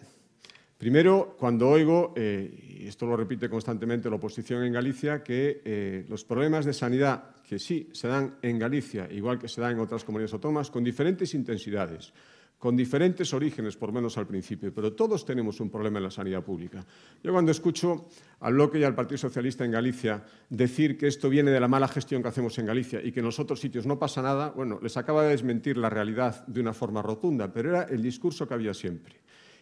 Primero, 0.77 1.35
cuando 1.39 1.69
oigo, 1.69 2.13
eh, 2.15 2.81
y 2.81 2.87
esto 2.87 3.07
lo 3.07 3.17
repite 3.17 3.49
constantemente 3.49 4.09
la 4.09 4.17
oposición 4.17 4.63
en 4.63 4.73
Galicia, 4.73 5.23
que 5.23 5.61
eh, 5.65 6.05
los 6.07 6.23
problemas 6.23 6.65
de 6.65 6.73
sanidad 6.73 7.35
que 7.41 7.57
sí 7.57 7.89
se 7.93 8.07
dan 8.07 8.35
en 8.43 8.59
Galicia, 8.59 9.07
igual 9.11 9.39
que 9.39 9.47
se 9.47 9.59
dan 9.59 9.71
en 9.71 9.79
otras 9.79 10.03
comunidades 10.03 10.33
autónomas, 10.33 10.69
con 10.69 10.83
diferentes 10.83 11.33
intensidades, 11.33 12.13
con 12.59 12.75
diferentes 12.75 13.33
orígenes, 13.33 13.75
por 13.75 13.91
menos 13.91 14.19
al 14.19 14.27
principio, 14.27 14.71
pero 14.73 14.93
todos 14.93 15.25
tenemos 15.25 15.59
un 15.59 15.69
problema 15.71 15.97
en 15.97 16.03
la 16.03 16.11
sanidad 16.11 16.43
pública. 16.43 16.85
Yo 17.23 17.31
cuando 17.31 17.51
escucho 17.51 18.07
al 18.39 18.53
Bloque 18.53 18.79
y 18.79 18.83
al 18.83 18.93
Partido 18.93 19.17
Socialista 19.17 19.65
en 19.65 19.71
Galicia 19.71 20.23
decir 20.49 20.95
que 20.95 21.07
esto 21.07 21.27
viene 21.29 21.49
de 21.49 21.59
la 21.59 21.67
mala 21.67 21.87
gestión 21.87 22.21
que 22.21 22.29
hacemos 22.29 22.57
en 22.59 22.67
Galicia 22.67 23.01
y 23.03 23.11
que 23.11 23.19
en 23.19 23.25
los 23.25 23.39
otros 23.39 23.59
sitios 23.59 23.87
no 23.87 23.97
pasa 23.97 24.21
nada, 24.21 24.49
bueno, 24.49 24.79
les 24.81 24.95
acaba 24.97 25.23
de 25.23 25.29
desmentir 25.29 25.77
la 25.77 25.89
realidad 25.89 26.45
de 26.45 26.61
una 26.61 26.73
forma 26.73 27.01
rotunda, 27.01 27.51
pero 27.51 27.69
era 27.69 27.83
el 27.83 28.01
discurso 28.01 28.47
que 28.47 28.53
había 28.53 28.75
siempre. 28.75 29.15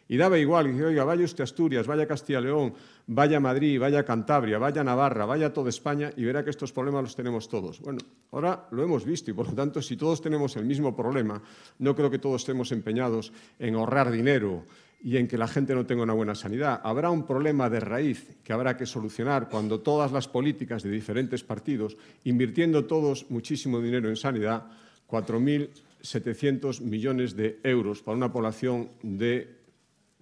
Y 0.08 0.18
daba 0.18 0.38
igual, 0.38 0.72
dice, 0.72 0.86
oiga, 0.86 1.04
vaya 1.04 1.26
usted 1.26 1.42
a 1.42 1.44
Asturias, 1.46 1.88
vaya 1.88 2.04
a 2.04 2.08
Castilla 2.08 2.40
y 2.40 2.44
León, 2.44 2.74
vaya 3.08 3.38
a 3.38 3.40
Madrid, 3.40 3.80
vaya 3.80 4.00
a 4.00 4.06
Cantabria, 4.06 4.60
vaya 4.60 4.82
a 4.82 4.84
Navarra, 4.84 5.26
vaya 5.26 5.48
a 5.48 5.54
toda 5.54 5.70
España 5.70 6.12
y 6.16 6.24
verá 6.24 6.44
que 6.44 6.52
estos 6.52 6.72
problemas 6.72 7.04
los 7.04 7.16
tenemos 7.16 7.50
todos. 7.50 7.80
Bueno, 7.82 8.00
ahora 8.32 8.68
lo 8.70 8.84
hemos 8.84 9.04
visto 9.04 9.32
y 9.32 9.34
por 9.34 9.48
lo 9.48 9.54
tanto, 9.54 9.82
si 9.82 9.98
todos 9.98 10.22
tenemos 10.22 10.56
el 10.58 10.66
mismo 10.66 10.96
problema, 10.96 11.42
no 11.80 11.96
creo 11.96 12.12
que 12.12 12.20
todos 12.20 12.42
estemos 12.42 12.72
empeñados 12.72 13.34
en 13.58 13.74
ahorrar 13.76 14.12
dinero 14.12 14.66
y 15.02 15.18
en 15.18 15.28
que 15.28 15.38
la 15.38 15.48
gente 15.48 15.74
no 15.74 15.86
tenga 15.86 16.04
una 16.04 16.14
buena 16.14 16.36
sanidad. 16.36 16.82
Habrá 16.84 17.10
un 17.10 17.26
problema 17.26 17.70
de 17.70 17.80
raíz 17.80 18.38
que 18.44 18.54
habrá 18.54 18.78
que 18.78 18.86
solucionar 18.86 19.50
cuando 19.50 19.80
todas 19.80 20.12
las 20.12 20.28
políticas 20.28 20.84
de 20.84 20.92
diferentes 20.92 21.44
partidos, 21.44 21.98
invirtiendo 22.24 22.86
todos 22.86 23.30
muchísimo 23.30 23.82
dinero 23.82 24.08
en 24.10 24.16
sanidad, 24.16 24.66
4.700 25.08 26.82
millones 26.82 27.36
de 27.36 27.60
euros 27.64 28.02
para 28.02 28.18
una 28.18 28.32
población 28.32 28.90
de 29.02 29.65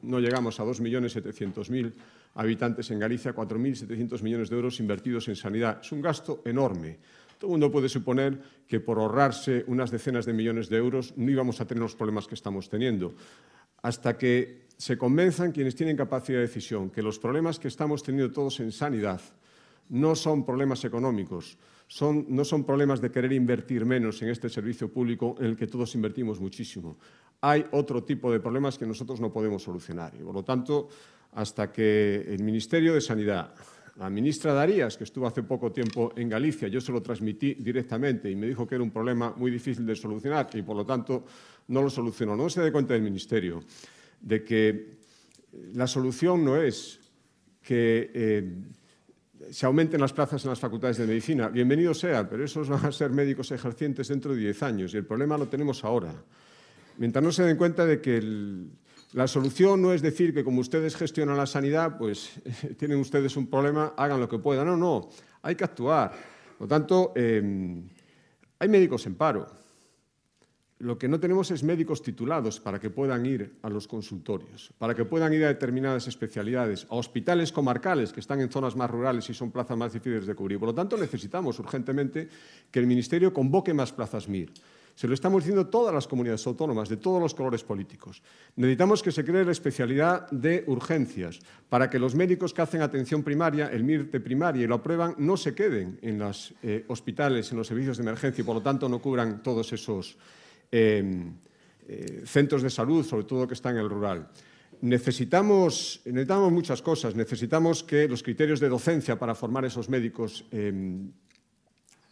no 0.04 0.20
llegamos 0.20 0.60
a 0.60 0.64
2.700.000 0.64 1.94
habitantes 2.36 2.92
en 2.92 3.00
Galicia, 3.00 3.34
4.700 3.34 4.22
millones 4.22 4.50
de 4.50 4.56
euros 4.56 4.80
invertidos 4.80 5.28
en 5.28 5.36
sanidad. 5.36 5.80
Es 5.82 5.92
un 5.92 6.02
gasto 6.02 6.42
enorme. 6.46 7.00
Todo 7.38 7.50
el 7.50 7.54
mundo 7.54 7.72
puede 7.72 7.90
suponer 7.90 8.40
que 8.68 8.80
por 8.80 9.00
ahorrarse 9.00 9.64
unas 9.68 9.92
decenas 9.92 10.26
de 10.26 10.34
millones 10.34 10.70
de 10.70 10.78
euros 10.78 11.14
no 11.18 11.30
íbamos 11.30 11.60
a 11.60 11.66
tener 11.66 11.82
los 11.82 11.96
problemas 11.96 12.28
que 12.28 12.36
estamos 12.36 12.70
teniendo. 12.70 13.16
Hasta 13.82 14.18
que 14.18 14.68
se 14.78 14.98
convenzan 14.98 15.52
quienes 15.52 15.76
tienen 15.76 15.98
capacidad 15.98 16.38
de 16.38 16.48
decisión 16.48 16.90
que 16.90 17.02
los 17.02 17.20
problemas 17.20 17.60
que 17.60 17.68
estamos 17.68 18.04
teniendo 18.04 18.32
todos 18.32 18.60
en 18.60 18.72
sanidad 18.72 19.22
no 19.90 20.16
son 20.16 20.46
problemas 20.46 20.84
económicos, 20.86 21.58
no 22.02 22.46
son 22.46 22.64
problemas 22.64 23.02
de 23.02 23.12
querer 23.12 23.34
invertir 23.34 23.86
menos 23.86 24.22
en 24.22 24.30
este 24.30 24.50
servicio 24.50 24.92
público 24.92 25.36
en 25.40 25.46
el 25.46 25.56
que 25.56 25.68
todos 25.68 25.94
invertimos 25.96 26.40
muchísimo. 26.40 26.98
Hay 27.46 27.66
otro 27.72 28.06
tipo 28.06 28.32
de 28.32 28.40
problemas 28.40 28.78
que 28.78 28.86
nosotros 28.86 29.20
no 29.20 29.34
podemos 29.34 29.62
solucionar. 29.62 30.14
Y, 30.16 30.24
por 30.24 30.34
lo 30.34 30.44
tanto, 30.44 30.88
hasta 31.34 31.74
que 31.74 32.24
el 32.26 32.42
Ministerio 32.42 32.94
de 32.94 33.02
Sanidad, 33.02 33.54
la 33.98 34.10
ministra 34.10 34.54
Darías, 34.54 34.96
que 34.96 35.04
estuvo 35.04 35.28
hace 35.28 35.44
poco 35.44 35.70
tiempo 35.70 36.14
en 36.16 36.30
Galicia, 36.30 36.70
yo 36.70 36.80
se 36.80 36.94
lo 36.94 37.02
transmití 37.02 37.56
directamente 37.56 38.32
y 38.32 38.36
me 38.38 38.48
dijo 38.48 38.66
que 38.66 38.76
era 38.76 38.84
un 38.84 38.92
problema 38.92 39.34
muy 39.36 39.52
difícil 39.52 39.86
de 39.86 39.94
solucionar 39.94 40.48
y, 40.54 40.62
por 40.62 40.78
lo 40.78 40.86
tanto, 40.86 41.26
no 41.68 41.82
lo 41.82 41.90
solucionó. 41.90 42.34
No 42.38 42.50
se 42.50 42.62
dé 42.62 42.72
cuenta 42.72 42.94
del 42.94 43.04
Ministerio 43.04 43.62
de 44.22 44.42
que 44.42 44.98
la 45.74 45.86
solución 45.86 46.46
no 46.46 46.56
es 46.56 47.02
que 47.62 48.10
eh, 48.14 48.54
se 49.52 49.66
aumenten 49.66 50.00
las 50.00 50.14
plazas 50.14 50.42
en 50.46 50.50
las 50.50 50.62
facultades 50.62 50.96
de 50.96 51.08
medicina. 51.08 51.50
Bienvenido 51.50 51.94
sea, 51.94 52.30
pero 52.30 52.46
esos 52.46 52.70
van 52.70 52.86
a 52.86 52.92
ser 52.94 53.12
médicos 53.12 53.52
ejercientes 53.52 54.08
dentro 54.08 54.34
de 54.34 54.40
10 54.40 54.64
años 54.64 54.94
y 54.94 54.98
el 54.98 55.06
problema 55.06 55.38
lo 55.38 55.50
tenemos 55.50 55.84
ahora. 55.84 56.16
Mientras 56.98 57.24
no 57.24 57.32
se 57.32 57.44
den 57.44 57.58
cuenta 57.58 57.86
de 57.86 58.02
que 58.02 58.22
la 59.14 59.28
solución 59.28 59.82
no 59.82 59.94
es 59.94 60.02
decir 60.02 60.34
que 60.34 60.44
como 60.44 60.62
ustedes 60.62 60.96
gestionan 60.96 61.38
la 61.38 61.46
sanidad, 61.46 61.98
pues 61.98 62.32
tienen 62.78 63.00
ustedes 63.00 63.38
un 63.38 63.48
problema, 63.48 63.94
hagan 63.98 64.20
lo 64.20 64.30
que 64.30 64.40
puedan. 64.40 64.68
No, 64.68 64.78
no, 64.78 65.10
hay 65.42 65.56
que 65.56 65.64
actuar. 65.64 66.12
Por 66.58 66.62
lo 66.62 66.68
tanto, 66.68 67.14
em, 67.16 67.88
hay 68.60 68.70
médicos 68.70 69.06
en 69.06 69.16
paro. 69.16 69.48
Lo 70.80 70.98
que 70.98 71.08
no 71.08 71.20
tenemos 71.20 71.50
es 71.52 71.64
médicos 71.64 72.02
titulados 72.02 72.60
para 72.60 72.80
que 72.80 72.90
puedan 72.90 73.26
ir 73.26 73.58
a 73.62 73.70
los 73.70 73.88
consultorios, 73.88 74.74
para 74.78 74.94
que 74.94 75.06
puedan 75.06 75.32
ir 75.32 75.46
a 75.46 75.48
determinadas 75.48 76.08
especialidades, 76.08 76.86
a 76.90 76.96
hospitales 76.96 77.54
comarcales 77.54 78.12
que 78.12 78.20
están 78.20 78.42
en 78.42 78.52
zonas 78.52 78.76
más 78.76 78.90
rurales 78.90 79.30
y 79.30 79.34
son 79.34 79.52
plazas 79.52 79.78
más 79.78 79.94
difíciles 79.94 80.26
de 80.26 80.36
cubrir. 80.36 80.60
Por 80.60 80.70
lo 80.70 80.76
tanto, 80.76 80.98
necesitamos 80.98 81.58
urgentemente 81.60 82.28
que 82.70 82.80
el 82.80 82.88
Ministerio 82.88 83.32
convoque 83.32 83.74
más 83.74 83.94
plazas 83.94 84.28
MIR. 84.28 84.52
Se 84.96 85.08
lo 85.08 85.14
estamos 85.14 85.44
diciendo 85.44 85.68
todas 85.68 85.94
las 85.94 86.08
comunidades 86.08 86.46
autónomas, 86.46 86.88
de 86.88 86.98
todos 86.98 87.22
los 87.22 87.34
colores 87.34 87.64
políticos. 87.64 88.22
Necesitamos 88.56 89.02
que 89.02 89.12
se 89.12 89.26
cree 89.26 89.44
la 89.44 89.52
especialidad 89.52 90.30
de 90.30 90.64
urgencias 90.68 91.40
para 91.68 91.90
que 91.90 91.98
los 91.98 92.14
médicos 92.14 92.54
que 92.54 92.62
hacen 92.62 92.82
atención 92.82 93.24
primaria, 93.24 93.68
el 93.68 93.84
MIR 93.84 94.12
de 94.12 94.20
primaria 94.20 94.64
y 94.64 94.68
lo 94.68 94.76
aprueban, 94.76 95.16
no 95.18 95.36
se 95.36 95.56
queden 95.56 95.98
en 96.02 96.20
los 96.20 96.54
eh, 96.62 96.86
hospitales, 96.88 97.52
en 97.52 97.58
los 97.58 97.68
servicios 97.68 97.98
de 97.98 98.04
emergencia 98.04 98.42
y, 98.42 98.46
por 98.46 98.56
lo 98.56 98.62
tanto, 98.62 98.88
no 98.88 99.00
cubran 99.00 99.42
todos 99.42 99.74
esos 99.74 100.16
eh, 100.72 101.32
centros 102.26 102.62
de 102.62 102.70
salud, 102.70 103.04
sobre 103.04 103.26
todo 103.26 103.48
que 103.48 103.56
están 103.56 103.76
en 103.76 103.82
el 103.82 103.90
rural. 103.90 104.30
Necesitamos, 104.82 106.02
necesitamos, 106.06 106.52
muchas 106.52 106.82
cosas. 106.82 107.16
Necesitamos 107.16 107.84
que 107.84 108.08
los 108.08 108.22
criterios 108.22 108.60
de 108.60 108.70
docencia 108.70 109.18
para 109.18 109.34
formar 109.34 109.64
esos 109.64 109.88
médicos 109.88 110.46
eh, 110.52 110.74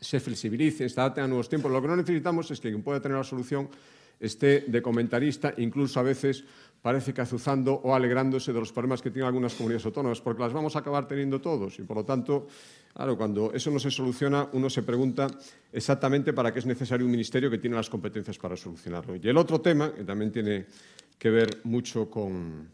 se 0.02 0.20
flexibilicen, 0.20 0.90
se 0.90 1.00
adapten 1.00 1.26
a 1.26 1.28
nuevos 1.28 1.48
tiempos. 1.48 1.72
Lo 1.72 1.82
que 1.82 1.88
no 1.88 1.96
necesitamos 1.96 2.50
es 2.50 2.60
que 2.60 2.70
quien 2.70 2.82
pueda 2.82 3.00
tener 3.00 3.18
la 3.18 3.24
solución 3.24 3.70
esté 4.20 4.66
de 4.68 4.82
comentarista, 4.82 5.54
incluso 5.58 6.00
a 6.00 6.04
veces 6.04 6.44
parece 6.82 7.14
que 7.14 7.22
azuzando 7.22 7.74
o 7.74 7.94
alegrándose 7.94 8.52
de 8.52 8.60
los 8.60 8.72
problemas 8.72 9.02
que 9.02 9.12
tienen 9.12 9.28
algunas 9.28 9.54
comunidades 9.54 9.86
autónomas, 9.86 10.22
porque 10.22 10.42
las 10.42 10.54
vamos 10.54 10.76
a 10.76 10.80
acabar 10.80 11.08
teniendo 11.08 11.40
todos. 11.40 11.78
Y, 11.78 11.84
por 11.84 11.98
lo 11.98 12.06
tanto, 12.06 12.48
claro, 12.94 13.18
cuando 13.18 13.54
eso 13.54 13.70
no 13.70 13.80
se 13.80 13.92
soluciona, 13.92 14.50
uno 14.54 14.70
se 14.70 14.82
pregunta 14.82 15.28
exactamente 15.72 16.34
para 16.34 16.52
qué 16.52 16.60
es 16.60 16.66
necesario 16.66 17.06
un 17.06 17.12
ministerio 17.12 17.50
que 17.52 17.60
tiene 17.60 17.76
las 17.76 17.90
competencias 17.90 18.38
para 18.40 18.58
solucionarlo. 18.58 19.16
Y 19.16 19.28
el 19.28 19.38
otro 19.38 19.62
tema, 19.62 19.94
que 19.94 20.04
también 20.04 20.32
tiene 20.32 20.66
que 21.18 21.30
ver 21.30 21.62
mucho 21.64 22.10
con, 22.10 22.68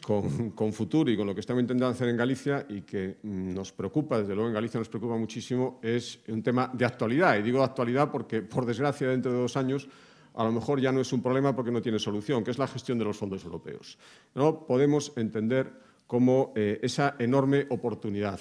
con, 0.00 0.50
con, 0.50 0.72
futuro 0.72 1.10
y 1.10 1.16
con 1.16 1.26
lo 1.26 1.34
que 1.34 1.40
estamos 1.40 1.62
intentando 1.62 1.92
hacer 1.92 2.08
en 2.08 2.16
Galicia 2.16 2.66
y 2.68 2.82
que 2.82 3.18
nos 3.22 3.72
preocupa, 3.72 4.18
desde 4.18 4.34
luego 4.34 4.48
en 4.48 4.54
Galicia 4.54 4.78
nos 4.78 4.88
preocupa 4.88 5.16
muchísimo, 5.16 5.80
es 5.82 6.20
un 6.28 6.42
tema 6.42 6.70
de 6.72 6.84
actualidad. 6.84 7.38
Y 7.38 7.42
digo 7.42 7.58
de 7.58 7.64
actualidad 7.64 8.10
porque, 8.10 8.42
por 8.42 8.66
desgracia, 8.66 9.08
dentro 9.08 9.32
de 9.32 9.38
dos 9.38 9.56
años 9.56 9.88
a 10.34 10.44
lo 10.44 10.52
mejor 10.52 10.80
ya 10.80 10.92
no 10.92 11.00
es 11.00 11.12
un 11.12 11.22
problema 11.22 11.54
porque 11.54 11.70
no 11.70 11.82
tiene 11.82 11.98
solución, 11.98 12.44
que 12.44 12.50
es 12.50 12.58
la 12.58 12.68
gestión 12.68 12.98
de 12.98 13.04
los 13.04 13.16
fondos 13.16 13.44
europeos. 13.44 13.98
No 14.34 14.66
podemos 14.66 15.12
entender 15.16 15.72
como 16.06 16.52
eh, 16.56 16.78
esa 16.82 17.16
enorme 17.18 17.66
oportunidad 17.70 18.40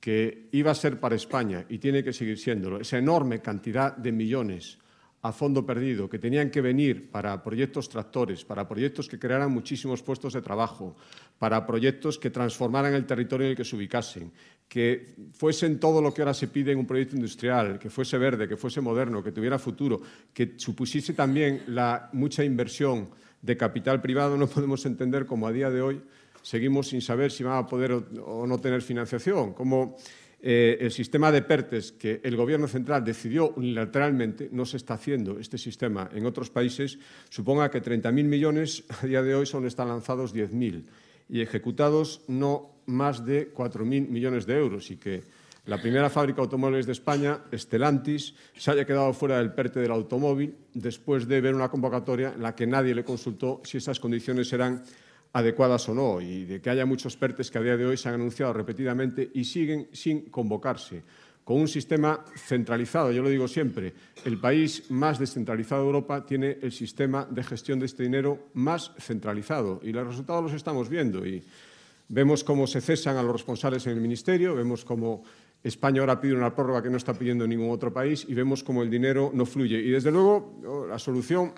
que 0.00 0.48
iba 0.52 0.70
a 0.70 0.74
ser 0.74 0.98
para 0.98 1.14
España 1.14 1.66
y 1.68 1.78
tiene 1.78 2.02
que 2.02 2.12
seguir 2.12 2.38
siéndolo, 2.38 2.80
esa 2.80 2.98
enorme 2.98 3.40
cantidad 3.40 3.94
de 3.96 4.12
millones 4.12 4.78
a 5.22 5.32
fondo 5.32 5.66
perdido 5.66 6.08
que 6.08 6.18
tenían 6.18 6.48
que 6.48 6.60
venir 6.60 7.10
para 7.10 7.42
proyectos 7.42 7.88
tractores, 7.88 8.44
para 8.44 8.66
proyectos 8.66 9.08
que 9.08 9.18
crearan 9.18 9.52
muchísimos 9.52 10.02
puestos 10.02 10.32
de 10.32 10.40
trabajo, 10.40 10.96
para 11.38 11.66
proyectos 11.66 12.18
que 12.18 12.30
transformaran 12.30 12.94
el 12.94 13.04
territorio 13.04 13.46
en 13.46 13.50
el 13.52 13.56
que 13.56 13.64
se 13.64 13.76
ubicasen, 13.76 14.32
que 14.66 15.14
fuesen 15.32 15.78
todo 15.78 16.00
lo 16.00 16.14
que 16.14 16.22
ahora 16.22 16.32
se 16.32 16.48
pide 16.48 16.72
en 16.72 16.78
un 16.78 16.86
proyecto 16.86 17.16
industrial, 17.16 17.78
que 17.78 17.90
fuese 17.90 18.16
verde, 18.16 18.48
que 18.48 18.56
fuese 18.56 18.80
moderno, 18.80 19.22
que 19.22 19.32
tuviera 19.32 19.58
futuro, 19.58 20.00
que 20.32 20.54
supusiese 20.56 21.12
también 21.12 21.64
la 21.68 22.08
mucha 22.12 22.42
inversión 22.42 23.10
de 23.42 23.56
capital 23.56 24.00
privado, 24.00 24.36
no 24.36 24.46
podemos 24.46 24.86
entender 24.86 25.26
cómo 25.26 25.46
a 25.46 25.52
día 25.52 25.70
de 25.70 25.82
hoy 25.82 26.00
seguimos 26.42 26.88
sin 26.88 27.02
saber 27.02 27.30
si 27.30 27.42
van 27.42 27.58
a 27.58 27.66
poder 27.66 27.92
o 27.92 28.46
no 28.46 28.58
tener 28.58 28.80
financiación, 28.80 29.52
como 29.52 29.96
eh, 30.42 30.78
el 30.80 30.90
sistema 30.90 31.30
de 31.30 31.42
PERTES 31.42 31.92
que 31.92 32.20
el 32.24 32.36
Gobierno 32.36 32.66
central 32.66 33.04
decidió 33.04 33.50
unilateralmente, 33.50 34.48
no 34.52 34.64
se 34.64 34.78
está 34.78 34.94
haciendo 34.94 35.38
este 35.38 35.58
sistema 35.58 36.08
en 36.14 36.24
otros 36.24 36.48
países, 36.48 36.98
suponga 37.28 37.70
que 37.70 37.82
30.000 37.82 38.24
millones 38.24 38.84
a 39.02 39.06
día 39.06 39.22
de 39.22 39.34
hoy 39.34 39.44
solo 39.44 39.68
están 39.68 39.88
lanzados 39.88 40.34
10.000 40.34 40.84
y 41.28 41.40
ejecutados 41.42 42.22
no 42.28 42.70
más 42.86 43.24
de 43.24 43.52
4.000 43.54 44.08
millones 44.08 44.46
de 44.46 44.58
euros 44.58 44.90
y 44.90 44.96
que 44.96 45.22
la 45.66 45.80
primera 45.80 46.08
fábrica 46.08 46.36
de 46.36 46.42
automóviles 46.42 46.86
de 46.86 46.92
España, 46.92 47.40
Stellantis, 47.52 48.34
se 48.56 48.70
haya 48.70 48.86
quedado 48.86 49.12
fuera 49.12 49.38
del 49.38 49.52
PERTE 49.52 49.80
del 49.80 49.92
automóvil 49.92 50.56
después 50.72 51.28
de 51.28 51.40
ver 51.40 51.54
una 51.54 51.68
convocatoria 51.68 52.32
en 52.34 52.42
la 52.42 52.54
que 52.54 52.66
nadie 52.66 52.94
le 52.94 53.04
consultó 53.04 53.60
si 53.62 53.76
esas 53.76 54.00
condiciones 54.00 54.52
eran 54.52 54.82
adecuadas 55.32 55.88
o 55.88 55.94
no, 55.94 56.20
y 56.20 56.44
de 56.44 56.60
que 56.60 56.70
haya 56.70 56.86
muchos 56.86 57.16
PERTES 57.16 57.50
que 57.50 57.58
a 57.58 57.62
día 57.62 57.76
de 57.76 57.86
hoy 57.86 57.96
se 57.96 58.08
han 58.08 58.16
anunciado 58.16 58.52
repetidamente 58.52 59.30
y 59.32 59.44
siguen 59.44 59.88
sin 59.92 60.30
convocarse, 60.30 61.02
con 61.44 61.60
un 61.60 61.68
sistema 61.68 62.24
centralizado. 62.36 63.12
Yo 63.12 63.22
lo 63.22 63.28
digo 63.28 63.48
siempre, 63.48 63.92
el 64.24 64.38
país 64.38 64.90
más 64.90 65.18
descentralizado 65.18 65.82
de 65.82 65.86
Europa 65.86 66.26
tiene 66.26 66.58
el 66.62 66.72
sistema 66.72 67.26
de 67.30 67.44
gestión 67.44 67.78
de 67.78 67.86
este 67.86 68.02
dinero 68.02 68.50
más 68.54 68.92
centralizado 68.98 69.80
y 69.82 69.92
los 69.92 70.06
resultados 70.06 70.44
los 70.44 70.52
estamos 70.52 70.88
viendo 70.88 71.26
y 71.26 71.42
vemos 72.08 72.44
cómo 72.44 72.66
se 72.66 72.80
cesan 72.80 73.16
a 73.16 73.22
los 73.22 73.32
responsables 73.32 73.86
en 73.86 73.92
el 73.94 74.00
Ministerio, 74.00 74.54
vemos 74.54 74.84
cómo 74.84 75.22
España 75.62 76.00
ahora 76.00 76.20
pide 76.20 76.34
una 76.34 76.54
prórroga 76.54 76.82
que 76.82 76.90
no 76.90 76.96
está 76.96 77.14
pidiendo 77.14 77.46
ningún 77.46 77.70
otro 77.70 77.92
país 77.92 78.24
y 78.28 78.34
vemos 78.34 78.64
cómo 78.64 78.82
el 78.82 78.90
dinero 78.90 79.30
no 79.32 79.44
fluye. 79.44 79.78
Y 79.78 79.90
desde 79.90 80.10
luego 80.10 80.86
la 80.88 80.98
solución 80.98 81.52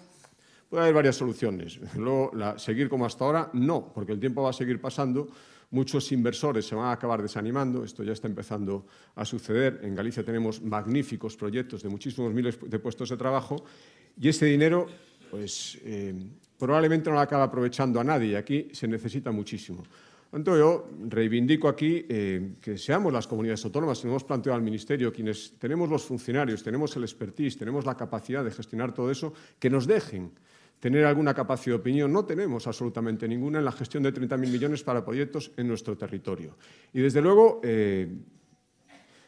Puede 0.72 0.84
haber 0.84 0.94
varias 0.94 1.16
soluciones. 1.16 1.78
Luego, 1.98 2.32
seguir 2.56 2.88
como 2.88 3.04
hasta 3.04 3.26
ahora, 3.26 3.50
no, 3.52 3.92
porque 3.92 4.12
el 4.12 4.18
tiempo 4.18 4.42
va 4.42 4.48
a 4.48 4.52
seguir 4.54 4.80
pasando. 4.80 5.28
Muchos 5.70 6.10
inversores 6.12 6.66
se 6.66 6.74
van 6.74 6.86
a 6.86 6.92
acabar 6.92 7.20
desanimando. 7.20 7.84
Esto 7.84 8.02
ya 8.02 8.14
está 8.14 8.26
empezando 8.26 8.86
a 9.14 9.26
suceder. 9.26 9.80
En 9.82 9.94
Galicia 9.94 10.24
tenemos 10.24 10.62
magníficos 10.62 11.36
proyectos 11.36 11.82
de 11.82 11.90
muchísimos 11.90 12.32
miles 12.32 12.58
de 12.58 12.78
puestos 12.78 13.10
de 13.10 13.18
trabajo 13.18 13.62
y 14.18 14.30
ese 14.30 14.46
dinero 14.46 14.86
pues, 15.30 15.78
eh, 15.84 16.14
probablemente 16.58 17.10
no 17.10 17.16
lo 17.16 17.20
acaba 17.20 17.44
aprovechando 17.44 18.00
a 18.00 18.04
nadie. 18.04 18.38
Aquí 18.38 18.70
se 18.72 18.88
necesita 18.88 19.30
muchísimo. 19.30 19.82
Entonces, 20.32 20.60
yo 20.60 20.88
reivindico 21.06 21.68
aquí 21.68 22.06
eh, 22.08 22.54
que 22.62 22.78
seamos 22.78 23.12
las 23.12 23.26
comunidades 23.26 23.62
autónomas, 23.66 24.02
hemos 24.06 24.24
planteado 24.24 24.56
al 24.56 24.62
Ministerio, 24.62 25.12
quienes 25.12 25.52
tenemos 25.58 25.90
los 25.90 26.02
funcionarios, 26.02 26.62
tenemos 26.62 26.96
el 26.96 27.02
expertise, 27.02 27.58
tenemos 27.58 27.84
la 27.84 27.94
capacidad 27.94 28.42
de 28.42 28.50
gestionar 28.50 28.94
todo 28.94 29.10
eso, 29.10 29.34
que 29.58 29.68
nos 29.68 29.86
dejen 29.86 30.32
tener 30.82 31.04
alguna 31.04 31.32
capacidad 31.32 31.76
de 31.76 31.80
opinión. 31.80 32.12
No 32.12 32.24
tenemos 32.24 32.66
absolutamente 32.66 33.28
ninguna 33.28 33.60
en 33.60 33.64
la 33.64 33.70
gestión 33.70 34.02
de 34.02 34.12
30.000 34.12 34.36
millones 34.50 34.82
para 34.82 35.04
proyectos 35.04 35.52
en 35.56 35.68
nuestro 35.68 35.96
territorio. 35.96 36.56
Y 36.92 37.00
desde 37.00 37.22
luego, 37.22 37.60
eh, 37.62 38.12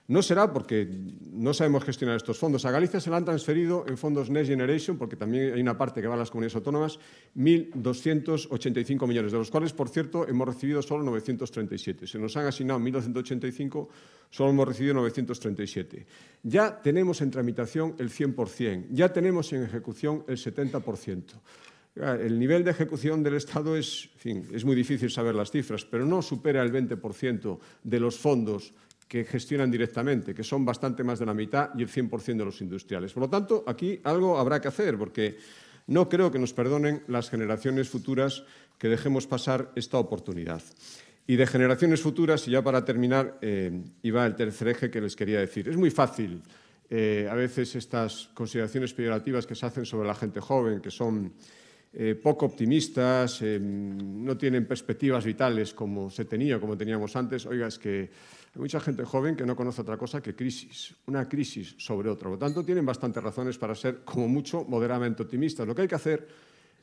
no 0.06 0.22
será 0.22 0.52
porque 0.52 0.86
no 1.32 1.54
sabemos 1.54 1.84
gestionar 1.84 2.16
estos 2.16 2.38
fondos. 2.38 2.64
A 2.64 2.70
Galicia 2.70 3.00
se 3.00 3.08
le 3.08 3.16
han 3.16 3.24
transferido 3.24 3.86
en 3.88 3.96
fondos 3.96 4.28
Next 4.28 4.50
Generation, 4.50 4.98
porque 4.98 5.16
también 5.16 5.54
hay 5.54 5.60
una 5.60 5.78
parte 5.78 6.02
que 6.02 6.06
va 6.06 6.14
a 6.14 6.18
las 6.18 6.30
comunidades 6.30 6.56
autónomas, 6.56 6.98
1.285 7.36 9.06
millones, 9.06 9.32
de 9.32 9.38
los 9.38 9.50
cuales, 9.50 9.72
por 9.72 9.88
cierto, 9.88 10.28
hemos 10.28 10.46
recibido 10.46 10.82
solo 10.82 11.04
937. 11.04 12.06
Se 12.06 12.18
nos 12.18 12.36
han 12.36 12.46
asignado 12.46 12.80
1.285, 12.80 13.88
solo 14.28 14.50
hemos 14.50 14.68
recibido 14.68 14.94
937. 14.94 16.06
Ya 16.42 16.82
tenemos 16.82 17.22
en 17.22 17.30
tramitación 17.30 17.94
el 17.98 18.10
100%, 18.10 18.88
ya 18.90 19.10
tenemos 19.10 19.52
en 19.54 19.62
ejecución 19.62 20.24
el 20.28 20.36
70%. 20.36 21.22
El 21.96 22.40
nivel 22.40 22.64
de 22.64 22.72
ejecución 22.72 23.22
del 23.22 23.34
Estado 23.36 23.76
es, 23.76 24.10
es 24.24 24.64
muy 24.64 24.74
difícil 24.74 25.10
saber 25.12 25.36
las 25.36 25.52
cifras, 25.52 25.84
pero 25.84 26.04
no 26.04 26.22
supera 26.22 26.60
el 26.60 26.72
20% 26.72 27.58
de 27.84 28.00
los 28.00 28.18
fondos 28.18 28.74
que 29.08 29.24
gestionan 29.24 29.70
directamente, 29.70 30.34
que 30.34 30.44
son 30.44 30.64
bastante 30.64 31.04
más 31.04 31.18
de 31.18 31.26
la 31.26 31.34
mitad 31.34 31.70
y 31.76 31.82
el 31.82 31.88
100% 31.88 32.36
de 32.36 32.44
los 32.44 32.60
industriales. 32.60 33.12
Por 33.12 33.24
lo 33.24 33.30
tanto, 33.30 33.64
aquí 33.66 34.00
algo 34.04 34.38
habrá 34.38 34.60
que 34.60 34.68
hacer, 34.68 34.98
porque 34.98 35.36
no 35.86 36.08
creo 36.08 36.30
que 36.30 36.38
nos 36.38 36.52
perdonen 36.52 37.02
las 37.08 37.30
generaciones 37.30 37.88
futuras 37.88 38.44
que 38.78 38.88
dejemos 38.88 39.26
pasar 39.26 39.70
esta 39.76 39.98
oportunidad. 39.98 40.62
Y 41.26 41.36
de 41.36 41.46
generaciones 41.46 42.00
futuras, 42.02 42.46
y 42.48 42.50
ya 42.50 42.62
para 42.62 42.84
terminar, 42.84 43.38
eh, 43.40 43.82
iba 44.02 44.26
el 44.26 44.34
tercer 44.34 44.68
eje 44.68 44.90
que 44.90 45.00
les 45.00 45.16
quería 45.16 45.40
decir. 45.40 45.68
Es 45.68 45.76
muy 45.76 45.90
fácil 45.90 46.42
eh, 46.90 47.28
a 47.30 47.34
veces 47.34 47.74
estas 47.76 48.28
consideraciones 48.34 48.92
peyorativas 48.92 49.46
que 49.46 49.54
se 49.54 49.64
hacen 49.64 49.86
sobre 49.86 50.06
la 50.06 50.14
gente 50.14 50.40
joven, 50.40 50.80
que 50.80 50.90
son 50.90 51.32
eh, 51.94 52.14
poco 52.20 52.46
optimistas, 52.46 53.40
no 53.42 54.36
tienen 54.36 54.66
perspectivas 54.66 55.24
vitales 55.24 55.72
como 55.72 56.10
se 56.10 56.24
tenía, 56.24 56.60
como 56.60 56.76
teníamos 56.76 57.16
antes. 57.16 57.46
Oiga, 57.46 57.68
es 57.68 57.78
que 57.78 58.10
hay 58.54 58.60
mucha 58.60 58.78
gente 58.78 59.04
joven 59.04 59.34
que 59.34 59.44
no 59.44 59.56
conoce 59.56 59.82
otra 59.82 59.96
cosa 59.96 60.22
que 60.22 60.36
crisis, 60.36 60.94
una 61.06 61.28
crisis 61.28 61.74
sobre 61.76 62.08
otra. 62.08 62.28
Por 62.28 62.32
lo 62.32 62.38
tanto, 62.38 62.64
tienen 62.64 62.86
bastantes 62.86 63.22
razones 63.22 63.58
para 63.58 63.74
ser, 63.74 64.04
como 64.04 64.28
mucho, 64.28 64.64
moderadamente 64.64 65.24
optimistas. 65.24 65.66
Lo 65.66 65.74
que 65.74 65.82
hay 65.82 65.88
que 65.88 65.96
hacer 65.96 66.28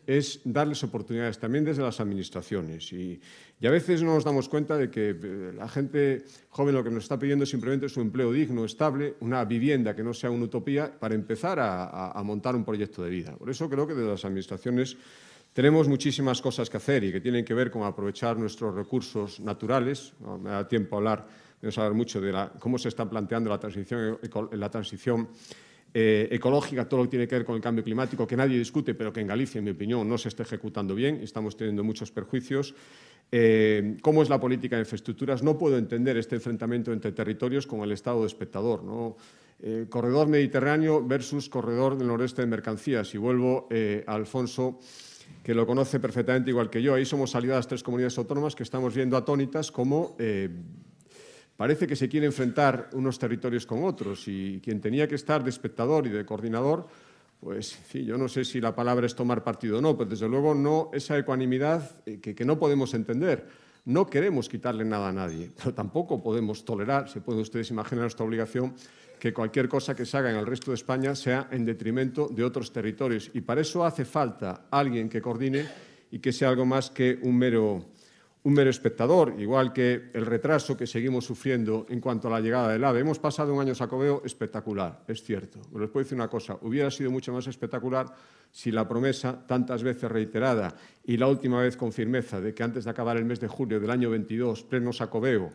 es 0.05 0.41
darles 0.43 0.84
oportunidades 0.84 1.39
también 1.39 1.63
desde 1.63 1.82
las 1.82 2.01
administraciones. 2.01 2.91
Y, 2.91 3.22
a 3.63 3.69
veces 3.69 4.01
no 4.01 4.15
nos 4.15 4.24
damos 4.26 4.49
cuenta 4.49 4.76
de 4.76 4.89
que 4.89 5.11
eh, 5.11 5.53
la 5.55 5.69
gente 5.69 6.26
joven 6.49 6.76
lo 6.76 6.84
que 6.84 6.89
nos 6.89 7.03
está 7.03 7.17
pidiendo 7.17 7.43
es 7.43 7.49
simplemente 7.49 7.88
su 7.88 8.01
empleo 8.01 8.34
digno, 8.34 8.65
estable, 8.65 9.15
una 9.22 9.45
vivienda 9.45 9.95
que 9.95 10.03
no 10.03 10.13
sea 10.13 10.32
una 10.32 10.45
utopía 10.45 10.91
para 10.99 11.15
empezar 11.15 11.59
a, 11.61 12.22
montar 12.26 12.55
un 12.55 12.65
proyecto 12.65 13.03
de 13.03 13.11
vida. 13.11 13.36
Por 13.38 13.49
eso 13.49 13.69
creo 13.69 13.88
que 13.88 13.93
desde 13.93 14.09
las 14.09 14.26
administraciones 14.26 14.97
tenemos 15.53 15.88
muchísimas 15.88 16.41
cosas 16.41 16.69
que 16.69 16.78
hacer 16.78 17.03
y 17.03 17.11
que 17.11 17.22
tienen 17.22 17.45
que 17.45 17.53
ver 17.53 17.72
con 17.72 17.84
aprovechar 17.84 18.38
nuestros 18.38 18.74
recursos 18.76 19.39
naturales. 19.39 20.13
No 20.19 20.38
me 20.38 20.49
da 20.49 20.67
tiempo 20.67 20.95
a 20.95 20.97
hablar 20.97 21.28
Debemos 21.62 21.78
hablar 21.78 21.93
mucho 21.93 22.20
de 22.20 22.49
cómo 22.59 22.80
se 22.80 22.89
está 22.89 23.07
planteando 23.07 23.49
la 23.51 23.59
transición, 24.70 25.28
eh, 25.93 26.30
ecológica, 26.32 26.88
todo 26.88 27.01
lo 27.01 27.03
que 27.03 27.12
tiene 27.12 27.28
que 27.28 27.36
ver 27.36 27.45
con 27.45 27.55
el 27.55 27.62
cambio 27.62 27.84
climático, 27.84 28.26
que 28.26 28.36
nadie 28.36 28.57
discute, 28.57 28.95
pero 28.95 29.14
que 29.14 29.20
en 29.20 29.28
Galicia, 29.28 29.59
en 29.59 29.66
mi 29.66 29.72
opinión, 29.72 30.07
no 30.07 30.18
se 30.18 30.30
está 30.30 30.41
ejecutando 30.43 30.95
bien, 30.95 31.20
estamos 31.22 31.55
teniendo 31.57 31.84
muchos 31.84 32.12
perjuicios. 32.12 32.74
Eh, 33.32 33.97
¿Cómo 34.01 34.24
es 34.24 34.30
la 34.30 34.39
política 34.39 34.78
de 34.78 34.84
infraestructuras? 34.84 35.43
No 35.43 35.57
puedo 35.57 35.78
entender 35.78 36.18
este 36.18 36.36
enfrentamiento 36.36 36.93
entre 36.93 37.12
territorios 37.12 37.68
con 37.68 37.82
el 37.82 37.91
estado 37.91 38.22
de 38.22 38.28
espectador. 38.28 38.82
Eh, 39.59 39.86
corredor 39.89 40.28
mediterráneo 40.30 41.05
versus 41.05 41.47
corredor 41.47 41.97
del 41.97 42.07
noreste 42.07 42.41
de 42.41 42.47
mercancías. 42.47 43.14
Y 43.14 43.18
vuelvo 43.18 43.68
a 44.07 44.16
Alfonso, 44.16 44.80
que 45.43 45.53
lo 45.53 45.68
conoce 45.68 45.99
perfectamente 45.99 46.49
igual 46.49 46.70
que 46.70 46.82
yo. 46.82 46.95
Ahí 46.95 47.05
somos 47.05 47.36
aliadas 47.36 47.68
tres 47.68 47.84
comunidades 47.84 48.18
autónomas 48.18 48.55
que 48.55 48.64
estamos 48.64 48.95
viendo 48.95 49.18
atónitas 49.18 49.72
como 49.72 50.16
Parece 51.62 51.86
que 51.86 51.95
se 51.95 52.09
quiere 52.09 52.26
enfrentar 52.26 52.89
unos 52.93 53.20
territorios 53.20 53.68
con 53.68 53.84
otros 53.84 54.28
y 54.28 54.59
quien 54.64 54.82
tenía 54.82 55.07
que 55.07 55.14
estar 55.14 55.43
de 55.43 55.51
espectador 55.51 56.07
y 56.07 56.09
de 56.09 56.26
coordinador, 56.26 56.88
pues 57.39 57.78
sí, 57.88 58.03
yo 58.03 58.18
no 58.18 58.28
sé 58.28 58.45
si 58.45 58.59
la 58.59 58.74
palabra 58.74 59.05
es 59.05 59.14
tomar 59.14 59.43
partido 59.43 59.78
o 59.78 59.82
no, 59.82 59.95
pero 59.95 60.09
desde 60.09 60.28
luego 60.28 60.55
no 60.55 60.89
esa 60.91 61.20
ecuanimidad 61.20 62.01
eh, 62.07 62.18
que, 62.20 62.34
que 62.34 62.45
no 62.45 62.57
podemos 62.57 62.95
entender. 62.95 63.47
No 63.86 64.07
queremos 64.07 64.49
quitarle 64.49 64.84
nada 64.86 65.09
a 65.09 65.12
nadie, 65.12 65.51
pero 65.55 65.72
tampoco 65.72 66.24
podemos 66.24 66.66
tolerar, 66.66 67.07
se 67.07 67.22
pueden 67.22 67.43
ustedes 67.43 67.70
imaginar 67.70 68.05
nuestra 68.05 68.26
obligación, 68.26 68.74
que 69.20 69.32
cualquier 69.32 69.70
cosa 69.70 69.93
que 69.93 70.07
se 70.07 70.18
haga 70.18 70.32
en 70.32 70.38
el 70.38 70.47
resto 70.47 70.72
de 70.72 70.76
España 70.78 71.14
sea 71.14 71.47
en 71.51 71.64
detrimento 71.64 72.28
de 72.28 72.43
otros 72.43 72.74
territorios. 72.74 73.30
Y 73.36 73.41
para 73.41 73.62
eso 73.62 73.86
hace 73.86 74.03
falta 74.03 74.66
alguien 74.72 75.09
que 75.09 75.22
coordine 75.22 75.68
y 76.09 76.18
que 76.18 76.34
sea 76.34 76.49
algo 76.49 76.66
más 76.66 76.89
que 76.89 77.20
un 77.22 77.38
mero 77.38 77.86
un 78.43 78.53
mero 78.53 78.71
espectador, 78.71 79.35
igual 79.37 79.71
que 79.71 80.09
el 80.13 80.25
retraso 80.25 80.75
que 80.75 80.87
seguimos 80.87 81.25
sufriendo 81.25 81.85
en 81.89 82.01
cuanto 82.01 82.27
a 82.27 82.31
la 82.31 82.39
llegada 82.39 82.69
del 82.69 82.83
AVE. 82.83 83.01
Hemos 83.01 83.19
pasado 83.19 83.53
un 83.53 83.61
año 83.61 83.75
sacobeo 83.75 84.23
espectacular, 84.25 85.03
es 85.07 85.23
cierto. 85.23 85.59
Pero 85.69 85.81
les 85.81 85.89
puedo 85.91 86.03
decir 86.03 86.15
una 86.15 86.27
cosa, 86.27 86.57
hubiera 86.61 86.89
sido 86.89 87.11
mucho 87.11 87.31
más 87.31 87.45
espectacular 87.45 88.07
si 88.51 88.71
la 88.71 88.87
promesa, 88.87 89.45
tantas 89.45 89.83
veces 89.83 90.09
reiterada 90.09 90.75
y 91.03 91.17
la 91.17 91.27
última 91.27 91.61
vez 91.61 91.77
con 91.77 91.91
firmeza, 91.91 92.41
de 92.41 92.53
que 92.53 92.63
antes 92.63 92.85
de 92.85 92.89
acabar 92.89 93.17
el 93.17 93.25
mes 93.25 93.39
de 93.39 93.47
julio 93.47 93.79
del 93.79 93.91
año 93.91 94.09
22, 94.09 94.63
pleno 94.63 94.91
sacobeo, 94.91 95.51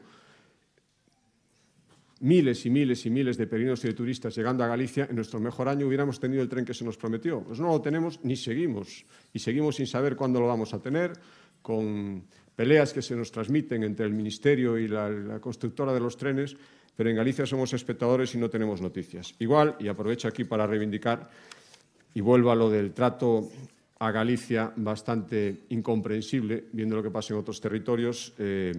miles 2.20 2.64
y 2.66 2.70
miles 2.70 3.04
y 3.04 3.10
miles 3.10 3.36
de 3.36 3.46
peregrinos 3.46 3.84
y 3.84 3.88
de 3.88 3.94
turistas 3.94 4.34
llegando 4.34 4.62
a 4.62 4.68
Galicia, 4.68 5.06
en 5.10 5.16
nuestro 5.16 5.40
mejor 5.40 5.68
año 5.68 5.88
hubiéramos 5.88 6.20
tenido 6.20 6.40
el 6.40 6.48
tren 6.48 6.64
que 6.64 6.72
se 6.72 6.84
nos 6.84 6.96
prometió. 6.96 7.42
Pues 7.42 7.58
no 7.58 7.68
lo 7.68 7.80
tenemos 7.80 8.20
ni 8.22 8.36
seguimos. 8.36 9.04
Y 9.32 9.40
seguimos 9.40 9.76
sin 9.76 9.88
saber 9.88 10.14
cuándo 10.14 10.40
lo 10.40 10.46
vamos 10.46 10.72
a 10.72 10.80
tener, 10.80 11.12
con 11.60 12.24
peleas 12.56 12.92
que 12.92 13.02
se 13.02 13.14
nos 13.14 13.30
transmiten 13.30 13.84
entre 13.84 14.06
el 14.06 14.14
Ministerio 14.14 14.78
y 14.78 14.88
la, 14.88 15.38
constructora 15.40 15.92
de 15.92 16.00
los 16.00 16.16
trenes, 16.16 16.56
pero 16.96 17.10
en 17.10 17.16
Galicia 17.16 17.44
somos 17.44 17.72
espectadores 17.74 18.34
y 18.34 18.38
no 18.38 18.48
tenemos 18.48 18.80
noticias. 18.80 19.34
Igual, 19.38 19.76
y 19.78 19.88
aprovecho 19.88 20.26
aquí 20.26 20.44
para 20.44 20.66
reivindicar, 20.66 21.28
y 22.14 22.20
vuelvo 22.22 22.50
a 22.50 22.56
lo 22.56 22.70
del 22.70 22.92
trato 22.92 23.50
a 23.98 24.10
Galicia 24.10 24.72
bastante 24.76 25.64
incomprensible, 25.68 26.64
viendo 26.72 26.96
lo 26.96 27.02
que 27.02 27.10
pasa 27.10 27.34
en 27.34 27.40
otros 27.40 27.60
territorios. 27.60 28.32
Eh, 28.38 28.72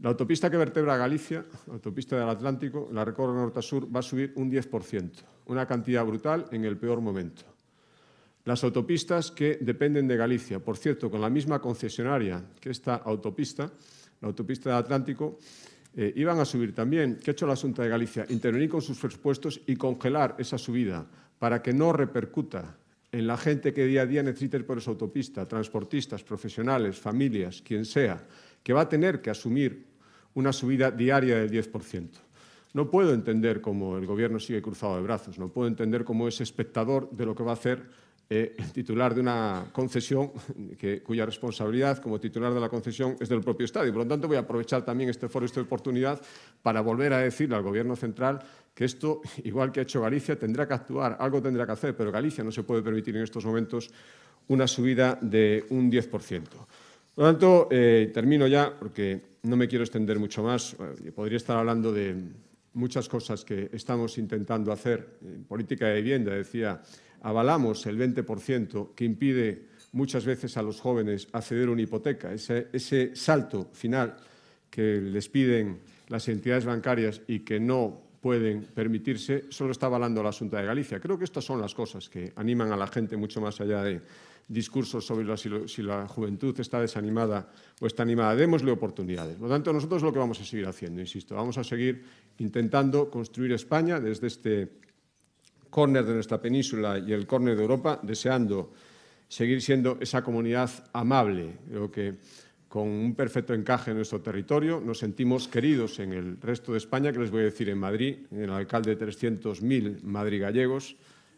la 0.00 0.10
autopista 0.10 0.48
que 0.48 0.56
vertebra 0.56 0.96
Galicia, 0.96 1.44
la 1.66 1.74
autopista 1.74 2.16
del 2.18 2.28
Atlántico, 2.28 2.88
la 2.92 3.04
recorre 3.04 3.34
norte 3.34 3.58
a 3.58 3.62
sur, 3.62 3.84
va 3.94 3.98
a 3.98 4.02
subir 4.02 4.32
un 4.36 4.48
10%, 4.48 5.10
una 5.46 5.66
cantidad 5.66 6.04
brutal 6.04 6.46
en 6.52 6.64
el 6.64 6.76
peor 6.76 7.00
momento. 7.00 7.57
Las 8.48 8.64
autopistas 8.64 9.30
que 9.30 9.58
dependen 9.60 10.08
de 10.08 10.16
Galicia, 10.16 10.58
por 10.58 10.78
cierto, 10.78 11.10
con 11.10 11.20
la 11.20 11.28
misma 11.28 11.60
concesionaria 11.60 12.42
que 12.58 12.70
esta 12.70 12.94
autopista, 12.94 13.70
la 14.22 14.28
autopista 14.28 14.70
del 14.70 14.78
Atlántico, 14.78 15.38
eh, 15.94 16.14
iban 16.16 16.40
a 16.40 16.46
subir 16.46 16.74
también. 16.74 17.18
¿Qué 17.22 17.30
ha 17.30 17.32
hecho 17.32 17.46
la 17.46 17.56
Junta 17.56 17.82
de 17.82 17.90
Galicia? 17.90 18.24
Intervenir 18.30 18.70
con 18.70 18.80
sus 18.80 18.98
presupuestos 18.98 19.60
y 19.66 19.76
congelar 19.76 20.34
esa 20.38 20.56
subida 20.56 21.06
para 21.38 21.60
que 21.60 21.74
no 21.74 21.92
repercuta 21.92 22.78
en 23.12 23.26
la 23.26 23.36
gente 23.36 23.74
que 23.74 23.84
día 23.84 24.00
a 24.00 24.06
día 24.06 24.22
necesita 24.22 24.58
por 24.60 24.78
esa 24.78 24.92
autopista, 24.92 25.46
transportistas, 25.46 26.24
profesionales, 26.24 26.98
familias, 26.98 27.60
quien 27.60 27.84
sea, 27.84 28.26
que 28.62 28.72
va 28.72 28.80
a 28.80 28.88
tener 28.88 29.20
que 29.20 29.28
asumir 29.28 29.88
una 30.32 30.54
subida 30.54 30.90
diaria 30.90 31.36
del 31.36 31.50
10%. 31.50 32.08
No 32.72 32.90
puedo 32.90 33.12
entender 33.12 33.60
cómo 33.60 33.98
el 33.98 34.06
Gobierno 34.06 34.40
sigue 34.40 34.62
cruzado 34.62 34.96
de 34.96 35.02
brazos, 35.02 35.38
no 35.38 35.52
puedo 35.52 35.68
entender 35.68 36.02
cómo 36.02 36.26
es 36.28 36.40
espectador 36.40 37.10
de 37.10 37.26
lo 37.26 37.34
que 37.34 37.42
va 37.42 37.50
a 37.50 37.54
hacer 37.54 38.07
eh, 38.30 38.56
titular 38.74 39.14
de 39.14 39.22
una 39.22 39.68
concesión 39.72 40.32
cuya 41.02 41.24
responsabilidad 41.24 41.98
como 41.98 42.20
titular 42.20 42.52
de 42.52 42.60
la 42.60 42.68
concesión 42.68 43.16
es 43.18 43.28
del 43.28 43.40
propio 43.40 43.64
Estado. 43.64 43.86
Y, 43.86 43.90
por 43.90 44.02
lo 44.02 44.08
tanto, 44.08 44.28
voy 44.28 44.36
a 44.36 44.40
aprovechar 44.40 44.84
también 44.84 45.08
este 45.08 45.28
foro, 45.28 45.46
esta 45.46 45.60
oportunidad, 45.62 46.20
para 46.62 46.82
volver 46.82 47.14
a 47.14 47.18
decirle 47.18 47.56
al 47.56 47.62
Gobierno 47.62 47.96
central 47.96 48.40
que 48.74 48.84
esto, 48.84 49.22
igual 49.44 49.72
que 49.72 49.80
ha 49.80 49.82
hecho 49.84 50.02
Galicia, 50.02 50.38
tendrá 50.38 50.68
que 50.68 50.74
actuar, 50.74 51.16
algo 51.18 51.40
tendrá 51.40 51.64
que 51.64 51.72
hacer, 51.72 51.96
pero 51.96 52.12
Galicia 52.12 52.44
no 52.44 52.52
se 52.52 52.62
puede 52.64 52.82
permitir 52.82 53.16
en 53.16 53.22
estos 53.22 53.44
momentos 53.46 53.90
una 54.48 54.66
subida 54.66 55.18
de 55.20 55.64
un 55.70 55.90
10%. 55.90 56.08
Por 56.10 57.24
lo 57.24 57.24
tanto, 57.24 57.68
eh, 57.70 58.10
termino 58.12 58.46
ya 58.46 58.72
porque 58.78 59.38
no 59.42 59.56
me 59.56 59.66
quiero 59.66 59.84
extender 59.84 60.18
mucho 60.18 60.42
más. 60.42 60.76
Podría 61.14 61.38
estar 61.38 61.56
hablando 61.56 61.92
de 61.92 62.14
muchas 62.74 63.08
cosas 63.08 63.44
que 63.44 63.70
estamos 63.72 64.18
intentando 64.18 64.70
hacer 64.70 65.18
en 65.22 65.44
política 65.44 65.86
de 65.86 66.02
vivienda. 66.02 66.32
Decía 66.32 66.80
avalamos 67.22 67.86
el 67.86 67.98
20% 67.98 68.94
que 68.94 69.04
impide 69.04 69.68
muchas 69.92 70.24
veces 70.24 70.56
a 70.56 70.62
los 70.62 70.80
jóvenes 70.80 71.28
acceder 71.32 71.68
a 71.68 71.72
una 71.72 71.82
hipoteca, 71.82 72.32
ese, 72.32 73.14
salto 73.14 73.70
final 73.72 74.16
que 74.70 75.00
les 75.00 75.28
piden 75.28 75.78
las 76.08 76.28
entidades 76.28 76.64
bancarias 76.64 77.22
y 77.26 77.40
que 77.40 77.58
no 77.58 78.02
pueden 78.20 78.62
permitirse, 78.62 79.44
solo 79.48 79.72
está 79.72 79.86
avalando 79.86 80.22
la 80.22 80.32
Junta 80.32 80.58
de 80.58 80.66
Galicia. 80.66 81.00
Creo 81.00 81.16
que 81.16 81.24
estas 81.24 81.44
son 81.44 81.60
las 81.60 81.74
cosas 81.74 82.08
que 82.08 82.32
animan 82.36 82.72
a 82.72 82.76
la 82.76 82.86
gente 82.88 83.16
mucho 83.16 83.40
más 83.40 83.60
allá 83.60 83.82
de 83.82 84.00
discursos 84.48 85.06
sobre 85.06 85.24
la, 85.24 85.36
si, 85.36 85.48
lo, 85.48 85.68
si, 85.68 85.82
la 85.82 86.08
juventud 86.08 86.58
está 86.58 86.80
desanimada 86.80 87.52
o 87.80 87.86
está 87.86 88.02
animada. 88.02 88.34
Démosle 88.34 88.72
oportunidades. 88.72 89.36
Por 89.36 89.48
lo 89.48 89.54
tanto, 89.54 89.72
nosotros 89.72 90.02
lo 90.02 90.12
que 90.12 90.18
vamos 90.18 90.40
a 90.40 90.44
seguir 90.44 90.66
haciendo, 90.66 91.00
insisto, 91.00 91.36
vamos 91.36 91.58
a 91.58 91.64
seguir 91.64 92.02
intentando 92.38 93.10
construir 93.10 93.52
España 93.52 94.00
desde 94.00 94.26
este 94.26 94.87
córner 95.70 96.04
de 96.04 96.14
nuestra 96.14 96.40
península 96.40 96.98
y 96.98 97.12
el 97.12 97.26
córner 97.26 97.56
de 97.56 97.62
Europa, 97.62 98.00
deseando 98.02 98.72
seguir 99.28 99.60
siendo 99.60 99.98
esa 100.00 100.22
comunidad 100.22 100.70
amable. 100.92 101.58
Creo 101.68 101.90
que 101.90 102.14
con 102.68 102.86
un 102.86 103.14
perfecto 103.14 103.54
encaje 103.54 103.90
en 103.90 103.96
nuestro 103.96 104.20
territorio, 104.20 104.80
nos 104.80 104.98
sentimos 104.98 105.48
queridos 105.48 105.98
en 106.00 106.12
el 106.12 106.40
resto 106.40 106.72
de 106.72 106.78
España, 106.78 107.12
que 107.12 107.18
les 107.18 107.30
voy 107.30 107.40
a 107.40 107.44
decir 107.44 107.68
en 107.70 107.78
Madrid, 107.78 108.18
en 108.30 108.42
el 108.42 108.50
alcalde 108.50 108.94
de 108.94 109.06
300.000 109.06 110.02
Madrid 110.02 110.42
gallegos. 110.42 110.96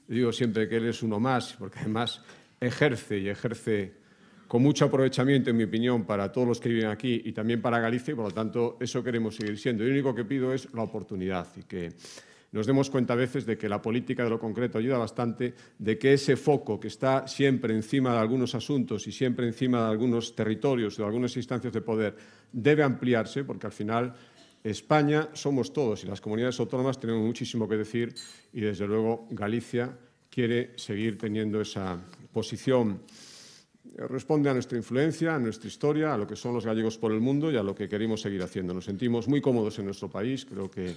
Digo 0.09 0.33
siempre 0.33 0.69
que 0.69 0.79
él 0.79 0.87
es 0.87 1.05
uno 1.05 1.21
más, 1.21 1.55
porque 1.57 1.79
además 1.79 2.21
ejerce 2.61 3.19
y 3.19 3.29
ejerce 3.29 4.01
con 4.49 4.63
mucho 4.63 4.87
aprovechamiento, 4.87 5.51
en 5.51 5.57
mi 5.57 5.63
opinión, 5.63 6.05
para 6.05 6.33
todos 6.33 6.49
los 6.49 6.61
que 6.61 6.69
viven 6.69 6.87
aquí 6.87 7.23
y 7.25 7.31
también 7.31 7.63
para 7.63 7.79
Galicia, 7.79 8.11
y 8.11 8.17
por 8.17 8.25
lo 8.25 8.33
tanto 8.33 8.77
eso 8.81 9.05
queremos 9.05 9.37
seguir 9.37 9.57
siendo. 9.57 9.85
Y 9.85 9.87
lo 9.87 9.93
único 9.93 10.13
que 10.13 10.25
pido 10.25 10.53
es 10.53 10.73
la 10.75 10.83
oportunidad 10.83 11.47
y 11.57 11.63
que 11.63 11.93
nos 12.53 12.67
demos 12.67 12.91
cuenta 12.91 13.13
a 13.13 13.17
veces 13.17 13.47
de 13.47 13.57
que 13.57 13.69
la 13.69 13.81
política 13.81 14.25
de 14.25 14.31
lo 14.31 14.39
concreto 14.39 14.79
ayuda 14.79 14.99
bastante, 14.99 15.55
de 15.79 15.99
que 15.99 16.15
ese 16.15 16.37
foco 16.37 16.81
que 16.81 16.89
está 16.89 17.29
siempre 17.29 17.75
encima 17.75 18.13
de 18.13 18.19
algunos 18.19 18.55
asuntos 18.55 19.07
y 19.07 19.13
siempre 19.13 19.47
encima 19.47 19.85
de 19.85 19.91
algunos 19.91 20.35
territorios 20.35 20.97
de 20.97 21.05
algunas 21.05 21.37
instancias 21.37 21.73
de 21.73 21.81
poder 21.81 22.17
debe 22.53 22.83
ampliarse, 22.83 23.45
porque 23.45 23.67
al 23.67 23.73
final 23.73 24.15
España 24.65 25.29
somos 25.33 25.73
todos 25.73 26.05
y 26.05 26.07
las 26.07 26.21
comunidades 26.21 26.59
autónomas 26.61 26.99
tenemos 26.99 27.25
muchísimo 27.25 27.69
que 27.69 27.77
decir 27.77 28.15
y 28.53 28.61
desde 28.61 28.87
luego 28.87 29.29
Galicia 29.31 29.97
quiere 30.29 30.73
seguir 30.77 31.17
teniendo 31.19 31.61
esa 31.61 31.99
posición 32.33 33.01
responde 33.97 34.51
a 34.51 34.55
nuestra 34.55 34.79
influencia, 34.79 35.35
a 35.35 35.39
nuestra 35.39 35.69
historia, 35.69 36.15
a 36.15 36.19
lo 36.19 36.27
que 36.27 36.37
son 36.37 36.55
los 36.55 36.65
gallegos 36.65 36.99
por 36.99 37.13
el 37.13 37.21
mundo 37.21 37.51
y 37.51 37.57
a 37.57 37.63
lo 37.63 37.75
que 37.75 37.89
queremos 37.89 38.21
seguir 38.21 38.43
haciendo. 38.43 38.75
Nos 38.75 38.85
sentimos 38.85 39.29
muy 39.29 39.41
cómodos 39.41 39.79
en 39.79 39.87
nuestro 39.87 40.09
país, 40.09 40.45
creo 40.45 40.71
que 40.71 40.95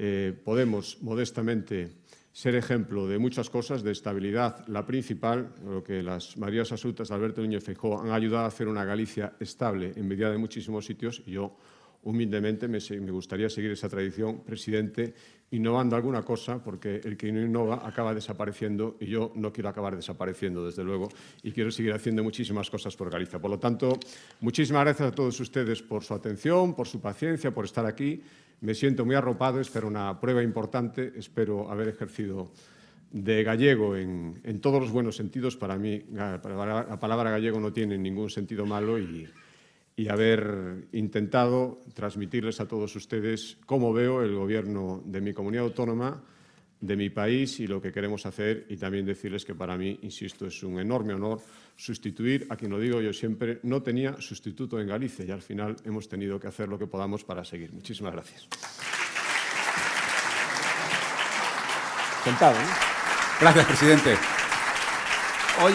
eh, 0.00 0.32
podemos 0.44 1.02
modestamente 1.02 1.90
ser 2.32 2.54
ejemplo 2.54 3.08
de 3.08 3.18
muchas 3.18 3.50
cosas, 3.50 3.82
de 3.82 3.90
estabilidad, 3.90 4.64
la 4.68 4.86
principal, 4.86 5.52
lo 5.66 5.82
que 5.82 6.04
las 6.04 6.36
Marías 6.36 6.70
Asutas, 6.70 7.10
Alberto 7.10 7.40
Núñez 7.40 7.64
Feijóo 7.64 8.00
han 8.00 8.12
ayudado 8.12 8.44
a 8.44 8.46
hacer 8.46 8.68
una 8.68 8.84
Galicia 8.84 9.32
estable 9.40 9.92
en 9.96 10.06
medida 10.06 10.30
de 10.30 10.38
muchísimos 10.38 10.86
sitios. 10.86 11.20
Y 11.26 11.32
yo 11.32 11.56
humildemente 12.04 12.68
me, 12.68 12.78
me, 13.00 13.10
gustaría 13.10 13.50
seguir 13.50 13.72
esa 13.72 13.88
tradición, 13.88 14.44
presidente, 14.44 15.14
innovando 15.50 15.96
alguna 15.96 16.22
cosa, 16.22 16.62
porque 16.62 17.00
el 17.02 17.16
que 17.16 17.32
no 17.32 17.42
innova 17.42 17.84
acaba 17.84 18.14
desapareciendo 18.14 18.96
y 19.00 19.06
yo 19.06 19.32
no 19.34 19.52
quiero 19.52 19.68
acabar 19.68 19.96
desapareciendo, 19.96 20.64
desde 20.64 20.84
luego, 20.84 21.08
y 21.42 21.50
quiero 21.50 21.72
seguir 21.72 21.92
haciendo 21.92 22.22
muchísimas 22.22 22.70
cosas 22.70 22.94
por 22.94 23.10
Galicia. 23.10 23.40
Por 23.40 23.50
lo 23.50 23.58
tanto, 23.58 23.98
muchísimas 24.42 24.84
gracias 24.84 25.08
a 25.08 25.12
todos 25.12 25.40
ustedes 25.40 25.82
por 25.82 26.04
su 26.04 26.14
atención, 26.14 26.76
por 26.76 26.86
su 26.86 27.00
paciencia, 27.00 27.50
por 27.50 27.64
estar 27.64 27.84
aquí 27.84 28.22
me 28.60 28.74
siento 28.74 29.04
muy 29.04 29.14
arropado, 29.14 29.60
espero 29.60 29.88
una 29.88 30.20
prueba 30.20 30.42
importante, 30.42 31.12
espero 31.16 31.70
haber 31.70 31.88
ejercido 31.88 32.50
de 33.10 33.42
gallego 33.42 33.96
en, 33.96 34.40
en 34.44 34.60
todos 34.60 34.80
los 34.80 34.90
buenos 34.90 35.16
sentidos. 35.16 35.56
Para 35.56 35.76
mí 35.76 36.02
la 36.12 36.40
palabra 36.40 37.30
gallego 37.30 37.60
no 37.60 37.72
tiene 37.72 37.96
ningún 37.96 38.30
sentido 38.30 38.66
malo 38.66 38.98
y, 38.98 39.28
y 39.98 40.08
haber 40.08 40.86
intentado 40.92 41.80
transmitirles 41.92 42.60
a 42.60 42.68
todos 42.68 42.94
ustedes 42.94 43.58
cómo 43.66 43.92
veo 43.92 44.22
el 44.22 44.32
gobierno 44.32 45.02
de 45.04 45.20
mi 45.20 45.32
comunidad 45.32 45.64
autónoma, 45.64 46.22
de 46.80 46.96
mi 46.96 47.10
país 47.10 47.58
y 47.60 47.66
lo 47.66 47.82
que 47.82 47.92
queremos 47.92 48.24
hacer 48.26 48.66
y 48.68 48.76
también 48.76 49.04
decirles 49.04 49.44
que 49.44 49.54
para 49.54 49.76
mí, 49.76 49.98
insisto, 50.02 50.46
es 50.46 50.62
un 50.62 50.78
enorme 50.78 51.14
honor 51.14 51.40
sustituir 51.76 52.46
a 52.50 52.56
quien 52.56 52.70
lo 52.70 52.78
digo 52.78 53.00
yo 53.00 53.12
siempre, 53.12 53.60
no 53.64 53.82
tenía 53.82 54.20
sustituto 54.20 54.80
en 54.80 54.88
Galicia 54.88 55.24
y 55.24 55.30
al 55.30 55.42
final 55.42 55.76
hemos 55.84 56.08
tenido 56.08 56.38
que 56.38 56.46
hacer 56.46 56.68
lo 56.68 56.78
que 56.78 56.86
podamos 56.86 57.24
para 57.24 57.44
seguir. 57.44 57.72
Muchísimas 57.72 58.12
gracias. 58.12 58.48
Sentado, 62.24 62.54
¿no? 62.58 62.68
Gracias, 63.40 63.66
presidente. 63.66 64.16
Hoy... 65.62 65.72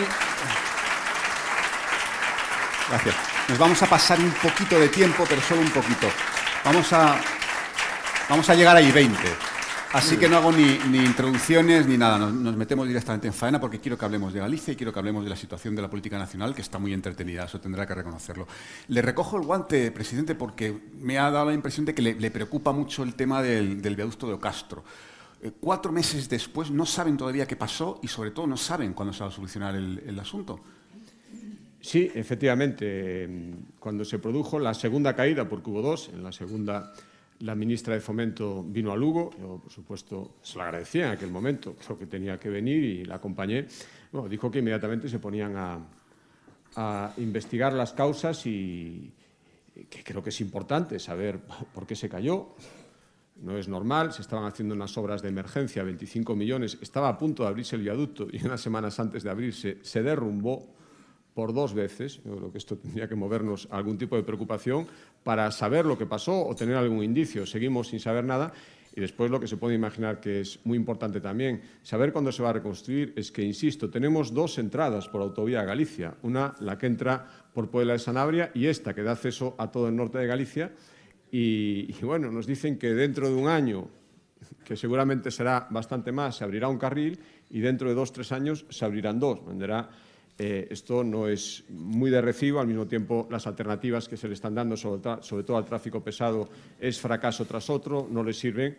Gracias. 2.89 3.15
Nos 3.49 3.57
vamos 3.57 3.81
a 3.81 3.87
pasar 3.87 4.19
un 4.19 4.31
poquito 4.31 4.79
de 4.79 4.87
tiempo, 4.87 5.25
pero 5.27 5.41
solo 5.41 5.61
un 5.61 5.69
poquito. 5.69 6.07
Vamos 6.63 6.93
a, 6.93 7.19
vamos 8.29 8.49
a 8.49 8.55
llegar 8.55 8.75
a 8.77 8.81
I-20. 8.81 9.52
Así 9.93 10.17
que 10.17 10.27
no 10.27 10.37
hago 10.37 10.51
ni, 10.51 10.97
introducciones 10.97 11.85
ni 11.85 11.99
nada, 11.99 12.17
nos, 12.17 12.55
metemos 12.57 12.87
directamente 12.87 13.27
en 13.27 13.33
faena 13.33 13.59
porque 13.59 13.79
quiero 13.79 13.95
que 13.95 14.03
hablemos 14.03 14.33
de 14.33 14.39
Galicia 14.39 14.73
y 14.73 14.75
quiero 14.75 14.91
que 14.91 14.97
hablemos 14.97 15.23
de 15.23 15.29
la 15.29 15.35
situación 15.35 15.75
de 15.75 15.83
la 15.83 15.89
política 15.89 16.17
nacional, 16.17 16.55
que 16.55 16.63
está 16.63 16.79
muy 16.79 16.93
entretenida, 16.93 17.45
eso 17.45 17.61
tendrá 17.61 17.85
que 17.85 17.93
reconocerlo. 17.93 18.47
Le 18.87 19.03
recojo 19.03 19.37
el 19.37 19.43
guante, 19.43 19.91
presidente, 19.91 20.33
porque 20.33 20.75
me 20.99 21.19
ha 21.19 21.29
dado 21.29 21.45
la 21.45 21.53
impresión 21.53 21.85
de 21.85 21.93
que 21.93 22.01
le, 22.01 22.31
preocupa 22.31 22.71
mucho 22.71 23.03
el 23.03 23.13
tema 23.13 23.43
del, 23.43 23.95
viaducto 23.95 24.25
de 24.25 24.33
Ocastro. 24.33 24.83
Eh, 25.43 25.51
cuatro 25.59 25.91
meses 25.91 26.27
después 26.27 26.71
no 26.71 26.87
saben 26.87 27.15
todavía 27.15 27.45
qué 27.45 27.55
pasó 27.55 27.99
y 28.01 28.07
sobre 28.07 28.31
todo 28.31 28.47
no 28.47 28.57
saben 28.57 28.93
cuándo 28.93 29.13
se 29.13 29.23
va 29.23 29.29
a 29.29 29.31
solucionar 29.31 29.75
el, 29.75 30.01
el 30.07 30.19
asunto. 30.19 30.59
Sí, 31.79 32.09
efectivamente, 32.15 33.29
cuando 33.77 34.03
se 34.05 34.17
produjo 34.17 34.57
la 34.57 34.73
segunda 34.73 35.15
caída, 35.15 35.47
porque 35.47 35.69
hubo 35.69 35.83
dos, 35.83 36.09
en 36.11 36.23
la 36.23 36.31
segunda 36.31 36.93
la 37.43 37.55
ministra 37.55 37.93
de 37.93 37.99
Fomento 37.99 38.63
vino 38.63 38.91
a 38.93 38.95
Lugo, 38.95 39.29
yo 39.37 39.59
por 39.61 39.71
supuesto 39.71 40.35
se 40.41 40.57
lo 40.57 40.63
agradecía 40.63 41.07
en 41.07 41.11
aquel 41.11 41.29
momento, 41.29 41.75
creo 41.75 41.97
que 41.97 42.05
tenía 42.05 42.39
que 42.39 42.49
venir 42.49 42.83
y 42.83 43.05
la 43.05 43.15
acompañé. 43.15 43.67
Bueno, 44.13 44.29
dijo 44.29 44.49
que 44.49 44.59
inmediatamente 44.59 45.09
se 45.09 45.19
ponían 45.19 45.57
a, 45.57 45.79
a 46.77 47.13
investigar 47.17 47.73
las 47.73 47.91
causas 47.91 48.45
y 48.45 49.11
que 49.89 50.03
creo 50.03 50.23
que 50.23 50.29
es 50.29 50.39
importante 50.39 50.99
saber 50.99 51.41
por 51.73 51.85
qué 51.85 51.95
se 51.95 52.07
cayó. 52.07 52.55
No 53.41 53.57
es 53.57 53.67
normal, 53.67 54.13
se 54.13 54.21
estaban 54.21 54.45
haciendo 54.45 54.73
unas 54.73 54.97
obras 54.97 55.21
de 55.21 55.27
emergencia, 55.27 55.83
25 55.83 56.37
millones, 56.37 56.77
estaba 56.81 57.09
a 57.09 57.17
punto 57.17 57.43
de 57.43 57.49
abrirse 57.49 57.75
el 57.75 57.81
viaducto 57.81 58.27
y 58.31 58.45
unas 58.45 58.61
semanas 58.61 59.01
antes 59.01 59.21
de 59.21 59.29
abrirse 59.29 59.79
se 59.81 60.01
derrumbó 60.01 60.73
por 61.33 61.53
dos 61.53 61.73
veces, 61.73 62.21
yo 62.23 62.35
creo 62.35 62.51
que 62.51 62.57
esto 62.57 62.77
tendría 62.81 63.07
que 63.07 63.15
movernos 63.15 63.67
a 63.71 63.77
algún 63.77 63.97
tipo 63.97 64.15
de 64.15 64.23
preocupación 64.23 64.87
para 65.23 65.49
saber 65.51 65.85
lo 65.85 65.97
que 65.97 66.05
pasó 66.05 66.45
o 66.45 66.55
tener 66.55 66.75
algún 66.75 67.03
indicio. 67.03 67.45
Seguimos 67.45 67.87
sin 67.87 67.99
saber 67.99 68.23
nada 68.23 68.53
y 68.95 69.01
después 69.01 69.31
lo 69.31 69.39
que 69.39 69.47
se 69.47 69.57
puede 69.57 69.75
imaginar 69.75 70.19
que 70.19 70.41
es 70.41 70.59
muy 70.65 70.77
importante 70.77 71.19
también, 71.19 71.61
saber 71.81 72.13
cuándo 72.13 72.31
se 72.31 72.43
va 72.43 72.51
a 72.51 72.53
reconstruir, 72.53 73.13
es 73.15 73.31
que, 73.31 73.41
insisto, 73.41 73.89
tenemos 73.89 74.33
dos 74.33 74.59
entradas 74.59 75.07
por 75.07 75.21
autovía 75.21 75.63
Galicia. 75.63 76.15
Una, 76.21 76.53
la 76.59 76.77
que 76.77 76.85
entra 76.85 77.27
por 77.53 77.71
Puebla 77.71 77.93
de 77.93 77.99
Sanabria 77.99 78.51
y 78.53 78.67
esta 78.67 78.93
que 78.93 79.01
da 79.01 79.13
acceso 79.13 79.55
a 79.57 79.71
todo 79.71 79.87
el 79.87 79.95
norte 79.95 80.19
de 80.19 80.27
Galicia. 80.27 80.71
Y, 81.31 81.87
y 81.89 82.05
bueno, 82.05 82.31
nos 82.31 82.45
dicen 82.45 82.77
que 82.77 82.93
dentro 82.93 83.27
de 83.27 83.33
un 83.33 83.47
año, 83.47 83.87
que 84.63 84.75
seguramente 84.75 85.31
será 85.31 85.67
bastante 85.71 86.11
más, 86.11 86.37
se 86.37 86.43
abrirá 86.43 86.67
un 86.67 86.77
carril 86.77 87.19
y 87.49 87.61
dentro 87.61 87.89
de 87.89 87.95
dos, 87.95 88.11
tres 88.13 88.31
años 88.31 88.65
se 88.69 88.85
abrirán 88.85 89.19
dos. 89.19 89.43
Venderá 89.43 89.89
eh, 90.37 90.67
esto 90.71 91.03
no 91.03 91.27
es 91.27 91.63
muy 91.69 92.09
de 92.09 92.21
recibo, 92.21 92.59
al 92.59 92.67
mismo 92.67 92.87
tiempo 92.87 93.27
las 93.29 93.45
alternativas 93.45 94.07
que 94.07 94.17
se 94.17 94.27
le 94.27 94.33
están 94.33 94.55
dando, 94.55 94.75
sobre, 94.75 95.43
todo 95.43 95.57
al 95.57 95.65
tráfico 95.65 96.03
pesado, 96.03 96.49
es 96.79 96.99
fracaso 96.99 97.45
tras 97.45 97.69
otro, 97.69 98.07
no 98.09 98.23
le 98.23 98.33
sirven 98.33 98.75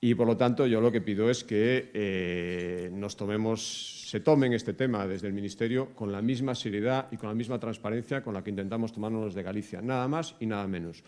y 0.00 0.14
por 0.14 0.26
lo 0.26 0.36
tanto 0.36 0.66
yo 0.66 0.80
lo 0.80 0.92
que 0.92 1.00
pido 1.00 1.30
es 1.30 1.42
que 1.42 1.90
eh, 1.94 2.90
nos 2.92 3.16
tomemos, 3.16 4.06
se 4.08 4.20
tomen 4.20 4.52
este 4.52 4.74
tema 4.74 5.06
desde 5.06 5.26
el 5.26 5.32
Ministerio 5.32 5.94
con 5.94 6.12
la 6.12 6.22
misma 6.22 6.54
seriedad 6.54 7.08
y 7.10 7.16
con 7.16 7.28
la 7.28 7.34
misma 7.34 7.58
transparencia 7.58 8.22
con 8.22 8.34
la 8.34 8.44
que 8.44 8.50
intentamos 8.50 8.92
tomarnos 8.92 9.34
de 9.34 9.42
Galicia, 9.42 9.80
nada 9.82 10.06
más 10.06 10.36
y 10.38 10.46
nada 10.46 10.66
menos. 10.68 11.02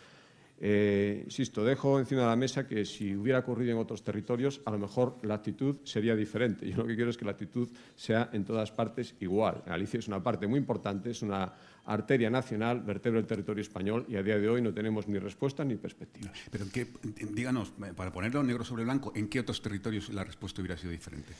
Eh, 0.58 1.22
insisto, 1.24 1.64
dejo 1.64 1.98
encima 1.98 2.22
de 2.22 2.28
la 2.28 2.36
mesa 2.36 2.66
que 2.66 2.84
si 2.86 3.14
hubiera 3.14 3.40
ocurrido 3.40 3.72
en 3.72 3.78
otros 3.78 4.02
territorios, 4.02 4.62
a 4.64 4.70
lo 4.70 4.78
mejor 4.78 5.18
la 5.22 5.34
actitud 5.34 5.76
sería 5.84 6.16
diferente. 6.16 6.68
Yo 6.68 6.78
lo 6.78 6.86
que 6.86 6.96
quiero 6.96 7.10
es 7.10 7.16
que 7.16 7.26
la 7.26 7.32
actitud 7.32 7.68
sea 7.94 8.30
en 8.32 8.44
todas 8.44 8.72
partes 8.72 9.14
igual. 9.20 9.62
Galicia 9.66 9.98
es 9.98 10.08
una 10.08 10.22
parte 10.22 10.46
muy 10.46 10.58
importante, 10.58 11.10
es 11.10 11.20
una 11.20 11.52
arteria 11.84 12.30
nacional, 12.30 12.80
vertebra 12.80 13.20
el 13.20 13.26
territorio 13.26 13.60
español 13.60 14.06
y 14.08 14.16
a 14.16 14.22
día 14.22 14.38
de 14.38 14.48
hoy 14.48 14.62
no 14.62 14.72
tenemos 14.72 15.06
ni 15.08 15.18
respuesta 15.18 15.64
ni 15.64 15.76
perspectiva. 15.76 16.32
Pero 16.50 16.64
qué, 16.72 16.86
díganos, 17.32 17.72
para 17.94 18.10
ponerlo 18.10 18.42
negro 18.42 18.64
sobre 18.64 18.84
blanco, 18.84 19.12
¿en 19.14 19.28
qué 19.28 19.40
otros 19.40 19.60
territorios 19.60 20.08
la 20.08 20.24
respuesta 20.24 20.62
hubiera 20.62 20.78
sido 20.78 20.90
diferente? 20.90 21.32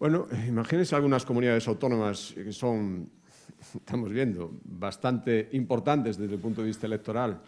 Bueno, 0.00 0.26
imagínense 0.46 0.94
algunas 0.94 1.24
comunidades 1.24 1.66
autónomas 1.68 2.32
que 2.34 2.52
son, 2.52 3.08
estamos 3.74 4.12
viendo, 4.12 4.52
bastante 4.64 5.48
importantes 5.52 6.18
desde 6.18 6.34
el 6.34 6.40
punto 6.40 6.60
de 6.60 6.68
vista 6.68 6.86
electoral 6.86 7.40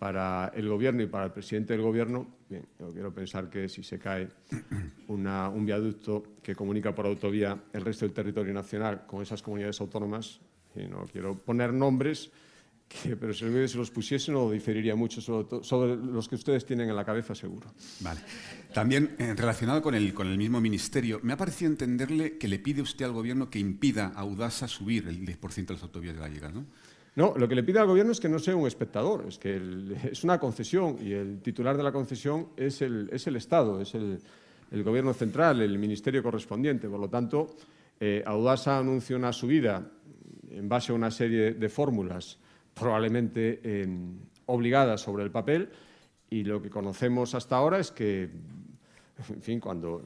para 0.00 0.50
el 0.54 0.66
gobierno 0.66 1.02
y 1.02 1.06
para 1.06 1.26
el 1.26 1.30
presidente 1.30 1.74
del 1.74 1.82
gobierno, 1.82 2.26
bien, 2.48 2.64
yo 2.78 2.90
quiero 2.90 3.12
pensar 3.12 3.50
que 3.50 3.68
si 3.68 3.82
se 3.82 3.98
cae 3.98 4.28
un 5.08 5.66
viaducto 5.66 6.22
que 6.42 6.56
comunica 6.56 6.94
por 6.94 7.04
autovía 7.04 7.62
el 7.74 7.82
resto 7.82 8.06
del 8.06 8.14
territorio 8.14 8.54
nacional 8.54 9.04
con 9.06 9.20
esas 9.20 9.42
comunidades 9.42 9.78
autónomas, 9.78 10.40
y 10.74 10.86
no 10.86 11.04
quiero 11.12 11.36
poner 11.36 11.74
nombres, 11.74 12.30
pero 13.20 13.34
si 13.34 13.68
se 13.68 13.76
los 13.76 13.90
pusiese 13.90 14.32
no 14.32 14.50
diferiría 14.50 14.96
mucho 14.96 15.20
sobre, 15.20 15.62
sobre, 15.62 15.96
los 15.96 16.28
que 16.28 16.36
ustedes 16.36 16.64
tienen 16.64 16.88
en 16.88 16.96
la 16.96 17.04
cabeza, 17.04 17.34
seguro. 17.34 17.70
Vale. 18.00 18.20
También 18.72 19.16
eh, 19.18 19.34
relacionado 19.36 19.82
con 19.82 19.94
el, 19.94 20.14
con 20.14 20.28
el 20.28 20.38
mismo 20.38 20.62
ministerio, 20.62 21.20
me 21.22 21.34
ha 21.34 21.36
parecido 21.36 21.70
entenderle 21.70 22.38
que 22.38 22.48
le 22.48 22.58
pide 22.58 22.80
usted 22.80 23.04
al 23.04 23.12
gobierno 23.12 23.50
que 23.50 23.58
impida 23.58 24.14
a 24.16 24.24
Udasa 24.24 24.66
subir 24.66 25.08
el 25.08 25.26
10% 25.26 25.66
de 25.66 25.74
las 25.74 25.82
autovías 25.82 26.16
gallegas, 26.16 26.54
¿no? 26.54 26.64
No, 27.16 27.34
lo 27.36 27.48
que 27.48 27.54
le 27.54 27.62
pide 27.62 27.80
al 27.80 27.86
Gobierno 27.86 28.12
es 28.12 28.20
que 28.20 28.28
no 28.28 28.38
sea 28.38 28.54
un 28.54 28.66
espectador, 28.66 29.24
es 29.26 29.38
que 29.38 29.60
es 30.10 30.24
una 30.24 30.38
concesión 30.38 30.96
y 31.00 31.12
el 31.12 31.40
titular 31.40 31.76
de 31.76 31.82
la 31.82 31.92
concesión 31.92 32.48
es 32.56 32.82
el, 32.82 33.08
es 33.12 33.26
el 33.26 33.36
Estado, 33.36 33.80
es 33.80 33.94
el, 33.94 34.20
Gobierno 34.84 35.12
central, 35.12 35.60
el 35.62 35.78
ministerio 35.78 36.22
correspondiente. 36.22 36.88
Por 36.88 37.00
lo 37.00 37.08
tanto, 37.08 37.56
eh, 37.98 38.22
Audasa 38.24 38.78
anuncia 38.78 39.16
una 39.16 39.32
subida 39.32 39.84
en 40.48 40.68
base 40.68 40.92
a 40.92 40.94
una 40.94 41.10
serie 41.10 41.54
de 41.54 41.68
fórmulas 41.68 42.38
probablemente 42.72 43.60
eh, 43.64 43.88
obligadas 44.46 45.00
sobre 45.00 45.24
el 45.24 45.32
papel 45.32 45.68
y 46.30 46.44
lo 46.44 46.62
que 46.62 46.70
conocemos 46.70 47.34
hasta 47.34 47.56
ahora 47.56 47.80
es 47.80 47.90
que 47.90 48.30
en 49.28 49.42
fin, 49.42 49.60
cuando, 49.60 50.02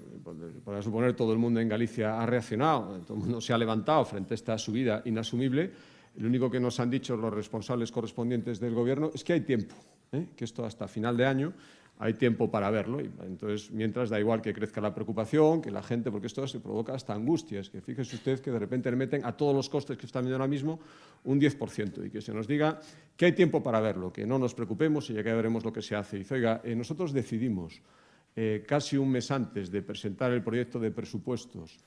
para 0.65 0.83
suponer, 0.83 1.15
todo 1.15 1.33
el 1.33 1.39
mundo 1.39 1.61
en 1.61 1.69
Galicia 1.69 2.21
ha 2.21 2.27
reaccionado, 2.27 2.99
todo 3.07 3.15
el 3.17 3.21
mundo 3.21 3.41
se 3.41 3.53
ha 3.53 3.59
levantado 3.59 4.05
frente 4.05 4.35
a 4.35 4.37
esta 4.37 4.59
subida 4.59 5.03
inasumible, 5.05 5.71
lo 6.17 6.29
único 6.29 6.51
que 6.51 6.61
nos 6.61 6.79
han 6.81 6.91
dicho 6.91 7.17
los 7.17 7.33
responsables 7.33 7.91
correspondientes 7.91 8.61
del 8.61 8.75
Gobierno 8.75 9.11
es 9.15 9.25
que 9.25 9.33
hay 9.33 9.41
tiempo, 9.41 9.75
¿eh? 10.13 10.29
que 10.37 10.45
esto 10.45 10.65
hasta 10.65 10.89
final 10.89 11.17
de 11.17 11.27
año 11.27 11.53
hay 11.99 12.15
tiempo 12.15 12.51
para 12.51 12.71
verlo. 12.71 13.01
Y 13.01 13.11
entonces, 13.25 13.71
mientras 13.71 14.11
da 14.11 14.19
igual 14.19 14.43
que 14.43 14.53
crezca 14.53 14.81
la 14.81 14.95
preocupación, 14.95 15.63
que 15.63 15.71
la 15.71 15.83
gente, 15.83 16.11
porque 16.11 16.27
esto 16.27 16.47
se 16.47 16.61
provoca 16.61 16.95
hasta 16.95 17.15
angustias, 17.15 17.71
que 17.71 17.81
fíjese 17.81 18.17
usted 18.17 18.41
que 18.41 18.51
de 18.51 18.59
repente 18.59 18.91
le 18.91 18.97
meten 18.97 19.25
a 19.25 19.33
todos 19.33 19.55
los 19.55 19.69
costes 19.69 19.97
que 19.97 20.07
están 20.07 20.25
viendo 20.25 20.37
ahora 20.37 20.49
mismo 20.49 20.81
un 21.25 21.41
10% 21.41 22.07
y 22.07 22.11
que 22.11 22.21
se 22.21 22.35
nos 22.35 22.47
diga 22.47 22.81
que 23.17 23.27
hay 23.27 23.33
tiempo 23.33 23.63
para 23.63 23.81
verlo, 23.81 24.13
que 24.13 24.27
no 24.27 24.39
nos 24.39 24.55
preocupemos 24.55 25.09
y 25.11 25.15
ya 25.15 25.23
que 25.23 25.33
veremos 25.33 25.65
lo 25.65 25.73
que 25.73 25.83
se 25.83 25.95
hace. 25.95 26.17
Y 26.17 26.21
dice, 26.21 26.35
oiga, 26.35 26.61
eh, 26.65 26.75
nosotros 26.75 27.13
decidimos 27.13 27.81
eh, 28.35 28.65
casi 28.67 28.97
un 28.97 29.11
mes 29.11 29.31
antes 29.31 29.71
de 29.71 29.83
presentar 29.83 30.33
el 30.33 30.43
proyecto 30.43 30.81
de 30.81 30.91
presupuestos 30.91 31.79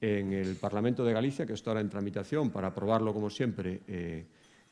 en 0.00 0.32
el 0.32 0.56
Parlamento 0.56 1.04
de 1.04 1.12
Galicia, 1.12 1.46
que 1.46 1.52
está 1.52 1.70
ahora 1.70 1.80
en 1.80 1.90
tramitación 1.90 2.50
para 2.50 2.68
aprobarlo, 2.68 3.12
como 3.12 3.28
siempre, 3.28 3.82
eh, 3.86 4.24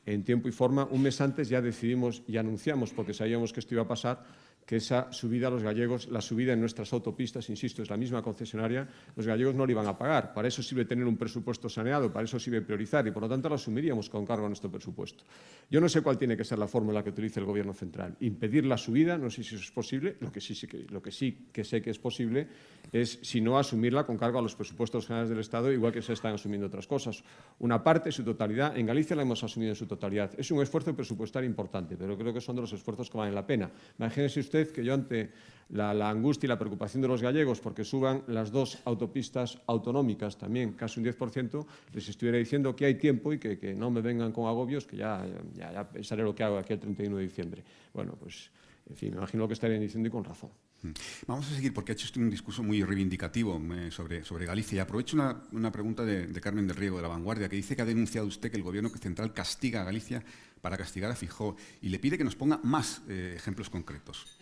en 0.07 0.25
tiempo 0.25 0.49
y 0.49 0.53
forma. 0.53 0.87
Un 0.91 1.03
mes 1.03 1.21
antes 1.21 1.49
ya 1.49 1.61
decidimos 1.61 2.23
y 2.27 2.39
anunciamos, 2.39 2.93
porque 2.93 3.13
sabíamos 3.13 3.53
que 3.53 3.61
esto 3.61 3.75
iba 3.75 3.83
a 3.83 3.89
pasar, 3.89 4.25
que 4.69 4.77
esa 4.77 5.11
subida 5.11 5.47
a 5.47 5.51
los 5.51 5.63
gallegos, 5.63 6.09
la 6.11 6.21
subida 6.21 6.53
en 6.53 6.61
nuestras 6.61 6.93
autopistas, 6.93 7.49
insisto, 7.49 7.81
es 7.81 7.89
la 7.89 7.97
misma 7.97 8.21
concesionaria, 8.21 8.87
los 9.17 9.27
gallegos 9.27 9.55
no 9.55 9.65
lo 9.65 9.73
iban 9.73 9.87
a 9.87 9.97
pagar. 9.97 10.35
Para 10.35 10.47
eso 10.47 10.63
sirve 10.63 10.85
tener 10.85 11.07
un 11.07 11.17
presupuesto 11.17 11.71
saneado, 11.71 12.13
para 12.13 12.27
eso 12.27 12.39
sirve 12.39 12.61
priorizar 12.61 13.07
y 13.07 13.11
por 13.11 13.23
lo 13.23 13.31
tanto 13.31 13.49
lo 13.49 13.55
asumiríamos 13.55 14.11
con 14.11 14.27
cargo 14.27 14.45
a 14.45 14.49
nuestro 14.49 14.71
presupuesto. 14.71 15.25
Yo 15.71 15.81
no 15.81 15.89
sé 15.89 16.03
cuál 16.03 16.19
tiene 16.19 16.37
que 16.37 16.45
ser 16.45 16.59
la 16.59 16.69
fórmula 16.69 17.03
que 17.03 17.09
utilice 17.09 17.41
el 17.41 17.47
Gobierno 17.47 17.73
central. 17.73 18.15
Impedir 18.21 18.67
la 18.67 18.77
subida, 18.77 19.17
no 19.17 19.31
sé 19.31 19.43
si 19.43 19.55
eso 19.55 19.65
es 19.65 19.71
posible, 19.71 20.19
lo 20.21 20.31
que 20.31 20.43
sí, 20.43 20.55
lo 20.91 21.01
que, 21.01 21.13
sí 21.13 21.49
que 21.51 21.65
sé 21.65 21.81
que 21.81 21.89
es 21.89 21.99
posible 21.99 22.49
es, 22.93 23.21
si 23.23 23.41
no, 23.41 23.59
asumirla 23.59 24.05
con 24.05 24.19
cargo 24.19 24.39
a 24.39 24.43
los 24.43 24.55
presupuestos 24.55 25.07
generales 25.07 25.31
del 25.31 25.39
Estado, 25.39 25.73
igual 25.73 25.95
que 25.95 26.03
se 26.03 26.13
están 26.13 26.35
asumiendo 26.35 26.67
otras 26.67 26.87
cosas. 26.87 27.25
Una 27.61 27.83
parte, 27.83 28.13
su 28.13 28.23
totalidad, 28.23 28.77
en 28.77 28.85
Galicia 28.85 29.17
la 29.17 29.23
hemos 29.23 29.43
asumido 29.43 29.71
en 29.71 29.77
su 29.77 29.87
totalidad. 29.87 30.31
Es 30.37 30.51
un 30.51 30.61
esfuerzo 30.61 30.95
presupuestario 30.95 31.49
importante, 31.49 31.97
pero 31.97 32.19
creo 32.19 32.35
que 32.35 32.43
son 32.43 32.57
de 32.57 32.61
los 32.61 32.73
esfuerzos 32.75 33.09
que 33.09 33.17
valen 33.17 33.35
la 33.35 33.47
pena. 33.47 33.71
Imagínese 33.99 34.41
usted 34.41 34.58
que 34.67 34.85
yo 34.85 34.95
ante 34.95 35.31
la, 35.71 35.95
la, 35.95 36.11
angustia 36.11 36.47
y 36.47 36.49
la 36.49 36.59
preocupación 36.59 37.03
de 37.03 37.09
los 37.09 37.23
gallegos 37.23 37.61
porque 37.61 37.85
suban 37.85 38.23
las 38.27 38.51
dos 38.51 38.79
autopistas 38.85 39.59
autonómicas 39.67 40.39
también 40.39 40.73
casi 40.73 41.01
un 41.01 41.07
10%, 41.07 41.67
les 41.93 42.09
estuviera 42.09 42.39
diciendo 42.39 42.75
que 42.75 42.87
hay 42.87 42.95
tiempo 42.95 43.33
y 43.33 43.39
que, 43.39 43.59
que 43.59 43.75
no 43.75 43.91
me 43.91 44.01
vengan 44.01 44.33
con 44.33 44.47
agobios, 44.47 44.87
que 44.87 44.97
ya, 44.97 45.25
ya, 45.55 45.73
ya, 45.73 45.89
pensaré 45.89 46.23
lo 46.23 46.35
que 46.35 46.43
hago 46.43 46.59
aquí 46.59 46.73
el 46.73 46.81
31 46.81 47.17
de 47.19 47.23
diciembre. 47.23 47.63
Bueno, 47.93 48.15
pues, 48.19 48.51
en 48.89 48.97
fin, 48.97 49.11
me 49.11 49.19
imagino 49.19 49.43
lo 49.43 49.49
que 49.49 49.55
estarían 49.55 49.81
diciendo 49.81 50.09
y 50.09 50.11
con 50.11 50.25
razón. 50.25 50.51
Mm. 50.83 50.91
Vamos 51.27 51.51
a 51.51 51.55
seguir 51.55 51.75
porque 51.75 51.93
ha 51.93 51.95
hecho 51.95 52.07
usted 52.07 52.21
un 52.21 52.31
discurso 52.31 52.63
muy 52.63 52.83
reivindicativo 52.83 53.61
eh, 53.75 53.91
sobre, 53.91 54.25
sobre 54.25 54.47
Galicia. 54.47 54.77
Y 54.77 54.79
aprovecho 54.79 55.17
una, 55.17 55.43
una 55.53 55.73
pregunta 55.73 56.05
de, 56.05 56.29
de, 56.29 56.41
Carmen 56.41 56.67
del 56.67 56.77
Riego 56.77 56.97
de 56.97 57.03
La 57.03 57.09
Vanguardia, 57.09 57.49
que 57.49 57.57
dice 57.57 57.75
que 57.75 57.83
ha 57.83 57.85
denunciado 57.85 58.27
usted 58.27 58.51
que 58.51 58.57
el 58.57 58.63
gobierno 58.63 58.89
central 58.91 59.33
castiga 59.33 59.83
a 59.83 59.85
Galicia 59.85 60.25
para 60.61 60.77
castigar 60.77 61.11
a 61.11 61.17
Fijó 61.17 61.57
y 61.83 61.89
le 61.89 61.99
pide 61.99 62.17
que 62.17 62.25
nos 62.25 62.37
ponga 62.37 62.61
más 62.63 63.03
eh, 63.09 63.35
ejemplos 63.37 63.71
concretos. 63.71 64.38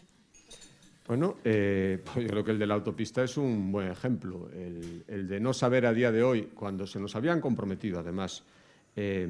Bueno, 1.07 1.37
eh, 1.45 2.03
yo 2.17 2.27
creo 2.27 2.45
que 2.45 2.51
el 2.51 2.59
de 2.59 2.67
la 2.67 2.75
autopista 2.75 3.23
es 3.23 3.37
un 3.37 3.71
buen 3.71 3.91
ejemplo. 3.91 4.51
El, 4.53 5.29
de 5.29 5.41
no 5.41 5.53
saber 5.53 5.87
a 5.87 5.93
día 5.93 6.11
de 6.11 6.23
hoy, 6.23 6.51
cuando 6.55 6.87
se 6.87 6.99
nos 6.99 7.15
habían 7.17 7.41
comprometido, 7.41 8.01
además, 8.01 8.43
eh, 8.95 9.29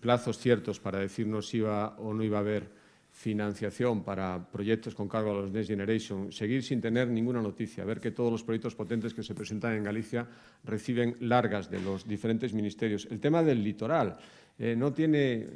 plazos 0.00 0.38
ciertos 0.38 0.80
para 0.80 1.00
decirnos 1.00 1.48
si 1.48 1.58
iba 1.58 1.96
o 1.98 2.14
no 2.14 2.22
iba 2.22 2.38
a 2.38 2.40
haber 2.40 2.78
financiación 3.10 4.04
para 4.04 4.48
proyectos 4.50 4.94
con 4.94 5.08
cargo 5.08 5.32
a 5.32 5.42
los 5.42 5.50
Next 5.50 5.68
Generation, 5.68 6.30
seguir 6.30 6.62
sin 6.62 6.80
tener 6.80 7.08
ninguna 7.08 7.42
noticia, 7.42 7.84
ver 7.84 8.00
que 8.00 8.12
todos 8.12 8.30
los 8.30 8.44
proyectos 8.44 8.76
potentes 8.76 9.12
que 9.12 9.24
se 9.24 9.34
presentan 9.34 9.74
en 9.74 9.82
Galicia 9.82 10.26
reciben 10.62 11.16
largas 11.20 11.68
de 11.68 11.80
los 11.80 12.06
diferentes 12.06 12.54
ministerios. 12.54 13.08
El 13.10 13.18
tema 13.18 13.42
del 13.42 13.64
litoral 13.64 14.18
eh, 14.56 14.76
no 14.76 14.92
tiene 14.92 15.48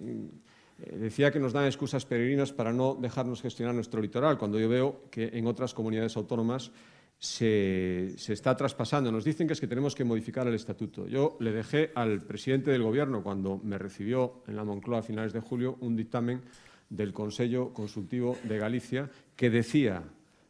decía 0.90 1.30
que 1.30 1.38
nos 1.38 1.52
dan 1.52 1.66
excusas 1.66 2.04
peregrinas 2.04 2.52
para 2.52 2.72
no 2.72 2.94
dejarnos 2.94 3.42
gestionar 3.42 3.74
nuestro 3.74 4.00
litoral, 4.00 4.38
cuando 4.38 4.58
yo 4.58 4.68
veo 4.68 5.02
que 5.10 5.30
en 5.32 5.46
otras 5.46 5.74
comunidades 5.74 6.16
autónomas 6.16 6.72
se, 7.18 8.14
se, 8.16 8.32
está 8.32 8.56
traspasando. 8.56 9.12
Nos 9.12 9.24
dicen 9.24 9.46
que 9.46 9.52
es 9.52 9.60
que 9.60 9.68
tenemos 9.68 9.94
que 9.94 10.04
modificar 10.04 10.46
el 10.48 10.54
estatuto. 10.54 11.06
Yo 11.06 11.36
le 11.40 11.52
dejé 11.52 11.92
al 11.94 12.22
presidente 12.22 12.72
del 12.72 12.82
Gobierno, 12.82 13.22
cuando 13.22 13.60
me 13.62 13.78
recibió 13.78 14.42
en 14.48 14.56
la 14.56 14.64
Moncloa 14.64 15.00
a 15.00 15.02
finales 15.02 15.32
de 15.32 15.40
julio, 15.40 15.76
un 15.80 15.94
dictamen 15.94 16.42
del 16.90 17.12
Consejo 17.12 17.72
Consultivo 17.72 18.36
de 18.42 18.58
Galicia 18.58 19.08
que 19.36 19.50
decía 19.50 20.02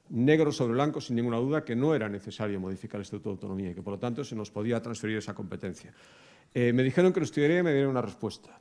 negro 0.08 0.50
sobre 0.52 0.74
blanco, 0.74 1.00
sin 1.00 1.16
ninguna 1.16 1.36
duda, 1.38 1.64
que 1.64 1.76
no 1.76 1.94
era 1.94 2.08
necesario 2.08 2.58
modificar 2.58 2.96
el 2.96 3.02
Estatuto 3.02 3.30
de 3.30 3.34
Autonomía 3.34 3.70
y 3.70 3.74
que, 3.74 3.82
por 3.82 3.94
lo 3.94 3.98
tanto, 3.98 4.24
se 4.24 4.34
nos 4.34 4.50
podía 4.50 4.80
transferir 4.80 5.18
esa 5.18 5.34
competencia. 5.34 5.92
Eh, 6.54 6.72
me 6.72 6.82
dijeron 6.82 7.12
que 7.12 7.20
lo 7.20 7.24
estudiaría 7.24 7.60
y 7.60 7.62
me 7.62 7.72
dieron 7.72 7.90
una 7.90 8.02
respuesta. 8.02 8.60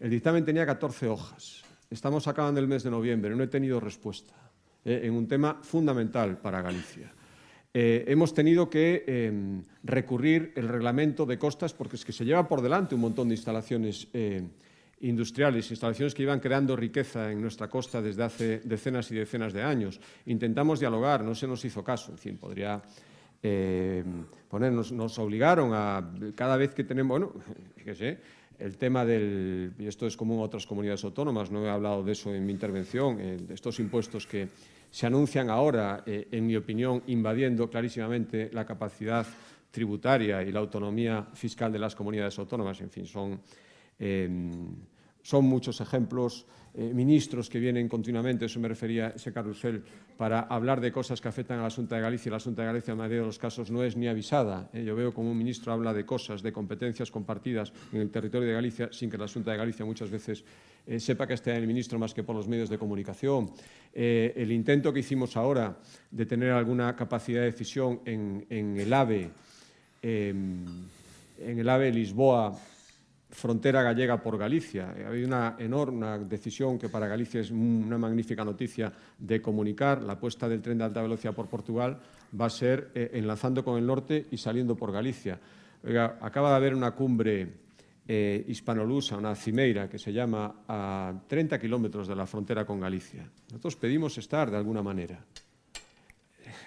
El 0.00 0.08
dictamen 0.08 0.44
tenía 0.46 0.64
14 0.64 1.08
hojas. 1.08 1.62
Estamos 1.90 2.26
acabando 2.26 2.58
el 2.58 2.66
mes 2.66 2.82
de 2.82 2.90
noviembre, 2.90 3.36
no 3.36 3.42
he 3.42 3.48
tenido 3.48 3.78
respuesta 3.78 4.34
eh, 4.82 5.02
en 5.04 5.12
un 5.12 5.28
tema 5.28 5.58
fundamental 5.62 6.38
para 6.38 6.62
Galicia. 6.62 7.12
eh, 7.74 8.04
hemos 8.08 8.32
tenido 8.32 8.68
que 8.68 9.04
em, 9.06 9.62
recurrir 9.84 10.52
el 10.56 10.68
reglamento 10.68 11.26
de 11.26 11.38
costas 11.38 11.74
porque 11.74 11.96
es 11.96 12.04
que 12.04 12.12
se 12.12 12.24
lleva 12.24 12.48
por 12.48 12.62
delante 12.62 12.94
un 12.94 13.02
montón 13.02 13.28
de 13.28 13.34
instalaciones 13.34 14.08
eh, 14.14 14.42
industriales, 15.00 15.70
instalaciones 15.70 16.14
que 16.14 16.22
iban 16.22 16.40
creando 16.40 16.74
riqueza 16.74 17.30
en 17.30 17.40
nuestra 17.40 17.68
costa 17.68 18.00
desde 18.00 18.24
hace 18.24 18.60
decenas 18.60 19.10
y 19.10 19.16
decenas 19.16 19.52
de 19.52 19.62
años. 19.62 20.00
Intentamos 20.26 20.80
dialogar, 20.80 21.22
no 21.22 21.34
se 21.34 21.46
nos 21.46 21.64
hizo 21.64 21.84
caso. 21.84 22.12
En 22.12 22.18
fin, 22.18 22.38
podría 22.38 22.82
eh, 23.42 24.02
ponernos, 24.48 24.92
nos 24.92 25.18
obligaron 25.18 25.72
a, 25.72 26.10
cada 26.34 26.56
vez 26.56 26.74
que 26.74 26.84
tenemos, 26.84 27.20
bueno, 27.20 27.32
fíjese, 27.76 28.18
el 28.60 28.76
tema 28.76 29.04
del, 29.04 29.72
y 29.78 29.86
esto 29.86 30.06
es 30.06 30.16
común 30.16 30.38
a 30.40 30.42
otras 30.42 30.66
comunidades 30.66 31.02
autónomas, 31.04 31.50
no 31.50 31.64
he 31.64 31.70
hablado 31.70 32.04
de 32.04 32.12
eso 32.12 32.34
en 32.34 32.44
mi 32.44 32.52
intervención, 32.52 33.16
de 33.16 33.54
estos 33.54 33.80
impuestos 33.80 34.26
que 34.26 34.48
se 34.90 35.06
anuncian 35.06 35.50
ahora, 35.50 36.02
eh, 36.04 36.28
en 36.30 36.46
mi 36.46 36.56
opinión, 36.56 37.02
invadiendo 37.06 37.70
clarísimamente 37.70 38.50
la 38.52 38.64
capacidad 38.64 39.26
tributaria 39.70 40.42
y 40.42 40.50
la 40.50 40.60
autonomía 40.60 41.28
fiscal 41.32 41.72
de 41.72 41.78
las 41.78 41.94
comunidades 41.94 42.38
autónomas. 42.38 42.80
En 42.80 42.90
fin, 42.90 43.06
son, 43.06 43.40
eh, 43.98 44.28
son 45.22 45.44
muchos 45.44 45.80
ejemplos 45.80 46.44
eh, 46.72 46.92
ministros 46.94 47.50
que 47.50 47.58
vienen 47.58 47.88
continuamente, 47.88 48.44
eso 48.44 48.60
me 48.60 48.68
refería 48.68 49.08
ese 49.08 49.32
carrusel, 49.32 49.82
para 50.16 50.40
hablar 50.42 50.80
de 50.80 50.92
cosas 50.92 51.20
que 51.20 51.26
afectan 51.26 51.58
a 51.58 51.62
la 51.64 51.70
Junta 51.70 51.96
de 51.96 52.02
Galicia. 52.02 52.30
La 52.30 52.38
Junta 52.38 52.62
de 52.62 52.68
Galicia, 52.68 52.92
en 52.92 52.98
la 52.98 53.04
mayoría 53.04 53.20
de 53.22 53.26
los 53.26 53.38
casos, 53.38 53.70
no 53.70 53.82
es 53.82 53.96
ni 53.96 54.06
avisada. 54.06 54.70
Eh. 54.72 54.84
Yo 54.84 54.94
veo 54.94 55.12
como 55.12 55.32
un 55.32 55.38
ministro 55.38 55.72
habla 55.72 55.92
de 55.92 56.06
cosas, 56.06 56.42
de 56.42 56.52
competencias 56.52 57.10
compartidas 57.10 57.72
en 57.92 58.02
el 58.02 58.10
territorio 58.10 58.46
de 58.46 58.54
Galicia, 58.54 58.88
sin 58.92 59.10
que 59.10 59.18
la 59.18 59.26
Junta 59.26 59.50
de 59.50 59.56
Galicia 59.56 59.84
muchas 59.84 60.10
veces 60.10 60.44
eh, 60.86 61.00
sepa 61.00 61.26
que 61.26 61.34
esté 61.34 61.56
el 61.56 61.66
ministro 61.66 61.98
más 61.98 62.14
que 62.14 62.22
por 62.22 62.36
los 62.36 62.46
medios 62.46 62.68
de 62.68 62.78
comunicación. 62.78 63.50
el 63.92 64.52
intento 64.52 64.92
que 64.92 65.00
hicimos 65.00 65.36
ahora 65.36 65.76
de 66.10 66.24
tener 66.24 66.52
alguna 66.52 66.94
capacidad 66.94 67.40
de 67.40 67.46
decisión 67.46 68.00
en, 68.04 68.46
en 68.48 68.78
el 68.78 68.92
AVE, 68.92 69.30
en 70.02 70.88
el 71.38 71.68
AVE 71.68 71.90
Lisboa, 71.90 72.56
frontera 73.30 73.82
gallega 73.82 74.20
por 74.20 74.36
Galicia. 74.36 74.94
Ha 75.04 75.08
habido 75.08 75.26
una 75.26 75.56
enorme 75.58 76.18
decisión 76.20 76.78
que 76.78 76.88
para 76.88 77.06
Galicia 77.06 77.40
es 77.40 77.50
una 77.50 77.98
magnífica 77.98 78.44
noticia 78.44 78.92
de 79.18 79.40
comunicar. 79.40 80.02
La 80.02 80.18
puesta 80.18 80.48
del 80.48 80.60
tren 80.60 80.78
de 80.78 80.84
alta 80.84 81.02
velocidad 81.02 81.34
por 81.34 81.48
Portugal 81.48 81.98
va 82.38 82.46
a 82.46 82.50
ser 82.50 82.90
eh, 82.94 83.10
enlazando 83.14 83.64
con 83.64 83.78
el 83.78 83.86
norte 83.86 84.26
y 84.30 84.36
saliendo 84.36 84.76
por 84.76 84.92
Galicia. 84.92 85.38
Acaba 86.20 86.50
de 86.50 86.56
haber 86.56 86.74
una 86.74 86.90
cumbre 86.90 87.48
eh, 88.06 88.44
hispanolusa, 88.48 89.16
una 89.16 89.34
cimeira 89.34 89.88
que 89.88 89.98
se 89.98 90.12
llama 90.12 90.62
a 90.68 91.14
30 91.26 91.58
kilómetros 91.58 92.08
de 92.08 92.16
la 92.16 92.26
frontera 92.26 92.66
con 92.66 92.80
Galicia. 92.80 93.30
Nosotros 93.50 93.76
pedimos 93.76 94.18
estar 94.18 94.50
de 94.50 94.56
alguna 94.56 94.82
manera 94.82 95.24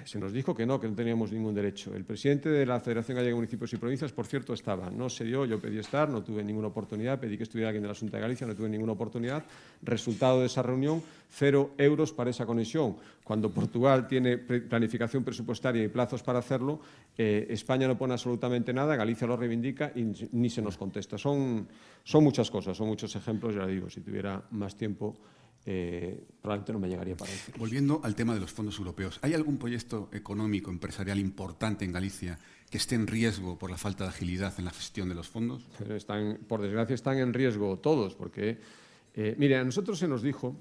se 0.05 0.19
nos 0.19 0.33
dijo 0.33 0.55
que 0.55 0.65
no, 0.65 0.79
que 0.79 0.87
no 0.87 0.95
teníamos 0.95 1.31
ningún 1.31 1.53
derecho. 1.53 1.95
El 1.95 2.05
presidente 2.05 2.49
de 2.49 2.65
la 2.65 2.79
Federación 2.79 3.15
Gallega 3.15 3.31
de 3.31 3.35
Municipios 3.35 3.73
y 3.73 3.77
Provincias, 3.77 4.11
por 4.11 4.25
cierto, 4.25 4.53
estaba. 4.53 4.89
No 4.89 5.09
se 5.09 5.23
dio, 5.23 5.45
yo 5.45 5.59
pedí 5.59 5.79
estar, 5.79 6.09
no 6.09 6.23
tuve 6.23 6.43
ninguna 6.43 6.67
oportunidad, 6.67 7.19
pedí 7.19 7.37
que 7.37 7.43
estuviera 7.43 7.69
alguien 7.69 7.83
de 7.83 7.89
la 7.89 7.95
Junta 7.95 8.17
de 8.17 8.21
Galicia, 8.21 8.47
no 8.47 8.55
tuve 8.55 8.69
ninguna 8.69 8.93
oportunidad. 8.93 9.43
Resultado 9.81 10.39
de 10.39 10.47
esa 10.47 10.61
reunión, 10.61 11.01
cero 11.29 11.71
euros 11.77 12.11
para 12.13 12.29
esa 12.29 12.45
conexión. 12.45 12.97
Cuando 13.23 13.49
Portugal 13.49 14.07
tiene 14.07 14.37
planificación 14.37 15.23
presupuestaria 15.23 15.83
y 15.83 15.87
plazos 15.87 16.23
para 16.23 16.39
hacerlo, 16.39 16.79
eh, 17.17 17.47
España 17.49 17.87
no 17.87 17.97
pone 17.97 18.13
absolutamente 18.13 18.73
nada, 18.73 18.95
Galicia 18.95 19.27
lo 19.27 19.37
reivindica 19.37 19.91
y 19.95 20.03
ni 20.31 20.49
se 20.49 20.61
nos 20.61 20.77
contesta. 20.77 21.17
Son, 21.17 21.67
son 22.03 22.23
muchas 22.23 22.51
cosas, 22.51 22.75
son 22.75 22.87
muchos 22.87 23.15
ejemplos, 23.15 23.55
ya 23.55 23.65
digo, 23.65 23.89
si 23.89 24.01
tuviera 24.01 24.43
más 24.51 24.75
tiempo 24.75 25.15
eh, 25.65 26.21
probablemente 26.41 26.73
no 26.73 26.79
me 26.79 26.89
llegaría 26.89 27.15
para 27.15 27.31
eso. 27.31 27.51
Volviendo 27.57 28.01
al 28.03 28.15
tema 28.15 28.33
de 28.33 28.41
los 28.41 28.51
fondos 28.51 28.77
europeos, 28.77 29.19
¿hay 29.21 29.33
algún 29.33 29.57
proyecto 29.57 30.09
económico, 30.11 30.69
empresarial 30.69 31.19
importante 31.19 31.85
en 31.85 31.91
Galicia 31.91 32.37
que 32.69 32.77
esté 32.77 32.95
en 32.95 33.07
riesgo 33.07 33.57
por 33.57 33.69
la 33.69 33.77
falta 33.77 34.03
de 34.03 34.09
agilidad 34.09 34.53
en 34.57 34.65
la 34.65 34.71
gestión 34.71 35.07
de 35.09 35.15
los 35.15 35.29
fondos? 35.29 35.67
están, 35.89 36.39
por 36.47 36.61
desgracia 36.61 36.95
están 36.95 37.17
en 37.19 37.33
riesgo 37.33 37.79
todos, 37.79 38.15
porque, 38.15 38.57
eh, 39.15 39.35
mire, 39.37 39.57
a 39.57 39.63
nosotros 39.63 39.99
se 39.99 40.07
nos 40.07 40.21
dijo 40.21 40.57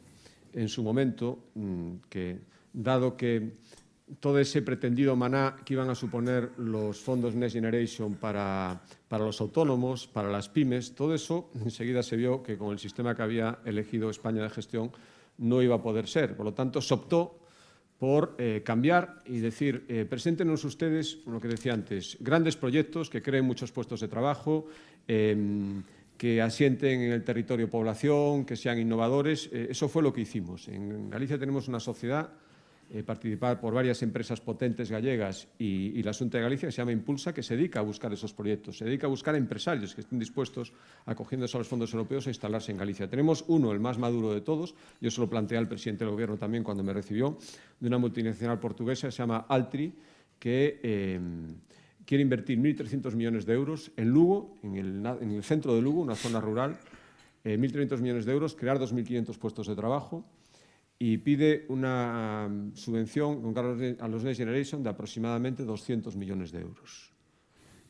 en 0.52 0.68
su 0.68 0.82
momento 0.82 1.46
mm, 1.54 1.94
que, 2.08 2.38
dado 2.72 3.16
que 3.16 3.54
todo 4.20 4.38
ese 4.38 4.62
pretendido 4.62 5.16
maná 5.16 5.56
que 5.64 5.74
iban 5.74 5.90
a 5.90 5.94
suponer 5.94 6.50
los 6.58 7.00
fondos 7.00 7.34
Next 7.34 7.54
Generation 7.54 8.14
para, 8.14 8.82
para, 9.08 9.24
los 9.24 9.40
autónomos, 9.40 10.06
para 10.06 10.30
las 10.30 10.48
pymes, 10.48 10.94
todo 10.94 11.14
eso 11.14 11.50
enseguida 11.64 12.02
se 12.02 12.16
vio 12.16 12.42
que 12.42 12.58
con 12.58 12.72
el 12.72 12.78
sistema 12.78 13.14
que 13.14 13.22
había 13.22 13.58
elegido 13.64 14.10
España 14.10 14.42
de 14.42 14.50
gestión 14.50 14.90
no 15.38 15.62
iba 15.62 15.76
a 15.76 15.82
poder 15.82 16.06
ser. 16.06 16.36
Por 16.36 16.44
lo 16.44 16.54
tanto, 16.54 16.80
se 16.80 16.94
optó 16.94 17.38
por 17.98 18.34
eh, 18.38 18.62
cambiar 18.64 19.22
y 19.26 19.38
decir, 19.38 19.86
eh, 19.88 20.04
preséntenos 20.08 20.64
ustedes, 20.64 21.18
lo 21.26 21.40
que 21.40 21.48
decía 21.48 21.72
antes, 21.72 22.18
grandes 22.20 22.56
proyectos 22.56 23.08
que 23.08 23.22
creen 23.22 23.44
muchos 23.44 23.70
puestos 23.70 24.00
de 24.00 24.08
trabajo, 24.08 24.66
eh, 25.06 25.36
que 26.22 26.40
asienten 26.40 27.00
en 27.00 27.10
el 27.10 27.24
territorio 27.24 27.68
población, 27.68 28.44
que 28.44 28.54
sean 28.54 28.78
innovadores. 28.78 29.50
Eh, 29.52 29.66
eso 29.70 29.88
fue 29.88 30.04
lo 30.04 30.12
que 30.12 30.20
hicimos. 30.20 30.68
En 30.68 31.10
Galicia 31.10 31.36
tenemos 31.36 31.66
una 31.66 31.80
sociedad 31.80 32.30
eh, 32.94 33.02
participar 33.02 33.58
por 33.58 33.72
varias 33.72 34.02
empresas 34.02 34.38
potentes 34.42 34.90
gallegas 34.90 35.48
y, 35.58 36.02
la 36.02 36.12
Junta 36.12 36.36
de 36.36 36.44
Galicia 36.44 36.68
que 36.68 36.72
se 36.72 36.82
llama 36.82 36.92
Impulsa, 36.92 37.32
que 37.32 37.42
se 37.42 37.56
dedica 37.56 37.78
a 37.78 37.82
buscar 37.82 38.12
esos 38.12 38.34
proyectos, 38.34 38.76
se 38.76 38.84
dedica 38.84 39.06
a 39.06 39.10
buscar 39.10 39.34
empresarios 39.34 39.94
que 39.94 40.02
estén 40.02 40.18
dispuestos, 40.18 40.74
acogiéndose 41.06 41.56
a 41.56 41.60
los 41.60 41.68
fondos 41.68 41.90
europeos, 41.94 42.26
a 42.26 42.30
instalarse 42.30 42.70
en 42.70 42.76
Galicia. 42.76 43.08
Tenemos 43.08 43.46
uno, 43.48 43.72
el 43.72 43.80
más 43.80 43.96
maduro 43.96 44.34
de 44.34 44.42
todos, 44.42 44.74
yo 45.00 45.10
se 45.10 45.22
lo 45.22 45.30
planteé 45.30 45.56
al 45.56 45.68
presidente 45.68 46.04
del 46.04 46.12
Gobierno 46.12 46.36
también 46.36 46.62
cuando 46.62 46.82
me 46.82 46.92
recibió, 46.92 47.38
de 47.80 47.88
una 47.88 47.96
multinacional 47.96 48.60
portuguesa 48.60 49.08
que 49.08 49.12
se 49.12 49.18
llama 49.18 49.46
Altri, 49.48 49.94
que... 50.38 50.80
Eh, 50.82 51.20
quiere 52.04 52.22
invertir 52.22 52.58
1.300 52.58 53.14
millones 53.14 53.46
de 53.46 53.54
euros 53.54 53.92
en 53.96 54.08
Lugo, 54.08 54.56
en 54.64 54.74
el, 54.74 55.06
en 55.06 55.30
el 55.30 55.44
centro 55.44 55.74
de 55.74 55.80
Lugo, 55.80 56.02
una 56.02 56.16
zona 56.16 56.40
rural, 56.40 56.76
eh, 57.44 57.56
1.300 57.56 58.00
millones 58.00 58.26
de 58.26 58.32
euros, 58.32 58.56
crear 58.56 58.76
2.500 58.78 59.38
puestos 59.38 59.68
de 59.68 59.76
trabajo, 59.76 60.26
y 61.04 61.18
pide 61.18 61.66
una 61.68 62.46
um, 62.46 62.72
subvención 62.76 63.42
con 63.42 63.58
a 63.98 64.06
los 64.06 64.22
Next 64.22 64.38
Generation 64.38 64.84
de 64.84 64.90
aproximadamente 64.90 65.64
200 65.64 66.14
millones 66.14 66.52
de 66.52 66.60
euros. 66.60 67.10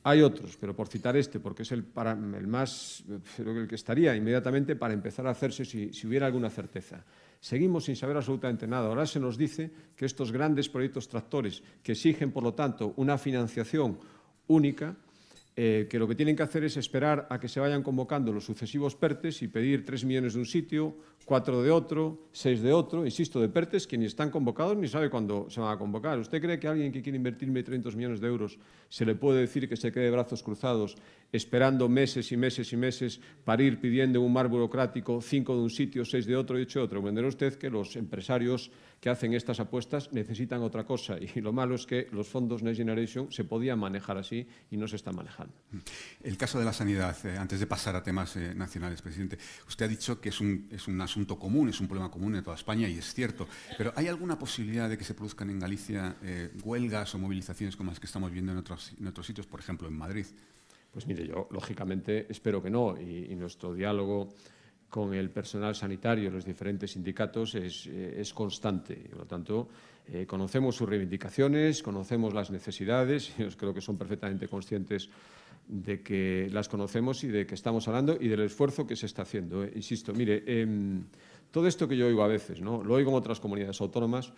Hay 0.05 0.23
otros, 0.23 0.57
pero 0.57 0.75
por 0.75 0.89
citar 0.89 1.15
este, 1.19 1.39
porque 1.39 1.63
es 1.63 1.73
el, 1.73 1.85
para, 1.85 2.13
el 2.13 2.47
más, 2.47 3.05
el 3.37 3.69
que 3.69 3.75
estaría 3.75 4.17
inmediatamente 4.17 4.77
para 4.77 4.95
empezar 4.95 5.27
a 5.27 5.31
hacerse 5.33 5.67
si, 5.67 5.93
si 5.93 6.07
hubiera 6.07 6.25
alguna 6.25 6.49
certeza. 6.49 7.05
Seguimos 7.39 7.85
sin 7.85 7.97
saber 7.97 8.17
absolutamente 8.17 8.67
nada. 8.67 8.89
Ahora 8.89 9.05
se 9.05 9.21
nos 9.21 9.37
dice 9.37 9.71
que 9.95 10.07
estos 10.07 10.33
grandes 10.33 10.71
proyectos 10.71 11.07
tractores, 11.07 11.63
que 11.83 11.93
exigen, 11.93 12.33
por 12.33 12.43
lo 12.43 12.55
tanto, 12.55 12.95
una 12.97 13.19
financiación 13.19 13.99
única, 14.47 14.97
eh, 15.55 15.87
que 15.91 15.99
lo 15.99 16.09
que 16.09 16.15
tienen 16.15 16.35
que 16.35 16.43
hacer 16.43 16.65
es 16.65 16.79
esperar 16.79 17.27
a 17.29 17.39
que 17.39 17.47
se 17.47 17.61
vayan 17.61 17.83
convocando 17.83 18.33
los 18.33 18.45
sucesivos 18.45 18.97
PERTES 18.97 19.43
y 19.43 19.49
pedir 19.49 19.85
3 19.85 20.07
millones 20.07 20.33
de 20.33 20.39
un 20.39 20.47
sitio, 20.47 20.97
4 21.27 21.63
de 21.63 21.71
otro, 21.71 22.29
6 22.33 22.63
de 22.63 22.73
otro, 22.73 23.05
insisto, 23.05 23.39
de 23.39 23.51
PERTES 23.51 23.87
que 23.87 23.99
ni 23.99 24.07
están 24.07 24.31
convocados 24.31 24.79
ni 24.79 24.89
sabe 24.89 25.11
cuándo 25.11 25.51
se 25.51 25.61
van 25.61 25.75
a 25.75 25.79
convocar. 25.79 26.19
¿Usted 26.19 26.41
cree 26.41 26.59
que 26.59 26.69
alguien 26.69 26.91
que 26.91 27.03
quiere 27.03 27.19
invertir 27.19 27.51
1.300 27.51 27.95
millones 27.95 28.21
de 28.21 28.29
euros 28.29 28.59
se 28.89 29.05
le 29.05 29.15
puede 29.15 29.43
decir 29.43 29.69
que 29.69 29.77
se 29.77 29.93
quede 29.93 30.05
de 30.05 30.11
brazos 30.11 30.43
cruzados 30.43 30.97
esperando 31.33 31.87
meses 31.87 32.33
y 32.33 32.37
meses 32.39 32.73
y 32.73 32.77
meses 32.79 33.21
para 33.45 33.63
ir 33.63 33.79
pidiendo 33.79 34.23
un 34.23 34.33
mar 34.33 34.49
burocrático 34.49 35.21
5 35.21 35.55
de 35.55 35.63
un 35.63 35.71
sitio, 35.71 36.07
6 36.07 36.25
de 36.25 36.37
otro 36.37 36.59
y 36.59 36.63
8 36.63 36.79
de 36.79 36.85
otro? 36.87 36.99
Entenderá 37.01 37.29
usted 37.29 37.55
que 37.57 37.69
los 37.69 37.95
empresarios 37.97 38.71
que 39.03 39.11
hacen 39.11 39.35
estas 39.35 39.59
apuestas 39.59 40.13
necesitan 40.13 40.63
otra 40.63 40.87
cosa. 40.87 41.17
Y 41.35 41.41
lo 41.41 41.53
malo 41.53 41.75
es 41.75 41.87
que 41.87 42.07
los 42.13 42.29
fondos 42.29 42.63
Next 42.63 42.79
Generation 42.79 43.33
se 43.33 43.43
podían 43.43 43.81
manejar 43.81 44.17
así 44.17 44.47
y 44.71 44.77
no 44.77 44.87
se 44.87 44.95
están 44.95 45.17
manejando. 45.17 45.53
El 46.23 46.37
caso 46.37 46.61
de 46.61 46.65
la 46.65 46.73
sanidad, 46.73 47.17
eh, 47.27 47.37
antes 47.37 47.59
de 47.59 47.67
pasar 47.67 47.97
a 47.97 48.03
temas 48.05 48.37
eh, 48.37 48.55
nacionales, 48.55 49.03
presidente, 49.03 49.39
usted 49.67 49.87
ha 49.87 49.89
dicho 49.89 50.21
que 50.21 50.29
es 50.29 50.41
un, 50.41 50.69
es 50.71 50.87
un 50.87 51.01
asunto 51.01 51.37
común, 51.37 51.69
es 51.69 51.81
un 51.81 51.89
problema 51.89 52.13
común 52.13 52.37
en 52.37 52.45
toda 52.45 52.55
España 52.55 52.89
y 52.89 52.97
es 52.97 53.13
cierto, 53.13 53.49
pero 53.77 53.93
¿hay 53.97 54.07
alguna 54.07 54.39
posibilidad 54.39 54.89
de 54.89 54.97
que 54.97 55.03
se 55.03 55.15
produzcan 55.15 55.51
en 55.51 55.59
Galicia 55.59 56.15
eh, 56.23 56.53
huelgas 56.63 57.13
o 57.17 57.19
movilizaciones 57.19 57.75
como 57.75 57.91
las 57.91 57.99
que 57.99 58.07
estamos 58.07 58.31
viendo 58.31 58.53
en 58.53 58.59
otros, 58.59 58.93
en 59.01 59.09
otros 59.09 59.27
sitios, 59.27 59.49
por 59.49 59.59
ejemplo, 59.59 59.89
en 59.89 59.95
Madrid? 59.95 60.27
Pues 60.93 61.09
mire, 61.09 61.27
yo 61.27 61.49
lógicamente 61.51 62.27
espero 62.31 62.63
que 62.63 62.71
no. 62.71 62.95
Y, 63.01 63.33
y 63.33 63.35
nuestro 63.35 63.75
diálogo 63.75 64.33
con 64.93 65.15
el 65.15 65.31
personal 65.31 65.75
sanitario, 65.75 66.31
los 66.31 66.45
diferentes 66.45 66.91
sindicatos, 66.91 67.55
es, 67.55 67.87
eh, 67.87 68.21
es 68.21 68.35
constante. 68.35 68.95
Por 69.09 69.21
lo 69.21 69.25
tanto, 69.25 69.69
eh, 70.13 70.27
conocemos 70.27 70.77
sus 70.77 70.87
reivindicaciones, 70.87 71.83
conocemos 71.83 72.35
las 72.35 72.51
necesidades, 72.51 73.33
y 73.39 73.43
yo 73.49 73.49
creo 73.57 73.73
que 73.73 73.81
son 73.81 73.97
perfectamente 73.97 74.49
conscientes 74.49 75.09
de 75.67 76.03
que 76.03 76.51
las 76.53 76.69
conocemos 76.69 77.25
y 77.25 77.29
de 77.29 77.47
que 77.47 77.55
estamos 77.55 77.89
hablando 77.89 78.19
y 78.21 78.29
del 78.29 78.41
esfuerzo 78.41 78.87
que 78.87 78.95
se 78.95 79.07
está 79.07 79.23
haciendo. 79.23 79.65
Eh. 79.65 79.73
Insisto, 79.77 80.13
mire, 80.13 80.45
eh, 80.47 80.67
todo 81.51 81.67
esto 81.67 81.89
que 81.89 81.97
yo 81.97 82.07
oigo 82.07 82.23
a 82.23 82.29
veces, 82.29 82.61
¿no? 82.61 82.85
lo 82.85 82.93
oigo 82.93 83.13
en 83.13 83.17
otras 83.17 83.41
comunidades 83.41 83.81
autónomas 83.81 84.31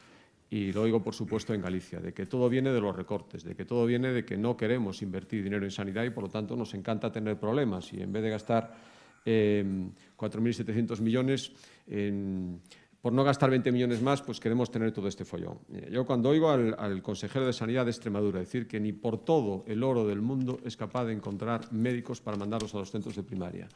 y 0.51 0.73
lo 0.73 0.83
oigo, 0.83 1.03
por 1.03 1.17
supuesto, 1.17 1.53
en 1.53 1.63
Galicia, 1.63 1.99
de 1.99 2.15
que 2.15 2.27
todo 2.27 2.49
viene 2.49 2.71
de 2.71 2.81
los 2.81 2.95
recortes, 2.95 3.43
de 3.43 3.57
que 3.57 3.65
todo 3.65 3.87
viene 3.87 4.13
de 4.13 4.25
que 4.25 4.37
no 4.37 4.57
queremos 4.57 5.03
invertir 5.03 5.43
dinero 5.43 5.65
en 5.65 5.73
sanidad 5.73 6.05
y, 6.05 6.11
por 6.11 6.23
lo 6.23 6.31
tanto, 6.31 6.55
nos 6.55 6.75
encanta 6.75 7.11
tener 7.11 7.41
problemas 7.41 7.93
y 7.93 8.01
en 8.03 8.13
vez 8.13 8.23
de 8.23 8.31
gastar 8.31 8.94
eh, 9.25 9.65
4.700 10.17 11.01
millones 11.01 11.53
por 13.01 13.13
no 13.13 13.23
gastar 13.23 13.51
20 13.51 13.71
millones 13.71 14.01
más, 14.01 14.23
pues 14.23 14.41
queremos 14.41 14.71
tener 14.71 14.91
todo 14.91 15.09
este 15.09 15.27
follón. 15.27 15.59
Yo 15.91 16.07
cuando 16.07 16.31
oigo 16.31 16.49
al, 16.49 16.75
al, 16.79 17.03
consejero 17.03 17.45
de 17.45 17.53
Sanidad 17.53 17.85
de 17.85 17.91
Extremadura 17.91 18.41
decir 18.41 18.67
que 18.67 18.81
ni 18.81 18.95
por 18.95 19.23
todo 19.23 19.63
el 19.67 19.83
oro 19.83 20.07
del 20.07 20.23
mundo 20.23 20.59
es 20.65 20.75
capaz 20.75 21.05
de 21.05 21.13
encontrar 21.13 21.71
médicos 21.71 22.23
para 22.23 22.39
mandarlos 22.39 22.75
a 22.75 22.79
los 22.79 22.91
centros 22.91 23.15
de 23.15 23.23
primaria, 23.23 23.69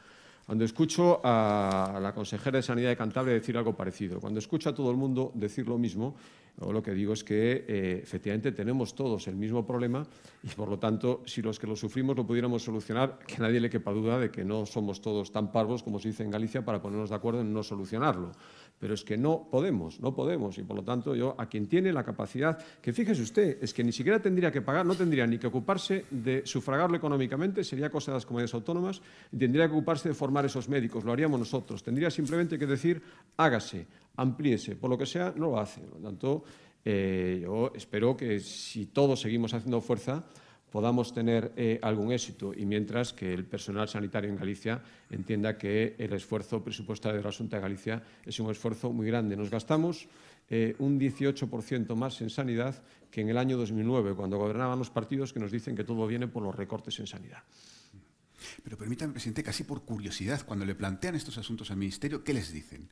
cuando 0.48 0.64
escucho 0.64 1.20
a 1.22 1.98
la 2.00 2.14
consejera 2.14 2.56
de 2.56 2.62
Sanidad 2.62 2.88
de 2.88 2.96
Cantabria 2.96 3.34
decir 3.34 3.54
algo 3.58 3.76
parecido, 3.76 4.18
cuando 4.18 4.38
escucho 4.38 4.70
a 4.70 4.74
todo 4.74 4.90
el 4.90 4.96
mundo 4.96 5.30
decir 5.34 5.68
lo 5.68 5.76
mismo, 5.76 6.16
lo 6.60 6.82
que 6.82 6.92
digo 6.92 7.12
es 7.12 7.22
que 7.22 7.64
eh, 7.68 8.00
efectivamente 8.02 8.52
tenemos 8.52 8.94
todos 8.94 9.28
el 9.28 9.36
mismo 9.36 9.64
problema 9.64 10.04
y 10.42 10.48
por 10.48 10.68
lo 10.68 10.78
tanto, 10.78 11.22
si 11.24 11.40
los 11.40 11.58
que 11.58 11.66
lo 11.66 11.76
sufrimos 11.76 12.16
lo 12.16 12.26
pudiéramos 12.26 12.62
solucionar, 12.62 13.18
que 13.26 13.38
nadie 13.38 13.60
le 13.60 13.70
quepa 13.70 13.92
duda 13.92 14.18
de 14.18 14.30
que 14.30 14.44
no 14.44 14.66
somos 14.66 15.00
todos 15.00 15.30
tan 15.30 15.52
parvos 15.52 15.82
como 15.82 16.00
se 16.00 16.08
dice 16.08 16.24
en 16.24 16.30
Galicia 16.30 16.64
para 16.64 16.82
ponernos 16.82 17.10
de 17.10 17.16
acuerdo 17.16 17.40
en 17.42 17.52
no 17.52 17.62
solucionarlo. 17.62 18.32
Pero 18.80 18.94
es 18.94 19.04
que 19.04 19.16
no 19.16 19.48
podemos, 19.50 20.00
no 20.00 20.14
podemos 20.14 20.58
y 20.58 20.62
por 20.62 20.76
lo 20.76 20.82
tanto 20.82 21.14
yo 21.14 21.34
a 21.38 21.46
quien 21.46 21.66
tiene 21.66 21.92
la 21.92 22.04
capacidad, 22.04 22.58
que 22.80 22.92
fíjese 22.92 23.22
usted, 23.22 23.58
es 23.62 23.72
que 23.72 23.84
ni 23.84 23.92
siquiera 23.92 24.20
tendría 24.20 24.50
que 24.50 24.62
pagar, 24.62 24.84
no 24.84 24.94
tendría 24.94 25.26
ni 25.26 25.38
que 25.38 25.46
ocuparse 25.46 26.06
de 26.10 26.42
sufragarlo 26.44 26.96
económicamente, 26.96 27.62
sería 27.62 27.90
cosa 27.90 28.12
de 28.12 28.16
las 28.16 28.26
comunidades 28.26 28.54
autónomas, 28.54 29.00
tendría 29.36 29.66
que 29.66 29.74
ocuparse 29.74 30.08
de 30.08 30.14
formar 30.14 30.44
esos 30.44 30.68
médicos, 30.68 31.04
lo 31.04 31.12
haríamos 31.12 31.38
nosotros. 31.38 31.82
Tendría 31.82 32.10
simplemente 32.10 32.58
que 32.58 32.66
decir, 32.66 33.02
hágase, 33.36 33.86
amplíese, 34.18 34.76
por 34.76 34.90
lo 34.90 34.98
que 34.98 35.06
sea, 35.06 35.32
no 35.36 35.46
lo 35.46 35.58
hace. 35.58 35.80
Por 35.80 36.00
lo 36.00 36.08
tanto, 36.08 36.44
eh, 36.84 37.40
yo 37.42 37.72
espero 37.74 38.16
que 38.16 38.40
si 38.40 38.86
todos 38.86 39.20
seguimos 39.20 39.54
haciendo 39.54 39.80
fuerza, 39.80 40.24
podamos 40.70 41.14
tener 41.14 41.52
eh, 41.56 41.78
algún 41.82 42.12
éxito 42.12 42.52
y 42.54 42.66
mientras 42.66 43.12
que 43.12 43.32
el 43.32 43.44
personal 43.46 43.88
sanitario 43.88 44.28
en 44.28 44.36
Galicia 44.36 44.82
entienda 45.10 45.56
que 45.56 45.94
el 45.98 46.12
esfuerzo 46.12 46.62
presupuestario 46.62 47.18
de 47.18 47.24
la 47.24 47.32
Junta 47.32 47.56
de 47.56 47.62
Galicia 47.62 48.02
es 48.26 48.38
un 48.40 48.50
esfuerzo 48.50 48.92
muy 48.92 49.06
grande. 49.06 49.36
Nos 49.36 49.50
gastamos 49.50 50.08
eh, 50.50 50.74
un 50.78 50.98
18% 50.98 51.94
más 51.94 52.20
en 52.20 52.28
sanidad 52.28 52.82
que 53.10 53.20
en 53.20 53.28
el 53.28 53.38
año 53.38 53.56
2009, 53.56 54.14
cuando 54.14 54.36
gobernaban 54.36 54.78
los 54.78 54.90
partidos 54.90 55.32
que 55.32 55.40
nos 55.40 55.52
dicen 55.52 55.76
que 55.76 55.84
todo 55.84 56.06
viene 56.06 56.26
por 56.26 56.42
los 56.42 56.54
recortes 56.54 56.98
en 56.98 57.06
sanidad. 57.06 57.42
Pero 58.62 58.76
permítame, 58.76 59.12
presidente, 59.12 59.42
casi 59.42 59.64
por 59.64 59.82
curiosidad, 59.82 60.44
cuando 60.44 60.64
le 60.64 60.74
plantean 60.74 61.14
estos 61.14 61.38
asuntos 61.38 61.70
al 61.70 61.76
Ministerio, 61.76 62.22
¿qué 62.22 62.34
les 62.34 62.52
dicen? 62.52 62.88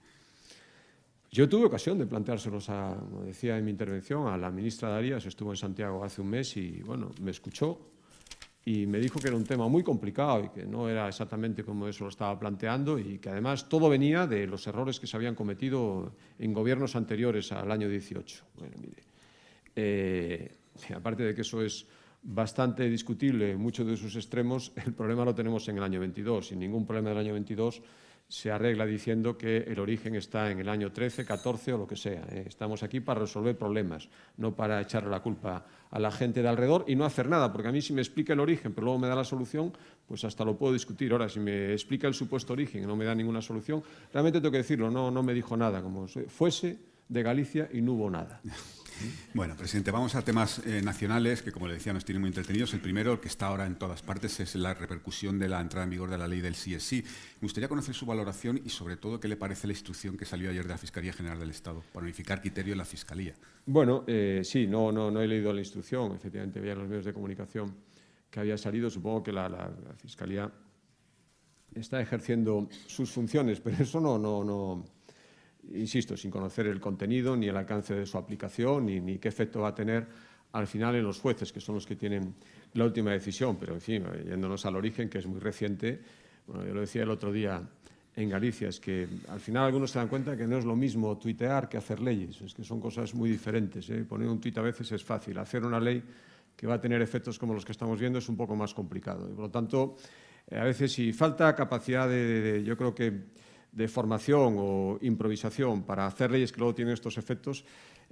Yo 1.36 1.46
tuve 1.50 1.66
ocasión 1.66 1.98
de 1.98 2.06
planteárselos, 2.06 2.70
a, 2.70 2.96
como 2.98 3.20
decía 3.20 3.58
en 3.58 3.64
mi 3.66 3.70
intervención, 3.70 4.26
a 4.26 4.38
la 4.38 4.50
ministra 4.50 4.88
Darías, 4.88 5.26
estuvo 5.26 5.50
en 5.50 5.58
Santiago 5.58 6.02
hace 6.02 6.22
un 6.22 6.30
mes 6.30 6.56
y, 6.56 6.80
bueno, 6.80 7.10
me 7.20 7.30
escuchó 7.30 7.78
y 8.64 8.86
me 8.86 8.98
dijo 8.98 9.20
que 9.20 9.28
era 9.28 9.36
un 9.36 9.44
tema 9.44 9.68
muy 9.68 9.82
complicado 9.82 10.44
y 10.44 10.48
que 10.48 10.64
no 10.64 10.88
era 10.88 11.06
exactamente 11.06 11.62
como 11.62 11.88
eso 11.88 12.04
lo 12.04 12.08
estaba 12.08 12.38
planteando 12.38 12.98
y 12.98 13.18
que 13.18 13.28
además 13.28 13.68
todo 13.68 13.90
venía 13.90 14.26
de 14.26 14.46
los 14.46 14.66
errores 14.66 14.98
que 14.98 15.06
se 15.06 15.14
habían 15.14 15.34
cometido 15.34 16.14
en 16.38 16.54
gobiernos 16.54 16.96
anteriores 16.96 17.52
al 17.52 17.70
año 17.70 17.86
18. 17.86 18.44
Bueno, 18.56 18.74
mire, 18.80 19.02
eh, 19.76 20.56
aparte 20.94 21.22
de 21.22 21.34
que 21.34 21.42
eso 21.42 21.60
es 21.60 21.86
bastante 22.22 22.88
discutible 22.88 23.50
en 23.50 23.60
muchos 23.60 23.86
de 23.86 23.98
sus 23.98 24.16
extremos, 24.16 24.72
el 24.86 24.94
problema 24.94 25.22
lo 25.26 25.34
tenemos 25.34 25.68
en 25.68 25.76
el 25.76 25.82
año 25.82 26.00
22. 26.00 26.46
Sin 26.46 26.60
ningún 26.60 26.86
problema 26.86 27.10
del 27.10 27.18
año 27.18 27.34
22 27.34 27.82
se 28.28 28.50
arregla 28.50 28.86
diciendo 28.86 29.38
que 29.38 29.58
el 29.58 29.78
origen 29.78 30.16
está 30.16 30.50
en 30.50 30.58
el 30.58 30.68
año 30.68 30.90
13, 30.92 31.24
14 31.24 31.72
o 31.74 31.78
lo 31.78 31.86
que 31.86 31.96
sea. 31.96 32.24
¿eh? 32.30 32.44
Estamos 32.46 32.82
aquí 32.82 33.00
para 33.00 33.20
resolver 33.20 33.56
problemas, 33.56 34.08
no 34.36 34.54
para 34.54 34.80
echarle 34.80 35.10
la 35.10 35.20
culpa 35.20 35.64
a 35.90 35.98
la 35.98 36.10
gente 36.10 36.42
de 36.42 36.48
alrededor 36.48 36.84
y 36.88 36.96
no 36.96 37.04
hacer 37.04 37.28
nada, 37.28 37.52
porque 37.52 37.68
a 37.68 37.72
mí 37.72 37.80
si 37.80 37.92
me 37.92 38.00
explica 38.00 38.32
el 38.32 38.40
origen, 38.40 38.72
pero 38.72 38.86
luego 38.86 38.98
me 38.98 39.08
da 39.08 39.14
la 39.14 39.24
solución, 39.24 39.72
pues 40.08 40.24
hasta 40.24 40.44
lo 40.44 40.56
puedo 40.58 40.72
discutir. 40.72 41.12
Ahora, 41.12 41.28
si 41.28 41.38
me 41.38 41.72
explica 41.72 42.08
el 42.08 42.14
supuesto 42.14 42.52
origen 42.52 42.82
y 42.82 42.86
no 42.86 42.96
me 42.96 43.04
da 43.04 43.14
ninguna 43.14 43.40
solución, 43.40 43.82
realmente 44.12 44.40
tengo 44.40 44.52
que 44.52 44.58
decirlo, 44.58 44.90
no, 44.90 45.10
no 45.10 45.22
me 45.22 45.32
dijo 45.32 45.56
nada, 45.56 45.80
como 45.80 46.08
fuese 46.08 46.78
de 47.08 47.22
Galicia 47.22 47.68
y 47.72 47.80
no 47.80 47.92
hubo 47.92 48.10
nada. 48.10 48.40
Bueno, 49.34 49.54
presidente, 49.56 49.90
vamos 49.90 50.14
a 50.14 50.22
temas 50.22 50.60
eh, 50.66 50.80
nacionales 50.82 51.42
que, 51.42 51.52
como 51.52 51.68
le 51.68 51.74
decía, 51.74 51.92
nos 51.92 52.04
tienen 52.04 52.20
muy 52.20 52.28
entretenidos. 52.28 52.72
El 52.74 52.80
primero, 52.80 53.12
el 53.12 53.20
que 53.20 53.28
está 53.28 53.46
ahora 53.46 53.66
en 53.66 53.76
todas 53.76 54.02
partes, 54.02 54.40
es 54.40 54.54
la 54.54 54.74
repercusión 54.74 55.38
de 55.38 55.48
la 55.48 55.60
entrada 55.60 55.84
en 55.84 55.90
vigor 55.90 56.10
de 56.10 56.18
la 56.18 56.26
ley 56.26 56.40
del 56.40 56.54
CSI. 56.54 57.02
Me 57.02 57.42
gustaría 57.42 57.68
conocer 57.68 57.94
su 57.94 58.06
valoración 58.06 58.60
y, 58.64 58.70
sobre 58.70 58.96
todo, 58.96 59.20
qué 59.20 59.28
le 59.28 59.36
parece 59.36 59.66
la 59.66 59.72
instrucción 59.72 60.16
que 60.16 60.24
salió 60.24 60.50
ayer 60.50 60.62
de 60.62 60.70
la 60.70 60.78
Fiscalía 60.78 61.12
General 61.12 61.38
del 61.38 61.50
Estado 61.50 61.82
para 61.92 62.04
unificar 62.04 62.40
criterio 62.40 62.72
en 62.72 62.78
la 62.78 62.84
Fiscalía. 62.84 63.34
Bueno, 63.66 64.04
eh, 64.06 64.40
sí, 64.44 64.66
no, 64.66 64.90
no, 64.92 65.10
no 65.10 65.20
he 65.20 65.28
leído 65.28 65.52
la 65.52 65.60
instrucción. 65.60 66.14
Efectivamente, 66.14 66.60
veía 66.60 66.72
en 66.72 66.78
los 66.78 66.88
medios 66.88 67.04
de 67.04 67.12
comunicación 67.12 67.74
que 68.30 68.40
había 68.40 68.56
salido. 68.56 68.88
Supongo 68.88 69.22
que 69.22 69.32
la, 69.32 69.48
la, 69.48 69.70
Fiscalía 69.96 70.50
está 71.74 72.00
ejerciendo 72.00 72.68
sus 72.86 73.10
funciones, 73.10 73.60
pero 73.60 73.76
eso 73.82 74.00
no, 74.00 74.18
no, 74.18 74.44
no 74.44 74.95
insisto, 75.74 76.16
sin 76.16 76.30
conocer 76.30 76.66
el 76.66 76.80
contenido, 76.80 77.36
ni 77.36 77.48
el 77.48 77.56
alcance 77.56 77.94
de 77.94 78.06
su 78.06 78.18
aplicación, 78.18 78.86
ni, 78.86 79.18
qué 79.18 79.28
efecto 79.28 79.60
va 79.60 79.68
a 79.68 79.74
tener 79.74 80.06
al 80.52 80.66
final 80.66 80.94
en 80.94 81.04
los 81.04 81.20
jueces, 81.20 81.52
que 81.52 81.60
son 81.60 81.74
los 81.74 81.86
que 81.86 81.96
tienen 81.96 82.34
la 82.74 82.84
última 82.84 83.10
decisión. 83.10 83.56
Pero, 83.56 83.74
en 83.74 83.80
fin, 83.80 84.04
yéndonos 84.24 84.64
al 84.66 84.76
origen, 84.76 85.08
que 85.08 85.18
es 85.18 85.26
muy 85.26 85.40
reciente, 85.40 86.00
yo 86.48 86.74
lo 86.74 86.80
decía 86.80 87.02
el 87.02 87.10
otro 87.10 87.32
día 87.32 87.62
en 88.14 88.30
Galicia, 88.30 88.68
es 88.68 88.80
que 88.80 89.06
al 89.28 89.40
final 89.40 89.64
algunos 89.64 89.90
se 89.90 89.98
dan 89.98 90.08
cuenta 90.08 90.36
que 90.36 90.46
no 90.46 90.56
es 90.56 90.64
lo 90.64 90.74
mismo 90.74 91.18
tuitear 91.18 91.68
que 91.68 91.76
hacer 91.76 92.00
leyes, 92.00 92.40
es 92.40 92.54
que 92.54 92.64
son 92.64 92.80
cosas 92.80 93.14
muy 93.14 93.28
diferentes. 93.28 93.90
¿eh? 93.90 94.04
Poner 94.08 94.28
un 94.28 94.40
tuit 94.40 94.56
a 94.56 94.62
veces 94.62 94.90
es 94.92 95.04
fácil, 95.04 95.36
hacer 95.36 95.64
una 95.64 95.78
ley 95.78 96.02
que 96.56 96.66
va 96.66 96.74
a 96.74 96.80
tener 96.80 97.02
efectos 97.02 97.38
como 97.38 97.52
los 97.52 97.64
que 97.66 97.72
estamos 97.72 98.00
viendo 98.00 98.18
es 98.18 98.28
un 98.30 98.36
poco 98.36 98.56
más 98.56 98.72
complicado. 98.72 99.28
Y, 99.28 99.34
por 99.34 99.44
lo 99.44 99.50
tanto, 99.50 99.96
eh, 100.48 100.56
a 100.56 100.64
veces 100.64 100.92
si 100.92 101.12
falta 101.12 101.54
capacidad 101.54 102.08
de 102.08 102.62
yo 102.64 102.74
creo 102.78 102.94
que 102.94 103.12
de 103.76 103.88
formación 103.88 104.56
o 104.58 104.98
improvisación 105.02 105.82
para 105.82 106.06
hacer 106.06 106.30
leyes 106.30 106.50
que 106.50 106.58
luego 106.58 106.74
tienen 106.74 106.94
estos 106.94 107.18
efectos, 107.18 107.62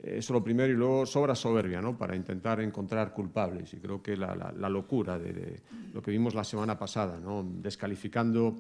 eh, 0.03 0.17
eso 0.19 0.35
lo 0.35 0.45
primero 0.45 0.71
y 0.71 0.77
luego 0.77 1.07
sobra 1.07 1.35
soberbia 1.35 1.81
¿no? 1.81 1.97
para 1.97 2.15
intentar 2.15 2.61
encontrar 2.61 3.15
culpables. 3.15 3.73
Y 3.73 3.79
creo 3.79 4.03
que 4.03 4.15
la, 4.15 4.53
locura 4.69 5.19
de, 5.19 5.33
de, 5.33 5.61
lo 5.95 6.03
que 6.03 6.11
vimos 6.11 6.35
la 6.35 6.45
semana 6.45 6.79
pasada, 6.79 7.19
¿no? 7.19 7.43
descalificando 7.43 8.57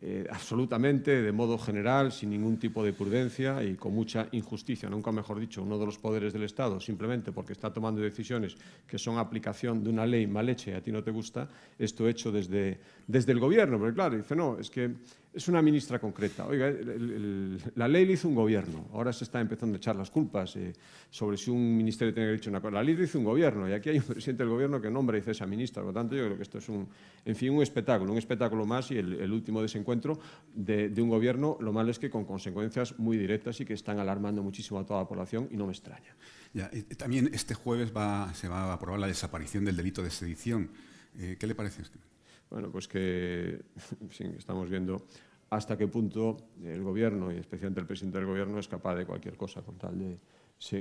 eh, 0.00 0.28
absolutamente, 0.30 1.22
de 1.22 1.32
modo 1.32 1.58
general, 1.58 2.12
sin 2.12 2.30
ningún 2.30 2.56
tipo 2.56 2.84
de 2.84 2.92
prudencia 2.92 3.64
y 3.64 3.74
con 3.74 3.92
mucha 3.92 4.28
injusticia, 4.30 4.88
nunca 4.88 5.10
mejor 5.10 5.40
dicho, 5.40 5.60
uno 5.60 5.76
de 5.76 5.86
los 5.86 5.98
poderes 5.98 6.32
del 6.32 6.44
Estado, 6.44 6.78
simplemente 6.78 7.32
porque 7.32 7.52
está 7.52 7.72
tomando 7.72 8.00
decisiones 8.00 8.56
que 8.86 8.96
son 8.96 9.18
aplicación 9.18 9.82
de 9.82 9.90
una 9.90 10.06
ley 10.06 10.28
mal 10.28 10.48
hecha 10.48 10.70
y 10.70 10.74
a 10.74 10.80
ti 10.80 10.92
no 10.92 11.02
te 11.02 11.10
gusta, 11.10 11.48
esto 11.76 12.06
hecho 12.06 12.30
desde, 12.30 12.78
desde 13.08 13.32
el 13.32 13.40
gobierno. 13.40 13.76
Porque 13.76 13.94
claro, 13.94 14.16
dice, 14.16 14.36
no, 14.36 14.56
es 14.60 14.70
que 14.70 14.88
es 15.38 15.46
una 15.46 15.62
ministra 15.62 16.00
concreta. 16.00 16.46
Oiga, 16.46 16.66
el, 16.66 16.88
el, 16.88 17.62
la 17.76 17.86
ley 17.86 18.04
le 18.04 18.14
hizo 18.14 18.26
un 18.26 18.34
gobierno, 18.34 18.88
ahora 18.92 19.12
se 19.12 19.22
está 19.22 19.40
empezando 19.40 19.76
a 19.76 19.78
echar 19.78 19.94
las 19.94 20.10
culpas 20.10 20.56
eh, 20.56 20.72
sobre 21.10 21.36
si 21.36 21.48
un 21.48 21.76
ministerio 21.76 22.12
tiene 22.12 22.30
que 22.30 22.32
dicho 22.32 22.50
una 22.50 22.60
cosa. 22.60 22.74
La 22.74 22.82
ley 22.82 22.96
le 22.96 23.04
hizo 23.04 23.18
un 23.18 23.24
gobierno 23.24 23.68
y 23.68 23.72
aquí 23.72 23.88
hay 23.88 23.98
un 23.98 24.04
presidente 24.04 24.42
del 24.42 24.50
gobierno 24.50 24.80
que 24.80 24.90
nombra 24.90 25.16
y 25.16 25.20
dice 25.20 25.30
esa 25.30 25.46
ministra. 25.46 25.82
Por 25.82 25.94
lo 25.94 26.00
tanto, 26.00 26.16
yo 26.16 26.24
creo 26.24 26.36
que 26.36 26.42
esto 26.42 26.58
es 26.58 26.68
un, 26.68 26.88
en 27.24 27.36
fin, 27.36 27.52
un 27.52 27.62
espectáculo, 27.62 28.10
un 28.10 28.18
espectáculo 28.18 28.66
más 28.66 28.90
y 28.90 28.98
el, 28.98 29.12
el 29.14 29.30
último 29.30 29.62
desencuentro 29.62 30.18
de, 30.52 30.88
de, 30.88 31.02
un 31.02 31.08
gobierno, 31.08 31.56
lo 31.60 31.72
malo 31.72 31.92
es 31.92 32.00
que 32.00 32.10
con 32.10 32.24
consecuencias 32.24 32.98
muy 32.98 33.16
directas 33.16 33.60
y 33.60 33.64
que 33.64 33.74
están 33.74 34.00
alarmando 34.00 34.42
muchísimo 34.42 34.80
a 34.80 34.84
toda 34.84 35.02
la 35.02 35.08
población 35.08 35.48
y 35.52 35.56
no 35.56 35.66
me 35.66 35.72
extraña. 35.72 36.16
Ya, 36.52 36.68
también 36.96 37.30
este 37.32 37.54
jueves 37.54 37.92
va, 37.96 38.34
se 38.34 38.48
va 38.48 38.64
a 38.64 38.72
aprobar 38.72 38.98
la 38.98 39.06
desaparición 39.06 39.64
del 39.64 39.76
delito 39.76 40.02
de 40.02 40.10
sedición. 40.10 40.70
Eh, 41.16 41.36
¿Qué 41.38 41.46
le 41.46 41.54
parece? 41.54 41.82
Bueno, 42.50 42.70
pues 42.70 42.88
que 42.88 43.60
estamos 44.38 44.70
viendo 44.70 45.06
hasta 45.50 45.76
qué 45.76 45.88
punto 45.88 46.36
el 46.62 46.82
gobierno, 46.82 47.32
y 47.32 47.36
especialmente 47.36 47.80
el 47.80 47.86
presidente 47.86 48.18
del 48.18 48.26
gobierno, 48.26 48.58
es 48.58 48.68
capaz 48.68 48.96
de 48.96 49.06
cualquier 49.06 49.36
cosa 49.36 49.62
con 49.62 49.76
tal 49.78 49.98
de 49.98 50.18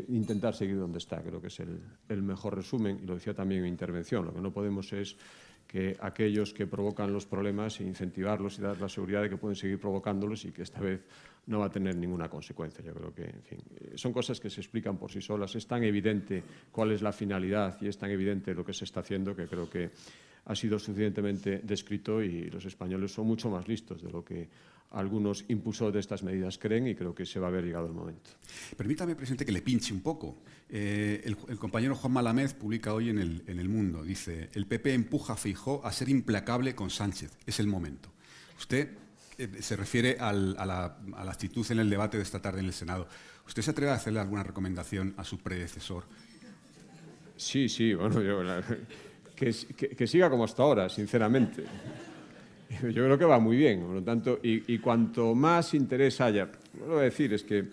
intentar 0.09 0.55
seguir 0.55 0.77
donde 0.77 0.97
está. 0.97 1.21
Creo 1.21 1.39
que 1.39 1.47
es 1.47 1.59
el, 1.59 1.79
el, 2.09 2.21
mejor 2.21 2.55
resumen, 2.55 2.99
y 3.01 3.05
lo 3.05 3.13
decía 3.13 3.33
también 3.33 3.59
en 3.59 3.63
mi 3.65 3.69
intervención. 3.69 4.25
Lo 4.25 4.33
que 4.33 4.41
no 4.41 4.51
podemos 4.51 4.91
es 4.93 5.15
que 5.67 5.97
aquellos 5.99 6.53
que 6.53 6.65
provocan 6.65 7.11
los 7.11 7.25
problemas, 7.25 7.81
incentivarlos 7.81 8.57
y 8.57 8.61
dar 8.61 8.79
la 8.79 8.87
seguridad 8.87 9.21
de 9.21 9.29
que 9.29 9.37
pueden 9.37 9.55
seguir 9.55 9.79
provocándolos 9.79 10.45
y 10.45 10.51
que 10.51 10.63
esta 10.63 10.79
vez 10.79 11.05
no 11.47 11.59
va 11.59 11.65
a 11.65 11.69
tener 11.69 11.95
ninguna 11.95 12.29
consecuencia. 12.29 12.83
Yo 12.83 12.93
creo 12.93 13.13
que, 13.13 13.23
en 13.23 13.43
fin, 13.43 13.59
son 13.95 14.13
cosas 14.13 14.39
que 14.39 14.49
se 14.49 14.61
explican 14.61 14.97
por 14.97 15.11
sí 15.11 15.21
solas. 15.21 15.55
Es 15.55 15.67
tan 15.67 15.83
evidente 15.83 16.41
cuál 16.71 16.91
es 16.91 17.01
la 17.01 17.11
finalidad 17.11 17.77
y 17.81 17.87
es 17.87 17.97
tan 17.97 18.09
evidente 18.09 18.53
lo 18.53 18.65
que 18.65 18.73
se 18.73 18.85
está 18.85 19.01
haciendo 19.01 19.35
que 19.35 19.47
creo 19.47 19.69
que 19.69 19.91
ha 20.47 20.55
sido 20.55 20.79
suficientemente 20.79 21.59
descrito 21.63 22.23
y 22.23 22.49
los 22.49 22.65
españoles 22.65 23.11
son 23.11 23.27
mucho 23.27 23.49
más 23.49 23.67
listos 23.67 24.01
de 24.01 24.09
lo 24.09 24.23
que 24.23 24.49
algunos 24.91 25.43
impulsores 25.49 25.93
de 25.93 25.99
estas 25.99 26.23
medidas 26.23 26.57
creen 26.57 26.87
y 26.87 26.95
creo 26.95 27.13
que 27.13 27.25
se 27.25 27.39
va 27.39 27.47
a 27.47 27.49
haber 27.49 27.65
llegado 27.65 27.87
el 27.87 27.93
momento. 27.93 28.31
Permítame, 28.77 29.15
presidente, 29.15 29.45
que 29.45 29.51
le 29.51 29.61
pinche 29.61 29.93
un 29.93 29.99
poco. 30.01 30.37
Eh, 30.69 31.21
el, 31.25 31.35
el, 31.49 31.57
compañero 31.57 31.95
Juan 31.95 32.13
Malamez 32.13 32.53
publica 32.53 32.93
hoy 32.93 33.09
en 33.09 33.19
el, 33.19 33.43
en 33.47 33.59
el 33.59 33.67
Mundo, 33.67 34.03
dice, 34.03 34.49
el 34.53 34.65
PP 34.65 34.93
empuja 34.93 35.33
a 35.33 35.35
Feijó 35.35 35.85
a 35.85 35.91
ser 35.91 36.07
implacable 36.07 36.73
con 36.73 36.89
Sánchez. 36.89 37.37
Es 37.45 37.59
el 37.59 37.67
momento. 37.67 38.09
Usted 38.57 38.91
eh, 39.37 39.49
se 39.59 39.75
refiere 39.75 40.17
al, 40.19 40.55
a, 40.57 40.65
la, 40.65 40.97
a 41.13 41.25
la 41.25 41.31
actitud 41.31 41.69
en 41.69 41.79
el 41.79 41.89
debate 41.89 42.15
de 42.15 42.23
esta 42.23 42.41
tarde 42.41 42.61
en 42.61 42.67
el 42.67 42.73
Senado. 42.73 43.09
¿Usted 43.45 43.61
se 43.61 43.71
atreve 43.71 43.91
a 43.91 43.95
hacerle 43.95 44.21
alguna 44.21 44.43
recomendación 44.43 45.13
a 45.17 45.25
su 45.25 45.39
predecesor? 45.39 46.05
Sí, 47.35 47.67
sí, 47.67 47.93
bueno, 47.93 48.21
yo... 48.21 48.41
La 48.41 48.63
que, 49.37 50.07
siga 50.07 50.29
como 50.29 50.43
hasta 50.43 50.63
ahora, 50.63 50.89
sinceramente. 50.89 51.63
Yo 52.81 53.05
creo 53.05 53.17
que 53.17 53.25
va 53.25 53.39
muy 53.39 53.55
bien, 53.55 53.81
por 53.81 53.95
lo 53.95 54.03
tanto, 54.03 54.39
y, 54.41 54.77
cuanto 54.79 55.35
más 55.35 55.73
interés 55.73 56.19
haya, 56.19 56.49
voy 56.85 56.99
a 56.99 57.01
decir 57.03 57.33
es 57.33 57.43
que 57.43 57.65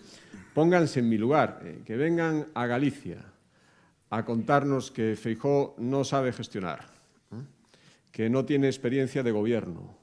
pónganse 0.53 0.99
en 0.99 1.09
mi 1.09 1.17
lugar, 1.17 1.61
eh, 1.65 1.81
que 1.83 1.97
vengan 1.97 2.45
a 2.53 2.65
Galicia 2.65 3.17
a 4.11 4.23
contarnos 4.23 4.91
que 4.91 5.15
Feijó 5.15 5.75
no 5.79 6.03
sabe 6.03 6.31
gestionar, 6.31 6.85
que 8.11 8.29
no 8.29 8.45
tiene 8.45 8.67
experiencia 8.67 9.23
de 9.23 9.31
gobierno 9.31 9.97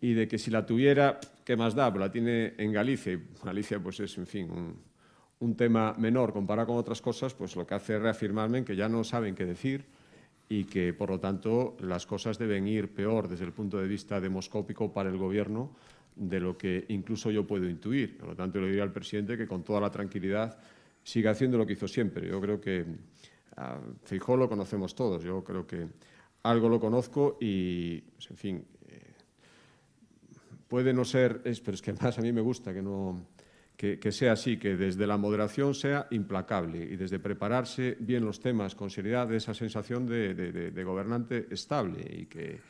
y 0.00 0.14
de 0.14 0.26
que 0.26 0.38
si 0.38 0.50
la 0.50 0.66
tuviera, 0.66 1.20
¿qué 1.44 1.54
más 1.54 1.74
da? 1.74 1.92
Pero 1.92 2.06
la 2.06 2.10
tiene 2.10 2.54
en 2.56 2.72
Galicia 2.72 3.12
y 3.12 3.22
Galicia 3.44 3.78
pues 3.78 4.00
es, 4.00 4.16
en 4.18 4.26
fin, 4.26 4.50
un, 4.50 4.76
un 5.38 5.54
tema 5.54 5.94
menor 5.98 6.32
comparado 6.32 6.68
con 6.68 6.78
otras 6.78 7.00
cosas, 7.00 7.34
pues 7.34 7.54
lo 7.54 7.66
que 7.66 7.74
hace 7.74 7.96
es 7.96 8.02
reafirmarme 8.02 8.58
en 8.58 8.64
que 8.64 8.74
ya 8.74 8.88
no 8.88 9.04
saben 9.04 9.34
qué 9.34 9.44
decir 9.44 9.84
y 10.52 10.64
que, 10.64 10.92
por 10.92 11.08
lo 11.08 11.18
tanto, 11.18 11.78
las 11.80 12.04
cosas 12.04 12.36
deben 12.36 12.68
ir 12.68 12.92
peor 12.92 13.26
desde 13.26 13.46
el 13.46 13.52
punto 13.52 13.78
de 13.78 13.88
vista 13.88 14.20
demoscópico 14.20 14.92
para 14.92 15.08
el 15.08 15.16
Gobierno 15.16 15.74
de 16.14 16.40
lo 16.40 16.58
que 16.58 16.84
incluso 16.88 17.30
yo 17.30 17.46
puedo 17.46 17.66
intuir. 17.66 18.18
Por 18.18 18.28
lo 18.28 18.36
tanto, 18.36 18.60
le 18.60 18.66
diría 18.66 18.82
al 18.82 18.92
presidente 18.92 19.38
que 19.38 19.46
con 19.46 19.62
toda 19.62 19.80
la 19.80 19.90
tranquilidad 19.90 20.58
siga 21.02 21.30
haciendo 21.30 21.56
lo 21.56 21.64
que 21.64 21.72
hizo 21.72 21.88
siempre. 21.88 22.28
Yo 22.28 22.38
creo 22.38 22.60
que 22.60 22.84
a 23.56 23.78
lo 24.36 24.48
conocemos 24.50 24.94
todos. 24.94 25.22
Yo 25.22 25.42
creo 25.42 25.66
que 25.66 25.88
algo 26.42 26.68
lo 26.68 26.78
conozco 26.78 27.38
y, 27.40 28.02
pues, 28.02 28.30
en 28.30 28.36
fin, 28.36 28.64
eh, 28.88 29.14
puede 30.68 30.92
no 30.92 31.06
ser, 31.06 31.40
pero 31.64 31.74
es 31.74 31.80
que 31.80 31.94
más 31.94 32.18
a 32.18 32.20
mí 32.20 32.30
me 32.30 32.42
gusta 32.42 32.74
que 32.74 32.82
no 32.82 33.22
que, 33.76 34.12
sea 34.12 34.32
así, 34.32 34.58
que 34.58 34.76
desde 34.76 35.06
la 35.06 35.16
moderación 35.16 35.74
sea 35.74 36.06
implacable 36.10 36.84
y 36.84 36.96
desde 36.96 37.18
prepararse 37.18 37.96
bien 37.98 38.24
los 38.24 38.38
temas 38.40 38.76
con 38.76 38.90
seriedad, 38.90 39.26
de 39.26 39.38
esa 39.38 39.54
sensación 39.54 40.06
de, 40.06 40.84
gobernante 40.84 41.48
estable 41.50 42.04
y 42.08 42.26
que, 42.26 42.60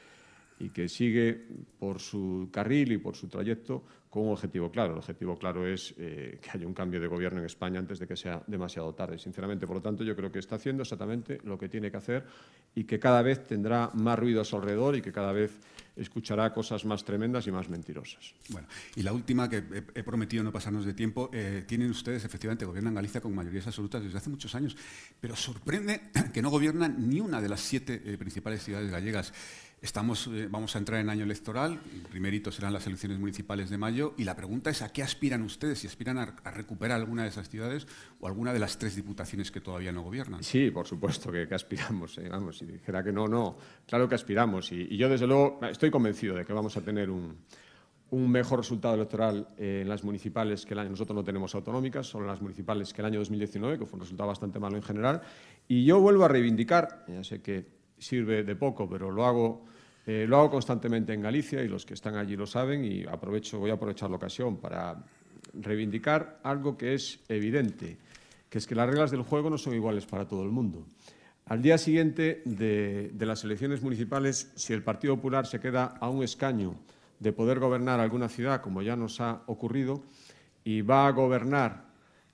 y 0.60 0.70
que 0.70 0.88
sigue 0.88 1.38
por 1.78 2.00
su 2.00 2.48
carril 2.50 2.92
y 2.92 2.98
por 2.98 3.14
su 3.14 3.28
trayecto 3.28 3.84
con 4.12 4.24
un 4.24 4.32
objetivo 4.32 4.70
claro. 4.70 4.92
El 4.92 4.98
objetivo 4.98 5.38
claro 5.38 5.66
es 5.66 5.94
eh, 5.96 6.38
que 6.42 6.50
haya 6.50 6.66
un 6.66 6.74
cambio 6.74 7.00
de 7.00 7.06
gobierno 7.06 7.40
en 7.40 7.46
España 7.46 7.78
antes 7.78 7.98
de 7.98 8.06
que 8.06 8.14
sea 8.14 8.42
demasiado 8.46 8.94
tarde, 8.94 9.18
sinceramente. 9.18 9.66
Por 9.66 9.76
lo 9.76 9.82
tanto, 9.82 10.04
yo 10.04 10.14
creo 10.14 10.30
que 10.30 10.38
está 10.38 10.56
haciendo 10.56 10.82
exactamente 10.82 11.40
lo 11.44 11.56
que 11.56 11.70
tiene 11.70 11.90
que 11.90 11.96
hacer 11.96 12.26
y 12.74 12.84
que 12.84 13.00
cada 13.00 13.22
vez 13.22 13.46
tendrá 13.46 13.90
más 13.94 14.18
ruido 14.18 14.42
a 14.42 14.44
su 14.44 14.54
alrededor 14.56 14.96
y 14.96 15.00
que 15.00 15.12
cada 15.12 15.32
vez 15.32 15.58
escuchará 15.96 16.52
cosas 16.52 16.84
más 16.84 17.06
tremendas 17.06 17.46
y 17.46 17.52
más 17.52 17.70
mentirosas. 17.70 18.34
Bueno, 18.50 18.68
y 18.96 19.02
la 19.02 19.14
última, 19.14 19.48
que 19.48 19.64
he, 19.94 20.02
prometido 20.02 20.44
no 20.44 20.52
pasarnos 20.52 20.84
de 20.84 20.92
tiempo, 20.92 21.30
eh, 21.32 21.64
tienen 21.66 21.90
ustedes, 21.90 22.22
efectivamente, 22.22 22.66
gobiernan 22.66 22.94
Galicia 22.94 23.22
con 23.22 23.34
mayorías 23.34 23.66
absolutas 23.66 24.02
desde 24.02 24.18
hace 24.18 24.28
muchos 24.28 24.54
años, 24.54 24.76
pero 25.22 25.34
sorprende 25.36 26.02
que 26.34 26.42
no 26.42 26.50
gobiernan 26.50 27.08
ni 27.08 27.20
una 27.20 27.40
de 27.40 27.48
las 27.48 27.60
siete 27.60 28.02
eh, 28.04 28.18
principales 28.18 28.62
ciudades 28.62 28.90
gallegas. 28.90 29.32
Estamos, 29.82 30.28
eh, 30.28 30.46
vamos 30.48 30.76
a 30.76 30.78
entrar 30.78 31.00
en 31.00 31.10
año 31.10 31.24
electoral, 31.24 31.80
el 31.92 32.02
primerito 32.02 32.52
serán 32.52 32.72
las 32.72 32.86
elecciones 32.86 33.18
municipales 33.18 33.68
de 33.68 33.78
mayo, 33.78 34.14
y 34.16 34.22
la 34.22 34.36
pregunta 34.36 34.70
es 34.70 34.80
a 34.80 34.92
qué 34.92 35.02
aspiran 35.02 35.42
ustedes, 35.42 35.80
si 35.80 35.88
aspiran 35.88 36.18
a, 36.18 36.36
recuperar 36.52 37.00
alguna 37.00 37.24
de 37.24 37.30
esas 37.30 37.48
ciudades 37.48 37.88
o 38.20 38.28
alguna 38.28 38.52
de 38.52 38.60
las 38.60 38.78
tres 38.78 38.94
diputaciones 38.94 39.50
que 39.50 39.60
todavía 39.60 39.90
no 39.90 40.02
gobiernan. 40.02 40.44
Sí, 40.44 40.70
por 40.70 40.86
supuesto 40.86 41.32
que, 41.32 41.48
aspiramos, 41.52 42.16
eh, 42.18 42.28
vamos, 42.28 42.58
si 42.58 42.64
dijera 42.64 43.02
que 43.02 43.10
no, 43.10 43.26
no, 43.26 43.56
claro 43.84 44.08
que 44.08 44.14
aspiramos, 44.14 44.70
y, 44.70 44.96
yo 44.96 45.08
desde 45.08 45.26
luego 45.26 45.58
estoy 45.68 45.90
convencido 45.90 46.36
de 46.36 46.44
que 46.44 46.52
vamos 46.52 46.76
a 46.76 46.80
tener 46.82 47.10
un, 47.10 47.38
mejor 48.12 48.60
resultado 48.60 48.94
electoral 48.94 49.48
en 49.56 49.88
las 49.88 50.04
municipales 50.04 50.64
que 50.64 50.74
el 50.74 50.80
año. 50.80 50.90
Nosotros 50.90 51.16
no 51.16 51.24
tenemos 51.24 51.54
autonómicas, 51.56 52.06
son 52.06 52.26
las 52.26 52.40
municipales 52.40 52.92
que 52.92 53.00
el 53.00 53.06
año 53.06 53.18
2019, 53.18 53.78
que 53.78 53.86
fue 53.86 53.94
un 53.94 54.02
resultado 54.02 54.28
bastante 54.28 54.60
malo 54.60 54.76
en 54.76 54.82
general. 54.82 55.22
Y 55.66 55.84
yo 55.86 55.98
vuelvo 55.98 56.26
a 56.26 56.28
reivindicar, 56.28 57.06
ya 57.08 57.24
sé 57.24 57.40
que 57.40 57.66
sirve 57.98 58.44
de 58.44 58.54
poco, 58.54 58.88
pero 58.88 59.10
lo 59.10 59.24
hago 59.24 59.71
eh, 60.06 60.26
lo 60.28 60.38
hago 60.38 60.50
constantemente 60.50 61.12
en 61.12 61.22
Galicia 61.22 61.62
y 61.62 61.68
los 61.68 61.86
que 61.86 61.94
están 61.94 62.16
allí 62.16 62.36
lo 62.36 62.46
saben 62.46 62.84
y 62.84 63.04
aprovecho, 63.04 63.58
voy 63.58 63.70
a 63.70 63.74
aprovechar 63.74 64.10
la 64.10 64.16
ocasión 64.16 64.56
para 64.56 65.04
reivindicar 65.54 66.40
algo 66.42 66.76
que 66.76 66.94
es 66.94 67.20
evidente, 67.28 67.98
que 68.48 68.58
es 68.58 68.66
que 68.66 68.74
las 68.74 68.88
reglas 68.88 69.10
del 69.10 69.22
juego 69.22 69.50
no 69.50 69.58
son 69.58 69.74
iguales 69.74 70.06
para 70.06 70.26
todo 70.26 70.42
el 70.42 70.50
mundo. 70.50 70.86
Al 71.46 71.60
día 71.60 71.78
siguiente 71.78 72.42
de, 72.44 73.12
las 73.18 73.44
elecciones 73.44 73.82
municipales, 73.82 74.50
si 74.54 74.72
el 74.72 74.82
Partido 74.82 75.16
Popular 75.16 75.46
se 75.46 75.60
queda 75.60 75.94
a 76.00 76.08
un 76.08 76.22
escaño 76.22 76.74
de 77.20 77.32
poder 77.32 77.58
gobernar 77.58 78.00
alguna 78.00 78.28
ciudad, 78.28 78.60
como 78.60 78.82
ya 78.82 78.96
nos 78.96 79.20
ha 79.20 79.42
ocurrido, 79.46 80.02
y 80.64 80.82
va 80.82 81.06
a 81.06 81.12
gobernar 81.12 81.86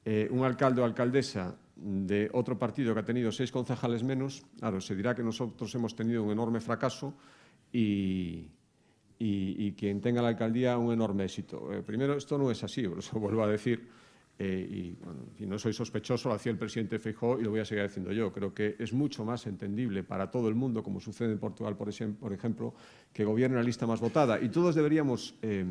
eh, 0.05 0.29
un 0.31 0.45
alcalde 0.45 0.83
o 0.83 0.85
alcaldesa 0.85 1.57
de 1.77 2.29
otro 2.33 2.59
partido 2.59 2.93
que 2.93 3.01
ha 3.01 3.05
tenido 3.05 3.33
seis 3.33 3.53
concejales 3.53 4.03
menos, 4.03 4.43
claro, 4.59 4.81
se 4.81 4.97
dirá 4.97 5.15
que 5.15 5.23
nosotros 5.23 5.75
hemos 5.75 5.95
tenido 5.95 6.23
un 6.23 6.33
enorme 6.33 6.61
fracaso 6.61 7.15
y, 7.73 8.51
quien 9.77 10.01
tenga 10.01 10.23
la 10.23 10.29
alcaldía 10.29 10.79
un 10.79 10.93
enorme 10.93 11.25
éxito. 11.25 11.73
Eh, 11.73 11.83
primero, 11.83 12.17
esto 12.17 12.39
no 12.39 12.51
es 12.51 12.63
así, 12.65 12.83
por 12.89 12.99
eso 12.99 13.19
vuelvo 13.19 13.43
a 13.43 13.49
decir, 13.49 13.89
eh, 14.39 14.97
y, 15.39 15.47
no 15.47 15.59
soy 15.59 15.73
sospechoso, 15.73 16.29
lo 16.29 16.35
hacía 16.35 16.53
el 16.53 16.59
presidente 16.59 16.99
Feijóo 16.99 17.41
y 17.41 17.43
lo 17.43 17.51
voy 17.51 17.61
a 17.61 17.65
seguir 17.65 17.85
haciendo 17.85 18.13
yo. 18.13 18.33
Creo 18.33 18.55
que 18.55 18.77
es 18.79 18.93
mucho 18.93 19.25
más 19.25 19.47
entendible 19.47 20.03
para 20.05 20.31
todo 20.31 20.49
el 20.49 20.55
mundo, 20.55 20.83
como 20.83 21.01
sucede 21.01 21.33
en 21.33 21.39
Portugal, 21.39 21.77
por, 21.77 21.89
ejemplo, 21.89 22.75
que 23.13 23.25
gobierne 23.25 23.57
la 23.57 23.63
lista 23.63 23.87
más 23.87 24.01
votada. 24.01 24.41
Y 24.41 24.49
todos 24.49 24.75
deberíamos 24.75 25.35
eh, 25.43 25.65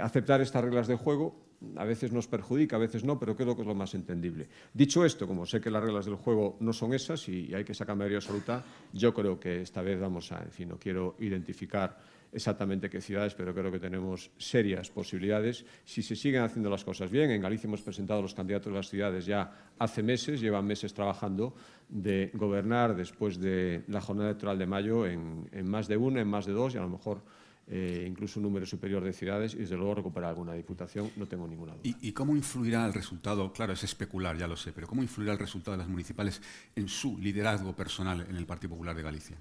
aceptar 0.00 0.40
estas 0.40 0.64
reglas 0.64 0.86
de 0.86 0.96
juego 0.96 1.51
a 1.76 1.84
veces 1.84 2.12
nos 2.12 2.26
perjudica, 2.26 2.76
a 2.76 2.78
veces 2.78 3.04
no, 3.04 3.18
pero 3.18 3.36
creo 3.36 3.54
que 3.54 3.62
es 3.62 3.68
lo 3.68 3.74
más 3.74 3.94
entendible. 3.94 4.48
Dicho 4.72 5.04
esto, 5.04 5.26
como 5.26 5.46
sé 5.46 5.60
que 5.60 5.70
las 5.70 5.82
reglas 5.82 6.06
del 6.06 6.16
juego 6.16 6.56
no 6.60 6.72
son 6.72 6.94
esas 6.94 7.28
y 7.28 7.54
hay 7.54 7.64
que 7.64 7.74
sacar 7.74 7.96
mayoría 7.96 8.18
absoluta, 8.18 8.64
yo 8.92 9.12
creo 9.14 9.38
que 9.38 9.62
esta 9.62 9.82
vez 9.82 10.00
vamos 10.00 10.32
a, 10.32 10.42
en 10.42 10.50
fin, 10.50 10.68
no 10.68 10.78
quiero 10.78 11.16
identificar 11.20 11.98
exactamente 12.32 12.88
qué 12.88 13.00
ciudades, 13.00 13.34
pero 13.34 13.54
creo 13.54 13.70
que 13.70 13.78
tenemos 13.78 14.30
serias 14.38 14.90
posibilidades. 14.90 15.66
Si 15.84 16.02
se 16.02 16.16
siguen 16.16 16.42
haciendo 16.42 16.70
las 16.70 16.82
cosas 16.82 17.10
bien, 17.10 17.30
en 17.30 17.42
Galicia 17.42 17.68
hemos 17.68 17.82
presentado 17.82 18.22
los 18.22 18.34
candidatos 18.34 18.72
de 18.72 18.76
las 18.78 18.88
ciudades 18.88 19.26
ya 19.26 19.70
hace 19.78 20.02
meses, 20.02 20.40
llevan 20.40 20.64
meses 20.64 20.94
trabajando 20.94 21.54
de 21.88 22.30
gobernar 22.32 22.96
después 22.96 23.38
de 23.38 23.84
la 23.88 24.00
jornada 24.00 24.30
electoral 24.30 24.58
de 24.58 24.66
mayo 24.66 25.06
en 25.06 25.66
más 25.66 25.88
de 25.88 25.96
una, 25.98 26.22
en 26.22 26.28
más 26.28 26.46
de 26.46 26.52
dos 26.52 26.74
y 26.74 26.78
a 26.78 26.80
lo 26.80 26.88
mejor 26.88 27.20
eh, 27.68 28.04
incluso 28.08 28.40
un 28.40 28.44
número 28.44 28.66
superior 28.66 29.02
de 29.04 29.12
ciudades 29.12 29.54
y 29.54 29.58
desde 29.58 29.76
luego 29.76 29.94
recuperar 29.94 30.30
alguna 30.30 30.52
diputación, 30.52 31.10
no 31.16 31.26
tengo 31.26 31.46
ninguna 31.46 31.72
duda. 31.72 31.82
¿Y, 32.00 32.12
cómo 32.12 32.34
influirá 32.34 32.84
el 32.86 32.92
resultado? 32.92 33.52
Claro, 33.52 33.72
es 33.72 33.84
especular, 33.84 34.36
ya 34.36 34.48
lo 34.48 34.56
sé, 34.56 34.72
pero 34.72 34.86
¿cómo 34.86 35.02
influirá 35.02 35.32
el 35.32 35.38
resultado 35.38 35.72
de 35.72 35.78
las 35.78 35.88
municipales 35.88 36.42
en 36.74 36.88
su 36.88 37.16
liderazgo 37.18 37.74
personal 37.74 38.26
en 38.28 38.36
el 38.36 38.46
Partido 38.46 38.70
Popular 38.70 38.96
de 38.96 39.02
Galicia? 39.02 39.36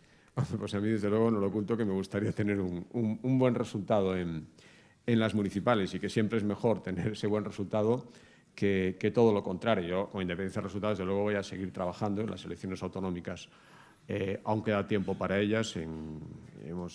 Pues 0.57 0.73
a 0.75 0.79
mí, 0.79 0.89
desde 0.89 1.09
luego, 1.09 1.29
no 1.29 1.39
lo 1.39 1.47
oculto 1.47 1.75
que 1.75 1.83
me 1.83 1.91
gustaría 1.93 2.31
tener 2.31 2.59
un, 2.59 3.19
buen 3.37 3.55
resultado 3.55 4.15
en, 4.15 4.47
las 5.05 5.35
municipales 5.35 5.93
y 5.93 5.99
que 5.99 6.07
siempre 6.07 6.37
es 6.37 6.43
mejor 6.45 6.81
tener 6.81 7.13
ese 7.13 7.27
buen 7.27 7.43
resultado 7.43 8.05
que, 8.55 8.95
que 8.97 9.11
todo 9.11 9.33
lo 9.33 9.43
contrario. 9.43 9.87
Yo, 9.87 10.09
con 10.09 10.21
independencia 10.21 10.61
de 10.61 10.67
resultados, 10.67 10.97
desde 10.97 11.05
luego 11.05 11.23
voy 11.23 11.35
a 11.35 11.43
seguir 11.43 11.73
trabajando 11.73 12.21
en 12.21 12.29
las 12.29 12.45
elecciones 12.45 12.81
autonómicas 12.81 13.49
eh, 14.13 14.41
aún 14.43 14.61
queda 14.61 14.85
tiempo 14.85 15.15
para 15.15 15.39
ellas. 15.39 15.77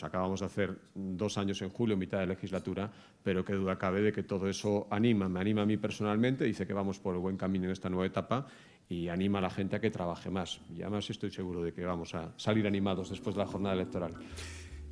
acabamos 0.02 0.40
de 0.40 0.46
hacer 0.46 0.78
dos 0.94 1.38
años 1.38 1.62
en 1.62 1.70
julio, 1.70 1.96
mitad 1.96 2.18
de 2.18 2.26
legislatura, 2.26 2.92
pero 3.22 3.42
qué 3.42 3.54
duda 3.54 3.78
cabe 3.78 4.02
de 4.02 4.12
que 4.12 4.22
todo 4.22 4.48
eso 4.50 4.86
anima, 4.90 5.26
me 5.26 5.40
anima 5.40 5.62
a 5.62 5.66
mí 5.66 5.78
personalmente, 5.78 6.44
dice 6.44 6.66
que 6.66 6.74
vamos 6.74 6.98
por 6.98 7.14
el 7.14 7.20
buen 7.20 7.38
camino 7.38 7.64
en 7.64 7.70
esta 7.70 7.88
nueva 7.88 8.04
etapa 8.04 8.46
y 8.86 9.08
anima 9.08 9.38
a 9.38 9.42
la 9.42 9.50
gente 9.50 9.76
a 9.76 9.80
que 9.80 9.90
trabaje 9.90 10.28
más. 10.28 10.60
Y 10.76 10.82
además 10.82 11.08
estoy 11.08 11.30
seguro 11.30 11.62
de 11.62 11.72
que 11.72 11.86
vamos 11.86 12.14
a 12.14 12.34
salir 12.36 12.66
animados 12.66 13.08
después 13.08 13.34
de 13.34 13.40
la 13.40 13.46
jornada 13.46 13.74
electoral. 13.74 14.12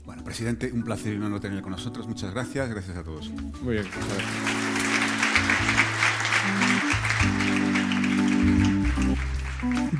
Bueno, 0.06 0.24
presidente, 0.24 0.72
un 0.72 0.82
placer 0.82 1.12
y 1.12 1.16
un 1.16 1.24
honor 1.24 1.40
tenerle 1.40 1.62
con 1.62 1.72
nosotros. 1.72 2.08
Muchas 2.08 2.32
gracias. 2.32 2.70
Gracias 2.70 2.96
a 2.96 3.04
todos. 3.04 3.30
Muy 3.62 3.74
bien. 3.74 3.86